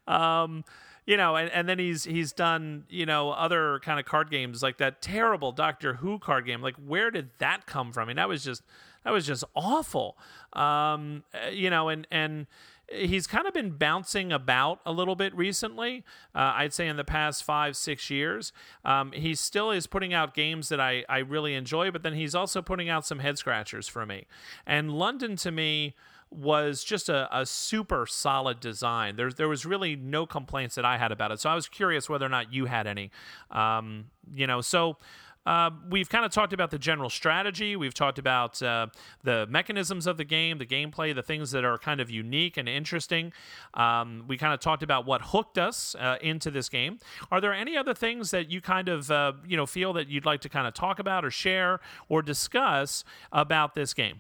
um, 0.08 0.64
you 1.08 1.18
know, 1.18 1.36
and, 1.36 1.50
and 1.52 1.68
then 1.68 1.80
he's 1.80 2.04
he's 2.04 2.32
done 2.32 2.86
you 2.88 3.08
know 3.08 3.32
other 3.32 3.80
kind 3.84 4.00
of 4.00 4.06
card 4.06 4.30
games 4.30 4.62
like 4.62 4.78
that 4.78 5.02
terrible 5.02 5.52
Doctor 5.52 5.96
Who 5.96 6.20
card 6.20 6.46
game. 6.46 6.62
Like, 6.62 6.76
where 6.76 7.10
did 7.10 7.32
that 7.40 7.66
come 7.66 7.92
from? 7.92 8.04
I 8.04 8.08
mean, 8.10 8.16
that 8.18 8.30
was 8.30 8.44
just 8.44 8.62
that 9.04 9.12
was 9.12 9.26
just 9.26 9.44
awful. 9.56 10.18
Um, 10.54 11.24
uh, 11.34 11.50
you 11.50 11.70
know, 11.72 11.90
and 11.90 12.06
and 12.12 12.46
he's 12.92 13.28
kind 13.28 13.48
of 13.48 13.54
been 13.54 13.72
bouncing 13.72 14.32
about 14.32 14.80
a 14.86 14.92
little 14.92 15.16
bit 15.16 15.36
recently. 15.36 16.04
Uh, 16.36 16.54
I'd 16.56 16.74
say 16.74 16.88
in 16.88 16.98
the 16.98 17.04
past 17.04 17.44
five, 17.44 17.76
six 17.76 18.10
years. 18.10 18.52
Um, 18.86 19.12
he 19.12 19.36
still 19.36 19.72
is 19.72 19.88
putting 19.88 20.14
out 20.14 20.34
games 20.34 20.70
that 20.70 20.80
I, 20.80 21.04
I 21.10 21.20
really 21.20 21.56
enjoy, 21.56 21.92
but 21.92 22.04
then 22.04 22.14
he's 22.14 22.36
also 22.36 22.62
putting 22.62 22.90
out 22.90 23.06
some 23.06 23.20
head 23.20 23.38
scratchers 23.38 23.88
for 23.88 24.06
me. 24.06 24.26
And 24.66 24.92
London 24.92 25.36
to 25.38 25.52
me 25.52 25.96
was 26.30 26.84
just 26.84 27.10
a, 27.10 27.28
a 27.38 27.46
super 27.46 28.06
solid 28.06 28.60
design. 28.60 29.18
There, 29.18 29.32
there 29.32 29.50
was 29.50 29.66
really 29.66 29.96
no 29.96 30.26
complaints 30.26 30.76
that 30.76 30.86
I 30.86 30.98
had 30.98 31.12
about 31.12 31.32
it. 31.32 31.40
So 31.40 31.50
I 31.50 31.56
was 31.56 31.68
curious 31.68 32.10
whether 32.10 32.26
or 32.26 32.30
not 32.30 32.54
you 32.54 32.66
had 32.66 32.88
any. 32.88 33.12
Um, 33.52 34.06
you 34.34 34.48
know, 34.48 34.62
so 34.62 34.98
uh, 35.46 35.72
we've 35.90 36.10
kind 36.10 36.26
of 36.26 36.32
talked 36.32 36.54
about 36.54 36.72
the 36.72 36.78
general 36.78 37.10
strategy. 37.10 37.76
We've 37.76 37.94
talked 37.94 38.20
about 38.20 38.62
uh, 38.62 38.88
the 39.24 39.48
mechanisms 39.48 40.06
of 40.06 40.18
the 40.18 40.24
game, 40.24 40.60
the 40.60 40.66
gameplay, 40.66 41.16
the 41.16 41.24
things 41.24 41.52
that 41.52 41.66
are 41.66 41.78
kind 41.78 42.00
of 42.00 42.10
unique 42.10 42.58
and 42.58 42.70
interesting. 42.70 43.34
Um, 43.74 44.26
we 44.28 44.38
kind 44.38 44.54
of 44.54 44.60
talked 44.60 44.84
about 44.84 45.06
what 45.06 45.22
hooked 45.26 45.58
us 45.58 45.96
uh, 46.00 46.18
into 46.22 46.52
this 46.52 46.70
game. 46.70 47.00
Are 47.32 47.42
there 47.42 47.54
any 47.54 47.76
other 47.76 47.94
things 47.94 48.32
that 48.32 48.52
you 48.52 48.62
kind 48.62 48.88
of 48.88 49.10
uh, 49.10 49.34
you 49.48 49.58
know 49.58 49.66
feel 49.66 49.94
that 49.94 50.10
you'd 50.10 50.26
like 50.26 50.42
to 50.42 50.50
kind 50.50 50.68
of 50.68 50.74
talk 50.74 51.00
about 51.00 51.26
or 51.26 51.32
share 51.32 51.80
or 52.08 52.22
discuss 52.22 53.04
about 53.32 53.74
this 53.74 53.94
game? 53.94 54.20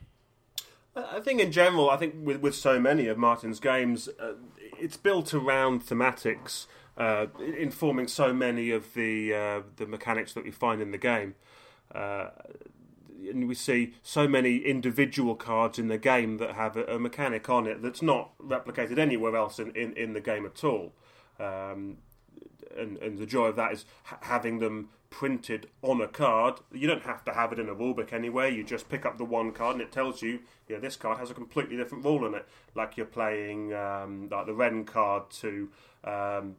I 0.95 1.21
think 1.21 1.39
in 1.39 1.51
general, 1.53 1.89
I 1.89 1.95
think 1.95 2.15
with, 2.17 2.41
with 2.41 2.53
so 2.53 2.77
many 2.77 3.07
of 3.07 3.17
Martin's 3.17 3.61
games, 3.61 4.09
uh, 4.19 4.33
it's 4.77 4.97
built 4.97 5.33
around 5.33 5.85
thematics 5.85 6.65
uh, 6.97 7.27
informing 7.57 8.07
so 8.07 8.33
many 8.33 8.71
of 8.71 8.93
the 8.93 9.33
uh, 9.33 9.61
the 9.77 9.85
mechanics 9.85 10.33
that 10.33 10.43
we 10.43 10.51
find 10.51 10.81
in 10.81 10.91
the 10.91 10.97
game. 10.97 11.35
Uh, 11.93 12.29
and 13.29 13.47
we 13.47 13.53
see 13.53 13.93
so 14.01 14.27
many 14.27 14.57
individual 14.57 15.35
cards 15.35 15.77
in 15.77 15.87
the 15.89 15.97
game 15.97 16.37
that 16.37 16.55
have 16.55 16.75
a, 16.75 16.85
a, 16.85 16.99
mechanic 16.99 17.49
on 17.49 17.67
it 17.67 17.81
that's 17.81 18.01
not 18.01 18.31
replicated 18.39 18.97
anywhere 18.97 19.35
else 19.35 19.59
in, 19.59 19.69
in, 19.75 19.95
in 19.95 20.13
the 20.13 20.21
game 20.21 20.43
at 20.45 20.63
all. 20.63 20.93
Um, 21.39 21.97
and, 22.75 22.97
and 22.97 23.17
the 23.17 23.25
joy 23.25 23.47
of 23.47 23.55
that 23.57 23.73
is 23.73 23.85
ha- 24.03 24.17
having 24.21 24.59
them 24.59 24.89
printed 25.09 25.67
on 25.81 26.01
a 26.01 26.07
card. 26.07 26.55
You 26.71 26.87
don't 26.87 27.03
have 27.03 27.23
to 27.25 27.33
have 27.33 27.51
it 27.51 27.59
in 27.59 27.69
a 27.69 27.75
rulebook 27.75 28.13
anyway. 28.13 28.55
You 28.55 28.63
just 28.63 28.89
pick 28.89 29.05
up 29.05 29.17
the 29.17 29.25
one 29.25 29.51
card 29.51 29.75
and 29.75 29.81
it 29.81 29.91
tells 29.91 30.21
you, 30.21 30.39
yeah, 30.67 30.79
this 30.79 30.95
card 30.95 31.19
has 31.19 31.29
a 31.29 31.33
completely 31.33 31.75
different 31.75 32.05
rule 32.05 32.25
in 32.25 32.33
it. 32.33 32.47
Like 32.75 32.97
you're 32.97 33.05
playing 33.05 33.73
um, 33.73 34.29
like 34.31 34.45
the 34.45 34.53
Ren 34.53 34.85
card 34.85 35.29
to 35.41 35.69
um, 36.03 36.55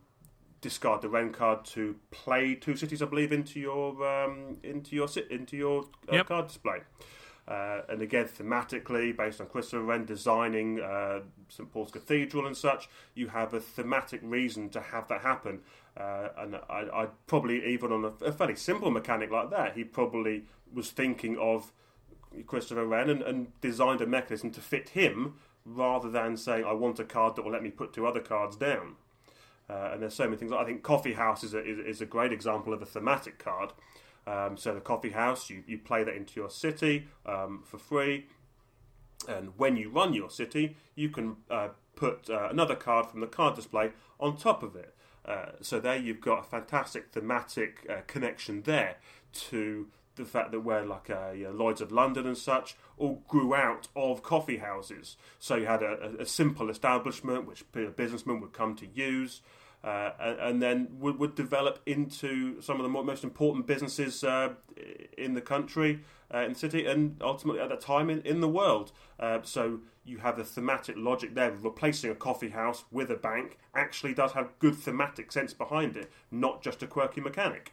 discard 0.62 1.02
the 1.02 1.08
Wren 1.10 1.30
card 1.32 1.66
to 1.66 1.96
play 2.10 2.54
two 2.54 2.76
cities, 2.76 3.02
I 3.02 3.06
believe, 3.06 3.32
into 3.32 3.60
your 3.60 4.06
um, 4.06 4.56
into 4.62 4.96
your 4.96 5.08
into 5.30 5.56
your 5.58 5.82
uh, 6.10 6.16
yep. 6.16 6.28
card 6.28 6.46
display. 6.46 6.78
Uh, 7.46 7.82
and 7.88 8.00
again, 8.00 8.26
thematically, 8.26 9.14
based 9.14 9.40
on 9.40 9.48
Christopher 9.48 9.82
Wren 9.82 10.04
designing 10.04 10.80
uh, 10.80 11.20
St 11.48 11.70
Paul's 11.72 11.90
Cathedral 11.90 12.46
and 12.46 12.56
such, 12.56 12.88
you 13.14 13.28
have 13.28 13.52
a 13.52 13.60
thematic 13.60 14.20
reason 14.22 14.68
to 14.70 14.80
have 14.80 15.08
that 15.08 15.22
happen. 15.22 15.60
Uh, 15.96 16.28
and 16.38 16.56
I, 16.70 16.86
I 16.92 17.08
probably 17.26 17.66
even 17.66 17.92
on 17.92 18.04
a, 18.04 18.24
a, 18.24 18.32
fairly 18.32 18.54
simple 18.54 18.90
mechanic 18.90 19.30
like 19.30 19.50
that, 19.50 19.76
he 19.76 19.82
probably 19.82 20.44
was 20.72 20.90
thinking 20.90 21.36
of 21.36 21.72
Christopher 22.46 22.86
Wren 22.86 23.10
and, 23.10 23.22
and 23.22 23.60
designed 23.60 24.00
a 24.00 24.06
mechanism 24.06 24.52
to 24.52 24.60
fit 24.60 24.90
him 24.90 25.34
rather 25.64 26.08
than 26.08 26.36
saying, 26.36 26.64
I 26.64 26.72
want 26.72 27.00
a 27.00 27.04
card 27.04 27.36
that 27.36 27.42
will 27.42 27.52
let 27.52 27.62
me 27.62 27.70
put 27.70 27.92
two 27.92 28.06
other 28.06 28.20
cards 28.20 28.56
down. 28.56 28.94
Uh, 29.72 29.90
and 29.92 30.02
there's 30.02 30.14
so 30.14 30.24
many 30.24 30.36
things. 30.36 30.52
I 30.52 30.64
think 30.64 30.82
Coffee 30.82 31.14
House 31.14 31.42
is 31.44 31.54
a, 31.54 31.64
is, 31.64 31.78
is 31.78 32.00
a 32.00 32.06
great 32.06 32.32
example 32.32 32.74
of 32.74 32.82
a 32.82 32.86
thematic 32.86 33.38
card. 33.38 33.72
Um, 34.26 34.56
so 34.56 34.74
the 34.74 34.80
Coffee 34.80 35.10
House, 35.10 35.48
you, 35.50 35.62
you 35.66 35.78
play 35.78 36.04
that 36.04 36.14
into 36.14 36.38
your 36.38 36.50
city 36.50 37.08
um, 37.26 37.62
for 37.64 37.78
free. 37.78 38.26
And 39.28 39.52
when 39.56 39.76
you 39.76 39.88
run 39.88 40.12
your 40.12 40.30
city, 40.30 40.76
you 40.94 41.08
can 41.08 41.36
uh, 41.50 41.68
put 41.96 42.28
uh, 42.28 42.48
another 42.50 42.74
card 42.74 43.06
from 43.06 43.20
the 43.20 43.26
card 43.26 43.54
display 43.54 43.92
on 44.20 44.36
top 44.36 44.62
of 44.62 44.76
it. 44.76 44.94
Uh, 45.24 45.52
so 45.60 45.78
there 45.78 45.96
you've 45.96 46.20
got 46.20 46.40
a 46.40 46.42
fantastic 46.42 47.12
thematic 47.12 47.86
uh, 47.88 48.00
connection 48.06 48.62
there 48.62 48.96
to 49.32 49.86
the 50.16 50.24
fact 50.24 50.50
that 50.50 50.60
where 50.60 50.84
like 50.84 51.08
uh, 51.08 51.30
you 51.30 51.44
know, 51.44 51.52
Lloyd's 51.52 51.80
of 51.80 51.92
London 51.92 52.26
and 52.26 52.36
such 52.36 52.76
all 52.98 53.22
grew 53.28 53.54
out 53.54 53.88
of 53.96 54.22
coffee 54.22 54.58
houses. 54.58 55.16
So 55.38 55.56
you 55.56 55.66
had 55.66 55.82
a, 55.82 56.16
a 56.20 56.26
simple 56.26 56.68
establishment 56.68 57.46
which 57.46 57.64
businessmen 57.96 58.40
would 58.40 58.52
come 58.52 58.74
to 58.76 58.86
use. 58.86 59.40
Uh, 59.84 60.36
and, 60.40 60.62
then 60.62 60.88
would, 61.00 61.18
would 61.18 61.34
develop 61.34 61.80
into 61.86 62.60
some 62.60 62.76
of 62.76 62.84
the 62.84 62.88
more, 62.88 63.02
most 63.02 63.24
important 63.24 63.66
businesses 63.66 64.22
uh, 64.22 64.50
in 65.18 65.34
the 65.34 65.40
country, 65.40 66.00
uh, 66.32 66.38
in 66.38 66.52
the 66.52 66.58
city, 66.58 66.86
and 66.86 67.16
ultimately 67.20 67.60
at 67.60 67.68
that 67.68 67.80
time 67.80 68.08
in, 68.08 68.20
in 68.22 68.40
the 68.40 68.48
world. 68.48 68.92
Uh, 69.18 69.40
so 69.42 69.80
you 70.04 70.18
have 70.18 70.36
the 70.36 70.44
thematic 70.44 70.94
logic 70.96 71.34
there. 71.34 71.50
Replacing 71.50 72.10
a 72.10 72.14
coffee 72.14 72.50
house 72.50 72.84
with 72.90 73.10
a 73.10 73.16
bank 73.16 73.58
actually 73.74 74.14
does 74.14 74.32
have 74.32 74.56
good 74.58 74.76
thematic 74.76 75.32
sense 75.32 75.52
behind 75.52 75.96
it, 75.96 76.12
not 76.30 76.62
just 76.62 76.82
a 76.82 76.86
quirky 76.86 77.20
mechanic. 77.20 77.72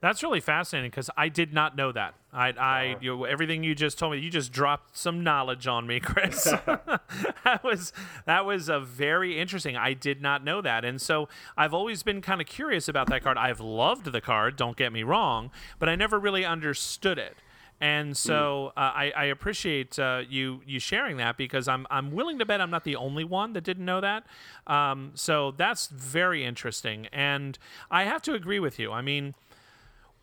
That's 0.00 0.22
really 0.22 0.40
fascinating 0.40 0.90
because 0.90 1.10
I 1.16 1.28
did 1.28 1.54
not 1.54 1.76
know 1.76 1.90
that. 1.92 2.14
I, 2.32 2.48
I, 2.50 2.96
you 3.00 3.16
know, 3.16 3.24
everything 3.24 3.64
you 3.64 3.74
just 3.74 3.98
told 3.98 4.12
me, 4.12 4.18
you 4.18 4.30
just 4.30 4.52
dropped 4.52 4.96
some 4.96 5.24
knowledge 5.24 5.66
on 5.66 5.86
me, 5.86 6.00
Chris. 6.04 6.44
that 7.44 7.60
was 7.64 7.92
that 8.26 8.44
was 8.44 8.68
a 8.68 8.78
very 8.78 9.38
interesting. 9.38 9.76
I 9.76 9.94
did 9.94 10.20
not 10.20 10.44
know 10.44 10.60
that, 10.60 10.84
and 10.84 11.00
so 11.00 11.28
I've 11.56 11.72
always 11.72 12.02
been 12.02 12.20
kind 12.20 12.40
of 12.40 12.46
curious 12.46 12.88
about 12.88 13.08
that 13.08 13.22
card. 13.22 13.38
I've 13.38 13.60
loved 13.60 14.12
the 14.12 14.20
card, 14.20 14.56
don't 14.56 14.76
get 14.76 14.92
me 14.92 15.02
wrong, 15.02 15.50
but 15.78 15.88
I 15.88 15.96
never 15.96 16.18
really 16.18 16.44
understood 16.44 17.18
it. 17.18 17.36
And 17.80 18.16
so 18.16 18.72
uh, 18.76 18.80
I, 18.80 19.12
I, 19.14 19.24
appreciate 19.24 19.98
uh, 19.98 20.22
you 20.26 20.62
you 20.66 20.78
sharing 20.78 21.18
that 21.18 21.36
because 21.36 21.68
I'm 21.68 21.86
I'm 21.90 22.10
willing 22.10 22.38
to 22.38 22.46
bet 22.46 22.58
I'm 22.62 22.70
not 22.70 22.84
the 22.84 22.96
only 22.96 23.22
one 23.22 23.52
that 23.52 23.64
didn't 23.64 23.84
know 23.84 24.00
that. 24.00 24.24
Um, 24.66 25.12
so 25.14 25.50
that's 25.50 25.88
very 25.88 26.42
interesting, 26.42 27.06
and 27.12 27.58
I 27.90 28.04
have 28.04 28.22
to 28.22 28.32
agree 28.32 28.60
with 28.60 28.78
you. 28.78 28.92
I 28.92 29.02
mean, 29.02 29.34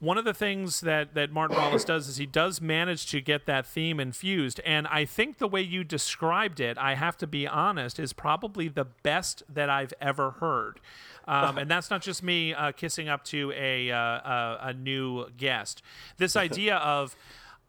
one 0.04 0.18
of 0.18 0.26
the 0.26 0.34
things 0.34 0.82
that, 0.82 1.14
that 1.14 1.32
Martin 1.32 1.56
Wallace 1.56 1.86
does 1.86 2.10
is 2.10 2.18
he 2.18 2.26
does 2.26 2.60
manage 2.60 3.06
to 3.12 3.22
get 3.22 3.46
that 3.46 3.66
theme 3.66 4.02
infused. 4.02 4.60
And 4.66 4.86
I 4.88 5.06
think 5.06 5.38
the 5.38 5.48
way 5.48 5.62
you 5.62 5.86
described 5.86 6.60
it, 6.60 6.78
I 6.78 6.96
have 6.96 7.16
to 7.20 7.28
be 7.28 7.48
honest, 7.48 8.00
is 8.00 8.12
probably 8.12 8.68
the 8.68 8.84
best 8.84 9.44
that 9.48 9.70
I've 9.70 9.94
ever 10.02 10.32
heard. 10.32 10.82
Um, 11.26 11.58
and 11.58 11.72
that's 11.72 11.90
not 11.90 12.02
just 12.02 12.22
me 12.22 12.54
uh, 12.54 12.74
kissing 12.74 13.08
up 13.08 13.24
to 13.26 13.54
a, 13.56 13.92
uh, 13.92 13.98
a, 13.98 14.58
a 14.64 14.74
new 14.74 15.30
guest. 15.38 15.82
This 16.18 16.36
idea 16.48 16.76
of 16.76 17.16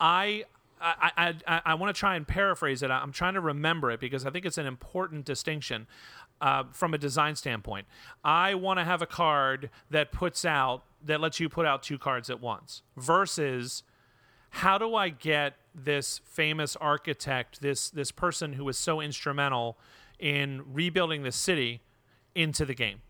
I 0.00 0.44
I, 0.80 1.34
I, 1.46 1.62
I 1.64 1.74
want 1.74 1.94
to 1.94 1.98
try 1.98 2.14
and 2.14 2.28
paraphrase 2.28 2.82
it. 2.82 2.90
I'm 2.90 3.12
trying 3.12 3.34
to 3.34 3.40
remember 3.40 3.90
it 3.90 4.00
because 4.00 4.26
I 4.26 4.30
think 4.30 4.44
it's 4.44 4.58
an 4.58 4.66
important 4.66 5.24
distinction 5.24 5.86
uh, 6.44 6.64
from 6.72 6.92
a 6.92 6.98
design 6.98 7.34
standpoint. 7.34 7.86
I 8.22 8.54
want 8.54 8.78
to 8.78 8.84
have 8.84 9.00
a 9.00 9.06
card 9.06 9.70
that 9.90 10.12
puts 10.12 10.44
out 10.44 10.84
that 11.02 11.18
lets 11.18 11.40
you 11.40 11.48
put 11.48 11.64
out 11.64 11.82
two 11.82 11.98
cards 11.98 12.28
at 12.28 12.38
once 12.38 12.82
versus 12.98 13.82
how 14.50 14.76
do 14.76 14.94
I 14.94 15.08
get 15.08 15.54
this 15.74 16.20
famous 16.22 16.76
architect, 16.76 17.62
this 17.62 17.88
this 17.88 18.10
person 18.10 18.52
who 18.52 18.64
was 18.64 18.76
so 18.76 19.00
instrumental 19.00 19.78
in 20.18 20.62
rebuilding 20.70 21.22
the 21.22 21.32
city 21.32 21.80
into 22.34 22.66
the 22.66 22.74
game? 22.74 23.00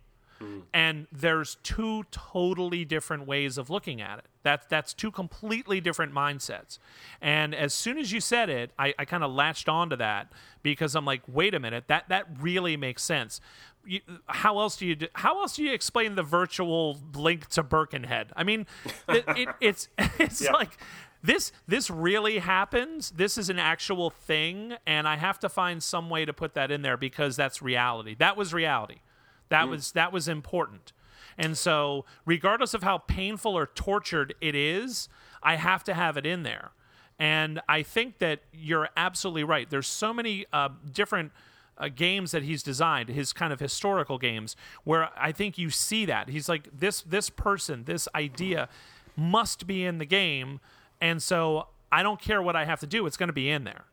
Mm. 0.41 0.62
And 0.72 1.07
there's 1.12 1.57
two 1.62 2.05
totally 2.11 2.85
different 2.85 3.26
ways 3.26 3.59
of 3.59 3.70
looking 3.70 4.01
at 4.01 4.18
it. 4.18 4.24
That, 4.43 4.68
that's 4.68 4.93
two 4.93 5.11
completely 5.11 5.80
different 5.80 6.12
mindsets. 6.12 6.78
And 7.20 7.55
as 7.55 7.72
soon 7.72 7.99
as 7.99 8.12
you 8.12 8.20
said 8.20 8.51
it, 8.51 8.72
I, 8.78 8.95
I 8.99 9.05
kind 9.05 9.24
of 9.24 9.32
latched 9.32 9.68
onto 9.68 9.97
that 9.97 10.32
because 10.62 10.95
I'm 10.95 11.05
like, 11.05 11.22
wait 11.26 11.55
a 11.55 11.61
minute, 11.61 11.85
that, 11.89 12.09
that 12.09 12.26
really 12.41 12.76
makes 12.76 13.03
sense. 13.03 13.41
You, 13.87 14.01
how 14.26 14.59
else 14.59 14.76
do 14.76 14.87
you 14.87 14.97
do, 14.97 15.09
how 15.14 15.41
else 15.41 15.57
do 15.57 15.62
you 15.62 15.72
explain 15.72 16.14
the 16.14 16.22
virtual 16.22 16.99
link 17.14 17.49
to 17.51 17.62
Birkenhead? 17.62 18.32
I 18.35 18.43
mean, 18.43 18.66
it, 19.09 19.24
it, 19.37 19.49
it's 19.61 19.89
it's 20.18 20.43
yeah. 20.43 20.53
like 20.53 20.78
this 21.22 21.53
this 21.66 21.91
really 21.91 22.39
happens. 22.39 23.11
This 23.11 23.37
is 23.37 23.51
an 23.51 23.59
actual 23.59 24.11
thing, 24.11 24.74
and 24.87 25.09
I 25.09 25.16
have 25.16 25.39
to 25.41 25.49
find 25.49 25.82
some 25.82 26.09
way 26.09 26.24
to 26.24 26.32
put 26.32 26.55
that 26.55 26.70
in 26.70 26.80
there 26.82 26.97
because 26.97 27.37
that's 27.37 27.61
reality. 27.61 28.14
That 28.14 28.37
was 28.37 28.55
reality. 28.55 29.01
That 29.49 29.66
mm. 29.66 29.70
was 29.70 29.92
that 29.92 30.12
was 30.12 30.28
important. 30.28 30.92
And 31.36 31.59
so, 31.59 32.05
regardless 32.24 32.74
of 32.74 32.82
how 32.82 32.99
painful 32.99 33.57
or 33.57 33.66
tortured 33.66 34.34
it 34.40 34.55
is, 34.55 35.09
I 35.42 35.57
have 35.57 35.84
to 35.84 35.95
have 35.95 36.16
it 36.16 36.26
in 36.26 36.42
there. 36.42 36.70
And 37.18 37.61
I 37.68 37.82
think 37.82 38.18
that 38.18 38.40
you're 38.53 38.88
absolutely 38.97 39.45
right. 39.45 39.68
There's 39.68 39.86
so 39.86 40.12
many 40.12 40.47
uh, 40.53 40.70
different 40.92 41.32
uh, 41.78 41.88
games 41.88 42.32
that 42.32 42.42
he's 42.42 42.62
designed, 42.62 43.09
his 43.09 43.32
kind 43.32 43.53
of 43.53 43.61
historical 43.61 44.18
games, 44.18 44.57
where 44.84 45.11
I 45.16 45.32
think 45.32 45.59
you 45.59 45.70
see 45.70 46.05
that 46.07 46.28
he's 46.28 46.49
like 46.49 46.68
this 46.76 47.03
this 47.03 47.30
person, 47.30 47.84
this 47.84 48.09
idea 48.14 48.68
must 49.16 49.66
be 49.66 49.84
in 49.84 49.99
the 49.99 50.05
game, 50.05 50.61
and 51.01 51.22
so 51.22 51.68
I 51.90 52.03
don't 52.03 52.20
care 52.20 52.42
what 52.42 52.57
I 52.57 52.64
have 52.64 52.80
to 52.80 52.86
do; 52.86 53.07
it's 53.07 53.16
going 53.16 53.28
to 53.28 53.32
be 53.32 53.51
in 53.51 53.64
there. 53.64 53.84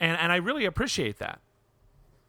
And 0.00 0.18
and 0.18 0.32
I 0.32 0.36
really 0.36 0.64
appreciate 0.64 1.18
that. 1.18 1.40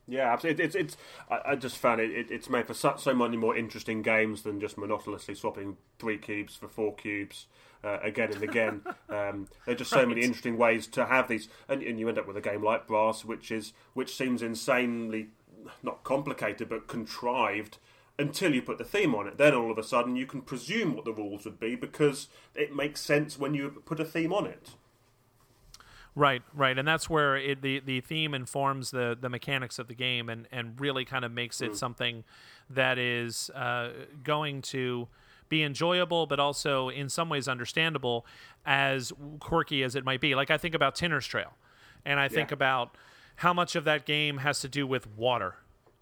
Yeah, 0.08 0.32
absolutely. 0.32 0.64
It's 0.64 0.76
it's. 0.76 0.98
I, 1.30 1.42
I 1.46 1.56
just 1.56 1.78
found 1.78 2.00
it, 2.00 2.12
it, 2.12 2.32
It's 2.32 2.50
made 2.50 2.66
for 2.66 2.74
so, 2.74 2.96
so 2.98 3.14
many 3.14 3.38
more 3.38 3.56
interesting 3.56 4.02
games 4.02 4.44
than 4.44 4.60
just 4.60 4.78
monotonously 4.78 5.36
swapping 5.36 5.78
three 6.00 6.18
cubes 6.18 6.56
for 6.56 6.68
four 6.68 6.96
cubes 6.96 7.48
uh, 7.84 8.00
again 8.02 8.32
and 8.32 8.44
again. 8.44 8.82
um, 9.10 9.48
there 9.66 9.76
are 9.76 9.78
just 9.78 9.90
so 9.90 9.98
right. 9.98 10.08
many 10.08 10.22
interesting 10.22 10.58
ways 10.58 10.88
to 10.88 11.06
have 11.06 11.28
these, 11.28 11.50
and, 11.68 11.84
and 11.84 12.00
you 12.00 12.08
end 12.08 12.18
up 12.18 12.28
with 12.28 12.38
a 12.38 12.42
game 12.42 12.64
like 12.64 12.88
Brass, 12.88 13.26
which 13.26 13.52
is 13.52 13.74
which 13.94 14.16
seems 14.16 14.42
insanely 14.42 15.28
not 15.84 16.04
complicated 16.04 16.70
but 16.70 16.88
contrived 16.88 17.78
until 18.20 18.54
you 18.54 18.62
put 18.62 18.78
the 18.78 18.84
theme 18.84 19.14
on 19.14 19.28
it. 19.28 19.38
Then 19.38 19.54
all 19.54 19.72
of 19.72 19.78
a 19.78 19.84
sudden 19.84 20.16
you 20.16 20.26
can 20.26 20.42
presume 20.42 20.96
what 20.96 21.06
the 21.06 21.14
rules 21.14 21.46
would 21.46 21.60
be 21.60 21.76
because 21.76 22.30
it 22.56 22.76
makes 22.76 23.02
sense 23.02 23.38
when 23.38 23.54
you 23.54 23.82
put 23.86 24.00
a 24.00 24.06
theme 24.06 24.34
on 24.34 24.46
it. 24.46 24.72
Right, 26.18 26.42
right, 26.56 26.76
and 26.76 26.88
that's 26.88 27.08
where 27.08 27.38
it, 27.38 27.62
the 27.62 27.80
the 27.80 28.02
theme 28.02 28.34
informs 28.34 28.90
the 28.90 29.16
the 29.22 29.30
mechanics 29.30 29.78
of 29.78 29.88
the 29.88 29.94
game, 29.94 30.30
and 30.30 30.48
and 30.52 30.74
really 30.82 31.06
kind 31.06 31.24
of 31.24 31.32
makes 31.32 31.62
it 31.62 31.74
mm. 31.74 31.76
something 31.76 32.24
that 32.72 32.98
is 32.98 33.52
uh, 33.52 33.90
going 34.24 34.64
to 34.64 35.10
be 35.48 35.62
enjoyable, 35.62 36.26
but 36.26 36.40
also 36.40 36.90
in 36.90 37.08
some 37.08 37.30
ways 37.30 37.48
understandable, 37.48 38.26
as 38.66 39.14
quirky 39.40 39.84
as 39.84 39.96
it 39.96 40.04
might 40.04 40.20
be. 40.20 40.34
Like 40.34 40.50
I 40.50 40.58
think 40.58 40.74
about 40.74 40.96
Tinner's 40.96 41.28
Trail, 41.28 41.54
and 42.04 42.20
I 42.20 42.30
think 42.30 42.52
about 42.52 42.98
how 43.36 43.54
much 43.54 43.76
of 43.76 43.84
that 43.84 44.08
game 44.08 44.40
has 44.40 44.60
to 44.62 44.68
do 44.68 44.88
with 44.88 45.06
water 45.16 45.58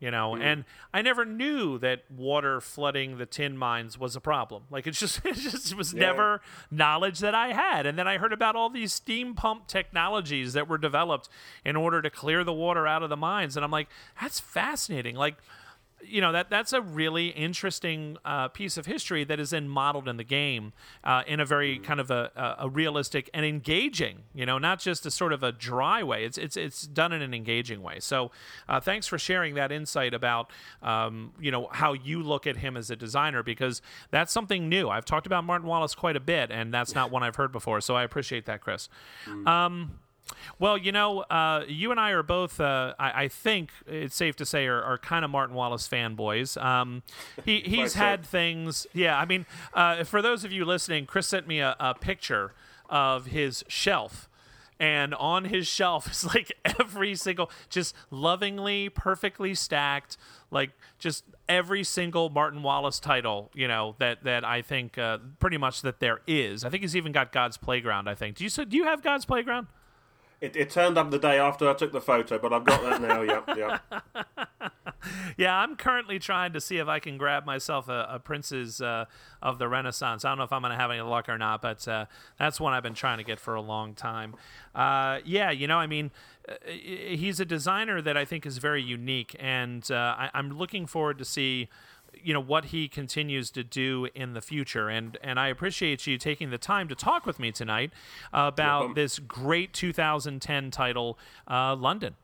you 0.06 0.12
know 0.12 0.36
mm. 0.38 0.41
and 0.41 0.64
i 0.93 1.01
never 1.01 1.26
knew 1.26 1.80
that 1.80 2.03
water 2.12 2.62
flooding 2.62 3.18
the 3.18 3.26
tin 3.26 3.58
mines 3.58 3.97
was 3.97 4.16
a 4.16 4.22
problem 4.22 4.62
like 4.70 4.86
it's 4.86 4.99
just 4.99 5.20
it 5.26 5.36
just 5.36 5.76
was 5.76 5.93
yeah. 5.93 6.01
never 6.01 6.41
knowledge 6.70 7.20
that 7.20 7.34
i 7.34 7.51
had 7.51 7.88
and 7.88 7.97
then 7.97 8.08
i 8.08 8.20
heard 8.20 8.32
about 8.32 8.56
all 8.56 8.70
these 8.70 8.93
steam 8.93 9.34
pump 9.34 9.66
technologies 9.68 10.53
that 10.53 10.70
were 10.70 10.78
developed 10.78 11.28
in 11.66 11.76
order 11.76 12.03
to 12.03 12.10
clear 12.12 12.43
the 12.43 12.53
water 12.53 12.86
out 12.86 13.01
of 13.01 13.10
the 13.10 13.18
mines 13.18 13.58
and 13.58 13.66
i'm 13.66 13.72
like 13.72 13.88
that's 14.22 14.39
fascinating 14.39 15.16
like 15.16 15.38
you 16.08 16.22
know 16.22 16.32
that 16.32 16.49
that's 16.49 16.74
a 16.74 16.82
really 16.82 17.28
interesting 17.30 18.18
uh, 18.26 18.47
piece 18.49 18.78
of 18.78 18.86
history 18.86 19.24
that 19.24 19.39
is 19.39 19.51
then 19.51 19.68
modeled 19.68 20.08
in 20.08 20.18
the 20.18 20.24
game 20.24 20.74
uh, 21.03 21.24
in 21.28 21.39
a 21.39 21.45
very 21.45 21.80
kind 21.80 21.99
of 21.99 22.12
a, 22.12 22.56
a, 22.60 22.70
realistic 22.70 23.30
and 23.34 23.45
engaging 23.45 24.24
you 24.34 24.45
know 24.45 24.58
not 24.58 24.80
just 24.80 25.06
a 25.06 25.12
sort 25.12 25.34
of 25.34 25.43
a 25.43 25.51
dry 25.51 26.03
way. 26.03 26.24
It's 26.24 26.38
it's 26.38 26.58
it's 26.58 26.84
done 26.84 27.14
in 27.14 27.22
an 27.22 27.34
engaging 27.34 27.82
way. 27.82 27.99
So 27.99 28.32
uh, 28.68 28.80
thanks 28.80 29.08
for 29.08 29.18
sharing 29.18 29.56
that 29.56 29.72
insight 29.72 30.14
about 30.14 30.51
um, 30.82 31.34
you 31.39 31.51
know 31.51 31.70
how 31.72 31.93
you 31.93 32.22
look 32.22 32.47
at 32.47 32.58
him 32.58 32.78
as 32.78 32.89
a 32.89 32.95
designer 32.95 33.43
because 33.43 33.82
that's 34.12 34.32
something 34.32 34.70
new. 34.70 34.89
I've 34.89 35.06
talked 35.06 35.28
about 35.28 35.43
Martin 35.43 35.68
Wallace 35.68 35.95
quite 35.95 36.16
a 36.16 36.20
bit 36.20 36.51
and 36.51 36.74
that's 36.74 36.95
not 36.95 37.12
one 37.12 37.24
I've 37.24 37.36
heard 37.36 37.51
before 37.51 37.82
so 37.82 37.95
I 37.95 38.03
appreciate 38.03 38.45
that 38.45 38.62
Chris. 38.62 38.89
Mm. 39.28 39.47
um, 39.47 39.91
well, 40.59 40.78
you 40.78 40.91
know, 40.91 41.21
uh, 41.21 41.63
you 41.67 41.91
and 41.91 41.99
I 41.99 42.11
are 42.11 42.23
both, 42.23 42.59
uh, 42.59 42.93
I, 42.99 43.23
I, 43.23 43.28
think 43.28 43.71
it's 43.88 44.15
safe 44.15 44.36
to 44.38 44.45
say, 44.45 44.65
are, 44.67 44.82
are 44.82 44.97
kind 44.97 45.26
of 45.26 45.32
Martin 45.32 45.55
Wallace 45.55 45.88
fanboys. 45.88 46.61
Um, 46.63 47.03
he, 47.43 47.59
he's 47.65 47.93
had 47.93 48.26
things, 48.26 48.88
yeah. 48.93 49.17
I 49.17 49.26
mean, 49.26 49.45
uh, 49.73 50.03
for 50.03 50.21
those 50.21 50.43
of 50.43 50.51
you 50.51 50.65
listening, 50.65 51.05
Chris 51.05 51.28
sent 51.28 51.47
me 51.47 51.59
a, 51.59 51.76
a 51.80 51.93
picture 51.93 52.53
of 52.89 53.28
his 53.28 53.63
shelf 53.67 54.30
and 54.80 55.13
on 55.15 55.45
his 55.45 55.67
shelf 55.67 56.11
is 56.11 56.26
like 56.26 56.51
every 56.80 57.15
single 57.15 57.49
just 57.69 57.95
lovingly 58.11 58.89
perfectly 58.89 59.55
stacked 59.55 60.17
like 60.51 60.71
just 60.99 61.23
every 61.47 61.84
single 61.84 62.30
martin 62.30 62.61
wallace 62.61 62.99
title 62.99 63.49
you 63.53 63.67
know 63.67 63.95
that 63.99 64.23
that 64.23 64.43
i 64.43 64.61
think 64.61 64.97
uh, 64.97 65.17
pretty 65.39 65.57
much 65.57 65.82
that 65.82 65.99
there 65.99 66.19
is 66.28 66.63
i 66.63 66.69
think 66.69 66.84
he's 66.84 66.95
even 66.95 67.11
got 67.11 67.32
god's 67.32 67.57
playground 67.57 68.09
i 68.09 68.15
think 68.15 68.36
do 68.36 68.43
you 68.43 68.49
so 68.49 68.65
do 68.65 68.76
you 68.76 68.84
have 68.84 69.01
god's 69.01 69.26
playground 69.26 69.67
it, 70.46 70.56
it, 70.56 70.70
turned 70.70 70.98
up 70.98 71.12
the 71.12 71.20
day 71.20 71.39
after 71.39 71.70
I 71.70 71.74
took 71.74 71.91
the 71.91 72.02
photo, 72.02 72.38
but 72.38 72.54
I've 72.54 72.64
got 72.64 72.82
that 72.84 73.02
now. 73.02 73.22
yep, 73.22 73.50
yep. 73.58 73.82
yeah, 75.38 75.58
I'm 75.58 75.76
currently 75.76 76.20
trying 76.20 76.54
to 76.54 76.62
see 76.62 76.78
if 76.78 76.88
I 76.88 77.00
can 77.00 77.18
grab 77.18 77.46
myself 77.46 77.89
a, 77.89 78.08
a 78.12 78.20
Princes 78.20 78.80
uh, 78.82 79.06
of 79.41 79.60
the 79.60 79.68
Renaissance. 79.68 80.24
I 80.24 80.30
don't 80.30 80.38
know 80.38 80.43
if 80.43 80.54
I'm 80.54 80.62
going 80.62 80.72
to 80.72 80.78
have 80.78 80.91
any 80.91 81.02
luck 81.02 81.30
or 81.30 81.38
not, 81.38 81.62
but 81.62 81.88
uh, 81.88 82.06
that's 82.38 82.60
one 82.60 82.74
I've 82.74 82.84
been 82.84 82.93
trying 82.93 83.18
to 83.18 83.24
get 83.24 83.39
for 83.39 83.56
a 83.56 83.62
long 83.62 83.93
time. 83.96 84.36
Uh, 84.74 85.20
yeah, 85.26 85.52
you 85.52 85.68
know, 85.68 85.78
I 85.78 85.88
mean, 85.88 86.12
uh, 86.48 86.54
he's 86.68 87.39
a 87.39 87.46
designer 87.46 88.02
that 88.02 88.16
I 88.16 88.26
think 88.26 88.46
is 88.46 88.60
very 88.60 88.84
unique, 88.84 89.36
and 89.39 89.89
uh, 89.89 90.16
I, 90.18 90.30
I'm 90.34 90.52
looking 90.52 90.86
forward 90.86 91.18
to 91.18 91.26
see 91.26 91.70
you 92.24 92.34
know 92.34 92.41
what 92.41 92.66
he 92.66 92.88
continues 92.88 93.51
to 93.51 93.63
do 93.63 94.07
in 94.16 94.34
the 94.34 94.41
future 94.41 94.89
and 94.89 95.18
and 95.24 95.39
I 95.39 95.47
appreciate 95.47 96.05
you 96.07 96.18
taking 96.18 96.49
the 96.49 96.57
time 96.57 96.88
to 96.88 96.95
talk 96.95 97.26
with 97.26 97.39
me 97.39 97.51
tonight 97.51 97.91
about 98.34 98.95
this 98.95 99.20
great 99.20 99.74
2010 99.74 100.72
title 100.72 101.18
uh, 101.49 101.76
London 101.76 102.16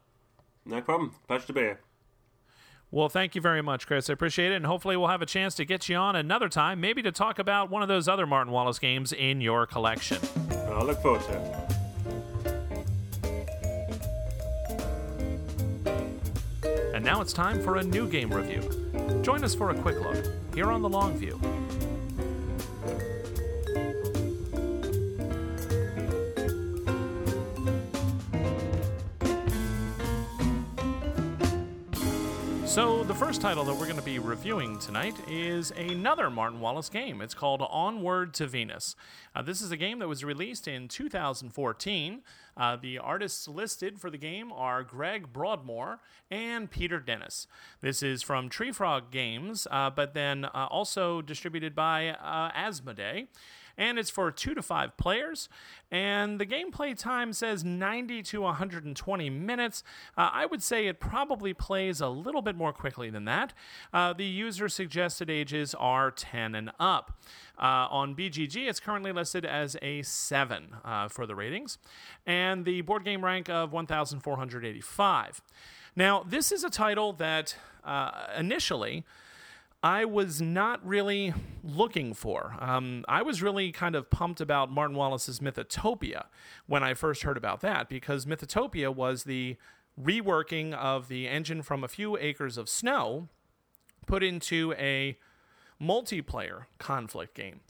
no 0.65 0.81
problem 0.81 1.15
pleasure 1.27 1.47
to 1.47 1.53
be 1.53 1.61
here 1.61 1.79
well, 2.93 3.07
thank 3.07 3.35
you 3.35 3.41
very 3.41 3.61
much, 3.61 3.87
Chris. 3.87 4.09
I 4.09 4.13
appreciate 4.13 4.51
it. 4.51 4.55
And 4.55 4.65
hopefully, 4.65 4.97
we'll 4.97 5.07
have 5.07 5.21
a 5.21 5.25
chance 5.25 5.55
to 5.55 5.65
get 5.65 5.87
you 5.87 5.95
on 5.95 6.17
another 6.17 6.49
time, 6.49 6.81
maybe 6.81 7.01
to 7.03 7.11
talk 7.11 7.39
about 7.39 7.69
one 7.69 7.81
of 7.81 7.87
those 7.87 8.09
other 8.09 8.27
Martin 8.27 8.51
Wallace 8.51 8.79
games 8.79 9.13
in 9.13 9.39
your 9.39 9.65
collection. 9.65 10.17
I 10.51 10.83
look 10.83 11.01
forward 11.01 11.21
to 11.21 11.31
it. 11.31 11.80
And 17.01 17.07
now 17.07 17.19
it's 17.19 17.33
time 17.33 17.59
for 17.59 17.77
a 17.77 17.83
new 17.83 18.07
game 18.07 18.31
review. 18.31 18.61
Join 19.23 19.43
us 19.43 19.55
for 19.55 19.71
a 19.71 19.73
quick 19.73 19.99
look 20.01 20.23
here 20.53 20.71
on 20.71 20.83
The 20.83 20.89
Long 20.89 21.17
View. 21.17 21.41
So, 32.71 33.03
the 33.03 33.13
first 33.13 33.41
title 33.41 33.65
that 33.65 33.73
we're 33.73 33.83
going 33.83 33.97
to 33.97 34.01
be 34.01 34.17
reviewing 34.17 34.79
tonight 34.79 35.17
is 35.27 35.71
another 35.71 36.29
Martin 36.29 36.61
Wallace 36.61 36.87
game. 36.87 37.19
It's 37.19 37.33
called 37.33 37.61
Onward 37.69 38.33
to 38.35 38.47
Venus. 38.47 38.95
Uh, 39.35 39.41
this 39.41 39.61
is 39.61 39.71
a 39.71 39.77
game 39.77 39.99
that 39.99 40.07
was 40.07 40.23
released 40.23 40.69
in 40.69 40.87
2014. 40.87 42.21
Uh, 42.55 42.77
the 42.77 42.97
artists 42.97 43.49
listed 43.49 43.99
for 43.99 44.09
the 44.09 44.17
game 44.17 44.53
are 44.53 44.83
Greg 44.83 45.33
Broadmore 45.33 45.99
and 46.31 46.71
Peter 46.71 47.01
Dennis. 47.01 47.45
This 47.81 48.01
is 48.01 48.23
from 48.23 48.47
Tree 48.47 48.71
Frog 48.71 49.11
Games, 49.11 49.67
uh, 49.69 49.89
but 49.89 50.13
then 50.13 50.45
uh, 50.45 50.67
also 50.71 51.21
distributed 51.21 51.75
by 51.75 52.11
uh, 52.11 52.53
Asmodee 52.53 53.27
and 53.81 53.97
it's 53.97 54.11
for 54.11 54.29
two 54.29 54.53
to 54.53 54.61
five 54.61 54.95
players. 54.95 55.49
And 55.89 56.39
the 56.39 56.45
gameplay 56.45 56.95
time 56.95 57.33
says 57.33 57.65
90 57.65 58.21
to 58.21 58.41
120 58.41 59.29
minutes. 59.31 59.83
Uh, 60.15 60.29
I 60.31 60.45
would 60.45 60.61
say 60.61 60.85
it 60.85 60.99
probably 60.99 61.55
plays 61.55 61.99
a 61.99 62.07
little 62.07 62.43
bit 62.43 62.55
more 62.55 62.71
quickly 62.71 63.09
than 63.09 63.25
that. 63.25 63.53
Uh, 63.91 64.13
the 64.13 64.23
user 64.23 64.69
suggested 64.69 65.31
ages 65.31 65.73
are 65.73 66.11
10 66.11 66.53
and 66.53 66.71
up. 66.79 67.19
Uh, 67.57 67.87
on 67.89 68.15
BGG, 68.15 68.69
it's 68.69 68.79
currently 68.79 69.11
listed 69.11 69.45
as 69.45 69.75
a 69.81 70.03
7 70.03 70.75
uh, 70.85 71.07
for 71.07 71.25
the 71.25 71.35
ratings, 71.35 71.79
and 72.25 72.65
the 72.65 72.81
board 72.81 73.03
game 73.03 73.25
rank 73.25 73.49
of 73.49 73.71
1,485. 73.71 75.41
Now, 75.95 76.23
this 76.23 76.51
is 76.51 76.63
a 76.63 76.69
title 76.69 77.13
that 77.13 77.55
uh, 77.83 78.11
initially 78.37 79.05
I 79.83 80.05
was 80.05 80.41
not 80.41 80.85
really 80.85 81.33
looking 81.63 82.13
for. 82.13 82.55
Um, 82.59 83.03
I 83.07 83.23
was 83.23 83.41
really 83.41 83.71
kind 83.71 83.95
of 83.95 84.09
pumped 84.11 84.39
about 84.39 84.71
Martin 84.71 84.95
Wallace's 84.95 85.39
Mythotopia 85.39 86.25
when 86.67 86.83
I 86.83 86.93
first 86.93 87.23
heard 87.23 87.37
about 87.37 87.61
that 87.61 87.89
because 87.89 88.25
Mythotopia 88.25 88.93
was 88.93 89.23
the 89.23 89.57
reworking 89.99 90.73
of 90.73 91.07
the 91.07 91.27
engine 91.27 91.63
from 91.63 91.83
a 91.83 91.87
few 91.87 92.15
acres 92.17 92.57
of 92.57 92.69
snow 92.69 93.27
put 94.05 94.23
into 94.23 94.73
a 94.77 95.17
multiplayer 95.81 96.65
conflict 96.77 97.33
game. 97.33 97.61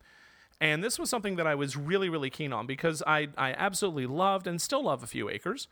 And 0.60 0.84
this 0.84 1.00
was 1.00 1.10
something 1.10 1.38
that 1.38 1.48
I 1.48 1.56
was 1.56 1.76
really, 1.76 2.08
really 2.08 2.30
keen 2.30 2.54
on 2.54 2.68
because 2.68 3.02
I, 3.08 3.30
I 3.38 3.54
absolutely 3.54 4.06
loved 4.06 4.46
and 4.46 4.62
still 4.62 4.84
love 4.84 5.02
A 5.02 5.08
Few 5.08 5.28
Acres. 5.28 5.68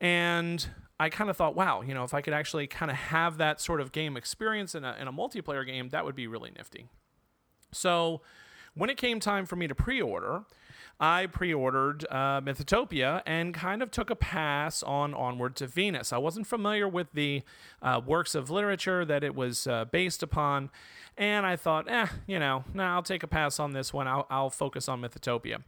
And 0.00 0.66
I 1.02 1.08
kind 1.08 1.28
of 1.28 1.36
thought, 1.36 1.56
wow, 1.56 1.82
you 1.82 1.94
know, 1.94 2.04
if 2.04 2.14
I 2.14 2.20
could 2.20 2.32
actually 2.32 2.68
kind 2.68 2.88
of 2.88 2.96
have 2.96 3.36
that 3.38 3.60
sort 3.60 3.80
of 3.80 3.90
game 3.90 4.16
experience 4.16 4.76
in 4.76 4.84
a, 4.84 4.96
in 5.00 5.08
a 5.08 5.12
multiplayer 5.12 5.66
game, 5.66 5.88
that 5.88 6.04
would 6.04 6.14
be 6.14 6.28
really 6.28 6.52
nifty. 6.56 6.86
So 7.72 8.20
when 8.74 8.88
it 8.88 8.98
came 8.98 9.18
time 9.18 9.44
for 9.44 9.56
me 9.56 9.66
to 9.66 9.74
pre 9.74 10.00
order, 10.00 10.44
I 11.00 11.26
pre 11.26 11.52
ordered 11.52 12.06
uh, 12.08 12.40
Mythotopia 12.42 13.22
and 13.26 13.52
kind 13.52 13.82
of 13.82 13.90
took 13.90 14.10
a 14.10 14.14
pass 14.14 14.84
on 14.84 15.12
Onward 15.12 15.56
to 15.56 15.66
Venus. 15.66 16.12
I 16.12 16.18
wasn't 16.18 16.46
familiar 16.46 16.86
with 16.86 17.08
the 17.14 17.42
uh, 17.82 18.00
works 18.06 18.36
of 18.36 18.48
literature 18.48 19.04
that 19.04 19.24
it 19.24 19.34
was 19.34 19.66
uh, 19.66 19.86
based 19.86 20.22
upon, 20.22 20.70
and 21.18 21.44
I 21.44 21.56
thought, 21.56 21.90
eh, 21.90 22.06
you 22.28 22.38
know, 22.38 22.62
nah, 22.74 22.94
I'll 22.94 23.02
take 23.02 23.24
a 23.24 23.28
pass 23.28 23.58
on 23.58 23.72
this 23.72 23.92
one. 23.92 24.06
I'll, 24.06 24.28
I'll 24.30 24.50
focus 24.50 24.88
on 24.88 25.00
Mythotopia. 25.00 25.64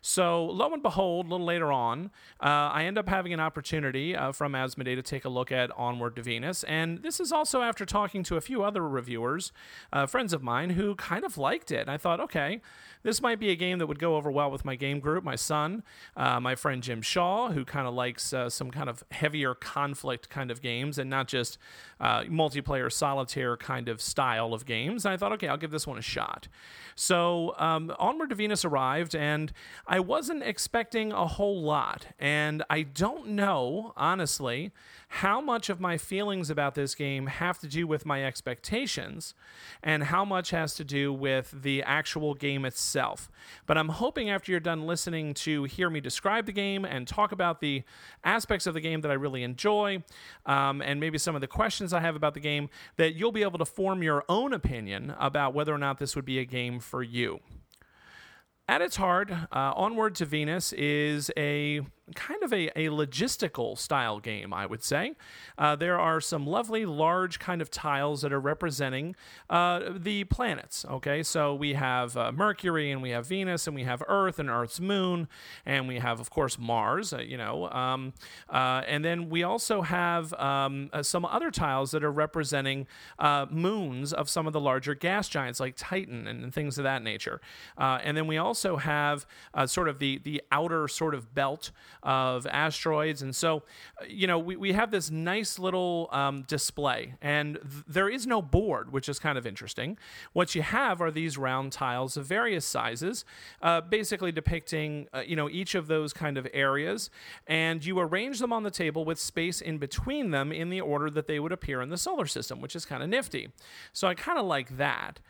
So, 0.00 0.46
lo 0.46 0.72
and 0.72 0.82
behold, 0.82 1.26
a 1.26 1.28
little 1.30 1.46
later 1.46 1.70
on, 1.70 2.10
uh, 2.40 2.46
I 2.72 2.84
end 2.84 2.96
up 2.96 3.08
having 3.08 3.32
an 3.32 3.40
opportunity 3.40 4.16
uh, 4.16 4.32
from 4.32 4.52
Asmodee 4.52 4.96
to 4.96 5.02
take 5.02 5.24
a 5.24 5.28
look 5.28 5.52
at 5.52 5.70
Onward 5.76 6.16
to 6.16 6.22
Venus. 6.22 6.64
And 6.64 7.02
this 7.02 7.20
is 7.20 7.32
also 7.32 7.60
after 7.60 7.84
talking 7.84 8.22
to 8.24 8.36
a 8.36 8.40
few 8.40 8.62
other 8.62 8.86
reviewers, 8.86 9.52
uh, 9.92 10.06
friends 10.06 10.32
of 10.32 10.42
mine, 10.42 10.70
who 10.70 10.94
kind 10.94 11.24
of 11.24 11.36
liked 11.36 11.70
it. 11.70 11.80
And 11.80 11.90
I 11.90 11.98
thought, 11.98 12.20
okay, 12.20 12.62
this 13.02 13.22
might 13.22 13.40
be 13.40 13.50
a 13.50 13.56
game 13.56 13.78
that 13.78 13.86
would 13.86 13.98
go 13.98 14.16
over 14.16 14.30
well 14.30 14.50
with 14.50 14.64
my 14.64 14.76
game 14.76 15.00
group, 15.00 15.24
my 15.24 15.36
son, 15.36 15.82
uh, 16.16 16.40
my 16.40 16.54
friend 16.54 16.82
Jim 16.82 17.02
Shaw, 17.02 17.50
who 17.50 17.64
kind 17.64 17.86
of 17.86 17.94
likes 17.94 18.32
uh, 18.32 18.48
some 18.48 18.70
kind 18.70 18.88
of 18.88 19.04
heavier 19.10 19.54
conflict 19.54 20.28
kind 20.28 20.50
of 20.50 20.60
games 20.60 20.98
and 20.98 21.08
not 21.08 21.28
just 21.28 21.58
uh, 22.00 22.22
multiplayer 22.22 22.92
solitaire 22.92 23.56
kind 23.56 23.88
of 23.88 24.00
style 24.00 24.52
of 24.52 24.66
games. 24.66 25.04
And 25.04 25.14
I 25.14 25.16
thought, 25.16 25.32
okay, 25.32 25.48
I'll 25.48 25.56
give 25.56 25.70
this 25.70 25.86
one 25.86 25.98
a 25.98 26.02
shot. 26.02 26.48
So, 26.94 27.54
um, 27.58 27.94
Onward 27.98 28.28
to 28.30 28.34
Venus 28.34 28.64
arrived, 28.64 29.14
and 29.14 29.52
I 29.86 30.00
wasn't 30.00 30.42
expecting 30.42 31.12
a 31.12 31.26
whole 31.26 31.62
lot, 31.62 32.08
and 32.18 32.62
I 32.68 32.82
don't 32.82 33.28
know, 33.28 33.94
honestly, 33.96 34.72
how 35.08 35.40
much 35.40 35.68
of 35.68 35.80
my 35.80 35.96
feelings 35.96 36.50
about 36.50 36.74
this 36.74 36.94
game 36.94 37.26
have 37.26 37.58
to 37.60 37.66
do 37.66 37.86
with 37.86 38.06
my 38.06 38.24
expectations 38.24 39.34
and 39.82 40.04
how 40.04 40.24
much 40.24 40.50
has 40.50 40.74
to 40.74 40.84
do 40.84 41.12
with 41.12 41.52
the 41.62 41.82
actual 41.82 42.34
game 42.34 42.64
itself. 42.64 42.89
But 43.66 43.78
I'm 43.78 43.88
hoping 43.88 44.30
after 44.30 44.50
you're 44.50 44.60
done 44.60 44.86
listening 44.86 45.34
to 45.34 45.64
hear 45.64 45.90
me 45.90 46.00
describe 46.00 46.46
the 46.46 46.52
game 46.52 46.84
and 46.84 47.06
talk 47.06 47.32
about 47.32 47.60
the 47.60 47.82
aspects 48.24 48.66
of 48.66 48.74
the 48.74 48.80
game 48.80 49.00
that 49.02 49.10
I 49.10 49.14
really 49.14 49.42
enjoy 49.42 50.02
um, 50.46 50.82
and 50.82 51.00
maybe 51.00 51.18
some 51.18 51.34
of 51.34 51.40
the 51.40 51.46
questions 51.46 51.92
I 51.92 52.00
have 52.00 52.16
about 52.16 52.34
the 52.34 52.40
game 52.40 52.68
that 52.96 53.14
you'll 53.14 53.32
be 53.32 53.42
able 53.42 53.58
to 53.58 53.64
form 53.64 54.02
your 54.02 54.24
own 54.28 54.52
opinion 54.52 55.14
about 55.18 55.54
whether 55.54 55.74
or 55.74 55.78
not 55.78 55.98
this 55.98 56.16
would 56.16 56.24
be 56.24 56.38
a 56.38 56.44
game 56.44 56.80
for 56.80 57.02
you. 57.02 57.40
At 58.68 58.82
its 58.82 58.94
heart, 58.96 59.32
uh, 59.32 59.72
Onward 59.74 60.14
to 60.16 60.24
Venus 60.24 60.72
is 60.72 61.30
a 61.36 61.80
kind 62.14 62.42
of 62.42 62.52
a, 62.52 62.68
a 62.78 62.88
logistical 62.88 63.76
style 63.76 64.20
game, 64.20 64.52
I 64.52 64.66
would 64.66 64.82
say. 64.82 65.14
Uh, 65.58 65.76
there 65.76 65.98
are 65.98 66.20
some 66.20 66.46
lovely 66.46 66.84
large 66.86 67.38
kind 67.38 67.62
of 67.62 67.70
tiles 67.70 68.22
that 68.22 68.32
are 68.32 68.40
representing 68.40 69.16
uh, 69.48 69.80
the 69.96 70.24
planets. 70.24 70.84
Okay, 70.88 71.22
so 71.22 71.54
we 71.54 71.74
have 71.74 72.16
uh, 72.16 72.32
Mercury 72.32 72.90
and 72.90 73.02
we 73.02 73.10
have 73.10 73.26
Venus 73.26 73.66
and 73.66 73.74
we 73.74 73.84
have 73.84 74.02
Earth 74.08 74.38
and 74.38 74.48
Earth's 74.48 74.80
moon 74.80 75.28
and 75.66 75.88
we 75.88 75.98
have, 75.98 76.20
of 76.20 76.30
course, 76.30 76.58
Mars. 76.58 77.12
Uh, 77.12 77.18
you 77.18 77.36
know, 77.36 77.68
um, 77.70 78.12
uh, 78.48 78.82
and 78.86 79.04
then 79.04 79.28
we 79.28 79.42
also 79.42 79.82
have 79.82 80.32
um, 80.34 80.90
uh, 80.92 81.02
some 81.02 81.24
other 81.24 81.50
tiles 81.50 81.90
that 81.90 82.04
are 82.04 82.12
representing 82.12 82.86
moons 83.50 84.12
of 84.12 84.28
some 84.28 84.46
of 84.46 84.52
the 84.52 84.60
larger 84.60 84.94
gas 84.94 85.28
giants 85.28 85.60
like 85.60 85.74
Titan 85.76 86.26
and, 86.26 86.42
and 86.44 86.54
things 86.54 86.78
of 86.78 86.84
that 86.84 87.02
nature. 87.02 87.40
and 87.78 88.16
then 88.16 88.26
we 88.26 88.38
also 88.38 88.76
have 88.76 89.26
sort 89.66 89.88
of 89.88 89.98
the 89.98 90.18
the 90.18 90.42
outer 90.50 90.88
sort 90.88 91.14
of 91.14 91.34
belt 91.34 91.70
of 92.02 92.46
asteroids. 92.46 93.22
And 93.22 93.34
so, 93.34 93.62
you 94.08 94.26
know, 94.26 94.38
we, 94.38 94.56
we 94.56 94.72
have 94.72 94.90
this 94.90 95.10
nice 95.10 95.58
little 95.58 96.08
um, 96.12 96.42
display, 96.42 97.14
and 97.20 97.56
th- 97.56 97.84
there 97.86 98.08
is 98.08 98.26
no 98.26 98.40
board, 98.40 98.92
which 98.92 99.08
is 99.08 99.18
kind 99.18 99.36
of 99.36 99.46
interesting. 99.46 99.98
What 100.32 100.54
you 100.54 100.62
have 100.62 101.00
are 101.00 101.10
these 101.10 101.36
round 101.36 101.72
tiles 101.72 102.16
of 102.16 102.26
various 102.26 102.64
sizes, 102.64 103.24
uh, 103.62 103.80
basically 103.82 104.32
depicting, 104.32 105.08
uh, 105.12 105.20
you 105.20 105.36
know, 105.36 105.48
each 105.48 105.74
of 105.74 105.86
those 105.88 106.12
kind 106.12 106.38
of 106.38 106.46
areas, 106.52 107.10
and 107.46 107.84
you 107.84 107.98
arrange 107.98 108.38
them 108.38 108.52
on 108.52 108.62
the 108.62 108.70
table 108.70 109.04
with 109.04 109.18
space 109.18 109.60
in 109.60 109.78
between 109.78 110.30
them 110.30 110.52
in 110.52 110.70
the 110.70 110.80
order 110.80 111.10
that 111.10 111.26
they 111.26 111.38
would 111.38 111.52
appear 111.52 111.82
in 111.82 111.90
the 111.90 111.98
solar 111.98 112.26
system, 112.26 112.60
which 112.60 112.74
is 112.74 112.84
kind 112.84 113.02
of 113.02 113.08
nifty. 113.08 113.50
So 113.92 114.08
I 114.08 114.14
kind 114.14 114.38
of 114.38 114.46
like 114.46 114.76
that. 114.76 115.20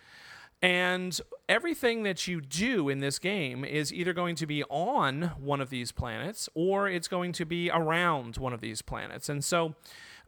And 0.62 1.18
everything 1.48 2.02
that 2.02 2.28
you 2.28 2.40
do 2.40 2.88
in 2.88 2.98
this 2.98 3.18
game 3.18 3.64
is 3.64 3.92
either 3.92 4.12
going 4.12 4.36
to 4.36 4.46
be 4.46 4.62
on 4.64 5.32
one 5.40 5.60
of 5.60 5.70
these 5.70 5.90
planets 5.90 6.48
or 6.54 6.88
it's 6.88 7.08
going 7.08 7.32
to 7.32 7.46
be 7.46 7.70
around 7.70 8.36
one 8.36 8.52
of 8.52 8.60
these 8.60 8.82
planets. 8.82 9.28
And 9.28 9.42
so 9.42 9.74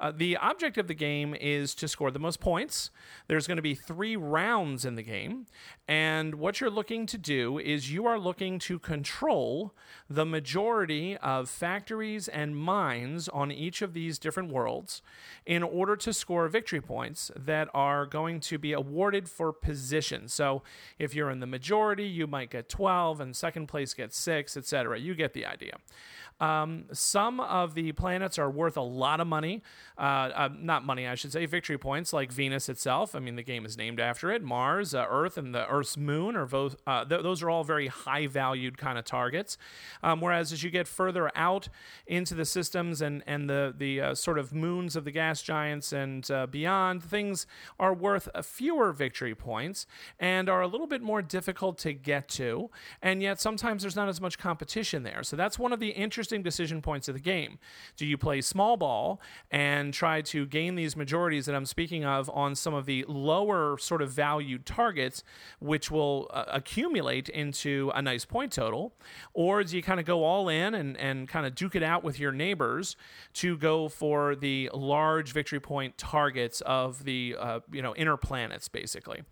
uh, 0.00 0.12
the 0.14 0.36
object 0.36 0.78
of 0.78 0.88
the 0.88 0.94
game 0.94 1.34
is 1.34 1.74
to 1.76 1.88
score 1.88 2.10
the 2.10 2.18
most 2.18 2.40
points. 2.40 2.90
There's 3.28 3.46
going 3.46 3.56
to 3.56 3.62
be 3.62 3.74
three 3.74 4.16
rounds 4.16 4.84
in 4.84 4.94
the 4.94 5.02
game. 5.02 5.46
And 5.88 6.36
what 6.36 6.60
you're 6.60 6.70
looking 6.70 7.06
to 7.06 7.18
do 7.18 7.58
is 7.58 7.92
you 7.92 8.06
are 8.06 8.18
looking 8.18 8.58
to 8.60 8.78
control 8.78 9.74
the 10.08 10.24
majority 10.24 11.16
of 11.18 11.48
factories 11.48 12.28
and 12.28 12.56
mines 12.56 13.28
on 13.28 13.50
each 13.50 13.82
of 13.82 13.92
these 13.92 14.18
different 14.18 14.52
worlds 14.52 15.02
in 15.46 15.62
order 15.62 15.96
to 15.96 16.12
score 16.12 16.48
victory 16.48 16.80
points 16.80 17.30
that 17.36 17.68
are 17.74 18.06
going 18.06 18.40
to 18.40 18.58
be 18.58 18.72
awarded 18.72 19.28
for 19.28 19.52
position. 19.52 20.28
So 20.28 20.62
if 20.98 21.14
you're 21.14 21.30
in 21.30 21.40
the 21.40 21.46
majority, 21.46 22.06
you 22.06 22.26
might 22.26 22.50
get 22.50 22.68
12, 22.68 23.20
and 23.20 23.36
second 23.36 23.66
place 23.66 23.94
gets 23.94 24.18
6, 24.18 24.56
etc. 24.56 24.98
You 24.98 25.14
get 25.14 25.32
the 25.32 25.46
idea. 25.46 25.76
Um, 26.40 26.86
some 26.92 27.38
of 27.40 27.74
the 27.74 27.92
planets 27.92 28.38
are 28.38 28.50
worth 28.50 28.76
a 28.76 28.82
lot 28.82 29.20
of 29.20 29.26
money. 29.26 29.62
Uh, 29.96 30.00
uh, 30.34 30.48
not 30.58 30.84
money, 30.84 31.06
I 31.06 31.14
should 31.14 31.32
say, 31.32 31.46
victory 31.46 31.78
points, 31.78 32.12
like 32.12 32.32
Venus 32.32 32.68
itself. 32.68 33.14
I 33.14 33.20
mean, 33.20 33.36
the 33.36 33.42
game 33.42 33.64
is 33.64 33.76
named 33.76 34.00
after 34.00 34.32
it. 34.32 34.42
Mars, 34.42 34.94
uh, 34.94 35.06
Earth, 35.08 35.38
and 35.38 35.54
the 35.54 35.68
Earth's 35.68 35.96
moon 35.96 36.34
are 36.34 36.46
both, 36.46 36.76
uh, 36.86 37.04
th- 37.04 37.22
those 37.22 37.42
are 37.42 37.50
all 37.50 37.62
very 37.62 37.86
high 37.86 38.26
valued 38.26 38.76
kind 38.76 38.98
of 38.98 39.04
targets. 39.04 39.56
Um, 40.02 40.20
whereas 40.20 40.52
as 40.52 40.64
you 40.64 40.70
get 40.70 40.88
further 40.88 41.30
out 41.36 41.68
into 42.06 42.34
the 42.34 42.44
systems 42.44 43.00
and, 43.00 43.22
and 43.26 43.48
the, 43.48 43.72
the 43.76 44.00
uh, 44.00 44.14
sort 44.14 44.38
of 44.38 44.52
moons 44.52 44.96
of 44.96 45.04
the 45.04 45.12
gas 45.12 45.42
giants 45.42 45.92
and 45.92 46.28
uh, 46.30 46.46
beyond, 46.46 47.04
things 47.04 47.46
are 47.78 47.94
worth 47.94 48.28
fewer 48.44 48.92
victory 48.92 49.34
points 49.34 49.86
and 50.18 50.48
are 50.48 50.62
a 50.62 50.66
little 50.66 50.88
bit 50.88 51.02
more 51.02 51.22
difficult 51.22 51.78
to 51.78 51.92
get 51.92 52.28
to. 52.28 52.68
And 53.00 53.22
yet 53.22 53.40
sometimes 53.40 53.82
there's 53.82 53.96
not 53.96 54.08
as 54.08 54.20
much 54.20 54.38
competition 54.38 55.04
there. 55.04 55.22
So 55.22 55.36
that's 55.36 55.58
one 55.58 55.72
of 55.72 55.78
the 55.78 55.90
interesting 55.90 56.21
interesting 56.22 56.42
decision 56.44 56.80
points 56.80 57.08
of 57.08 57.14
the 57.14 57.20
game. 57.20 57.58
Do 57.96 58.06
you 58.06 58.16
play 58.16 58.40
small 58.42 58.76
ball 58.76 59.20
and 59.50 59.92
try 59.92 60.20
to 60.22 60.46
gain 60.46 60.76
these 60.76 60.96
majorities 60.96 61.46
that 61.46 61.56
I'm 61.56 61.66
speaking 61.66 62.04
of 62.04 62.30
on 62.30 62.54
some 62.54 62.74
of 62.74 62.86
the 62.86 63.04
lower 63.08 63.76
sort 63.78 64.02
of 64.02 64.12
valued 64.12 64.64
targets, 64.64 65.24
which 65.58 65.90
will 65.90 66.30
uh, 66.32 66.44
accumulate 66.46 67.28
into 67.28 67.90
a 67.92 68.00
nice 68.00 68.24
point 68.24 68.52
total? 68.52 68.94
Or 69.34 69.64
do 69.64 69.76
you 69.76 69.82
kind 69.82 69.98
of 69.98 70.06
go 70.06 70.22
all 70.22 70.48
in 70.48 70.74
and, 70.74 70.96
and 70.96 71.28
kind 71.28 71.44
of 71.44 71.56
duke 71.56 71.74
it 71.74 71.82
out 71.82 72.04
with 72.04 72.20
your 72.20 72.30
neighbors 72.30 72.94
to 73.34 73.56
go 73.56 73.88
for 73.88 74.36
the 74.36 74.70
large 74.72 75.32
victory 75.32 75.58
point 75.58 75.98
targets 75.98 76.60
of 76.60 77.02
the 77.02 77.34
uh, 77.36 77.60
you 77.72 77.82
know 77.82 77.96
inner 77.96 78.16
planets, 78.16 78.68
basically? 78.68 79.22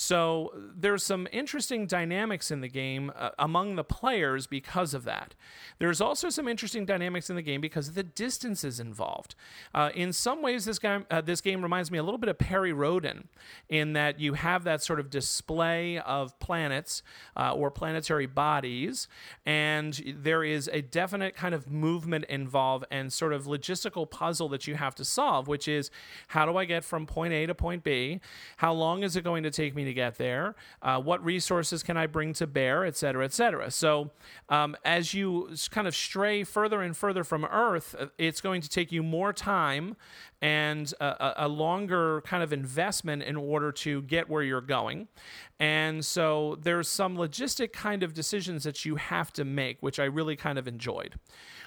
So 0.00 0.54
there's 0.74 1.04
some 1.04 1.28
interesting 1.30 1.86
dynamics 1.86 2.50
in 2.50 2.62
the 2.62 2.68
game 2.68 3.12
uh, 3.14 3.32
among 3.38 3.76
the 3.76 3.84
players 3.84 4.46
because 4.46 4.94
of 4.94 5.04
that. 5.04 5.34
There's 5.78 6.00
also 6.00 6.30
some 6.30 6.48
interesting 6.48 6.86
dynamics 6.86 7.28
in 7.28 7.36
the 7.36 7.42
game 7.42 7.60
because 7.60 7.88
of 7.88 7.94
the 7.94 8.02
distances 8.02 8.80
involved. 8.80 9.34
Uh, 9.74 9.90
in 9.94 10.14
some 10.14 10.40
ways, 10.40 10.64
this 10.64 10.78
game 10.78 11.04
uh, 11.10 11.20
this 11.20 11.42
game 11.42 11.60
reminds 11.60 11.90
me 11.90 11.98
a 11.98 12.02
little 12.02 12.16
bit 12.16 12.30
of 12.30 12.38
Perry 12.38 12.72
Rhodan 12.72 13.28
in 13.68 13.92
that 13.92 14.18
you 14.18 14.32
have 14.32 14.64
that 14.64 14.82
sort 14.82 15.00
of 15.00 15.10
display 15.10 15.98
of 15.98 16.38
planets 16.38 17.02
uh, 17.36 17.52
or 17.52 17.70
planetary 17.70 18.26
bodies, 18.26 19.06
and 19.44 20.02
there 20.16 20.42
is 20.42 20.70
a 20.72 20.80
definite 20.80 21.36
kind 21.36 21.54
of 21.54 21.70
movement 21.70 22.24
involved 22.30 22.86
and 22.90 23.12
sort 23.12 23.34
of 23.34 23.44
logistical 23.44 24.10
puzzle 24.10 24.48
that 24.48 24.66
you 24.66 24.76
have 24.76 24.94
to 24.94 25.04
solve, 25.04 25.46
which 25.46 25.68
is 25.68 25.90
how 26.28 26.46
do 26.46 26.56
I 26.56 26.64
get 26.64 26.84
from 26.84 27.04
point 27.04 27.34
A 27.34 27.44
to 27.44 27.54
point 27.54 27.84
B? 27.84 28.22
How 28.56 28.72
long 28.72 29.02
is 29.02 29.14
it 29.14 29.24
going 29.24 29.42
to 29.42 29.50
take 29.50 29.74
me 29.74 29.89
to 29.90 29.94
get 29.94 30.16
there? 30.16 30.54
Uh, 30.80 31.00
what 31.00 31.24
resources 31.24 31.82
can 31.82 31.96
I 31.96 32.06
bring 32.06 32.32
to 32.34 32.46
bear, 32.46 32.84
et 32.84 32.96
cetera, 32.96 33.24
et 33.24 33.32
cetera? 33.32 33.70
So, 33.70 34.10
um, 34.48 34.76
as 34.84 35.12
you 35.14 35.50
kind 35.70 35.86
of 35.86 35.94
stray 35.94 36.44
further 36.44 36.80
and 36.80 36.96
further 36.96 37.24
from 37.24 37.44
Earth, 37.44 37.94
uh, 37.98 38.06
it's 38.18 38.40
going 38.40 38.62
to 38.62 38.68
take 38.68 38.92
you 38.92 39.02
more 39.02 39.32
time 39.32 39.96
and 40.42 40.94
a, 41.00 41.44
a, 41.44 41.48
longer 41.48 42.22
kind 42.22 42.42
of 42.42 42.52
investment 42.52 43.22
in 43.22 43.36
order 43.36 43.70
to 43.70 44.00
get 44.02 44.30
where 44.30 44.42
you're 44.42 44.62
going. 44.62 45.06
And 45.58 46.02
so 46.04 46.56
there's 46.62 46.88
some 46.88 47.16
logistic 47.16 47.72
kind 47.72 48.02
of 48.02 48.14
decisions 48.14 48.64
that 48.64 48.86
you 48.86 48.96
have 48.96 49.32
to 49.34 49.44
make, 49.44 49.82
which 49.82 49.98
I 49.98 50.04
really 50.04 50.36
kind 50.36 50.58
of 50.58 50.66
enjoyed. 50.66 51.16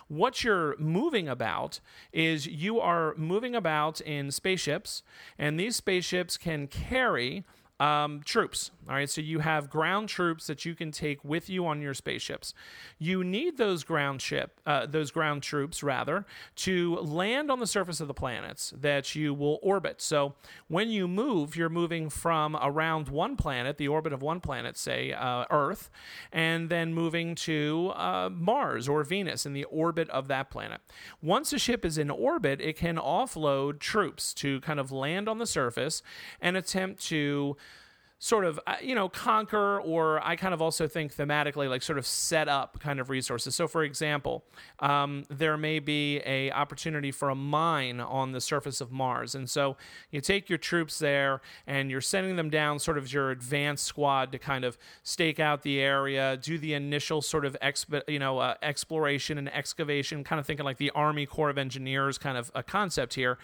What 0.07 0.43
you're 0.43 0.75
moving 0.77 1.27
about 1.27 1.79
is 2.11 2.45
you 2.45 2.79
are 2.79 3.13
moving 3.15 3.55
about 3.55 4.01
in 4.01 4.31
spaceships, 4.31 5.03
and 5.37 5.59
these 5.59 5.75
spaceships 5.75 6.37
can 6.37 6.67
carry 6.67 7.43
um, 7.79 8.21
troops. 8.23 8.71
All 8.89 8.95
right, 8.95 9.09
so 9.09 9.21
you 9.21 9.39
have 9.39 9.69
ground 9.69 10.09
troops 10.09 10.47
that 10.47 10.65
you 10.65 10.75
can 10.75 10.91
take 10.91 11.23
with 11.23 11.49
you 11.49 11.65
on 11.65 11.81
your 11.81 11.93
spaceships. 11.93 12.53
You 12.99 13.23
need 13.23 13.57
those 13.57 13.85
ground 13.85 14.21
ship, 14.21 14.59
uh, 14.65 14.87
those 14.87 15.09
ground 15.09 15.41
troops 15.41 15.83
rather, 15.83 16.25
to 16.57 16.95
land 16.97 17.49
on 17.49 17.59
the 17.59 17.67
surface 17.67 18.01
of 18.01 18.09
the 18.09 18.13
planets 18.13 18.73
that 18.75 19.15
you 19.15 19.33
will 19.33 19.57
orbit. 19.63 20.01
So 20.01 20.35
when 20.67 20.89
you 20.89 21.07
move, 21.07 21.55
you're 21.55 21.69
moving 21.69 22.09
from 22.09 22.57
around 22.61 23.07
one 23.07 23.37
planet, 23.37 23.77
the 23.77 23.87
orbit 23.87 24.11
of 24.11 24.21
one 24.21 24.41
planet, 24.41 24.77
say 24.77 25.13
uh, 25.13 25.45
Earth, 25.49 25.89
and 26.33 26.69
then 26.69 26.93
moving 26.93 27.35
to 27.35 27.93
uh, 27.95 28.29
Mars 28.33 28.89
or 28.89 29.05
Venus 29.05 29.45
in 29.45 29.53
the 29.53 29.63
orbit 29.65 30.09
of 30.09 30.27
that 30.27 30.49
planet. 30.49 30.81
Once 31.21 31.53
a 31.53 31.59
ship 31.59 31.85
is 31.85 31.97
in 31.97 32.09
orbit, 32.09 32.59
it 32.59 32.75
can 32.75 32.97
offload 32.97 33.79
troops 33.79 34.33
to 34.33 34.59
kind 34.59 34.79
of 34.79 34.91
land 34.91 35.29
on 35.29 35.37
the 35.37 35.47
surface 35.47 36.03
and 36.41 36.57
attempt 36.57 37.01
to 37.05 37.55
sort 38.23 38.45
of 38.45 38.57
uh, 38.65 38.77
you 38.81 38.95
know 38.95 39.09
conquer 39.09 39.81
or 39.81 40.25
i 40.25 40.33
kind 40.33 40.53
of 40.53 40.61
also 40.61 40.87
think 40.87 41.13
thematically 41.13 41.69
like 41.69 41.81
sort 41.81 41.97
of 41.97 42.07
set 42.07 42.47
up 42.47 42.79
kind 42.79 43.01
of 43.01 43.09
resources. 43.09 43.53
So 43.53 43.67
for 43.67 43.83
example 43.83 44.45
um, 44.79 45.25
there 45.29 45.57
may 45.57 45.79
be 45.79 46.21
a 46.25 46.49
opportunity 46.51 47.11
for 47.11 47.29
a 47.29 47.35
mine 47.35 47.99
on 47.99 48.31
the 48.31 48.39
surface 48.39 48.79
of 48.79 48.93
mars. 48.93 49.35
And 49.35 49.49
so 49.49 49.75
you 50.09 50.21
take 50.21 50.47
your 50.47 50.57
troops 50.57 50.99
there 50.99 51.41
and 51.67 51.91
you're 51.91 51.99
sending 51.99 52.37
them 52.37 52.49
down 52.49 52.79
sort 52.79 52.97
of 52.97 53.11
your 53.11 53.29
advanced 53.29 53.83
squad 53.83 54.31
to 54.31 54.39
kind 54.39 54.63
of 54.63 54.77
stake 55.03 55.41
out 55.41 55.63
the 55.63 55.81
area 55.81 56.37
do 56.41 56.57
the 56.57 56.73
initial 56.73 57.21
sort 57.21 57.43
of 57.43 57.57
exp- 57.61 58.07
you 58.07 58.19
know 58.19 58.39
uh, 58.39 58.55
exploration 58.61 59.37
and 59.37 59.53
excavation 59.53 60.23
kind 60.23 60.39
of 60.39 60.45
thinking 60.45 60.63
like 60.63 60.77
the 60.77 60.91
army 60.91 61.25
corps 61.25 61.49
of 61.49 61.57
engineers 61.57 62.17
kind 62.17 62.37
of 62.37 62.49
a 62.55 62.63
concept 62.63 63.15
here. 63.15 63.37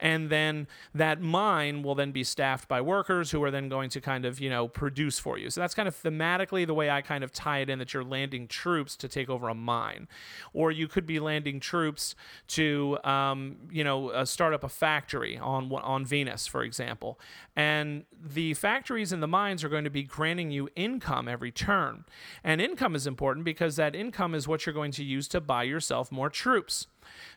And 0.00 0.28
then 0.28 0.66
that 0.92 1.20
mine 1.20 1.84
will 1.84 1.94
then 1.94 2.10
be 2.10 2.24
staffed 2.24 2.66
by 2.66 2.80
workers 2.80 3.30
who 3.30 3.40
are 3.44 3.52
then 3.52 3.68
going 3.68 3.90
to 3.90 4.00
kind 4.00 4.23
of 4.24 4.40
you 4.40 4.50
know 4.50 4.68
produce 4.68 5.18
for 5.18 5.38
you. 5.38 5.50
So 5.50 5.60
that's 5.60 5.74
kind 5.74 5.88
of 5.88 6.00
thematically 6.00 6.66
the 6.66 6.74
way 6.74 6.90
I 6.90 7.02
kind 7.02 7.24
of 7.24 7.32
tie 7.32 7.58
it 7.58 7.70
in 7.70 7.78
that 7.78 7.94
you're 7.94 8.04
landing 8.04 8.48
troops 8.48 8.96
to 8.96 9.08
take 9.08 9.28
over 9.28 9.48
a 9.48 9.54
mine, 9.54 10.08
or 10.52 10.70
you 10.70 10.88
could 10.88 11.06
be 11.06 11.20
landing 11.20 11.60
troops 11.60 12.14
to 12.48 12.98
um, 13.04 13.56
you 13.70 13.84
know 13.84 14.08
uh, 14.10 14.24
start 14.24 14.54
up 14.54 14.64
a 14.64 14.68
factory 14.68 15.38
on 15.38 15.72
on 15.72 16.04
Venus, 16.04 16.46
for 16.46 16.62
example. 16.62 17.18
And 17.56 18.04
the 18.20 18.54
factories 18.54 19.12
and 19.12 19.22
the 19.22 19.28
mines 19.28 19.62
are 19.62 19.68
going 19.68 19.84
to 19.84 19.90
be 19.90 20.02
granting 20.02 20.50
you 20.50 20.68
income 20.76 21.28
every 21.28 21.52
turn, 21.52 22.04
and 22.42 22.60
income 22.60 22.94
is 22.94 23.06
important 23.06 23.44
because 23.44 23.76
that 23.76 23.94
income 23.94 24.34
is 24.34 24.48
what 24.48 24.66
you're 24.66 24.74
going 24.74 24.92
to 24.92 25.04
use 25.04 25.28
to 25.28 25.40
buy 25.40 25.62
yourself 25.62 26.10
more 26.10 26.30
troops. 26.30 26.86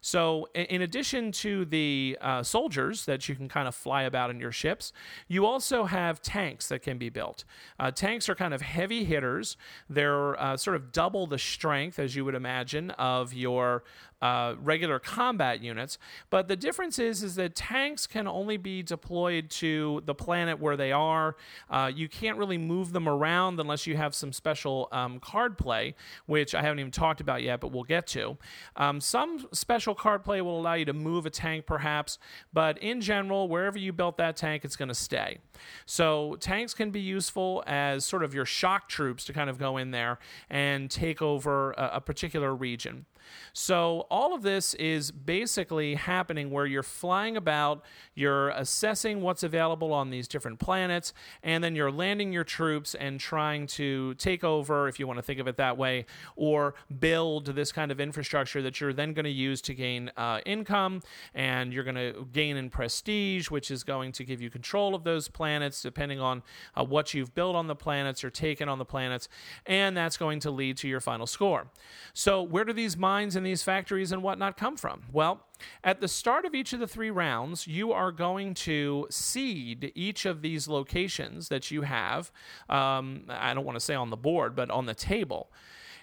So, 0.01 0.47
in 0.53 0.81
addition 0.81 1.31
to 1.33 1.65
the 1.65 2.17
uh, 2.21 2.43
soldiers 2.43 3.05
that 3.05 3.27
you 3.27 3.35
can 3.35 3.47
kind 3.47 3.67
of 3.67 3.75
fly 3.75 4.03
about 4.03 4.29
in 4.29 4.39
your 4.39 4.51
ships, 4.51 4.93
you 5.27 5.45
also 5.45 5.85
have 5.85 6.21
tanks 6.21 6.67
that 6.69 6.81
can 6.81 6.97
be 6.97 7.09
built. 7.09 7.43
Uh, 7.79 7.91
tanks 7.91 8.29
are 8.29 8.35
kind 8.35 8.53
of 8.53 8.61
heavy 8.61 9.03
hitters. 9.03 9.57
They're 9.89 10.39
uh, 10.41 10.57
sort 10.57 10.75
of 10.75 10.91
double 10.91 11.27
the 11.27 11.37
strength, 11.37 11.99
as 11.99 12.15
you 12.15 12.25
would 12.25 12.35
imagine, 12.35 12.91
of 12.91 13.33
your 13.33 13.83
uh, 14.21 14.55
regular 14.59 14.99
combat 14.99 15.61
units. 15.61 15.97
But 16.29 16.47
the 16.47 16.55
difference 16.55 16.99
is, 16.99 17.23
is 17.23 17.35
that 17.35 17.55
tanks 17.55 18.07
can 18.07 18.27
only 18.27 18.57
be 18.57 18.81
deployed 18.83 19.49
to 19.51 20.01
the 20.05 20.15
planet 20.15 20.59
where 20.59 20.75
they 20.75 20.91
are. 20.91 21.35
Uh, 21.69 21.91
you 21.93 22.09
can't 22.09 22.37
really 22.37 22.57
move 22.57 22.93
them 22.93 23.07
around 23.07 23.59
unless 23.59 23.85
you 23.85 23.95
have 23.97 24.15
some 24.15 24.33
special 24.33 24.87
um, 24.91 25.19
card 25.19 25.57
play, 25.57 25.95
which 26.25 26.55
I 26.55 26.61
haven't 26.61 26.79
even 26.79 26.91
talked 26.91 27.21
about 27.21 27.43
yet, 27.43 27.59
but 27.59 27.71
we'll 27.71 27.83
get 27.83 28.07
to. 28.07 28.37
Um, 28.75 28.99
some 28.99 29.47
special 29.51 29.93
card 29.93 30.23
play 30.23 30.41
will 30.41 30.59
allow 30.59 30.73
you 30.73 30.85
to 30.85 30.93
move 30.93 31.25
a 31.25 31.29
tank, 31.29 31.65
perhaps, 31.65 32.17
but 32.53 32.77
in 32.79 33.01
general, 33.01 33.47
wherever 33.47 33.77
you 33.77 33.93
built 33.93 34.17
that 34.17 34.35
tank, 34.35 34.65
it's 34.65 34.75
going 34.75 34.89
to 34.89 34.95
stay. 34.95 35.39
So 35.85 36.37
tanks 36.39 36.73
can 36.73 36.91
be 36.91 37.01
useful 37.01 37.63
as 37.67 38.05
sort 38.05 38.23
of 38.23 38.33
your 38.33 38.45
shock 38.45 38.89
troops 38.89 39.25
to 39.25 39.33
kind 39.33 39.49
of 39.49 39.57
go 39.57 39.77
in 39.77 39.91
there 39.91 40.19
and 40.49 40.89
take 40.89 41.21
over 41.21 41.71
a, 41.73 41.91
a 41.95 42.01
particular 42.01 42.55
region. 42.55 43.05
So, 43.53 44.05
all 44.09 44.33
of 44.33 44.41
this 44.41 44.73
is 44.75 45.11
basically 45.11 45.95
happening 45.95 46.51
where 46.51 46.65
you're 46.65 46.83
flying 46.83 47.37
about, 47.37 47.83
you're 48.15 48.49
assessing 48.49 49.21
what's 49.21 49.43
available 49.43 49.93
on 49.93 50.09
these 50.09 50.27
different 50.27 50.59
planets, 50.59 51.13
and 51.43 51.63
then 51.63 51.75
you're 51.75 51.91
landing 51.91 52.31
your 52.31 52.43
troops 52.43 52.95
and 52.95 53.19
trying 53.19 53.67
to 53.67 54.13
take 54.15 54.43
over, 54.43 54.87
if 54.87 54.99
you 54.99 55.07
want 55.07 55.17
to 55.17 55.23
think 55.23 55.39
of 55.39 55.47
it 55.47 55.57
that 55.57 55.77
way, 55.77 56.05
or 56.35 56.75
build 56.99 57.47
this 57.47 57.71
kind 57.71 57.91
of 57.91 57.99
infrastructure 57.99 58.61
that 58.61 58.79
you're 58.79 58.93
then 58.93 59.13
going 59.13 59.25
to 59.25 59.29
use 59.29 59.61
to 59.61 59.73
gain 59.73 60.11
uh, 60.17 60.39
income, 60.45 61.01
and 61.33 61.73
you're 61.73 61.83
going 61.83 61.95
to 61.95 62.27
gain 62.31 62.57
in 62.57 62.69
prestige, 62.69 63.49
which 63.49 63.71
is 63.71 63.83
going 63.83 64.11
to 64.11 64.23
give 64.23 64.41
you 64.41 64.49
control 64.49 64.95
of 64.95 65.03
those 65.03 65.27
planets 65.27 65.81
depending 65.81 66.19
on 66.19 66.43
uh, 66.75 66.83
what 66.83 67.13
you've 67.13 67.33
built 67.33 67.55
on 67.55 67.67
the 67.67 67.75
planets 67.75 68.23
or 68.23 68.29
taken 68.29 68.69
on 68.69 68.77
the 68.77 68.85
planets, 68.85 69.29
and 69.65 69.95
that's 69.95 70.17
going 70.17 70.39
to 70.39 70.51
lead 70.51 70.77
to 70.77 70.87
your 70.87 70.99
final 70.99 71.27
score. 71.27 71.67
So, 72.13 72.41
where 72.41 72.63
do 72.63 72.73
these 72.73 72.97
mines 72.97 73.16
mines 73.17 73.35
and 73.35 73.43
these 73.43 73.63
factories 73.63 74.11
and 74.11 74.21
whatnot 74.21 74.57
come 74.57 74.77
from? 74.77 75.01
Well, 75.11 75.41
at 75.83 76.01
the 76.01 76.07
start 76.07 76.45
of 76.45 76.53
each 76.53 76.71
of 76.73 76.79
the 76.79 76.87
three 76.87 77.09
rounds, 77.09 77.65
you 77.65 77.91
are 77.91 78.11
going 78.11 78.53
to 78.69 79.07
seed 79.09 79.91
each 79.95 80.27
of 80.27 80.43
these 80.43 80.67
locations 80.67 81.49
that 81.49 81.71
you 81.71 81.81
have. 81.81 82.31
Um, 82.69 83.23
I 83.27 83.55
don't 83.55 83.65
want 83.65 83.75
to 83.75 83.83
say 83.83 83.95
on 83.95 84.11
the 84.11 84.17
board, 84.17 84.55
but 84.55 84.69
on 84.69 84.85
the 84.85 84.93
table. 84.93 85.49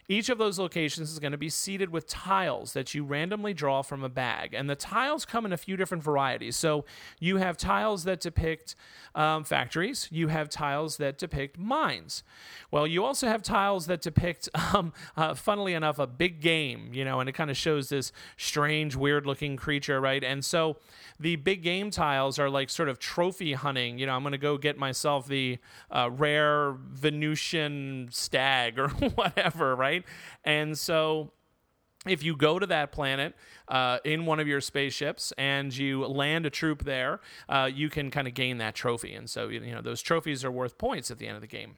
Each 0.08 0.28
of 0.28 0.38
those 0.38 0.58
locations 0.58 1.10
is 1.10 1.18
going 1.18 1.32
to 1.32 1.38
be 1.38 1.48
seated 1.48 1.90
with 1.90 2.06
tiles 2.06 2.72
that 2.74 2.94
you 2.94 3.04
randomly 3.04 3.54
draw 3.54 3.82
from 3.82 4.04
a 4.04 4.08
bag. 4.08 4.52
And 4.52 4.68
the 4.68 4.76
tiles 4.76 5.24
come 5.24 5.46
in 5.46 5.52
a 5.52 5.56
few 5.56 5.76
different 5.76 6.02
varieties. 6.02 6.56
So 6.56 6.84
you 7.20 7.38
have 7.38 7.56
tiles 7.56 8.04
that 8.04 8.20
depict 8.20 8.74
um, 9.14 9.44
factories, 9.44 10.08
you 10.10 10.28
have 10.28 10.48
tiles 10.48 10.96
that 10.96 11.18
depict 11.18 11.56
mines. 11.56 12.22
Well, 12.70 12.86
you 12.86 13.04
also 13.04 13.28
have 13.28 13.42
tiles 13.42 13.86
that 13.86 14.02
depict, 14.02 14.48
um, 14.74 14.92
uh, 15.16 15.34
funnily 15.34 15.74
enough, 15.74 15.98
a 15.98 16.06
big 16.06 16.40
game, 16.40 16.90
you 16.92 17.04
know, 17.04 17.20
and 17.20 17.28
it 17.28 17.32
kind 17.32 17.50
of 17.50 17.56
shows 17.56 17.88
this 17.88 18.12
strange, 18.36 18.96
weird 18.96 19.24
looking 19.24 19.56
creature, 19.56 20.00
right? 20.00 20.22
And 20.24 20.44
so 20.44 20.78
the 21.20 21.36
big 21.36 21.62
game 21.62 21.90
tiles 21.90 22.38
are 22.38 22.50
like 22.50 22.70
sort 22.70 22.88
of 22.88 22.98
trophy 22.98 23.52
hunting. 23.52 23.98
You 23.98 24.06
know, 24.06 24.14
I'm 24.14 24.22
going 24.22 24.32
to 24.32 24.38
go 24.38 24.58
get 24.58 24.76
myself 24.76 25.28
the 25.28 25.58
uh, 25.90 26.10
rare 26.10 26.72
Venusian 26.72 28.08
stag 28.10 28.78
or 28.78 28.88
whatever, 28.88 29.76
right? 29.76 29.93
And 30.44 30.76
so 30.76 31.32
if 32.06 32.22
you 32.22 32.36
go 32.36 32.58
to 32.58 32.66
that 32.66 32.92
planet 32.92 33.34
uh, 33.68 33.98
in 34.04 34.26
one 34.26 34.40
of 34.40 34.46
your 34.46 34.60
spaceships 34.60 35.32
and 35.38 35.74
you 35.76 36.06
land 36.06 36.46
a 36.46 36.50
troop 36.50 36.84
there, 36.84 37.20
uh, 37.48 37.70
you 37.72 37.88
can 37.88 38.10
kind 38.10 38.28
of 38.28 38.34
gain 38.34 38.58
that 38.58 38.74
trophy. 38.74 39.14
And 39.14 39.28
so, 39.28 39.48
you 39.48 39.60
know, 39.60 39.80
those 39.80 40.02
trophies 40.02 40.44
are 40.44 40.50
worth 40.50 40.76
points 40.76 41.10
at 41.10 41.18
the 41.18 41.26
end 41.26 41.36
of 41.36 41.40
the 41.40 41.46
game. 41.46 41.76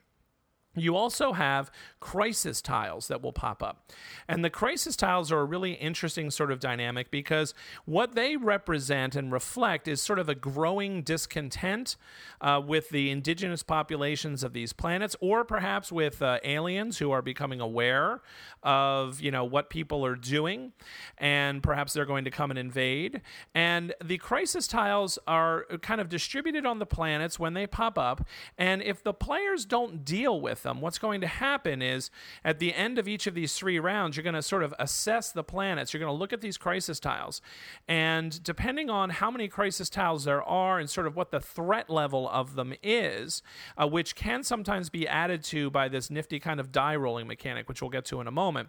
You 0.76 0.96
also 0.96 1.32
have 1.32 1.70
crisis 2.00 2.60
tiles 2.62 3.08
that 3.08 3.22
will 3.22 3.32
pop 3.32 3.62
up. 3.62 3.90
And 4.28 4.44
the 4.44 4.50
crisis 4.50 4.94
tiles 4.94 5.32
are 5.32 5.40
a 5.40 5.44
really 5.44 5.72
interesting 5.72 6.30
sort 6.30 6.52
of 6.52 6.60
dynamic 6.60 7.10
because 7.10 7.54
what 7.84 8.14
they 8.14 8.36
represent 8.36 9.16
and 9.16 9.32
reflect 9.32 9.88
is 9.88 10.02
sort 10.02 10.18
of 10.18 10.28
a 10.28 10.34
growing 10.34 11.02
discontent 11.02 11.96
uh, 12.40 12.60
with 12.64 12.90
the 12.90 13.10
indigenous 13.10 13.62
populations 13.62 14.44
of 14.44 14.52
these 14.52 14.72
planets, 14.72 15.16
or 15.20 15.44
perhaps 15.44 15.90
with 15.90 16.20
uh, 16.20 16.38
aliens 16.44 16.98
who 16.98 17.10
are 17.10 17.22
becoming 17.22 17.60
aware 17.60 18.20
of 18.62 19.20
you 19.20 19.30
know 19.30 19.44
what 19.44 19.70
people 19.70 20.04
are 20.04 20.16
doing, 20.16 20.72
and 21.18 21.62
perhaps 21.62 21.92
they're 21.92 22.04
going 22.04 22.24
to 22.24 22.30
come 22.30 22.50
and 22.50 22.58
invade. 22.58 23.22
And 23.54 23.94
the 24.04 24.18
crisis 24.18 24.66
tiles 24.66 25.18
are 25.26 25.64
kind 25.82 26.00
of 26.00 26.08
distributed 26.08 26.66
on 26.66 26.78
the 26.78 26.86
planets 26.86 27.38
when 27.38 27.54
they 27.54 27.66
pop 27.66 27.98
up, 27.98 28.26
and 28.58 28.82
if 28.82 29.02
the 29.02 29.14
players 29.14 29.64
don't 29.64 30.04
deal 30.04 30.40
with 30.40 30.65
them, 30.66 30.80
what's 30.80 30.98
going 30.98 31.20
to 31.22 31.26
happen 31.26 31.80
is 31.80 32.10
at 32.44 32.58
the 32.58 32.74
end 32.74 32.98
of 32.98 33.08
each 33.08 33.26
of 33.26 33.34
these 33.34 33.54
three 33.54 33.78
rounds, 33.78 34.16
you're 34.16 34.24
going 34.24 34.34
to 34.34 34.42
sort 34.42 34.62
of 34.62 34.74
assess 34.78 35.32
the 35.32 35.42
planets. 35.42 35.92
You're 35.94 36.00
going 36.00 36.12
to 36.12 36.18
look 36.18 36.32
at 36.32 36.40
these 36.40 36.58
crisis 36.58 37.00
tiles, 37.00 37.40
and 37.88 38.42
depending 38.42 38.90
on 38.90 39.10
how 39.10 39.30
many 39.30 39.48
crisis 39.48 39.88
tiles 39.88 40.24
there 40.24 40.42
are 40.42 40.78
and 40.78 40.90
sort 40.90 41.06
of 41.06 41.16
what 41.16 41.30
the 41.30 41.40
threat 41.40 41.88
level 41.88 42.28
of 42.28 42.54
them 42.54 42.74
is, 42.82 43.42
uh, 43.78 43.86
which 43.86 44.14
can 44.14 44.42
sometimes 44.42 44.90
be 44.90 45.08
added 45.08 45.42
to 45.44 45.70
by 45.70 45.88
this 45.88 46.10
nifty 46.10 46.38
kind 46.38 46.60
of 46.60 46.72
die 46.72 46.96
rolling 46.96 47.26
mechanic, 47.26 47.68
which 47.68 47.80
we'll 47.80 47.90
get 47.90 48.04
to 48.06 48.20
in 48.20 48.26
a 48.26 48.32
moment 48.32 48.68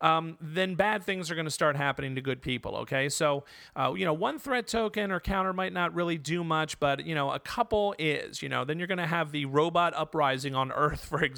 um, 0.00 0.38
then 0.40 0.74
bad 0.74 1.04
things 1.04 1.30
are 1.30 1.34
going 1.34 1.46
to 1.46 1.50
start 1.50 1.76
happening 1.76 2.14
to 2.14 2.20
good 2.20 2.40
people. 2.40 2.76
Okay, 2.78 3.08
so 3.08 3.44
uh, 3.76 3.92
you 3.94 4.04
know 4.04 4.12
one 4.12 4.38
threat 4.38 4.66
token 4.66 5.10
or 5.10 5.20
counter 5.20 5.52
might 5.52 5.72
not 5.72 5.94
really 5.94 6.18
do 6.18 6.42
much, 6.42 6.80
but 6.80 7.06
you 7.06 7.14
know 7.14 7.30
a 7.30 7.38
couple 7.38 7.94
is. 7.98 8.42
You 8.42 8.48
know 8.48 8.64
then 8.64 8.78
you're 8.78 8.88
going 8.88 8.98
to 8.98 9.06
have 9.06 9.32
the 9.32 9.44
robot 9.44 9.92
uprising 9.94 10.54
on 10.54 10.72
Earth, 10.72 11.04
for 11.08 11.22
example. 11.22 11.29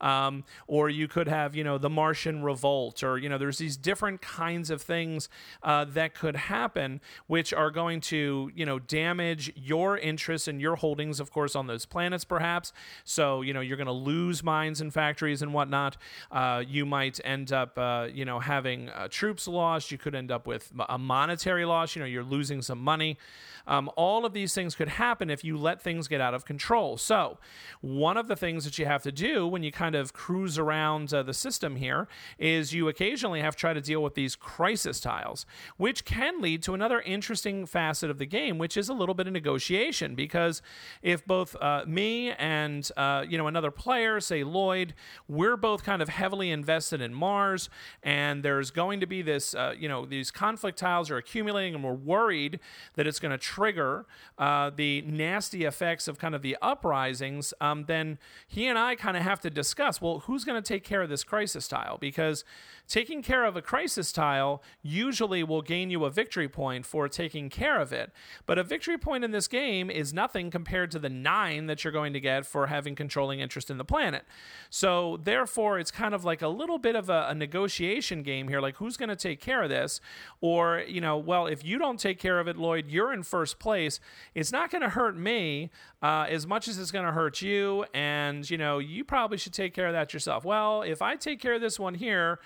Um, 0.00 0.44
or 0.66 0.90
you 0.90 1.08
could 1.08 1.28
have, 1.28 1.56
you 1.56 1.64
know, 1.64 1.78
the 1.78 1.90
Martian 1.90 2.42
revolt, 2.42 3.02
or, 3.02 3.18
you 3.18 3.28
know, 3.28 3.38
there's 3.38 3.58
these 3.58 3.76
different 3.76 4.20
kinds 4.20 4.70
of 4.70 4.82
things 4.82 5.28
uh, 5.62 5.84
that 5.86 6.14
could 6.14 6.36
happen, 6.36 7.00
which 7.26 7.54
are 7.54 7.70
going 7.70 8.00
to, 8.02 8.50
you 8.54 8.66
know, 8.66 8.78
damage 8.78 9.52
your 9.56 9.96
interests 9.96 10.48
and 10.48 10.60
your 10.60 10.76
holdings, 10.76 11.20
of 11.20 11.30
course, 11.30 11.56
on 11.56 11.66
those 11.66 11.86
planets, 11.86 12.24
perhaps. 12.24 12.72
So, 13.04 13.42
you 13.42 13.54
know, 13.54 13.60
you're 13.60 13.76
going 13.76 13.86
to 13.86 13.92
lose 13.92 14.42
mines 14.42 14.80
and 14.80 14.92
factories 14.92 15.42
and 15.42 15.54
whatnot. 15.54 15.96
Uh, 16.30 16.62
you 16.66 16.84
might 16.84 17.20
end 17.24 17.52
up, 17.52 17.78
uh, 17.78 18.08
you 18.12 18.24
know, 18.24 18.38
having 18.38 18.88
uh, 18.90 19.08
troops 19.08 19.48
lost. 19.48 19.90
You 19.90 19.98
could 19.98 20.14
end 20.14 20.30
up 20.30 20.46
with 20.46 20.72
a 20.88 20.98
monetary 20.98 21.64
loss. 21.64 21.96
You 21.96 22.00
know, 22.00 22.06
you're 22.06 22.22
losing 22.22 22.62
some 22.62 22.78
money. 22.82 23.18
Um, 23.66 23.90
all 23.96 24.24
of 24.24 24.32
these 24.32 24.54
things 24.54 24.74
could 24.74 24.88
happen 24.88 25.30
if 25.30 25.44
you 25.44 25.56
let 25.56 25.80
things 25.80 26.08
get 26.08 26.20
out 26.20 26.34
of 26.34 26.44
control. 26.44 26.96
So, 26.96 27.38
one 27.80 28.16
of 28.16 28.28
the 28.28 28.36
things 28.36 28.64
that 28.64 28.78
you 28.78 28.86
have 28.86 29.02
to 29.02 29.12
do 29.12 29.46
when 29.46 29.62
you 29.62 29.72
kind 29.72 29.94
of 29.94 30.12
cruise 30.12 30.58
around 30.58 31.12
uh, 31.12 31.22
the 31.22 31.34
system 31.34 31.76
here 31.76 32.08
is 32.38 32.72
you 32.72 32.88
occasionally 32.88 33.40
have 33.40 33.56
to 33.56 33.60
try 33.60 33.72
to 33.72 33.80
deal 33.80 34.02
with 34.02 34.14
these 34.14 34.36
crisis 34.36 35.00
tiles, 35.00 35.46
which 35.76 36.04
can 36.04 36.40
lead 36.40 36.62
to 36.62 36.74
another 36.74 37.00
interesting 37.00 37.66
facet 37.66 38.10
of 38.10 38.18
the 38.18 38.26
game, 38.26 38.58
which 38.58 38.76
is 38.76 38.88
a 38.88 38.94
little 38.94 39.14
bit 39.14 39.26
of 39.26 39.32
negotiation. 39.32 40.14
Because 40.14 40.62
if 41.02 41.24
both 41.26 41.56
uh, 41.60 41.84
me 41.86 42.32
and 42.32 42.90
uh, 42.96 43.24
you 43.28 43.38
know 43.38 43.46
another 43.46 43.70
player, 43.70 44.20
say 44.20 44.44
Lloyd, 44.44 44.94
we're 45.28 45.56
both 45.56 45.82
kind 45.82 46.02
of 46.02 46.08
heavily 46.08 46.50
invested 46.50 47.00
in 47.00 47.12
Mars, 47.12 47.68
and 48.02 48.42
there's 48.42 48.70
going 48.70 49.00
to 49.00 49.06
be 49.06 49.22
this, 49.22 49.54
uh, 49.54 49.74
you 49.76 49.88
know, 49.88 50.06
these 50.06 50.30
conflict 50.30 50.78
tiles 50.78 51.10
are 51.10 51.16
accumulating, 51.16 51.74
and 51.74 51.84
we're 51.84 51.92
worried 51.92 52.60
that 52.94 53.06
it's 53.06 53.18
going 53.18 53.32
to 53.32 53.38
trigger 53.56 54.04
uh, 54.36 54.70
the 54.76 55.00
nasty 55.02 55.64
effects 55.64 56.08
of 56.08 56.18
kind 56.18 56.34
of 56.34 56.42
the 56.42 56.58
uprisings, 56.60 57.54
um, 57.58 57.84
then 57.86 58.18
he 58.46 58.66
and 58.66 58.78
I 58.78 58.94
kind 58.96 59.16
of 59.16 59.22
have 59.22 59.40
to 59.40 59.50
discuss 59.50 60.02
well, 60.02 60.20
who's 60.20 60.44
going 60.44 60.62
to 60.62 60.66
take 60.66 60.84
care 60.84 61.00
of 61.00 61.08
this 61.08 61.24
crisis 61.24 61.66
tile? 61.66 61.96
Because 61.98 62.44
taking 62.86 63.22
care 63.22 63.44
of 63.44 63.56
a 63.56 63.62
crisis 63.62 64.12
tile 64.12 64.62
usually 64.82 65.42
will 65.42 65.62
gain 65.62 65.90
you 65.90 66.04
a 66.04 66.10
victory 66.10 66.48
point 66.48 66.84
for 66.84 67.08
taking 67.08 67.48
care 67.48 67.80
of 67.80 67.92
it. 67.92 68.12
But 68.44 68.58
a 68.58 68.62
victory 68.62 68.98
point 68.98 69.24
in 69.24 69.30
this 69.30 69.48
game 69.48 69.90
is 69.90 70.12
nothing 70.12 70.50
compared 70.50 70.90
to 70.90 70.98
the 70.98 71.08
nine 71.08 71.66
that 71.66 71.82
you're 71.82 71.92
going 71.92 72.12
to 72.12 72.20
get 72.20 72.44
for 72.44 72.66
having 72.66 72.94
controlling 72.94 73.40
interest 73.40 73.70
in 73.70 73.78
the 73.78 73.84
planet. 73.84 74.24
So, 74.68 75.18
therefore, 75.22 75.78
it's 75.78 75.90
kind 75.90 76.14
of 76.14 76.24
like 76.24 76.42
a 76.42 76.48
little 76.48 76.78
bit 76.78 76.94
of 76.94 77.08
a, 77.08 77.28
a 77.30 77.34
negotiation 77.34 78.22
game 78.22 78.48
here 78.48 78.60
like, 78.60 78.76
who's 78.76 78.96
going 78.96 79.08
to 79.08 79.16
take 79.16 79.40
care 79.40 79.62
of 79.62 79.70
this? 79.70 80.00
Or, 80.40 80.82
you 80.86 81.00
know, 81.00 81.16
well, 81.16 81.46
if 81.46 81.64
you 81.64 81.78
don't 81.78 81.98
take 81.98 82.18
care 82.18 82.38
of 82.38 82.48
it, 82.48 82.56
Lloyd, 82.56 82.88
you're 82.88 83.12
in 83.12 83.22
first 83.22 83.45
place. 83.54 84.00
It's 84.34 84.52
not 84.52 84.70
going 84.70 84.82
to 84.82 84.88
hurt 84.88 85.16
me 85.16 85.70
uh, 86.02 86.26
as 86.28 86.46
much 86.46 86.68
as 86.68 86.78
it's 86.78 86.90
going 86.90 87.06
to 87.06 87.12
hurt 87.12 87.42
you. 87.42 87.84
And, 87.94 88.48
you 88.48 88.58
know, 88.58 88.78
you 88.78 89.04
probably 89.04 89.38
should 89.38 89.52
take 89.52 89.74
care 89.74 89.86
of 89.86 89.92
that 89.92 90.12
yourself. 90.12 90.44
Well, 90.44 90.82
if 90.82 91.02
I 91.02 91.16
take 91.16 91.40
care 91.40 91.54
of 91.54 91.60
this 91.60 91.78
one 91.78 91.94
here, 91.94 92.40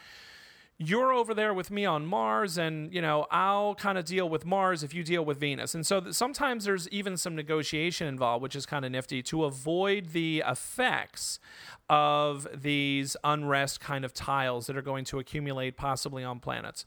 you're 0.83 1.13
over 1.13 1.35
there 1.35 1.53
with 1.53 1.71
me 1.71 1.85
on 1.85 2.07
Mars, 2.07 2.57
and 2.57 2.91
you 2.93 3.03
know 3.03 3.27
I'll 3.31 3.75
kind 3.75 3.99
of 3.99 4.07
deal 4.07 4.31
with 4.31 4.47
Mars 4.47 4.83
if 4.83 4.95
you 4.95 5.05
deal 5.05 5.23
with 5.23 5.39
Venus. 5.39 5.75
And 5.75 5.87
so 5.87 6.01
th- 6.01 6.15
sometimes 6.15 6.65
there's 6.65 6.89
even 6.89 7.19
some 7.19 7.37
negotiation 7.37 8.07
involved, 8.07 8.43
which 8.43 8.57
is 8.57 8.65
kind 8.65 8.87
of 8.87 8.91
nifty 8.91 9.23
to 9.25 9.45
avoid 9.45 10.13
the 10.13 10.43
effects 10.49 11.39
of 11.91 12.49
these 12.63 13.15
unrest 13.23 13.81
kind 13.81 14.07
of 14.07 14.15
tiles 14.15 14.69
that 14.69 14.77
are 14.77 14.83
going 14.83 15.05
to 15.05 15.19
accumulate 15.19 15.77
possibly 15.77 16.25
on 16.25 16.41
planets. 16.41 16.87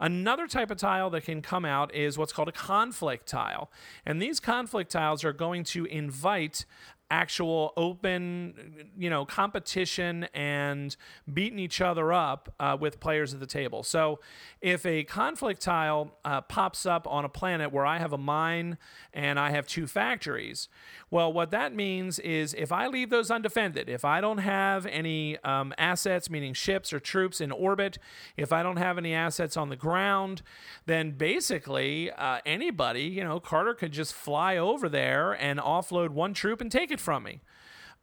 Another 0.00 0.46
type 0.46 0.70
of 0.70 0.78
tile 0.78 1.10
that 1.10 1.24
can 1.24 1.42
come 1.42 1.64
out 1.64 1.94
is 1.94 2.18
what's 2.18 2.32
called 2.32 2.48
a 2.48 2.52
conflict 2.52 3.26
tile. 3.26 3.70
And 4.04 4.20
these 4.20 4.40
conflict 4.40 4.90
tiles 4.90 5.24
are 5.24 5.32
going 5.32 5.64
to 5.64 5.84
invite 5.86 6.64
actual 7.12 7.74
open, 7.76 8.88
you 8.96 9.10
know, 9.10 9.26
competition 9.26 10.26
and 10.32 10.96
beating 11.32 11.58
each 11.58 11.82
other 11.82 12.10
up 12.10 12.54
uh, 12.58 12.74
with 12.80 12.98
players 13.00 13.34
at 13.34 13.40
the 13.40 13.46
table. 13.46 13.82
So, 13.82 14.18
if 14.62 14.86
a 14.86 15.04
conflict 15.04 15.60
tile 15.60 16.16
uh, 16.24 16.40
pops 16.40 16.86
up 16.86 17.06
on 17.06 17.26
a 17.26 17.28
planet 17.28 17.70
where 17.70 17.84
I 17.84 17.98
have 17.98 18.14
a 18.14 18.18
mine 18.18 18.78
and 19.12 19.38
I 19.38 19.50
have 19.50 19.66
two 19.66 19.86
factories, 19.86 20.68
well, 21.10 21.30
what 21.30 21.50
that 21.50 21.74
means 21.74 22.18
is 22.20 22.54
if 22.54 22.72
I 22.72 22.86
leave 22.86 23.10
those 23.10 23.30
undefended, 23.30 23.90
if 23.90 24.06
I 24.06 24.22
don't 24.22 24.38
have 24.38 24.86
any 24.86 25.38
um, 25.44 25.74
assets, 25.76 26.30
meaning 26.30 26.54
ships 26.54 26.92
or 26.94 27.00
troops 27.00 27.42
in 27.42 27.52
orbit, 27.52 27.98
if 28.38 28.52
I 28.52 28.62
don't 28.62 28.78
have 28.78 28.96
any 28.96 29.12
assets 29.12 29.58
on 29.58 29.68
the 29.68 29.76
ground, 29.76 30.40
then 30.86 31.10
basically 31.10 32.10
uh, 32.10 32.38
anybody, 32.46 33.02
you 33.02 33.22
know, 33.22 33.38
Carter 33.38 33.74
could 33.74 33.92
just 33.92 34.14
fly 34.14 34.56
over 34.56 34.88
there 34.88 35.32
and 35.32 35.60
offload 35.60 36.10
one 36.10 36.32
troop 36.32 36.62
and 36.62 36.72
take 36.72 36.90
it 36.90 37.01
from 37.02 37.24
me. 37.24 37.40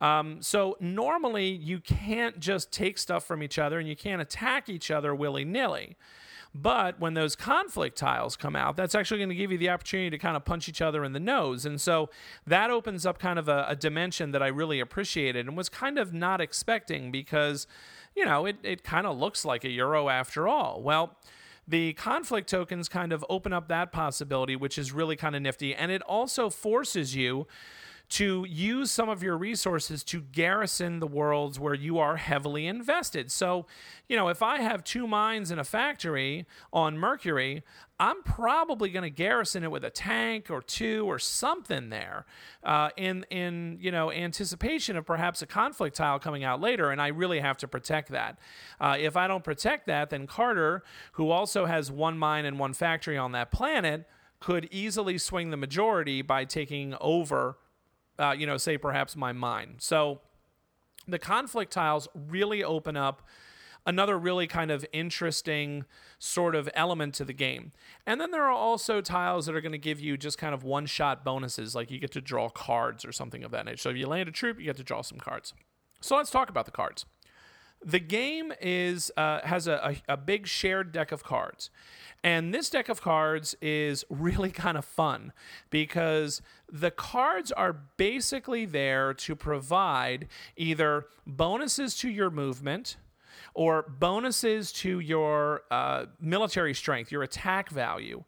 Um, 0.01 0.41
so 0.41 0.77
normally 0.79 1.49
you 1.49 1.79
can't 1.79 2.39
just 2.39 2.71
take 2.71 2.97
stuff 2.97 3.25
from 3.25 3.43
each 3.43 3.59
other 3.59 3.79
and 3.79 3.87
you 3.87 3.95
can't 3.95 4.21
attack 4.21 4.69
each 4.69 4.91
other 4.91 5.13
willy 5.13 5.43
nilly. 5.43 5.97
But 6.55 6.99
when 6.99 7.13
those 7.13 7.35
conflict 7.35 7.97
tiles 7.97 8.35
come 8.35 8.55
out, 8.55 8.75
that's 8.75 8.95
actually 8.95 9.19
going 9.19 9.29
to 9.29 9.35
give 9.35 9.51
you 9.51 9.57
the 9.59 9.69
opportunity 9.69 10.09
to 10.09 10.17
kind 10.17 10.35
of 10.35 10.45
punch 10.45 10.67
each 10.67 10.81
other 10.81 11.03
in 11.03 11.13
the 11.13 11.19
nose. 11.19 11.65
And 11.65 11.79
so 11.79 12.09
that 12.47 12.71
opens 12.71 13.05
up 13.05 13.19
kind 13.19 13.37
of 13.37 13.47
a, 13.47 13.65
a 13.69 13.75
dimension 13.75 14.31
that 14.31 14.41
I 14.41 14.47
really 14.47 14.79
appreciated 14.79 15.47
and 15.47 15.55
was 15.55 15.69
kind 15.69 15.99
of 15.99 16.11
not 16.11 16.41
expecting 16.41 17.11
because, 17.11 17.67
you 18.15 18.25
know, 18.25 18.47
it, 18.47 18.57
it 18.63 18.83
kind 18.83 19.05
of 19.05 19.17
looks 19.17 19.45
like 19.45 19.63
a 19.63 19.69
Euro 19.69 20.09
after 20.09 20.47
all. 20.47 20.81
Well, 20.81 21.17
the 21.67 21.93
conflict 21.93 22.49
tokens 22.49 22.89
kind 22.89 23.13
of 23.13 23.23
open 23.29 23.53
up 23.53 23.67
that 23.67 23.91
possibility, 23.91 24.55
which 24.55 24.79
is 24.79 24.91
really 24.91 25.15
kind 25.15 25.35
of 25.35 25.43
nifty. 25.43 25.75
And 25.75 25.91
it 25.91 26.01
also 26.01 26.49
forces 26.49 27.15
you 27.15 27.45
to 28.09 28.43
use 28.49 28.89
some 28.89 29.07
of 29.07 29.21
your 29.21 29.37
resources 29.37 30.03
to 30.03 30.21
garrison 30.21 30.99
the 30.99 31.07
worlds 31.07 31.59
where 31.59 31.75
you 31.75 31.99
are 31.99 32.17
heavily 32.17 32.65
invested. 32.65 33.31
So, 33.31 33.67
you 34.07 34.15
know, 34.15 34.29
if 34.29 34.41
I 34.41 34.61
have 34.61 34.83
two 34.83 35.05
mines 35.05 35.51
in 35.51 35.59
a 35.59 35.63
factory 35.63 36.47
on 36.73 36.97
Mercury, 36.97 37.63
I'm 37.99 38.23
probably 38.23 38.89
going 38.89 39.03
to 39.03 39.09
garrison 39.11 39.63
it 39.63 39.69
with 39.69 39.83
a 39.83 39.89
tank 39.89 40.49
or 40.49 40.61
two 40.61 41.05
or 41.05 41.19
something 41.19 41.89
there, 41.89 42.25
uh, 42.63 42.89
in 42.95 43.25
in 43.29 43.77
you 43.81 43.91
know 43.91 44.09
anticipation 44.09 44.95
of 44.95 45.05
perhaps 45.05 45.41
a 45.41 45.45
conflict 45.45 45.97
tile 45.97 46.17
coming 46.17 46.45
out 46.45 46.61
later, 46.61 46.91
and 46.91 47.01
I 47.01 47.07
really 47.09 47.41
have 47.41 47.57
to 47.57 47.67
protect 47.67 48.09
that. 48.09 48.39
Uh, 48.79 48.95
if 48.97 49.17
I 49.17 49.27
don't 49.27 49.43
protect 49.43 49.85
that, 49.87 50.09
then 50.11 50.27
Carter, 50.27 50.83
who 51.13 51.29
also 51.29 51.65
has 51.65 51.91
one 51.91 52.17
mine 52.17 52.45
and 52.45 52.57
one 52.57 52.73
factory 52.73 53.17
on 53.17 53.33
that 53.33 53.51
planet, 53.51 54.07
could 54.39 54.69
easily 54.71 55.17
swing 55.17 55.49
the 55.49 55.57
majority 55.57 56.21
by 56.21 56.45
taking 56.45 56.95
over 57.01 57.57
uh, 58.19 58.35
you 58.37 58.45
know, 58.45 58.57
say 58.57 58.77
perhaps 58.77 59.15
my 59.15 59.31
mind. 59.31 59.75
So 59.79 60.21
the 61.07 61.19
conflict 61.19 61.73
tiles 61.73 62.07
really 62.13 62.63
open 62.63 62.95
up 62.97 63.27
another 63.85 64.19
really 64.19 64.45
kind 64.45 64.69
of 64.71 64.85
interesting 64.91 65.85
sort 66.19 66.53
of 66.53 66.69
element 66.73 67.13
to 67.15 67.25
the 67.25 67.33
game. 67.33 67.71
And 68.05 68.19
then 68.19 68.31
there 68.31 68.43
are 68.43 68.51
also 68.51 69.01
tiles 69.01 69.45
that 69.45 69.55
are 69.55 69.61
going 69.61 69.71
to 69.71 69.77
give 69.77 69.99
you 69.99 70.17
just 70.17 70.37
kind 70.37 70.53
of 70.53 70.63
one 70.63 70.85
shot 70.85 71.23
bonuses, 71.23 71.75
like 71.75 71.89
you 71.89 71.99
get 71.99 72.11
to 72.11 72.21
draw 72.21 72.49
cards 72.49 73.05
or 73.05 73.11
something 73.11 73.43
of 73.43 73.51
that 73.51 73.65
nature. 73.65 73.77
So 73.77 73.89
if 73.89 73.97
you 73.97 74.07
land 74.07 74.29
a 74.29 74.31
troop, 74.31 74.59
you 74.59 74.65
get 74.65 74.77
to 74.77 74.83
draw 74.83 75.01
some 75.01 75.17
cards. 75.17 75.53
So 76.01 76.15
let's 76.17 76.29
talk 76.29 76.49
about 76.49 76.65
the 76.65 76.71
cards. 76.71 77.05
The 77.83 77.99
game 77.99 78.51
is 78.61 79.11
uh, 79.15 79.39
has 79.43 79.67
a, 79.67 79.95
a, 80.07 80.13
a 80.13 80.17
big 80.17 80.47
shared 80.47 80.91
deck 80.91 81.11
of 81.11 81.23
cards. 81.23 81.69
And 82.23 82.53
this 82.53 82.69
deck 82.69 82.89
of 82.89 83.01
cards 83.01 83.55
is 83.61 84.03
really 84.09 84.51
kind 84.51 84.77
of 84.77 84.85
fun 84.85 85.31
because 85.69 86.41
the 86.71 86.91
cards 86.91 87.51
are 87.51 87.73
basically 87.97 88.65
there 88.65 89.13
to 89.13 89.35
provide 89.35 90.27
either 90.57 91.05
bonuses 91.25 91.95
to 91.99 92.09
your 92.09 92.29
movement 92.29 92.97
or 93.53 93.83
bonuses 93.83 94.71
to 94.71 94.99
your 94.99 95.63
uh, 95.71 96.05
military 96.19 96.73
strength, 96.73 97.11
your 97.11 97.23
attack 97.23 97.69
value 97.69 98.23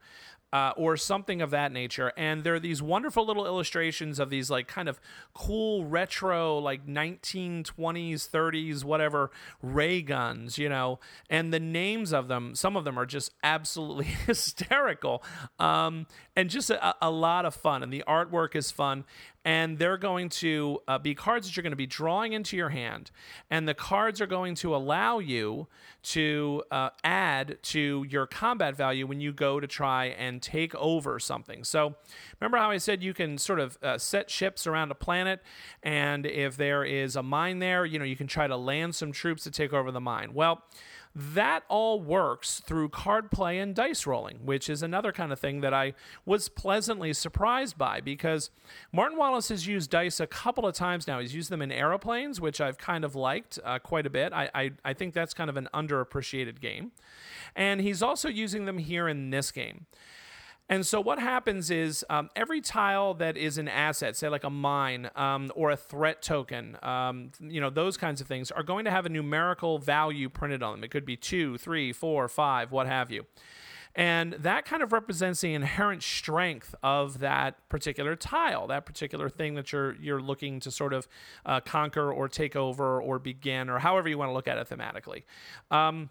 uh, 0.54 0.74
or 0.76 0.98
something 0.98 1.42
of 1.42 1.50
that 1.52 1.72
nature. 1.72 2.12
And 2.18 2.44
there 2.44 2.56
are 2.56 2.60
these 2.60 2.82
wonderful 2.82 3.26
little 3.26 3.46
illustrations 3.46 4.20
of 4.20 4.30
these 4.30 4.50
like 4.50 4.68
kind 4.68 4.90
of 4.90 5.00
cool 5.34 5.86
retro 5.86 6.58
like 6.58 6.86
1920s, 6.86 8.30
30s, 8.30 8.84
whatever 8.84 9.32
ray 9.62 10.02
guns, 10.02 10.58
you 10.58 10.70
know. 10.70 11.00
And 11.30 11.54
the 11.54 11.60
names 11.60 12.12
of 12.14 12.28
them, 12.28 12.56
some 12.56 12.76
of 12.76 12.84
them 12.84 12.98
are 13.00 13.06
just 13.06 13.32
absolutely 13.44 14.06
hysterical, 14.28 15.24
um, 15.60 16.08
and 16.36 16.50
just 16.50 16.70
a, 16.70 16.96
a 17.02 17.10
lot 17.10 17.46
of 17.46 17.56
fun. 17.56 17.84
And 17.84 17.92
the 17.92 18.04
artwork 18.08 18.56
is 18.56 18.72
fun 18.72 19.06
and 19.44 19.80
they're 19.80 19.98
going 19.98 20.30
to 20.30 20.80
uh, 20.88 21.00
be 21.00 21.16
cards 21.16 21.48
that 21.48 21.56
you're 21.56 21.64
going 21.64 21.72
to 21.72 21.78
be 21.78 21.88
drawing 21.88 22.34
into 22.34 22.56
your 22.56 22.70
hand 22.70 23.12
and 23.50 23.68
the 23.68 23.74
cards 23.74 24.22
are 24.22 24.28
going 24.28 24.54
to 24.56 24.76
allow 24.76 25.20
you 25.20 25.68
to 26.04 26.64
uh, 26.72 26.90
add 27.04 27.58
to 27.62 28.06
your 28.10 28.28
combat 28.28 28.76
value 28.76 29.08
when 29.08 29.20
you 29.20 29.32
go 29.34 29.60
to 29.60 29.68
try 29.68 30.06
and 30.06 30.42
take 30.42 30.74
over 30.76 31.20
something. 31.20 31.64
So 31.64 31.96
remember 32.40 32.58
how 32.58 32.72
i 32.72 32.78
said 32.78 33.04
you 33.04 33.14
can 33.14 33.38
sort 33.38 33.60
of 33.60 33.78
uh, 33.82 33.98
set 33.98 34.30
ships 34.30 34.68
around 34.68 34.92
a 34.92 34.96
planet 34.96 35.42
and 35.84 36.26
if 36.26 36.58
there 36.58 36.84
is 36.84 37.16
a 37.16 37.24
mine 37.24 37.60
there 37.60 37.86
you 37.86 38.00
know 38.00 38.06
you 38.06 38.16
can 38.16 38.28
try 38.28 38.48
to 38.48 38.56
land 38.56 38.96
some 38.96 39.12
troops 39.12 39.44
to 39.44 39.52
take 39.52 39.74
over 39.74 39.92
the 39.92 40.02
mine. 40.02 40.34
Well 40.34 40.64
that 41.14 41.64
all 41.68 42.00
works 42.00 42.62
through 42.62 42.90
card 42.90 43.32
play 43.32 43.60
and 43.60 43.76
dice 43.76 44.06
rolling, 44.06 44.40
which 44.46 44.70
is 44.70 44.82
another 44.82 45.12
kind 45.12 45.32
of 45.32 45.40
thing 45.40 45.62
that 45.62 45.74
I 45.74 45.94
was 46.26 46.48
pleasantly 46.48 47.14
surprised 47.14 47.78
by 47.78 48.00
because 48.00 48.50
Martin 48.94 49.18
Wallace 49.18 49.50
has 49.50 49.68
used 49.68 49.90
dice 49.90 50.20
a 50.20 50.28
couple 50.28 50.66
of 50.66 50.74
times 50.74 51.08
now. 51.08 51.20
He's 51.20 51.36
used 51.36 51.50
them 51.50 51.62
in 51.62 51.72
aeroplanes, 51.72 52.40
which 52.40 52.62
I've 52.62 52.78
kind 52.78 53.04
of 53.04 53.16
liked 53.16 53.60
uh, 53.64 53.80
quite 53.80 54.06
a 54.06 54.10
bit. 54.10 54.32
I, 54.32 54.50
I, 54.54 54.72
I 54.86 54.94
think 54.94 55.14
that's 55.14 55.34
kind 55.34 55.50
of 55.50 55.58
an 55.58 55.68
underappreciated 55.74 56.62
game. 56.62 56.92
And 57.56 57.82
he's 57.82 58.02
also 58.02 58.30
using 58.30 58.66
them 58.66 58.78
here 58.78 59.08
in 59.08 59.32
this 59.32 59.52
game. 59.52 59.88
And 60.72 60.88
so 60.88 61.02
what 61.02 61.20
happens 61.20 61.70
is 61.70 62.06
um, 62.10 62.30
every 62.34 62.62
tile 62.62 63.14
that 63.16 63.36
is 63.36 63.58
an 63.58 63.68
asset, 63.68 64.16
say 64.16 64.30
like 64.30 64.46
a 64.46 64.50
mine 64.50 65.10
um, 65.18 65.52
or 65.54 65.70
a 65.70 65.76
threat 65.76 66.22
token, 66.22 66.78
um, 66.82 67.32
you 67.42 67.60
know 67.60 67.70
those 67.70 67.98
kinds 67.98 68.22
of 68.22 68.28
things, 68.28 68.52
are 68.52 68.64
going 68.64 68.86
to 68.86 68.92
have 68.92 69.06
a 69.06 69.10
numerical 69.10 69.80
value 69.80 70.30
printed 70.30 70.64
on 70.64 70.72
them. 70.72 70.84
It 70.86 70.90
could 70.90 71.06
be 71.06 71.18
two, 71.18 71.58
three, 71.58 71.92
four, 71.92 72.26
five, 72.30 72.72
what 72.72 72.88
have 72.88 73.12
you. 73.12 73.26
And 73.96 74.32
that 74.36 74.64
kind 74.64 74.82
of 74.82 74.94
represents 74.94 75.42
the 75.42 75.54
inherent 75.54 76.04
strength 76.04 76.74
of 76.82 77.20
that 77.20 77.68
particular 77.68 78.16
tile, 78.16 78.68
that 78.68 78.86
particular 78.86 79.28
thing 79.28 79.56
that 79.56 79.74
you're 79.74 79.96
you're 79.96 80.22
looking 80.22 80.62
to 80.62 80.72
sort 80.72 80.94
of 80.94 81.06
uh, 81.46 81.60
conquer 81.60 82.14
or 82.14 82.30
take 82.30 82.56
over 82.56 83.02
or 83.02 83.20
begin 83.20 83.70
or 83.70 83.80
however 83.80 84.08
you 84.08 84.18
want 84.18 84.30
to 84.30 84.34
look 84.34 84.48
at 84.48 84.58
it 84.58 84.70
thematically. 84.70 85.24
Um, 85.70 86.10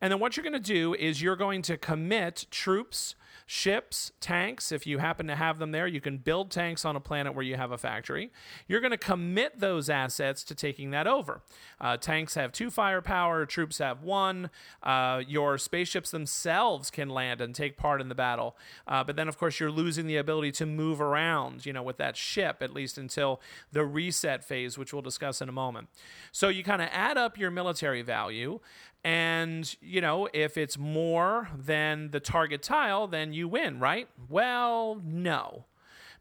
and 0.00 0.12
then 0.12 0.20
what 0.20 0.36
you're 0.36 0.44
going 0.44 0.52
to 0.52 0.58
do 0.60 0.94
is 0.94 1.22
you're 1.22 1.36
going 1.36 1.62
to 1.62 1.76
commit 1.76 2.46
troops 2.50 3.14
ships, 3.50 4.12
tanks, 4.20 4.70
if 4.70 4.86
you 4.86 4.98
happen 4.98 5.26
to 5.26 5.34
have 5.34 5.58
them 5.58 5.72
there, 5.72 5.84
you 5.84 6.00
can 6.00 6.18
build 6.18 6.52
tanks 6.52 6.84
on 6.84 6.94
a 6.94 7.00
planet 7.00 7.34
where 7.34 7.44
you 7.44 7.56
have 7.56 7.72
a 7.72 7.76
factory. 7.76 8.30
You're 8.68 8.80
going 8.80 8.92
to 8.92 8.96
commit 8.96 9.58
those 9.58 9.90
assets 9.90 10.44
to 10.44 10.54
taking 10.54 10.92
that 10.92 11.08
over. 11.08 11.42
Uh, 11.80 11.96
tanks 11.96 12.36
have 12.36 12.52
two 12.52 12.70
firepower, 12.70 13.44
troops 13.46 13.78
have 13.78 14.04
one. 14.04 14.50
Uh, 14.84 15.22
your 15.26 15.58
spaceships 15.58 16.12
themselves 16.12 16.92
can 16.92 17.08
land 17.08 17.40
and 17.40 17.52
take 17.52 17.76
part 17.76 18.00
in 18.00 18.08
the 18.08 18.14
battle. 18.14 18.56
Uh, 18.86 19.02
but 19.02 19.16
then, 19.16 19.26
of 19.26 19.36
course, 19.36 19.58
you're 19.58 19.68
losing 19.68 20.06
the 20.06 20.16
ability 20.16 20.52
to 20.52 20.64
move 20.64 21.00
around, 21.00 21.66
you 21.66 21.72
know, 21.72 21.82
with 21.82 21.96
that 21.96 22.16
ship, 22.16 22.58
at 22.60 22.72
least 22.72 22.98
until 22.98 23.40
the 23.72 23.84
reset 23.84 24.44
phase, 24.44 24.78
which 24.78 24.92
we'll 24.92 25.02
discuss 25.02 25.42
in 25.42 25.48
a 25.48 25.52
moment. 25.52 25.88
So 26.30 26.48
you 26.48 26.62
kind 26.62 26.82
of 26.82 26.88
add 26.92 27.18
up 27.18 27.36
your 27.36 27.50
military 27.50 28.02
value. 28.02 28.60
And, 29.02 29.74
you 29.80 30.00
know, 30.00 30.28
if 30.34 30.56
it's 30.56 30.76
more 30.76 31.48
than 31.56 32.10
the 32.10 32.20
target 32.20 32.62
tile, 32.62 33.06
then 33.06 33.32
you 33.32 33.48
win, 33.48 33.78
right? 33.78 34.08
Well, 34.28 35.00
no. 35.02 35.64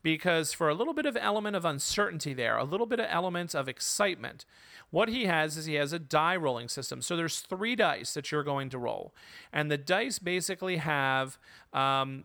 Because 0.02 0.54
for 0.54 0.70
a 0.70 0.74
little 0.74 0.94
bit 0.94 1.06
of 1.06 1.18
element 1.18 1.58
of 1.58 1.66
uncertainty 1.66 2.34
there, 2.34 2.56
a 2.58 2.64
little 2.64 2.86
bit 2.86 3.02
of 3.02 3.08
element 3.10 3.54
of 3.54 3.68
excitement, 3.68 4.46
what 4.92 5.10
he 5.10 5.26
has 5.26 5.58
is 5.58 5.66
he 5.66 5.74
has 5.76 5.92
a 5.92 6.00
die 6.00 6.38
rolling 6.38 6.70
system. 6.70 7.02
So 7.02 7.18
there's 7.18 7.42
three 7.42 7.76
dice 7.76 8.14
that 8.14 8.32
you're 8.32 8.44
going 8.44 8.70
to 8.70 8.78
roll. 8.78 9.14
And 9.52 9.70
the 9.70 9.78
dice 9.78 10.18
basically 10.18 10.78
have 10.78 11.38
um, 11.74 12.24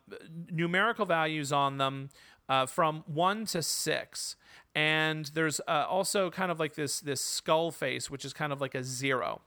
numerical 0.53 1.05
values 1.05 1.53
on 1.53 1.79
them 1.79 2.11
uh, 2.49 2.67
from 2.67 3.03
one 3.07 3.45
to 3.47 3.63
six 3.63 4.37
and 4.75 5.27
there's 5.35 5.61
uh, 5.69 5.87
also 5.89 6.31
kind 6.31 6.51
of 6.51 6.59
like 6.59 6.75
this 6.75 7.01
this 7.01 7.21
skull 7.21 7.71
face 7.71 8.11
which 8.11 8.25
is 8.25 8.33
kind 8.33 8.53
of 8.53 8.61
like 8.61 8.75
a 8.75 8.83
zero 8.83 9.41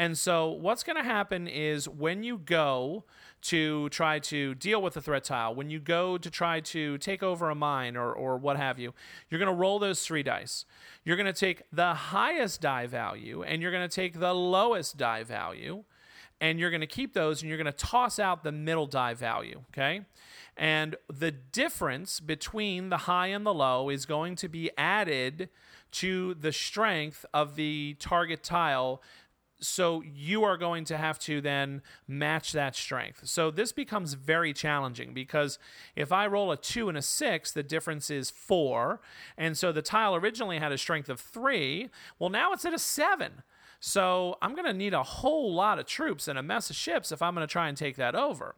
and 0.00 0.16
so, 0.16 0.48
what's 0.48 0.82
going 0.82 0.96
to 0.96 1.02
happen 1.02 1.46
is 1.46 1.86
when 1.86 2.22
you 2.22 2.38
go 2.38 3.04
to 3.42 3.90
try 3.90 4.18
to 4.20 4.54
deal 4.54 4.80
with 4.80 4.96
a 4.96 5.02
threat 5.02 5.24
tile, 5.24 5.54
when 5.54 5.68
you 5.68 5.78
go 5.78 6.16
to 6.16 6.30
try 6.30 6.60
to 6.60 6.96
take 6.96 7.22
over 7.22 7.50
a 7.50 7.54
mine 7.54 7.98
or, 7.98 8.10
or 8.10 8.38
what 8.38 8.56
have 8.56 8.78
you, 8.78 8.94
you're 9.28 9.38
going 9.38 9.54
to 9.54 9.54
roll 9.54 9.78
those 9.78 10.02
three 10.02 10.22
dice. 10.22 10.64
You're 11.04 11.18
going 11.18 11.26
to 11.26 11.38
take 11.38 11.64
the 11.70 11.92
highest 11.92 12.62
die 12.62 12.86
value 12.86 13.42
and 13.42 13.60
you're 13.60 13.70
going 13.70 13.86
to 13.86 13.94
take 13.94 14.18
the 14.18 14.32
lowest 14.32 14.96
die 14.96 15.22
value, 15.22 15.84
and 16.40 16.58
you're 16.58 16.70
going 16.70 16.80
to 16.80 16.86
keep 16.86 17.12
those 17.12 17.42
and 17.42 17.50
you're 17.50 17.58
going 17.58 17.66
to 17.66 17.72
toss 17.72 18.18
out 18.18 18.42
the 18.42 18.52
middle 18.52 18.86
die 18.86 19.12
value. 19.12 19.60
Okay. 19.70 20.06
And 20.56 20.96
the 21.12 21.30
difference 21.30 22.20
between 22.20 22.88
the 22.88 22.96
high 22.96 23.26
and 23.26 23.44
the 23.44 23.52
low 23.52 23.90
is 23.90 24.06
going 24.06 24.36
to 24.36 24.48
be 24.48 24.70
added 24.78 25.50
to 25.92 26.34
the 26.34 26.52
strength 26.52 27.26
of 27.34 27.56
the 27.56 27.96
target 27.98 28.42
tile 28.42 29.02
so 29.60 30.02
you 30.02 30.44
are 30.44 30.56
going 30.56 30.84
to 30.86 30.96
have 30.96 31.18
to 31.20 31.40
then 31.40 31.82
match 32.08 32.52
that 32.52 32.74
strength. 32.74 33.26
So 33.26 33.50
this 33.50 33.72
becomes 33.72 34.14
very 34.14 34.52
challenging 34.52 35.12
because 35.14 35.58
if 35.94 36.12
I 36.12 36.26
roll 36.26 36.50
a 36.50 36.56
two 36.56 36.88
and 36.88 36.96
a 36.96 37.02
six, 37.02 37.52
the 37.52 37.62
difference 37.62 38.10
is 38.10 38.30
four. 38.30 39.00
And 39.36 39.56
so 39.56 39.72
the 39.72 39.82
tile 39.82 40.14
originally 40.14 40.58
had 40.58 40.72
a 40.72 40.78
strength 40.78 41.08
of 41.08 41.20
three. 41.20 41.90
Well, 42.18 42.30
now 42.30 42.52
it's 42.52 42.64
at 42.64 42.74
a 42.74 42.78
seven. 42.78 43.42
So 43.80 44.36
I'm 44.42 44.54
going 44.54 44.66
to 44.66 44.74
need 44.74 44.92
a 44.92 45.02
whole 45.02 45.54
lot 45.54 45.78
of 45.78 45.86
troops 45.86 46.28
and 46.28 46.38
a 46.38 46.42
mess 46.42 46.68
of 46.70 46.76
ships 46.76 47.12
if 47.12 47.22
I'm 47.22 47.34
going 47.34 47.46
to 47.46 47.50
try 47.50 47.68
and 47.68 47.76
take 47.76 47.96
that 47.96 48.14
over. 48.14 48.54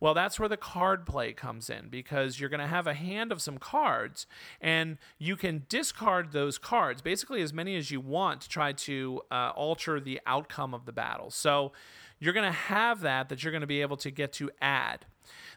Well, 0.00 0.14
that's 0.14 0.38
where 0.38 0.48
the 0.48 0.56
card 0.56 1.06
play 1.06 1.32
comes 1.32 1.68
in 1.68 1.88
because 1.88 2.38
you're 2.38 2.48
going 2.48 2.60
to 2.60 2.66
have 2.66 2.86
a 2.86 2.94
hand 2.94 3.32
of 3.32 3.42
some 3.42 3.58
cards 3.58 4.26
and 4.60 4.98
you 5.18 5.36
can 5.36 5.64
discard 5.68 6.32
those 6.32 6.56
cards, 6.56 7.02
basically 7.02 7.42
as 7.42 7.52
many 7.52 7.76
as 7.76 7.90
you 7.90 8.00
want 8.00 8.42
to 8.42 8.48
try 8.48 8.72
to 8.72 9.22
uh, 9.30 9.52
alter 9.56 9.98
the 9.98 10.20
outcome 10.26 10.72
of 10.72 10.86
the 10.86 10.92
battle. 10.92 11.30
So 11.30 11.72
you're 12.18 12.32
going 12.32 12.50
to 12.50 12.58
have 12.58 13.00
that 13.00 13.28
that 13.28 13.42
you're 13.42 13.52
going 13.52 13.60
to 13.60 13.66
be 13.66 13.80
able 13.80 13.96
to 13.98 14.10
get 14.10 14.32
to 14.34 14.50
add. 14.60 15.06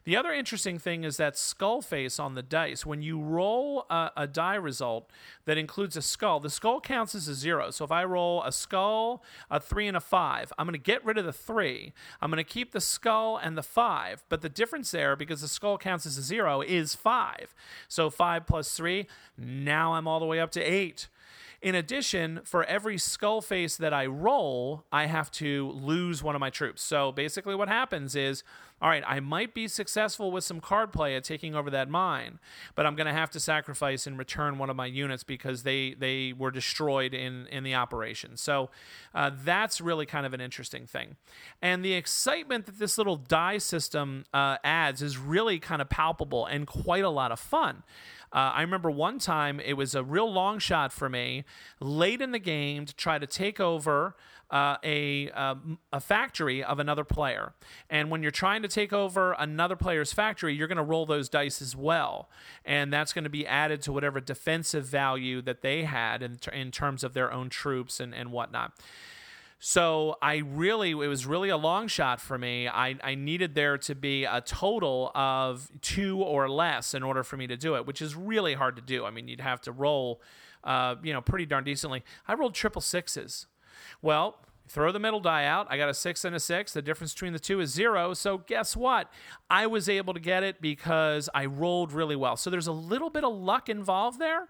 The 0.03 0.17
other 0.17 0.31
interesting 0.31 0.79
thing 0.79 1.03
is 1.03 1.17
that 1.17 1.37
skull 1.37 1.81
face 1.81 2.19
on 2.19 2.33
the 2.33 2.41
dice. 2.41 2.85
When 2.85 3.03
you 3.03 3.19
roll 3.21 3.85
a, 3.89 4.11
a, 4.17 4.27
die 4.27 4.55
result 4.55 5.11
that 5.45 5.57
includes 5.57 5.95
a 5.95 6.01
skull, 6.01 6.39
the 6.39 6.49
skull 6.49 6.81
counts 6.81 7.13
as 7.13 7.27
a 7.27 7.35
zero. 7.35 7.69
So 7.69 7.85
if 7.85 7.91
I 7.91 8.03
roll 8.03 8.41
a 8.43 8.51
skull, 8.51 9.23
a 9.51 9.59
three, 9.59 9.87
and 9.87 9.95
a 9.95 10.01
five, 10.01 10.51
I'm 10.57 10.65
going 10.65 10.73
to 10.73 10.79
get 10.79 11.05
rid 11.05 11.19
of 11.19 11.25
the 11.25 11.33
three. 11.33 11.93
I'm 12.19 12.31
going 12.31 12.43
to 12.43 12.49
keep 12.49 12.71
the 12.71 12.81
skull 12.81 13.37
and 13.37 13.55
the 13.55 13.63
five. 13.63 14.23
But 14.27 14.41
the 14.41 14.49
difference 14.49 14.89
there, 14.89 15.15
because 15.15 15.41
the 15.41 15.47
skull 15.47 15.77
counts 15.77 16.07
as 16.07 16.17
a 16.17 16.23
zero, 16.23 16.61
is 16.61 16.95
five. 16.95 17.53
So 17.87 18.09
five 18.09 18.47
plus 18.47 18.73
three, 18.73 19.07
now 19.37 19.93
I'm 19.93 20.07
all 20.07 20.19
the 20.19 20.25
way 20.25 20.39
up 20.39 20.51
to 20.51 20.61
eight. 20.61 21.09
In 21.61 21.75
addition, 21.75 22.41
for 22.43 22.63
every 22.63 22.97
skull 22.97 23.39
face 23.41 23.77
that 23.77 23.93
I 23.93 24.07
roll, 24.07 24.83
I 24.91 25.05
have 25.05 25.29
to 25.33 25.69
lose 25.71 26.23
one 26.23 26.33
of 26.33 26.39
my 26.39 26.49
troops. 26.49 26.81
So 26.81 27.11
basically, 27.11 27.53
what 27.53 27.67
happens 27.67 28.15
is 28.15 28.43
all 28.81 28.89
right, 28.89 29.03
I 29.05 29.19
might 29.19 29.53
be 29.53 29.67
successful 29.67 30.31
with 30.31 30.43
some 30.43 30.59
card 30.59 30.91
play 30.91 31.15
at 31.15 31.23
taking 31.23 31.53
over 31.53 31.69
that 31.69 31.87
mine, 31.87 32.39
but 32.73 32.87
I'm 32.87 32.95
going 32.95 33.05
to 33.05 33.13
have 33.13 33.29
to 33.31 33.39
sacrifice 33.39 34.07
and 34.07 34.17
return 34.17 34.57
one 34.57 34.71
of 34.71 34.75
my 34.75 34.87
units 34.87 35.23
because 35.23 35.61
they 35.61 35.93
they 35.93 36.33
were 36.33 36.49
destroyed 36.49 37.13
in 37.13 37.45
in 37.47 37.63
the 37.63 37.75
operation. 37.75 38.37
So 38.37 38.71
uh, 39.13 39.29
that's 39.43 39.81
really 39.81 40.07
kind 40.07 40.25
of 40.25 40.33
an 40.33 40.41
interesting 40.41 40.87
thing, 40.87 41.17
and 41.61 41.85
the 41.85 41.93
excitement 41.93 42.65
that 42.65 42.79
this 42.79 42.97
little 42.97 43.17
die 43.17 43.59
system 43.59 44.25
uh, 44.33 44.57
adds 44.63 45.03
is 45.03 45.15
really 45.15 45.59
kind 45.59 45.81
of 45.81 45.89
palpable 45.89 46.47
and 46.47 46.65
quite 46.65 47.03
a 47.03 47.09
lot 47.09 47.31
of 47.31 47.39
fun. 47.39 47.83
Uh, 48.33 48.51
I 48.55 48.61
remember 48.61 48.89
one 48.89 49.19
time 49.19 49.59
it 49.59 49.73
was 49.73 49.93
a 49.93 50.03
real 50.03 50.31
long 50.31 50.59
shot 50.59 50.93
for 50.93 51.09
me 51.09 51.43
late 51.79 52.21
in 52.21 52.31
the 52.31 52.39
game 52.39 52.85
to 52.85 52.95
try 52.95 53.19
to 53.19 53.27
take 53.27 53.59
over 53.59 54.15
uh, 54.51 54.75
a, 54.83 55.29
uh, 55.31 55.55
a 55.93 55.99
factory 55.99 56.63
of 56.63 56.79
another 56.79 57.03
player. 57.03 57.53
And 57.89 58.09
when 58.11 58.21
you're 58.21 58.31
trying 58.31 58.61
to 58.63 58.67
take 58.67 58.91
over 58.91 59.33
another 59.33 59.75
player's 59.75 60.11
factory, 60.11 60.53
you're 60.53 60.67
going 60.67 60.77
to 60.77 60.83
roll 60.83 61.05
those 61.05 61.29
dice 61.29 61.61
as 61.61 61.75
well. 61.75 62.29
And 62.65 62.91
that's 62.91 63.13
going 63.13 63.23
to 63.23 63.29
be 63.29 63.47
added 63.47 63.81
to 63.83 63.93
whatever 63.93 64.19
defensive 64.19 64.85
value 64.85 65.41
that 65.43 65.61
they 65.61 65.83
had 65.83 66.21
in, 66.21 66.37
in 66.51 66.71
terms 66.71 67.03
of 67.03 67.13
their 67.13 67.31
own 67.31 67.49
troops 67.49 67.99
and, 67.99 68.13
and 68.13 68.31
whatnot. 68.31 68.73
So 69.63 70.17
I 70.23 70.37
really, 70.37 70.89
it 70.89 70.95
was 70.95 71.27
really 71.27 71.49
a 71.49 71.55
long 71.55 71.87
shot 71.87 72.19
for 72.19 72.35
me. 72.35 72.67
I, 72.67 72.95
I 73.03 73.13
needed 73.13 73.53
there 73.53 73.77
to 73.77 73.93
be 73.93 74.25
a 74.25 74.41
total 74.41 75.11
of 75.13 75.69
two 75.81 76.17
or 76.17 76.49
less 76.49 76.95
in 76.95 77.03
order 77.03 77.23
for 77.23 77.37
me 77.37 77.45
to 77.45 77.55
do 77.55 77.75
it, 77.75 77.85
which 77.85 78.01
is 78.01 78.15
really 78.15 78.55
hard 78.55 78.75
to 78.77 78.81
do. 78.81 79.05
I 79.05 79.11
mean, 79.11 79.27
you'd 79.27 79.39
have 79.39 79.61
to 79.61 79.71
roll, 79.71 80.19
uh, 80.63 80.95
you 81.03 81.13
know, 81.13 81.21
pretty 81.21 81.45
darn 81.45 81.63
decently. 81.63 82.03
I 82.27 82.33
rolled 82.33 82.55
triple 82.55 82.81
sixes. 82.81 83.45
Well, 84.01 84.39
throw 84.67 84.91
the 84.91 84.99
middle 84.99 85.19
die 85.19 85.45
out. 85.45 85.67
I 85.69 85.77
got 85.77 85.89
a 85.89 85.93
six 85.93 86.25
and 86.25 86.35
a 86.35 86.39
six. 86.39 86.73
The 86.73 86.81
difference 86.81 87.13
between 87.13 87.33
the 87.33 87.39
two 87.39 87.59
is 87.59 87.71
zero. 87.71 88.15
So 88.15 88.39
guess 88.39 88.75
what? 88.75 89.13
I 89.47 89.67
was 89.67 89.87
able 89.87 90.15
to 90.15 90.19
get 90.19 90.41
it 90.41 90.59
because 90.59 91.29
I 91.35 91.45
rolled 91.45 91.91
really 91.91 92.15
well. 92.15 92.35
So 92.35 92.49
there's 92.49 92.65
a 92.65 92.71
little 92.71 93.11
bit 93.11 93.23
of 93.23 93.31
luck 93.35 93.69
involved 93.69 94.17
there. 94.17 94.47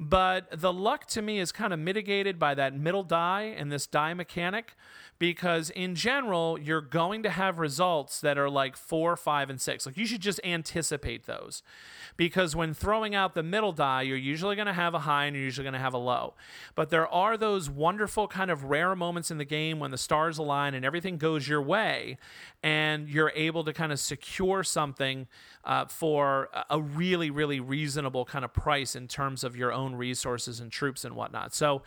But 0.00 0.48
the 0.60 0.72
luck 0.72 1.06
to 1.08 1.22
me 1.22 1.38
is 1.38 1.52
kind 1.52 1.72
of 1.72 1.78
mitigated 1.78 2.38
by 2.38 2.54
that 2.54 2.74
middle 2.74 3.04
die 3.04 3.54
and 3.56 3.70
this 3.70 3.86
die 3.86 4.14
mechanic 4.14 4.74
because 5.18 5.70
in 5.70 5.94
general 5.94 6.58
you're 6.60 6.80
going 6.80 7.22
to 7.22 7.30
have 7.30 7.60
results 7.60 8.20
that 8.20 8.36
are 8.36 8.50
like 8.50 8.76
four 8.76 9.16
five 9.16 9.50
and 9.50 9.60
six. 9.60 9.86
Like 9.86 9.96
you 9.96 10.06
should 10.06 10.20
just 10.20 10.40
anticipate 10.42 11.26
those 11.26 11.62
because 12.16 12.56
when 12.56 12.74
throwing 12.74 13.14
out 13.14 13.34
the 13.34 13.42
middle 13.42 13.72
die 13.72 14.02
you're 14.02 14.16
usually 14.16 14.56
going 14.56 14.66
to 14.66 14.72
have 14.72 14.94
a 14.94 15.00
high 15.00 15.26
and 15.26 15.36
you're 15.36 15.44
usually 15.44 15.64
going 15.64 15.74
to 15.74 15.78
have 15.78 15.94
a 15.94 15.98
low. 15.98 16.34
But 16.74 16.90
there 16.90 17.06
are 17.06 17.36
those 17.36 17.70
wonderful 17.70 18.26
kind 18.26 18.50
of 18.50 18.64
rare 18.64 18.96
moments 18.96 19.30
in 19.30 19.38
the 19.38 19.44
game 19.44 19.78
when 19.78 19.90
the 19.90 19.98
stars 19.98 20.38
align 20.38 20.74
and 20.74 20.84
everything 20.84 21.18
goes 21.18 21.46
your 21.46 21.62
way 21.62 22.18
and 22.62 23.08
you're 23.08 23.32
able 23.34 23.64
to 23.64 23.72
kind 23.72 23.92
of 23.92 24.00
secure 24.00 24.64
something 24.64 25.26
uh, 25.64 25.84
for 25.86 26.48
a 26.68 26.80
really 26.80 27.30
really 27.30 27.60
reasonable 27.60 28.24
kind 28.24 28.44
of 28.44 28.52
price 28.52 28.96
in 28.96 29.06
terms 29.06 29.44
of 29.44 29.56
your 29.56 29.72
own 29.72 29.81
resources 29.90 30.60
and 30.60 30.70
troops 30.70 31.04
and 31.04 31.14
whatnot. 31.14 31.54
So 31.54 31.82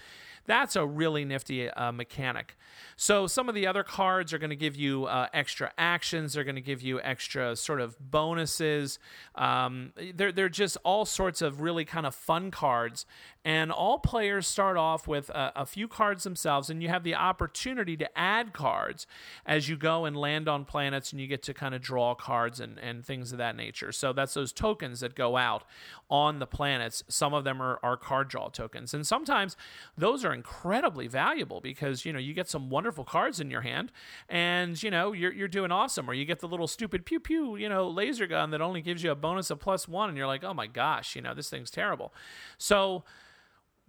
that's 0.45 0.75
a 0.75 0.85
really 0.85 1.25
nifty 1.25 1.69
uh, 1.69 1.91
mechanic. 1.91 2.55
So 2.97 3.27
some 3.27 3.49
of 3.49 3.55
the 3.55 3.67
other 3.67 3.83
cards 3.83 4.33
are 4.33 4.37
going 4.37 4.49
to 4.51 4.55
give 4.55 4.75
you 4.75 5.05
uh, 5.05 5.27
extra 5.33 5.71
actions. 5.77 6.33
They're 6.33 6.43
going 6.43 6.55
to 6.55 6.61
give 6.61 6.81
you 6.81 7.01
extra 7.01 7.55
sort 7.55 7.81
of 7.81 7.97
bonuses. 7.99 8.99
Um, 9.35 9.91
they're 10.13 10.31
they're 10.31 10.49
just 10.49 10.77
all 10.83 11.05
sorts 11.05 11.41
of 11.41 11.61
really 11.61 11.85
kind 11.85 12.05
of 12.05 12.15
fun 12.15 12.51
cards. 12.51 13.05
And 13.43 13.71
all 13.71 13.99
players 13.99 14.47
start 14.47 14.75
off 14.75 15.07
with 15.07 15.29
a, 15.29 15.51
a 15.55 15.65
few 15.67 15.87
cards 15.87 16.23
themselves, 16.23 16.69
and 16.71 16.81
you 16.81 16.89
have 16.89 17.03
the 17.03 17.13
opportunity 17.13 17.95
to 17.97 18.17
add 18.17 18.53
cards 18.53 19.05
as 19.45 19.69
you 19.69 19.77
go 19.77 20.05
and 20.05 20.17
land 20.17 20.49
on 20.49 20.65
planets, 20.65 21.11
and 21.11 21.21
you 21.21 21.27
get 21.27 21.43
to 21.43 21.53
kind 21.53 21.75
of 21.75 21.81
draw 21.81 22.15
cards 22.15 22.59
and, 22.59 22.79
and 22.79 23.05
things 23.05 23.31
of 23.31 23.37
that 23.37 23.55
nature. 23.55 23.91
So 23.91 24.13
that's 24.13 24.33
those 24.33 24.51
tokens 24.51 25.01
that 25.01 25.13
go 25.13 25.37
out 25.37 25.63
on 26.09 26.39
the 26.39 26.47
planets. 26.47 27.03
Some 27.07 27.35
of 27.35 27.43
them 27.43 27.61
are, 27.61 27.79
are 27.83 27.97
card 27.97 28.29
draw 28.29 28.49
tokens, 28.49 28.95
and 28.95 29.05
sometimes 29.05 29.55
those 29.95 30.25
are 30.25 30.33
incredibly 30.35 31.07
valuable 31.07 31.61
because 31.61 32.05
you 32.05 32.13
know 32.13 32.19
you 32.19 32.33
get 32.33 32.47
some 32.47 32.69
wonderful 32.69 33.03
cards 33.03 33.39
in 33.39 33.49
your 33.49 33.61
hand, 33.61 33.91
and 34.29 34.81
you 34.83 34.91
know 34.91 35.13
you're 35.13 35.33
you're 35.33 35.47
doing 35.47 35.71
awesome. 35.71 36.09
Or 36.09 36.13
you 36.13 36.25
get 36.25 36.39
the 36.39 36.47
little 36.47 36.67
stupid 36.67 37.05
pew 37.05 37.19
pew 37.19 37.55
you 37.55 37.67
know 37.67 37.87
laser 37.87 38.27
gun 38.27 38.51
that 38.51 38.61
only 38.61 38.81
gives 38.81 39.03
you 39.03 39.11
a 39.11 39.15
bonus 39.15 39.49
of 39.49 39.59
plus 39.59 39.87
one, 39.87 40.09
and 40.09 40.17
you're 40.17 40.27
like, 40.27 40.43
oh 40.43 40.53
my 40.53 40.67
gosh, 40.67 41.15
you 41.15 41.21
know 41.21 41.33
this 41.33 41.49
thing's 41.49 41.71
terrible. 41.71 42.13
So 42.57 43.03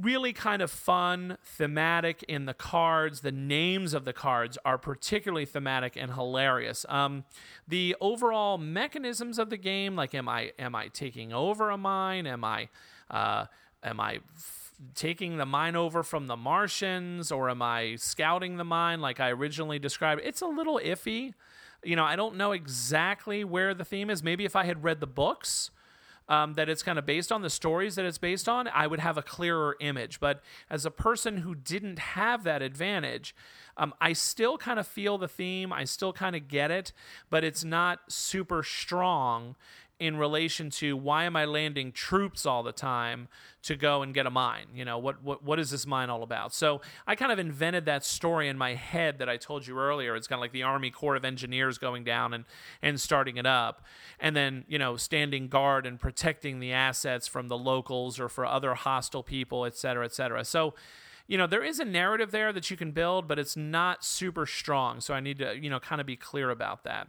really 0.00 0.32
kind 0.32 0.60
of 0.60 0.70
fun, 0.70 1.38
thematic 1.42 2.22
in 2.24 2.44
the 2.44 2.54
cards. 2.54 3.20
The 3.20 3.32
names 3.32 3.94
of 3.94 4.04
the 4.04 4.12
cards 4.12 4.58
are 4.64 4.78
particularly 4.78 5.46
thematic 5.46 5.96
and 5.96 6.12
hilarious. 6.12 6.84
Um, 6.88 7.24
the 7.66 7.96
overall 8.00 8.58
mechanisms 8.58 9.38
of 9.38 9.50
the 9.50 9.56
game, 9.56 9.96
like 9.96 10.14
am 10.14 10.28
I 10.28 10.52
am 10.58 10.74
I 10.74 10.88
taking 10.88 11.32
over 11.32 11.70
a 11.70 11.78
mine? 11.78 12.26
Am 12.26 12.44
I 12.44 12.68
uh, 13.10 13.46
am 13.82 14.00
I 14.00 14.20
taking 14.94 15.36
the 15.36 15.46
mine 15.46 15.76
over 15.76 16.02
from 16.02 16.26
the 16.26 16.36
Martians, 16.36 17.32
or 17.32 17.48
am 17.50 17.62
I 17.62 17.96
scouting 17.96 18.56
the 18.56 18.64
mine 18.64 19.00
like 19.00 19.20
I 19.20 19.30
originally 19.30 19.78
described? 19.78 20.20
It's 20.24 20.40
a 20.40 20.46
little 20.46 20.80
iffy. 20.82 21.34
You 21.84 21.96
know, 21.96 22.04
I 22.04 22.16
don't 22.16 22.36
know 22.36 22.52
exactly 22.52 23.44
where 23.44 23.74
the 23.74 23.84
theme 23.84 24.10
is. 24.10 24.22
Maybe 24.22 24.44
if 24.44 24.56
I 24.56 24.64
had 24.64 24.82
read 24.84 25.00
the 25.00 25.06
books 25.06 25.70
um, 26.28 26.54
that 26.54 26.68
it's 26.68 26.82
kind 26.82 26.98
of 26.98 27.06
based 27.06 27.30
on, 27.30 27.42
the 27.42 27.50
stories 27.50 27.94
that 27.94 28.04
it's 28.04 28.18
based 28.18 28.48
on, 28.48 28.68
I 28.68 28.86
would 28.86 29.00
have 29.00 29.16
a 29.16 29.22
clearer 29.22 29.76
image. 29.80 30.18
But 30.18 30.42
as 30.68 30.84
a 30.84 30.90
person 30.90 31.38
who 31.38 31.54
didn't 31.54 31.98
have 31.98 32.42
that 32.44 32.62
advantage, 32.62 33.34
um, 33.76 33.94
I 34.00 34.12
still 34.12 34.58
kind 34.58 34.78
of 34.78 34.86
feel 34.86 35.18
the 35.18 35.28
theme. 35.28 35.72
I 35.72 35.84
still 35.84 36.12
kind 36.12 36.34
of 36.34 36.48
get 36.48 36.70
it, 36.70 36.92
but 37.30 37.44
it's 37.44 37.62
not 37.62 38.00
super 38.08 38.62
strong 38.62 39.54
in 39.98 40.18
relation 40.18 40.68
to 40.68 40.96
why 40.96 41.24
am 41.24 41.36
I 41.36 41.46
landing 41.46 41.90
troops 41.90 42.44
all 42.44 42.62
the 42.62 42.72
time 42.72 43.28
to 43.62 43.76
go 43.76 44.02
and 44.02 44.12
get 44.12 44.26
a 44.26 44.30
mine? 44.30 44.66
You 44.74 44.84
know, 44.84 44.98
what 44.98 45.22
what 45.22 45.42
what 45.42 45.58
is 45.58 45.70
this 45.70 45.86
mine 45.86 46.10
all 46.10 46.22
about? 46.22 46.52
So 46.52 46.82
I 47.06 47.14
kind 47.14 47.32
of 47.32 47.38
invented 47.38 47.86
that 47.86 48.04
story 48.04 48.48
in 48.48 48.58
my 48.58 48.74
head 48.74 49.18
that 49.18 49.28
I 49.28 49.38
told 49.38 49.66
you 49.66 49.78
earlier. 49.78 50.14
It's 50.14 50.26
kind 50.26 50.38
of 50.38 50.42
like 50.42 50.52
the 50.52 50.64
Army 50.64 50.90
Corps 50.90 51.16
of 51.16 51.24
Engineers 51.24 51.78
going 51.78 52.04
down 52.04 52.34
and 52.34 52.44
and 52.82 53.00
starting 53.00 53.38
it 53.38 53.46
up, 53.46 53.82
and 54.20 54.36
then 54.36 54.64
you 54.68 54.78
know 54.78 54.96
standing 54.96 55.48
guard 55.48 55.86
and 55.86 55.98
protecting 55.98 56.60
the 56.60 56.72
assets 56.72 57.26
from 57.26 57.48
the 57.48 57.58
locals 57.58 58.20
or 58.20 58.28
for 58.28 58.44
other 58.44 58.74
hostile 58.74 59.22
people, 59.22 59.64
et 59.64 59.76
cetera, 59.76 60.04
et 60.04 60.12
cetera. 60.12 60.44
So 60.44 60.74
you 61.26 61.38
know 61.38 61.46
there 61.46 61.64
is 61.64 61.80
a 61.80 61.84
narrative 61.84 62.30
there 62.30 62.52
that 62.52 62.70
you 62.70 62.76
can 62.76 62.92
build 62.92 63.26
but 63.26 63.38
it's 63.38 63.56
not 63.56 64.04
super 64.04 64.46
strong 64.46 65.00
so 65.00 65.14
i 65.14 65.20
need 65.20 65.38
to 65.38 65.56
you 65.58 65.68
know 65.68 65.80
kind 65.80 66.00
of 66.00 66.06
be 66.06 66.16
clear 66.16 66.50
about 66.50 66.84
that 66.84 67.08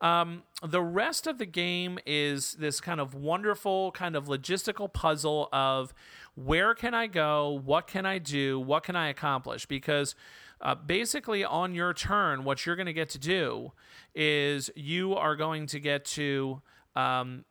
um, 0.00 0.42
the 0.62 0.82
rest 0.82 1.26
of 1.26 1.38
the 1.38 1.46
game 1.46 1.98
is 2.06 2.54
this 2.54 2.80
kind 2.80 3.00
of 3.00 3.14
wonderful 3.14 3.92
kind 3.92 4.14
of 4.14 4.26
logistical 4.26 4.92
puzzle 4.92 5.48
of 5.52 5.94
where 6.34 6.74
can 6.74 6.92
I 6.92 7.06
go, 7.06 7.62
what 7.64 7.86
can 7.86 8.04
I 8.04 8.18
do, 8.18 8.60
what 8.60 8.82
can 8.82 8.94
I 8.94 9.08
accomplish? 9.08 9.66
Because 9.66 10.14
uh, 10.60 10.74
basically, 10.74 11.44
on 11.44 11.74
your 11.74 11.92
turn, 11.92 12.44
what 12.44 12.64
you're 12.64 12.76
going 12.76 12.86
to 12.86 12.92
get 12.92 13.10
to 13.10 13.18
do 13.18 13.72
is 14.14 14.70
you 14.74 15.14
are 15.14 15.36
going 15.36 15.66
to 15.66 15.80
get 15.80 16.04
to 16.04 16.62
um, 16.94 17.44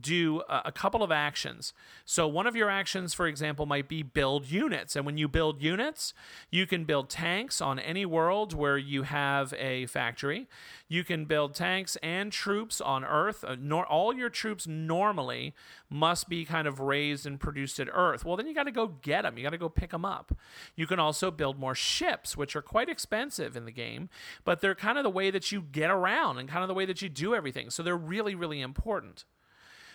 do 0.00 0.42
a, 0.48 0.72
couple 0.72 1.02
of 1.02 1.12
actions. 1.12 1.72
So, 2.04 2.26
one 2.26 2.46
of 2.46 2.56
your 2.56 2.70
actions, 2.70 3.14
for 3.14 3.26
example, 3.26 3.66
might 3.66 3.88
be 3.88 4.02
build 4.02 4.50
units. 4.50 4.96
And 4.96 5.04
when 5.04 5.18
you 5.18 5.28
build 5.28 5.62
units, 5.62 6.14
you 6.50 6.66
can 6.66 6.84
build 6.84 7.10
tanks 7.10 7.60
on 7.60 7.78
any 7.78 8.06
world 8.06 8.54
where 8.54 8.78
you 8.78 9.02
have 9.02 9.52
a 9.58 9.86
factory. 9.86 10.48
You 10.88 11.04
can 11.04 11.24
build 11.24 11.54
tanks 11.54 11.96
and 12.02 12.32
troops 12.32 12.80
on 12.80 13.04
Earth. 13.04 13.44
Uh, 13.46 13.56
all 13.88 14.14
your 14.14 14.28
troops 14.28 14.66
normally 14.66 15.54
must 15.90 16.28
be 16.28 16.44
kind 16.44 16.66
of 16.66 16.80
raised 16.80 17.26
and 17.26 17.38
produced 17.38 17.78
at 17.80 17.88
Earth. 17.92 18.24
Well, 18.24 18.36
then 18.36 18.46
you 18.46 18.54
got 18.54 18.64
to 18.64 18.72
go 18.72 18.86
get 18.86 19.22
them. 19.22 19.36
You 19.36 19.42
got 19.42 19.50
to 19.50 19.58
go 19.58 19.68
pick 19.68 19.90
them 19.90 20.04
up. 20.04 20.36
You 20.74 20.86
can 20.86 20.98
also 20.98 21.30
build 21.30 21.58
more 21.58 21.74
ships, 21.74 22.36
which 22.36 22.56
are 22.56 22.62
quite 22.62 22.88
expensive 22.88 23.56
in 23.56 23.64
the 23.64 23.72
game, 23.72 24.08
but 24.44 24.60
they're 24.60 24.74
kind 24.74 24.98
of 24.98 25.04
the 25.04 25.10
way 25.10 25.30
that 25.30 25.52
you 25.52 25.62
get 25.62 25.90
around 25.90 26.38
and 26.38 26.48
kind 26.48 26.62
of 26.62 26.68
the 26.68 26.74
way 26.74 26.86
that 26.86 27.02
you 27.02 27.08
do 27.08 27.34
everything. 27.34 27.70
So, 27.70 27.82
they're 27.82 27.96
really, 27.96 28.34
really 28.34 28.60
important. 28.60 29.24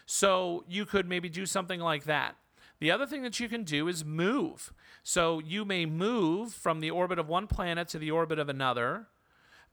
So 0.09 0.63
you 0.67 0.85
could 0.85 1.07
maybe 1.07 1.29
do 1.29 1.45
something 1.45 1.79
like 1.79 2.05
that. 2.05 2.38
The 2.79 2.91
other 2.91 3.05
thing 3.05 3.23
that 3.23 3.39
you 3.39 3.49
can 3.49 3.63
do 3.63 3.88
is 3.88 4.05
move. 4.05 4.73
So 5.03 5.39
you 5.39 5.65
may 5.65 5.85
move 5.85 6.53
from 6.53 6.79
the 6.79 6.89
orbit 6.91 7.19
of 7.19 7.27
one 7.27 7.45
planet 7.45 7.89
to 7.89 7.99
the 7.99 8.09
orbit 8.09 8.39
of 8.39 8.49
another, 8.49 9.07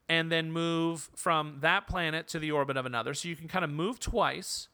and 0.08 0.30
then 0.30 0.52
move 0.52 1.08
from 1.14 1.58
that 1.60 1.86
planet 1.86 2.28
to 2.28 2.38
the 2.38 2.50
orbit 2.50 2.76
of 2.76 2.84
another. 2.84 3.14
So 3.14 3.28
you 3.28 3.36
can 3.36 3.48
kind 3.48 3.64
of 3.64 3.70
move 3.70 4.00
twice, 4.00 4.68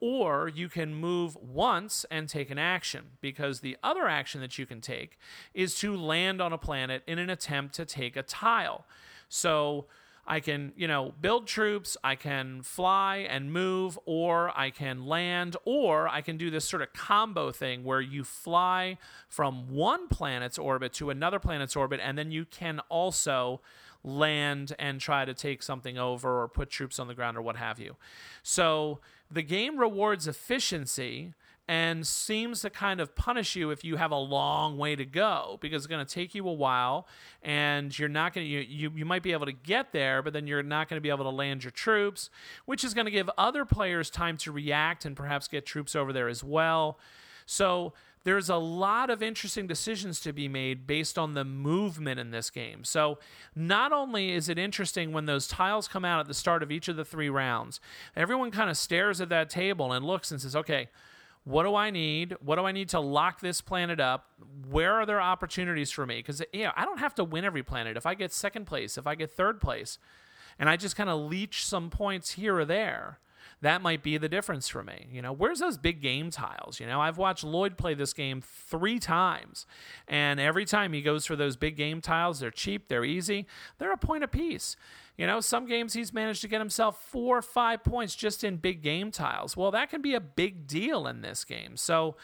or 0.00 0.48
you 0.48 0.68
can 0.68 0.94
move 0.94 1.36
once 1.36 2.06
and 2.10 2.28
take 2.28 2.50
an 2.50 2.58
action, 2.58 3.10
because 3.20 3.60
the 3.60 3.76
other 3.82 4.06
action 4.06 4.40
that 4.40 4.56
you 4.56 4.66
can 4.66 4.80
take 4.80 5.18
is 5.52 5.74
to 5.80 5.96
land 5.96 6.40
on 6.40 6.52
a 6.52 6.58
planet 6.58 7.02
in 7.06 7.18
an 7.18 7.28
attempt 7.28 7.74
to 7.74 7.84
take 7.84 8.16
a 8.16 8.22
tile. 8.22 8.86
So 9.28 9.86
I 10.26 10.38
can, 10.40 10.72
you 10.76 10.86
know, 10.86 11.12
build 11.20 11.48
troops, 11.48 11.96
I 12.04 12.14
can 12.14 12.62
fly 12.62 13.26
and 13.28 13.52
move, 13.52 13.98
or 14.04 14.56
I 14.56 14.70
can 14.70 15.06
land, 15.06 15.56
or 15.64 16.08
I 16.08 16.20
can 16.20 16.36
do 16.36 16.48
this 16.48 16.64
sort 16.64 16.80
of 16.80 16.92
combo 16.92 17.50
thing 17.50 17.82
where 17.82 18.00
you 18.00 18.22
fly 18.22 18.98
from 19.28 19.68
one 19.74 20.06
planet's 20.08 20.58
orbit 20.58 20.92
to 20.94 21.10
another 21.10 21.40
planet's 21.40 21.74
orbit, 21.74 22.00
and 22.02 22.16
then 22.16 22.30
you 22.30 22.44
can 22.44 22.80
also 22.88 23.60
land 24.04 24.74
and 24.78 25.00
try 25.00 25.24
to 25.24 25.34
take 25.34 25.62
something 25.62 25.98
over 25.98 26.42
or 26.42 26.48
put 26.48 26.70
troops 26.70 26.98
on 26.98 27.08
the 27.08 27.14
ground 27.14 27.36
or 27.36 27.42
what 27.42 27.56
have 27.56 27.80
you. 27.80 27.96
So 28.42 29.00
the 29.30 29.42
game 29.42 29.78
rewards 29.78 30.28
efficiency 30.28 31.34
and 31.72 32.06
seems 32.06 32.60
to 32.60 32.68
kind 32.68 33.00
of 33.00 33.16
punish 33.16 33.56
you 33.56 33.70
if 33.70 33.82
you 33.82 33.96
have 33.96 34.10
a 34.10 34.16
long 34.18 34.76
way 34.76 34.94
to 34.94 35.06
go 35.06 35.56
because 35.62 35.84
it's 35.84 35.86
going 35.86 36.04
to 36.04 36.14
take 36.14 36.34
you 36.34 36.46
a 36.46 36.52
while 36.52 37.08
and 37.42 37.98
you're 37.98 38.10
not 38.10 38.34
going 38.34 38.46
to 38.46 38.50
you, 38.50 38.60
you, 38.60 38.92
you 38.94 39.06
might 39.06 39.22
be 39.22 39.32
able 39.32 39.46
to 39.46 39.52
get 39.52 39.90
there 39.90 40.20
but 40.20 40.34
then 40.34 40.46
you're 40.46 40.62
not 40.62 40.86
going 40.86 40.98
to 40.98 41.00
be 41.00 41.08
able 41.08 41.24
to 41.24 41.30
land 41.30 41.64
your 41.64 41.70
troops 41.70 42.28
which 42.66 42.84
is 42.84 42.92
going 42.92 43.06
to 43.06 43.10
give 43.10 43.30
other 43.38 43.64
players 43.64 44.10
time 44.10 44.36
to 44.36 44.52
react 44.52 45.06
and 45.06 45.16
perhaps 45.16 45.48
get 45.48 45.64
troops 45.64 45.96
over 45.96 46.12
there 46.12 46.28
as 46.28 46.44
well 46.44 46.98
so 47.46 47.94
there's 48.24 48.50
a 48.50 48.56
lot 48.56 49.08
of 49.08 49.22
interesting 49.22 49.66
decisions 49.66 50.20
to 50.20 50.32
be 50.34 50.48
made 50.48 50.86
based 50.86 51.18
on 51.18 51.32
the 51.32 51.44
movement 51.44 52.20
in 52.20 52.30
this 52.30 52.50
game. 52.50 52.84
So, 52.84 53.18
not 53.56 53.90
only 53.90 54.30
is 54.30 54.48
it 54.48 54.58
interesting 54.58 55.10
when 55.10 55.26
those 55.26 55.48
tiles 55.48 55.88
come 55.88 56.04
out 56.04 56.20
at 56.20 56.28
the 56.28 56.34
start 56.34 56.62
of 56.62 56.70
each 56.70 56.86
of 56.86 56.94
the 56.94 57.04
three 57.04 57.28
rounds, 57.28 57.80
everyone 58.14 58.52
kind 58.52 58.70
of 58.70 58.76
stares 58.76 59.20
at 59.20 59.28
that 59.30 59.50
table 59.50 59.92
and 59.92 60.04
looks 60.04 60.30
and 60.30 60.40
says, 60.40 60.54
okay, 60.54 60.88
what 61.44 61.64
do 61.64 61.74
I 61.74 61.90
need? 61.90 62.36
What 62.40 62.56
do 62.56 62.64
I 62.64 62.72
need 62.72 62.88
to 62.90 63.00
lock 63.00 63.40
this 63.40 63.60
planet 63.60 63.98
up? 63.98 64.26
Where 64.68 64.94
are 64.94 65.06
there 65.06 65.20
opportunities 65.20 65.90
for 65.90 66.06
me? 66.06 66.18
Because 66.18 66.42
you 66.52 66.64
know, 66.64 66.72
I 66.76 66.84
don't 66.84 66.98
have 66.98 67.14
to 67.16 67.24
win 67.24 67.44
every 67.44 67.62
planet. 67.62 67.96
If 67.96 68.06
I 68.06 68.14
get 68.14 68.32
second 68.32 68.66
place, 68.66 68.96
if 68.96 69.06
I 69.06 69.14
get 69.14 69.32
third 69.32 69.60
place, 69.60 69.98
and 70.58 70.68
I 70.68 70.76
just 70.76 70.96
kind 70.96 71.10
of 71.10 71.20
leech 71.20 71.64
some 71.64 71.90
points 71.90 72.32
here 72.32 72.56
or 72.56 72.64
there, 72.64 73.18
that 73.60 73.82
might 73.82 74.02
be 74.02 74.18
the 74.18 74.28
difference 74.28 74.68
for 74.68 74.82
me. 74.82 75.06
You 75.10 75.22
know, 75.22 75.32
where's 75.32 75.58
those 75.58 75.78
big 75.78 76.00
game 76.00 76.30
tiles? 76.30 76.78
You 76.78 76.86
know, 76.86 77.00
I've 77.00 77.18
watched 77.18 77.44
Lloyd 77.44 77.76
play 77.76 77.94
this 77.94 78.12
game 78.12 78.40
three 78.40 78.98
times, 78.98 79.66
and 80.06 80.38
every 80.38 80.64
time 80.64 80.92
he 80.92 81.02
goes 81.02 81.26
for 81.26 81.36
those 81.36 81.56
big 81.56 81.76
game 81.76 82.00
tiles, 82.00 82.40
they're 82.40 82.50
cheap, 82.50 82.88
they're 82.88 83.04
easy, 83.04 83.46
they're 83.78 83.92
a 83.92 83.96
point 83.96 84.24
apiece. 84.24 84.76
You 85.16 85.26
know, 85.26 85.40
some 85.40 85.66
games 85.66 85.92
he's 85.92 86.12
managed 86.12 86.40
to 86.42 86.48
get 86.48 86.60
himself 86.60 87.02
four 87.10 87.38
or 87.38 87.42
five 87.42 87.84
points 87.84 88.14
just 88.14 88.42
in 88.44 88.56
big 88.56 88.82
game 88.82 89.10
tiles. 89.10 89.56
Well, 89.56 89.70
that 89.72 89.90
can 89.90 90.00
be 90.00 90.14
a 90.14 90.20
big 90.20 90.66
deal 90.66 91.06
in 91.06 91.20
this 91.20 91.44
game. 91.44 91.76
So, 91.76 92.16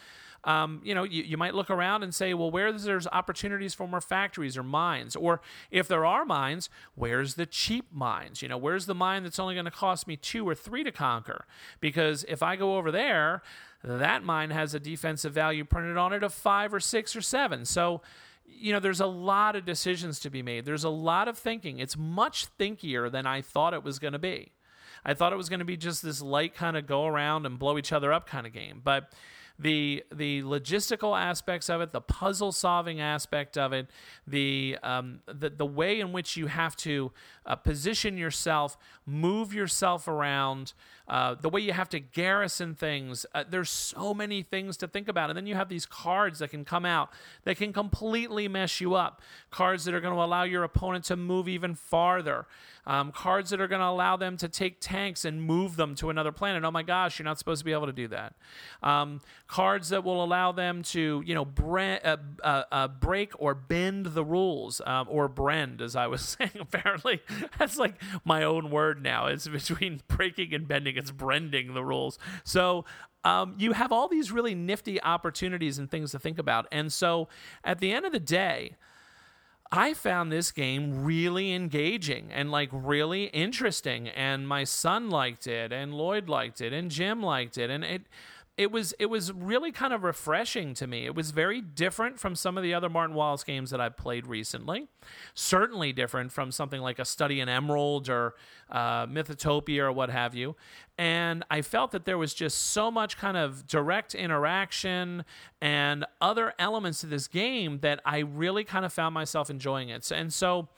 um, 0.44 0.80
you 0.84 0.94
know, 0.94 1.02
you, 1.02 1.22
you 1.22 1.36
might 1.36 1.54
look 1.54 1.68
around 1.68 2.02
and 2.02 2.14
say, 2.14 2.32
well, 2.32 2.50
where 2.50 2.72
there's 2.72 3.06
opportunities 3.08 3.74
for 3.74 3.86
more 3.86 4.00
factories 4.00 4.56
or 4.56 4.62
mines? 4.62 5.16
Or 5.16 5.40
if 5.70 5.88
there 5.88 6.06
are 6.06 6.24
mines, 6.24 6.70
where's 6.94 7.34
the 7.34 7.44
cheap 7.44 7.86
mines? 7.92 8.40
You 8.40 8.48
know, 8.48 8.56
where's 8.56 8.86
the 8.86 8.94
mine 8.94 9.24
that's 9.24 9.38
only 9.38 9.54
going 9.54 9.66
to 9.66 9.70
cost 9.70 10.06
me 10.06 10.16
two 10.16 10.48
or 10.48 10.54
three 10.54 10.84
to 10.84 10.92
conquer? 10.92 11.44
Because 11.80 12.24
if 12.28 12.42
I 12.42 12.56
go 12.56 12.76
over 12.76 12.90
there, 12.90 13.42
that 13.84 14.24
mine 14.24 14.50
has 14.50 14.74
a 14.74 14.80
defensive 14.80 15.32
value 15.32 15.64
printed 15.64 15.96
on 15.96 16.12
it 16.12 16.22
of 16.22 16.32
five 16.32 16.72
or 16.72 16.80
six 16.80 17.14
or 17.14 17.20
seven. 17.20 17.64
So, 17.64 18.00
you 18.50 18.72
know, 18.72 18.80
there's 18.80 19.00
a 19.00 19.06
lot 19.06 19.56
of 19.56 19.64
decisions 19.64 20.20
to 20.20 20.30
be 20.30 20.42
made. 20.42 20.64
There's 20.64 20.84
a 20.84 20.88
lot 20.88 21.28
of 21.28 21.38
thinking. 21.38 21.78
It's 21.78 21.96
much 21.96 22.46
thinkier 22.58 23.10
than 23.10 23.26
I 23.26 23.42
thought 23.42 23.74
it 23.74 23.82
was 23.82 23.98
going 23.98 24.12
to 24.12 24.18
be. 24.18 24.52
I 25.04 25.14
thought 25.14 25.32
it 25.32 25.36
was 25.36 25.48
going 25.48 25.60
to 25.60 25.64
be 25.64 25.76
just 25.76 26.02
this 26.02 26.20
light 26.20 26.54
kind 26.54 26.76
of 26.76 26.86
go 26.86 27.06
around 27.06 27.46
and 27.46 27.58
blow 27.58 27.78
each 27.78 27.92
other 27.92 28.12
up 28.12 28.26
kind 28.26 28.46
of 28.46 28.52
game. 28.52 28.80
But 28.82 29.12
the 29.58 30.04
the 30.12 30.42
logistical 30.42 31.18
aspects 31.18 31.68
of 31.68 31.80
it, 31.80 31.92
the 31.92 32.00
puzzle 32.00 32.52
solving 32.52 33.00
aspect 33.00 33.58
of 33.58 33.72
it, 33.72 33.88
the 34.26 34.78
um, 34.82 35.20
the 35.26 35.50
the 35.50 35.66
way 35.66 35.98
in 35.98 36.12
which 36.12 36.36
you 36.36 36.46
have 36.46 36.76
to 36.76 37.12
uh, 37.44 37.56
position 37.56 38.16
yourself, 38.16 38.76
move 39.04 39.52
yourself 39.52 40.06
around, 40.06 40.74
uh, 41.08 41.34
the 41.34 41.48
way 41.48 41.60
you 41.60 41.72
have 41.72 41.88
to 41.88 42.00
garrison 42.00 42.74
things. 42.74 43.24
Uh, 43.34 43.44
there's 43.48 43.70
so 43.70 44.12
many 44.12 44.42
things 44.42 44.76
to 44.76 44.86
think 44.86 45.08
about, 45.08 45.30
and 45.30 45.36
then 45.36 45.46
you 45.46 45.54
have 45.54 45.68
these 45.68 45.86
cards 45.86 46.40
that 46.40 46.50
can 46.50 46.64
come 46.64 46.84
out 46.84 47.10
that 47.44 47.56
can 47.56 47.72
completely 47.72 48.46
mess 48.48 48.80
you 48.80 48.94
up. 48.94 49.22
Cards 49.50 49.84
that 49.84 49.94
are 49.94 50.00
going 50.00 50.14
to 50.14 50.22
allow 50.22 50.42
your 50.42 50.64
opponent 50.64 51.04
to 51.06 51.16
move 51.16 51.48
even 51.48 51.74
farther. 51.74 52.46
Um, 52.86 53.12
cards 53.12 53.50
that 53.50 53.60
are 53.60 53.68
going 53.68 53.82
to 53.82 53.86
allow 53.86 54.16
them 54.16 54.38
to 54.38 54.48
take 54.48 54.80
tanks 54.80 55.26
and 55.26 55.42
move 55.42 55.76
them 55.76 55.94
to 55.96 56.08
another 56.08 56.32
planet. 56.32 56.64
Oh 56.64 56.70
my 56.70 56.82
gosh, 56.82 57.18
you're 57.18 57.24
not 57.24 57.38
supposed 57.38 57.58
to 57.58 57.64
be 57.66 57.72
able 57.72 57.84
to 57.86 57.92
do 57.92 58.08
that. 58.08 58.34
Um, 58.82 59.20
cards 59.46 59.90
that 59.90 60.04
will 60.04 60.24
allow 60.24 60.52
them 60.52 60.82
to, 60.84 61.22
you 61.26 61.34
know, 61.34 61.44
bre- 61.44 61.98
uh, 62.02 62.16
uh, 62.42 62.62
uh, 62.72 62.88
break 62.88 63.32
or 63.38 63.54
bend 63.54 64.06
the 64.06 64.24
rules, 64.24 64.80
um, 64.86 65.06
or 65.10 65.28
brend, 65.28 65.82
as 65.82 65.96
I 65.96 66.06
was 66.06 66.22
saying. 66.38 66.52
Apparently, 66.58 67.20
that's 67.58 67.76
like 67.76 67.94
my 68.24 68.42
own 68.42 68.70
word 68.70 69.02
now. 69.02 69.26
It's 69.26 69.46
between 69.46 70.00
breaking 70.08 70.54
and 70.54 70.66
bending. 70.66 70.97
It's 70.98 71.10
brending 71.10 71.74
the 71.74 71.84
rules. 71.84 72.18
So 72.44 72.84
um, 73.24 73.54
you 73.58 73.72
have 73.72 73.92
all 73.92 74.08
these 74.08 74.30
really 74.30 74.54
nifty 74.54 75.02
opportunities 75.02 75.78
and 75.78 75.90
things 75.90 76.12
to 76.12 76.18
think 76.18 76.38
about. 76.38 76.66
And 76.70 76.92
so 76.92 77.28
at 77.64 77.78
the 77.78 77.92
end 77.92 78.06
of 78.06 78.12
the 78.12 78.20
day, 78.20 78.76
I 79.70 79.92
found 79.92 80.32
this 80.32 80.50
game 80.50 81.04
really 81.04 81.52
engaging 81.52 82.32
and 82.32 82.50
like 82.50 82.70
really 82.72 83.24
interesting. 83.24 84.08
And 84.08 84.48
my 84.48 84.64
son 84.64 85.10
liked 85.10 85.46
it, 85.46 85.72
and 85.72 85.92
Lloyd 85.92 86.28
liked 86.28 86.60
it, 86.60 86.72
and 86.72 86.90
Jim 86.90 87.22
liked 87.22 87.58
it. 87.58 87.68
And 87.68 87.84
it 87.84 88.02
it 88.58 88.72
was 88.72 88.92
it 88.98 89.06
was 89.06 89.32
really 89.32 89.70
kind 89.70 89.92
of 89.92 90.02
refreshing 90.02 90.74
to 90.74 90.88
me. 90.88 91.06
It 91.06 91.14
was 91.14 91.30
very 91.30 91.60
different 91.60 92.18
from 92.18 92.34
some 92.34 92.56
of 92.58 92.64
the 92.64 92.74
other 92.74 92.90
Martin 92.90 93.14
Wallace 93.14 93.44
games 93.44 93.70
that 93.70 93.80
I've 93.80 93.96
played 93.96 94.26
recently. 94.26 94.88
Certainly 95.32 95.92
different 95.92 96.32
from 96.32 96.50
something 96.50 96.80
like 96.80 96.98
a 96.98 97.04
Study 97.04 97.38
in 97.38 97.48
Emerald 97.48 98.08
or 98.08 98.34
uh, 98.68 99.06
Mythotopia 99.06 99.82
or 99.82 99.92
what 99.92 100.10
have 100.10 100.34
you. 100.34 100.56
And 100.98 101.44
I 101.48 101.62
felt 101.62 101.92
that 101.92 102.04
there 102.04 102.18
was 102.18 102.34
just 102.34 102.58
so 102.58 102.90
much 102.90 103.16
kind 103.16 103.36
of 103.36 103.64
direct 103.68 104.16
interaction 104.16 105.24
and 105.62 106.04
other 106.20 106.52
elements 106.58 107.00
to 107.02 107.06
this 107.06 107.28
game 107.28 107.78
that 107.82 108.00
I 108.04 108.18
really 108.18 108.64
kind 108.64 108.84
of 108.84 108.92
found 108.92 109.14
myself 109.14 109.50
enjoying 109.50 109.88
it. 109.88 110.10
And 110.10 110.32
so 110.32 110.68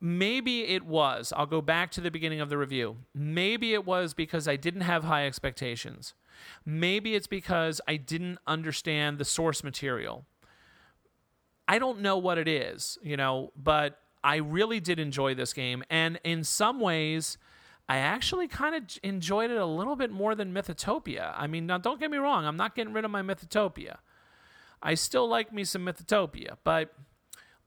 maybe 0.00 0.68
it 0.68 0.84
was. 0.84 1.32
I'll 1.36 1.46
go 1.46 1.60
back 1.60 1.90
to 1.92 2.00
the 2.00 2.12
beginning 2.12 2.40
of 2.40 2.48
the 2.48 2.58
review. 2.58 2.98
Maybe 3.12 3.74
it 3.74 3.84
was 3.84 4.14
because 4.14 4.46
I 4.46 4.54
didn't 4.54 4.82
have 4.82 5.02
high 5.02 5.26
expectations. 5.26 6.14
Maybe 6.64 7.14
it's 7.14 7.26
because 7.26 7.80
I 7.86 7.96
didn't 7.96 8.38
understand 8.46 9.18
the 9.18 9.24
source 9.24 9.62
material. 9.64 10.24
I 11.68 11.78
don't 11.78 12.00
know 12.00 12.18
what 12.18 12.38
it 12.38 12.48
is, 12.48 12.98
you 13.02 13.16
know, 13.16 13.52
but 13.56 13.98
I 14.24 14.36
really 14.36 14.80
did 14.80 14.98
enjoy 14.98 15.34
this 15.34 15.52
game. 15.52 15.82
And 15.90 16.20
in 16.24 16.44
some 16.44 16.80
ways, 16.80 17.38
I 17.88 17.98
actually 17.98 18.48
kind 18.48 18.74
of 18.74 18.98
enjoyed 19.02 19.50
it 19.50 19.56
a 19.56 19.66
little 19.66 19.96
bit 19.96 20.10
more 20.10 20.34
than 20.34 20.52
Mythotopia. 20.52 21.32
I 21.36 21.46
mean, 21.46 21.66
now 21.66 21.78
don't 21.78 22.00
get 22.00 22.10
me 22.10 22.18
wrong, 22.18 22.46
I'm 22.46 22.56
not 22.56 22.74
getting 22.74 22.92
rid 22.92 23.04
of 23.04 23.10
my 23.10 23.22
Mythotopia. 23.22 23.98
I 24.82 24.94
still 24.94 25.28
like 25.28 25.52
me 25.52 25.64
some 25.64 25.84
Mythotopia, 25.84 26.56
but 26.64 26.94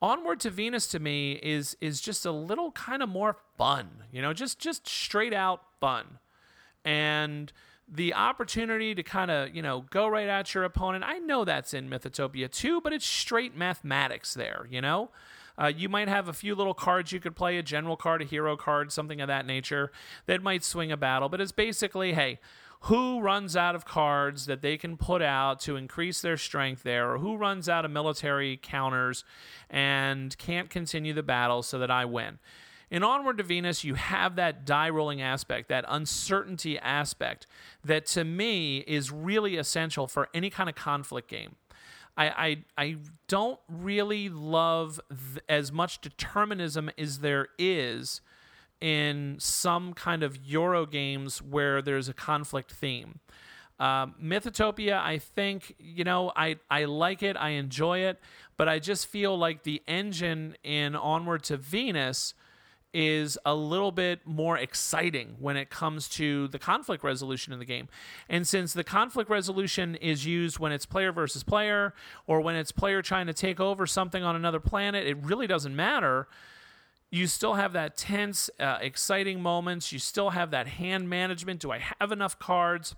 Onward 0.02 0.40
to 0.42 0.50
Venus 0.50 0.88
to 0.88 1.00
me 1.00 1.34
is 1.42 1.78
is 1.80 2.02
just 2.02 2.26
a 2.26 2.32
little 2.32 2.72
kind 2.72 3.02
of 3.02 3.10
more 3.10 3.38
fun, 3.58 4.04
you 4.12 4.22
know, 4.22 4.34
just 4.34 4.60
just 4.60 4.88
straight 4.88 5.34
out 5.34 5.62
fun. 5.80 6.20
And 6.84 7.52
the 7.88 8.14
opportunity 8.14 8.96
to 8.96 9.04
kind 9.04 9.30
of, 9.30 9.56
you 9.56 9.62
know, 9.62 9.86
go 9.92 10.08
right 10.08 10.28
at 10.28 10.54
your 10.54 10.64
opponent. 10.64 11.04
I 11.06 11.20
know 11.20 11.46
that's 11.46 11.74
in 11.74 11.90
Mythotopia 11.90 12.50
too, 12.50 12.82
but 12.82 12.94
it's 12.94 13.06
straight 13.06 13.56
mathematics 13.56 14.34
there, 14.34 14.68
you 14.70 14.82
know? 14.82 15.12
Uh, 15.58 15.68
you 15.68 15.88
might 15.88 16.10
have 16.10 16.28
a 16.28 16.34
few 16.34 16.54
little 16.54 16.74
cards 16.74 17.12
you 17.12 17.20
could 17.20 17.36
play, 17.36 17.58
a 17.58 17.64
general 17.64 17.96
card, 17.96 18.22
a 18.22 18.26
hero 18.26 18.58
card, 18.58 18.92
something 18.92 19.22
of 19.22 19.28
that 19.28 19.46
nature 19.46 19.92
that 20.26 20.44
might 20.44 20.64
swing 20.64 20.92
a 20.92 20.98
battle, 20.98 21.30
but 21.30 21.40
it's 21.40 21.54
basically, 21.54 22.14
hey, 22.14 22.40
who 22.82 23.22
runs 23.22 23.56
out 23.56 23.74
of 23.74 23.86
cards 23.86 24.48
that 24.48 24.62
they 24.62 24.78
can 24.78 24.98
put 24.98 25.22
out 25.22 25.60
to 25.62 25.76
increase 25.76 26.22
their 26.22 26.38
strength 26.38 26.84
there, 26.84 27.12
or 27.12 27.20
who 27.20 27.38
runs 27.38 27.70
out 27.70 27.86
of 27.86 27.92
military 27.92 28.60
counters 28.62 29.24
and 29.70 30.38
can't 30.38 30.70
continue 30.70 31.14
the 31.14 31.24
battle 31.24 31.64
so 31.64 31.80
that 31.80 31.90
I 31.90 32.06
win. 32.06 32.38
In 32.96 33.04
Onward 33.04 33.40
to 33.40 33.44
Venus, 33.44 33.84
you 33.84 33.96
have 33.96 34.38
that 34.38 34.64
die 34.64 34.90
rolling 34.90 35.22
aspect, 35.22 35.68
that 35.68 35.84
uncertainty 35.90 36.80
aspect, 36.80 37.46
that 37.84 38.06
to 38.06 38.24
me 38.24 38.86
is 38.88 39.12
really 39.12 39.58
essential 39.58 40.08
for 40.08 40.30
any 40.34 40.50
kind 40.50 40.70
of 40.70 40.76
conflict 40.76 41.28
game. 41.28 41.58
I, 42.16 42.30
I, 42.78 42.84
I 42.86 42.98
don't 43.28 43.60
really 43.68 44.30
love 44.30 45.02
th- 45.10 45.44
as 45.50 45.74
much 45.74 46.00
determinism 46.00 46.90
as 46.98 47.20
there 47.20 47.50
is 47.60 48.22
in 48.80 49.36
some 49.40 49.94
kind 49.94 50.24
of 50.24 50.38
Euro 50.46 50.86
games 50.86 51.42
where 51.42 51.82
there's 51.82 52.08
a 52.08 52.14
conflict 52.14 52.72
theme. 52.72 53.20
Um, 53.78 54.16
Mythotopia, 54.24 55.02
I 55.02 55.18
think, 55.18 55.76
you 55.80 56.06
know, 56.06 56.32
I, 56.34 56.60
I 56.72 56.86
like 56.86 57.24
it, 57.24 57.36
I 57.36 57.50
enjoy 57.50 58.00
it, 58.00 58.22
but 58.56 58.70
I 58.70 58.80
just 58.80 59.08
feel 59.08 59.38
like 59.38 59.64
the 59.64 59.84
engine 59.86 60.56
in 60.64 60.96
Onward 60.96 61.44
to 61.44 61.58
Venus 61.58 62.34
is 62.96 63.38
a 63.46 63.54
little 63.54 63.92
bit 63.92 64.26
more 64.26 64.58
exciting 64.58 65.36
when 65.38 65.58
it 65.58 65.70
comes 65.70 66.08
to 66.08 66.48
the 66.48 66.58
conflict 66.58 67.04
resolution 67.04 67.52
in 67.52 67.60
the 67.60 67.66
game. 67.66 67.90
And 68.30 68.48
since 68.48 68.72
the 68.72 68.86
conflict 68.86 69.30
resolution 69.30 69.96
is 69.96 70.26
used 70.26 70.60
when 70.60 70.72
it's 70.72 70.86
player 70.86 71.12
versus 71.12 71.44
player 71.44 71.94
or 72.26 72.40
when 72.40 72.56
it's 72.56 72.72
player 72.72 73.02
trying 73.02 73.28
to 73.28 73.34
take 73.34 73.60
over 73.60 73.86
something 73.86 74.24
on 74.24 74.38
another 74.38 74.62
planet, 74.62 75.06
it 75.06 75.18
really 75.18 75.46
doesn't 75.46 75.76
matter. 75.76 76.30
You 77.12 77.28
still 77.28 77.56
have 77.56 77.74
that 77.74 77.98
tense, 77.98 78.50
uh, 78.62 78.78
exciting 78.80 79.42
moments. 79.42 79.92
You 79.92 80.00
still 80.00 80.30
have 80.30 80.52
that 80.52 80.68
hand 80.68 81.10
management. 81.10 81.60
Do 81.60 81.72
I 81.72 81.82
have 82.00 82.14
enough 82.14 82.40
cards? 82.40 82.96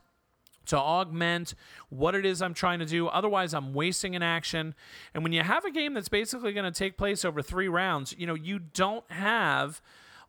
To 0.68 0.78
augment 0.78 1.54
what 1.90 2.16
it 2.16 2.26
is 2.26 2.42
I'm 2.42 2.54
trying 2.54 2.80
to 2.80 2.86
do. 2.86 3.08
Otherwise, 3.08 3.54
I'm 3.54 3.74
wasting 3.74 4.16
an 4.16 4.24
action. 4.24 4.76
And 5.14 5.24
when 5.24 5.34
you 5.34 5.42
have 5.42 5.66
a 5.66 5.72
game 5.72 5.94
that's 5.94 6.10
basically 6.10 6.54
going 6.54 6.72
to 6.72 6.78
take 6.78 6.98
place 6.98 7.26
over 7.26 7.42
three 7.42 7.68
rounds, 7.68 8.16
you 8.18 8.28
know, 8.28 8.36
you 8.36 8.60
don't 8.60 9.10
have 9.12 9.82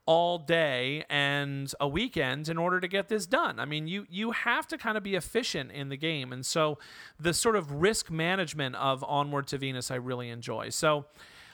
all 0.06 0.39
day 0.39 1.05
and 1.10 1.74
a 1.81 1.86
weekend 1.86 2.48
in 2.48 2.56
order 2.56 2.81
to 2.81 2.89
get 2.89 3.09
this 3.09 3.27
done. 3.27 3.60
I 3.60 3.66
mean, 3.66 3.86
you 3.86 4.06
you 4.09 4.31
have 4.31 4.66
to 4.69 4.78
kind 4.78 4.97
of 4.97 5.02
be 5.02 5.15
efficient 5.16 5.70
in 5.70 5.90
the 5.90 5.98
game. 5.98 6.32
And 6.32 6.47
so 6.47 6.78
the 7.20 7.35
sort 7.35 7.56
of 7.56 7.70
risk 7.73 8.10
management 8.10 8.74
of 8.77 9.05
Onward 9.05 9.48
to 9.48 9.59
Venus 9.59 9.90
I 9.90 9.97
really 9.97 10.31
enjoy. 10.31 10.70
So 10.70 11.05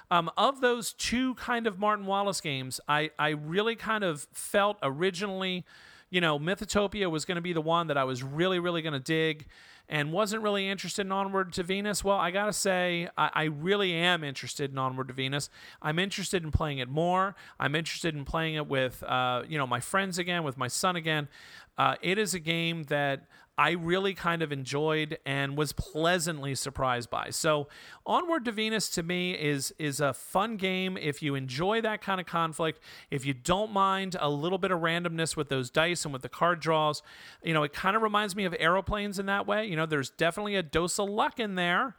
um, 0.08 0.30
of 0.36 0.60
those 0.60 0.92
two 0.92 1.34
kind 1.34 1.66
of 1.66 1.80
Martin 1.80 2.06
Wallace 2.06 2.40
games, 2.40 2.80
I, 2.86 3.10
I 3.18 3.30
really 3.30 3.74
kind 3.74 4.04
of 4.04 4.28
felt 4.32 4.76
originally 4.82 5.64
you 6.14 6.20
know, 6.20 6.38
Mythotopia 6.38 7.10
was 7.10 7.24
going 7.24 7.34
to 7.34 7.42
be 7.42 7.52
the 7.52 7.60
one 7.60 7.88
that 7.88 7.98
I 7.98 8.04
was 8.04 8.22
really, 8.22 8.60
really 8.60 8.82
going 8.82 8.92
to 8.92 9.00
dig 9.00 9.46
and 9.88 10.12
wasn't 10.12 10.44
really 10.44 10.68
interested 10.68 11.04
in 11.04 11.10
Onward 11.10 11.52
to 11.54 11.64
Venus, 11.64 12.04
well, 12.04 12.16
I 12.16 12.30
gotta 12.30 12.54
say, 12.54 13.08
I, 13.18 13.30
I, 13.34 13.44
really 13.44 13.92
am 13.92 14.24
interested 14.24 14.72
in 14.72 14.78
Onward 14.78 15.08
to 15.08 15.14
Venus. 15.14 15.50
I'm 15.82 15.98
interested 15.98 16.42
in 16.42 16.50
playing 16.50 16.78
it 16.78 16.88
more. 16.88 17.34
I'm 17.60 17.74
interested 17.74 18.14
in 18.14 18.24
playing 18.24 18.54
it 18.54 18.66
with, 18.66 19.02
uh, 19.02 19.42
you 19.46 19.58
know, 19.58 19.66
my 19.66 19.80
friends 19.80 20.18
again, 20.18 20.42
with 20.42 20.56
my 20.56 20.68
son 20.68 20.96
again. 20.96 21.28
Uh, 21.76 21.96
it 22.00 22.16
is 22.16 22.32
a 22.32 22.38
game 22.38 22.84
that 22.84 23.26
I 23.56 23.70
really 23.70 24.14
kind 24.14 24.42
of 24.42 24.50
enjoyed 24.50 25.18
and 25.24 25.56
was 25.56 25.72
pleasantly 25.72 26.54
surprised 26.54 27.08
by. 27.08 27.30
So, 27.30 27.68
Onward 28.04 28.44
to 28.46 28.52
Venus 28.52 28.88
to 28.90 29.02
me 29.02 29.32
is 29.32 29.72
is 29.78 30.00
a 30.00 30.12
fun 30.12 30.56
game 30.56 30.96
if 30.96 31.22
you 31.22 31.34
enjoy 31.34 31.80
that 31.82 32.02
kind 32.02 32.20
of 32.20 32.26
conflict. 32.26 32.80
If 33.10 33.24
you 33.24 33.32
don't 33.32 33.72
mind 33.72 34.16
a 34.18 34.28
little 34.28 34.58
bit 34.58 34.72
of 34.72 34.80
randomness 34.80 35.36
with 35.36 35.48
those 35.48 35.70
dice 35.70 36.04
and 36.04 36.12
with 36.12 36.22
the 36.22 36.28
card 36.28 36.60
draws, 36.60 37.02
you 37.42 37.54
know, 37.54 37.62
it 37.62 37.72
kind 37.72 37.94
of 37.94 38.02
reminds 38.02 38.34
me 38.34 38.44
of 38.44 38.54
aeroplanes 38.58 39.18
in 39.18 39.26
that 39.26 39.46
way. 39.46 39.66
You 39.66 39.76
know, 39.76 39.86
there's 39.86 40.10
definitely 40.10 40.56
a 40.56 40.62
dose 40.62 40.98
of 40.98 41.08
luck 41.08 41.38
in 41.38 41.54
there. 41.54 41.94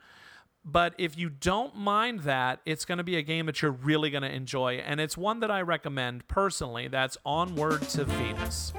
But 0.68 0.96
if 0.98 1.16
you 1.16 1.30
don't 1.30 1.76
mind 1.76 2.22
that, 2.22 2.60
it's 2.66 2.86
going 2.86 2.98
to 2.98 3.04
be 3.04 3.18
a 3.18 3.22
game 3.22 3.46
that 3.46 3.62
you're 3.62 3.70
really 3.72 4.10
going 4.10 4.24
to 4.24 4.34
enjoy. 4.34 4.76
And 4.78 5.00
it's 5.00 5.16
one 5.16 5.40
that 5.42 5.52
I 5.52 5.62
recommend 5.62 6.28
personally. 6.28 6.88
That's 6.88 7.18
Onward 7.24 7.84
to 7.90 8.04
Venus. 8.04 8.74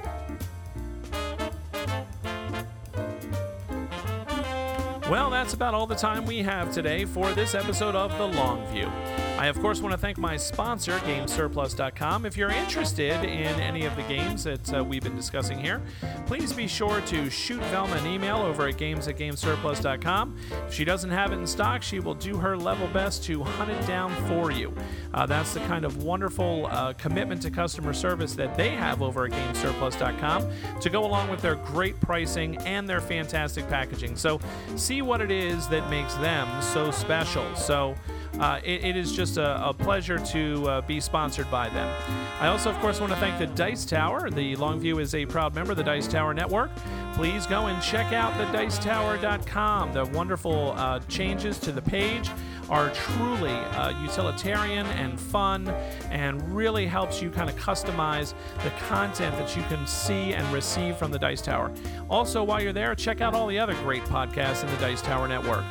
Well, 5.09 5.29
that's 5.29 5.53
about 5.53 5.73
all 5.73 5.87
the 5.87 5.95
time 5.95 6.25
we 6.25 6.39
have 6.39 6.73
today 6.73 7.05
for 7.05 7.31
this 7.31 7.55
episode 7.55 7.95
of 7.95 8.17
The 8.17 8.25
Long 8.25 8.65
View. 8.67 8.91
I, 9.37 9.47
of 9.47 9.59
course, 9.59 9.81
want 9.81 9.93
to 9.93 9.99
thank 9.99 10.17
my 10.17 10.35
sponsor, 10.35 10.97
GameSurplus.com. 10.99 12.25
If 12.25 12.35
you're 12.35 12.49
interested 12.49 13.23
in 13.23 13.59
any 13.59 13.85
of 13.85 13.95
the 13.95 14.01
games 14.03 14.43
that 14.45 14.73
uh, 14.73 14.83
we've 14.83 15.03
been 15.03 15.15
discussing 15.15 15.59
here, 15.59 15.79
please 16.25 16.51
be 16.51 16.67
sure 16.67 17.01
to 17.01 17.29
shoot 17.29 17.61
Velma 17.65 17.97
an 17.97 18.07
email 18.07 18.37
over 18.37 18.67
at 18.67 18.77
games 18.77 19.07
at 19.07 19.15
GameSurplus.com. 19.15 20.37
If 20.67 20.73
she 20.73 20.83
doesn't 20.83 21.11
have 21.11 21.31
it 21.33 21.35
in 21.35 21.45
stock, 21.45 21.83
she 21.83 21.99
will 21.99 22.15
do 22.15 22.37
her 22.37 22.57
level 22.57 22.87
best 22.87 23.23
to 23.25 23.43
hunt 23.43 23.69
it 23.69 23.85
down 23.85 24.11
for 24.27 24.51
you. 24.51 24.73
Uh, 25.13 25.27
that's 25.27 25.53
the 25.53 25.59
kind 25.61 25.85
of 25.85 26.03
wonderful 26.03 26.65
uh, 26.71 26.93
commitment 26.93 27.39
to 27.43 27.51
customer 27.51 27.93
service 27.93 28.33
that 28.33 28.57
they 28.57 28.69
have 28.69 29.03
over 29.03 29.25
at 29.25 29.33
GameSurplus.com 29.33 30.49
to 30.81 30.89
go 30.89 31.05
along 31.05 31.29
with 31.29 31.43
their 31.43 31.55
great 31.57 31.99
pricing 32.01 32.57
and 32.65 32.89
their 32.89 33.01
fantastic 33.01 33.69
packaging. 33.69 34.15
So, 34.15 34.39
see 34.75 35.03
what 35.03 35.21
it 35.21 35.29
is 35.29 35.67
that 35.67 35.87
makes 35.91 36.15
them 36.15 36.49
so 36.63 36.89
special. 36.89 37.55
So, 37.55 37.95
uh, 38.39 38.59
it, 38.63 38.83
it 38.83 38.97
is 38.97 39.11
just 39.11 39.37
a, 39.37 39.67
a 39.67 39.73
pleasure 39.73 40.19
to 40.19 40.67
uh, 40.67 40.81
be 40.81 40.99
sponsored 40.99 41.49
by 41.49 41.69
them. 41.69 41.93
I 42.39 42.47
also, 42.47 42.69
of 42.69 42.77
course, 42.79 42.99
want 42.99 43.11
to 43.13 43.19
thank 43.19 43.39
the 43.39 43.47
Dice 43.47 43.85
Tower. 43.85 44.29
The 44.29 44.55
Longview 44.55 45.01
is 45.01 45.15
a 45.15 45.25
proud 45.25 45.55
member 45.55 45.71
of 45.71 45.77
the 45.77 45.83
Dice 45.83 46.07
Tower 46.07 46.33
Network. 46.33 46.69
Please 47.13 47.47
go 47.47 47.65
and 47.65 47.81
check 47.81 48.13
out 48.13 48.37
the 48.37 48.45
dicetower.com. 48.57 49.93
The 49.93 50.05
wonderful 50.05 50.73
uh, 50.77 50.99
changes 51.07 51.57
to 51.59 51.71
the 51.71 51.81
page 51.81 52.29
are 52.69 52.89
truly 52.91 53.51
uh, 53.51 53.99
utilitarian 54.03 54.85
and 54.87 55.19
fun 55.19 55.67
and 56.11 56.41
really 56.55 56.85
helps 56.85 57.21
you 57.21 57.29
kind 57.29 57.49
of 57.49 57.55
customize 57.55 58.33
the 58.63 58.69
content 58.87 59.35
that 59.37 59.55
you 59.55 59.63
can 59.63 59.85
see 59.87 60.33
and 60.33 60.45
receive 60.53 60.97
from 60.97 61.11
the 61.11 61.19
Dice 61.19 61.41
Tower. 61.41 61.71
Also, 62.09 62.43
while 62.43 62.61
you're 62.61 62.73
there, 62.73 62.93
check 62.93 63.21
out 63.21 63.33
all 63.33 63.47
the 63.47 63.57
other 63.57 63.73
great 63.75 64.03
podcasts 64.03 64.63
in 64.63 64.69
the 64.69 64.77
Dice 64.77 65.01
Tower 65.01 65.27
Network. 65.27 65.63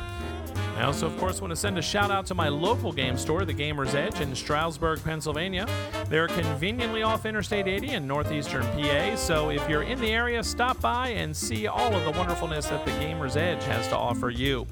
I 0.77 0.83
also, 0.83 1.07
of 1.07 1.17
course, 1.17 1.41
want 1.41 1.49
to 1.49 1.55
send 1.55 1.79
a 1.79 1.81
shout 1.81 2.11
out 2.11 2.27
to 2.27 2.35
my 2.35 2.49
local 2.49 2.91
game 2.91 3.17
store, 3.17 3.45
the 3.45 3.53
Gamer's 3.53 3.95
Edge 3.95 4.21
in 4.21 4.35
Stroudsburg, 4.35 5.03
Pennsylvania. 5.03 5.67
They're 6.07 6.27
conveniently 6.27 7.01
off 7.01 7.25
Interstate 7.25 7.67
80 7.67 7.93
in 7.93 8.05
northeastern 8.05 8.61
PA, 8.61 9.15
so 9.15 9.49
if 9.49 9.67
you're 9.67 9.81
in 9.81 9.99
the 9.99 10.11
area, 10.11 10.43
stop 10.43 10.79
by 10.79 11.09
and 11.09 11.35
see 11.35 11.65
all 11.65 11.95
of 11.95 12.03
the 12.03 12.11
wonderfulness 12.11 12.67
that 12.67 12.85
the 12.85 12.91
Gamer's 12.91 13.35
Edge 13.35 13.63
has 13.63 13.87
to 13.87 13.95
offer 13.95 14.29
you. 14.29 14.67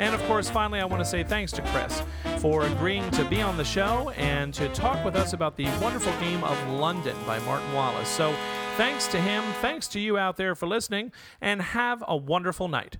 And 0.00 0.12
of 0.12 0.20
course, 0.24 0.50
finally, 0.50 0.80
I 0.80 0.84
want 0.84 1.04
to 1.04 1.08
say 1.08 1.22
thanks 1.22 1.52
to 1.52 1.62
Chris 1.62 2.02
for 2.38 2.64
agreeing 2.64 3.08
to 3.12 3.24
be 3.24 3.40
on 3.40 3.56
the 3.56 3.64
show 3.64 4.10
and 4.16 4.52
to 4.54 4.68
talk 4.70 5.04
with 5.04 5.14
us 5.14 5.34
about 5.34 5.56
the 5.56 5.66
wonderful 5.80 6.12
game 6.20 6.42
of 6.42 6.68
London 6.68 7.14
by 7.28 7.38
Martin 7.40 7.72
Wallace. 7.74 8.08
So, 8.08 8.34
thanks 8.76 9.06
to 9.08 9.20
him, 9.20 9.44
thanks 9.60 9.86
to 9.88 10.00
you 10.00 10.18
out 10.18 10.36
there 10.36 10.56
for 10.56 10.66
listening, 10.66 11.12
and 11.40 11.62
have 11.62 12.02
a 12.08 12.16
wonderful 12.16 12.66
night. 12.66 12.96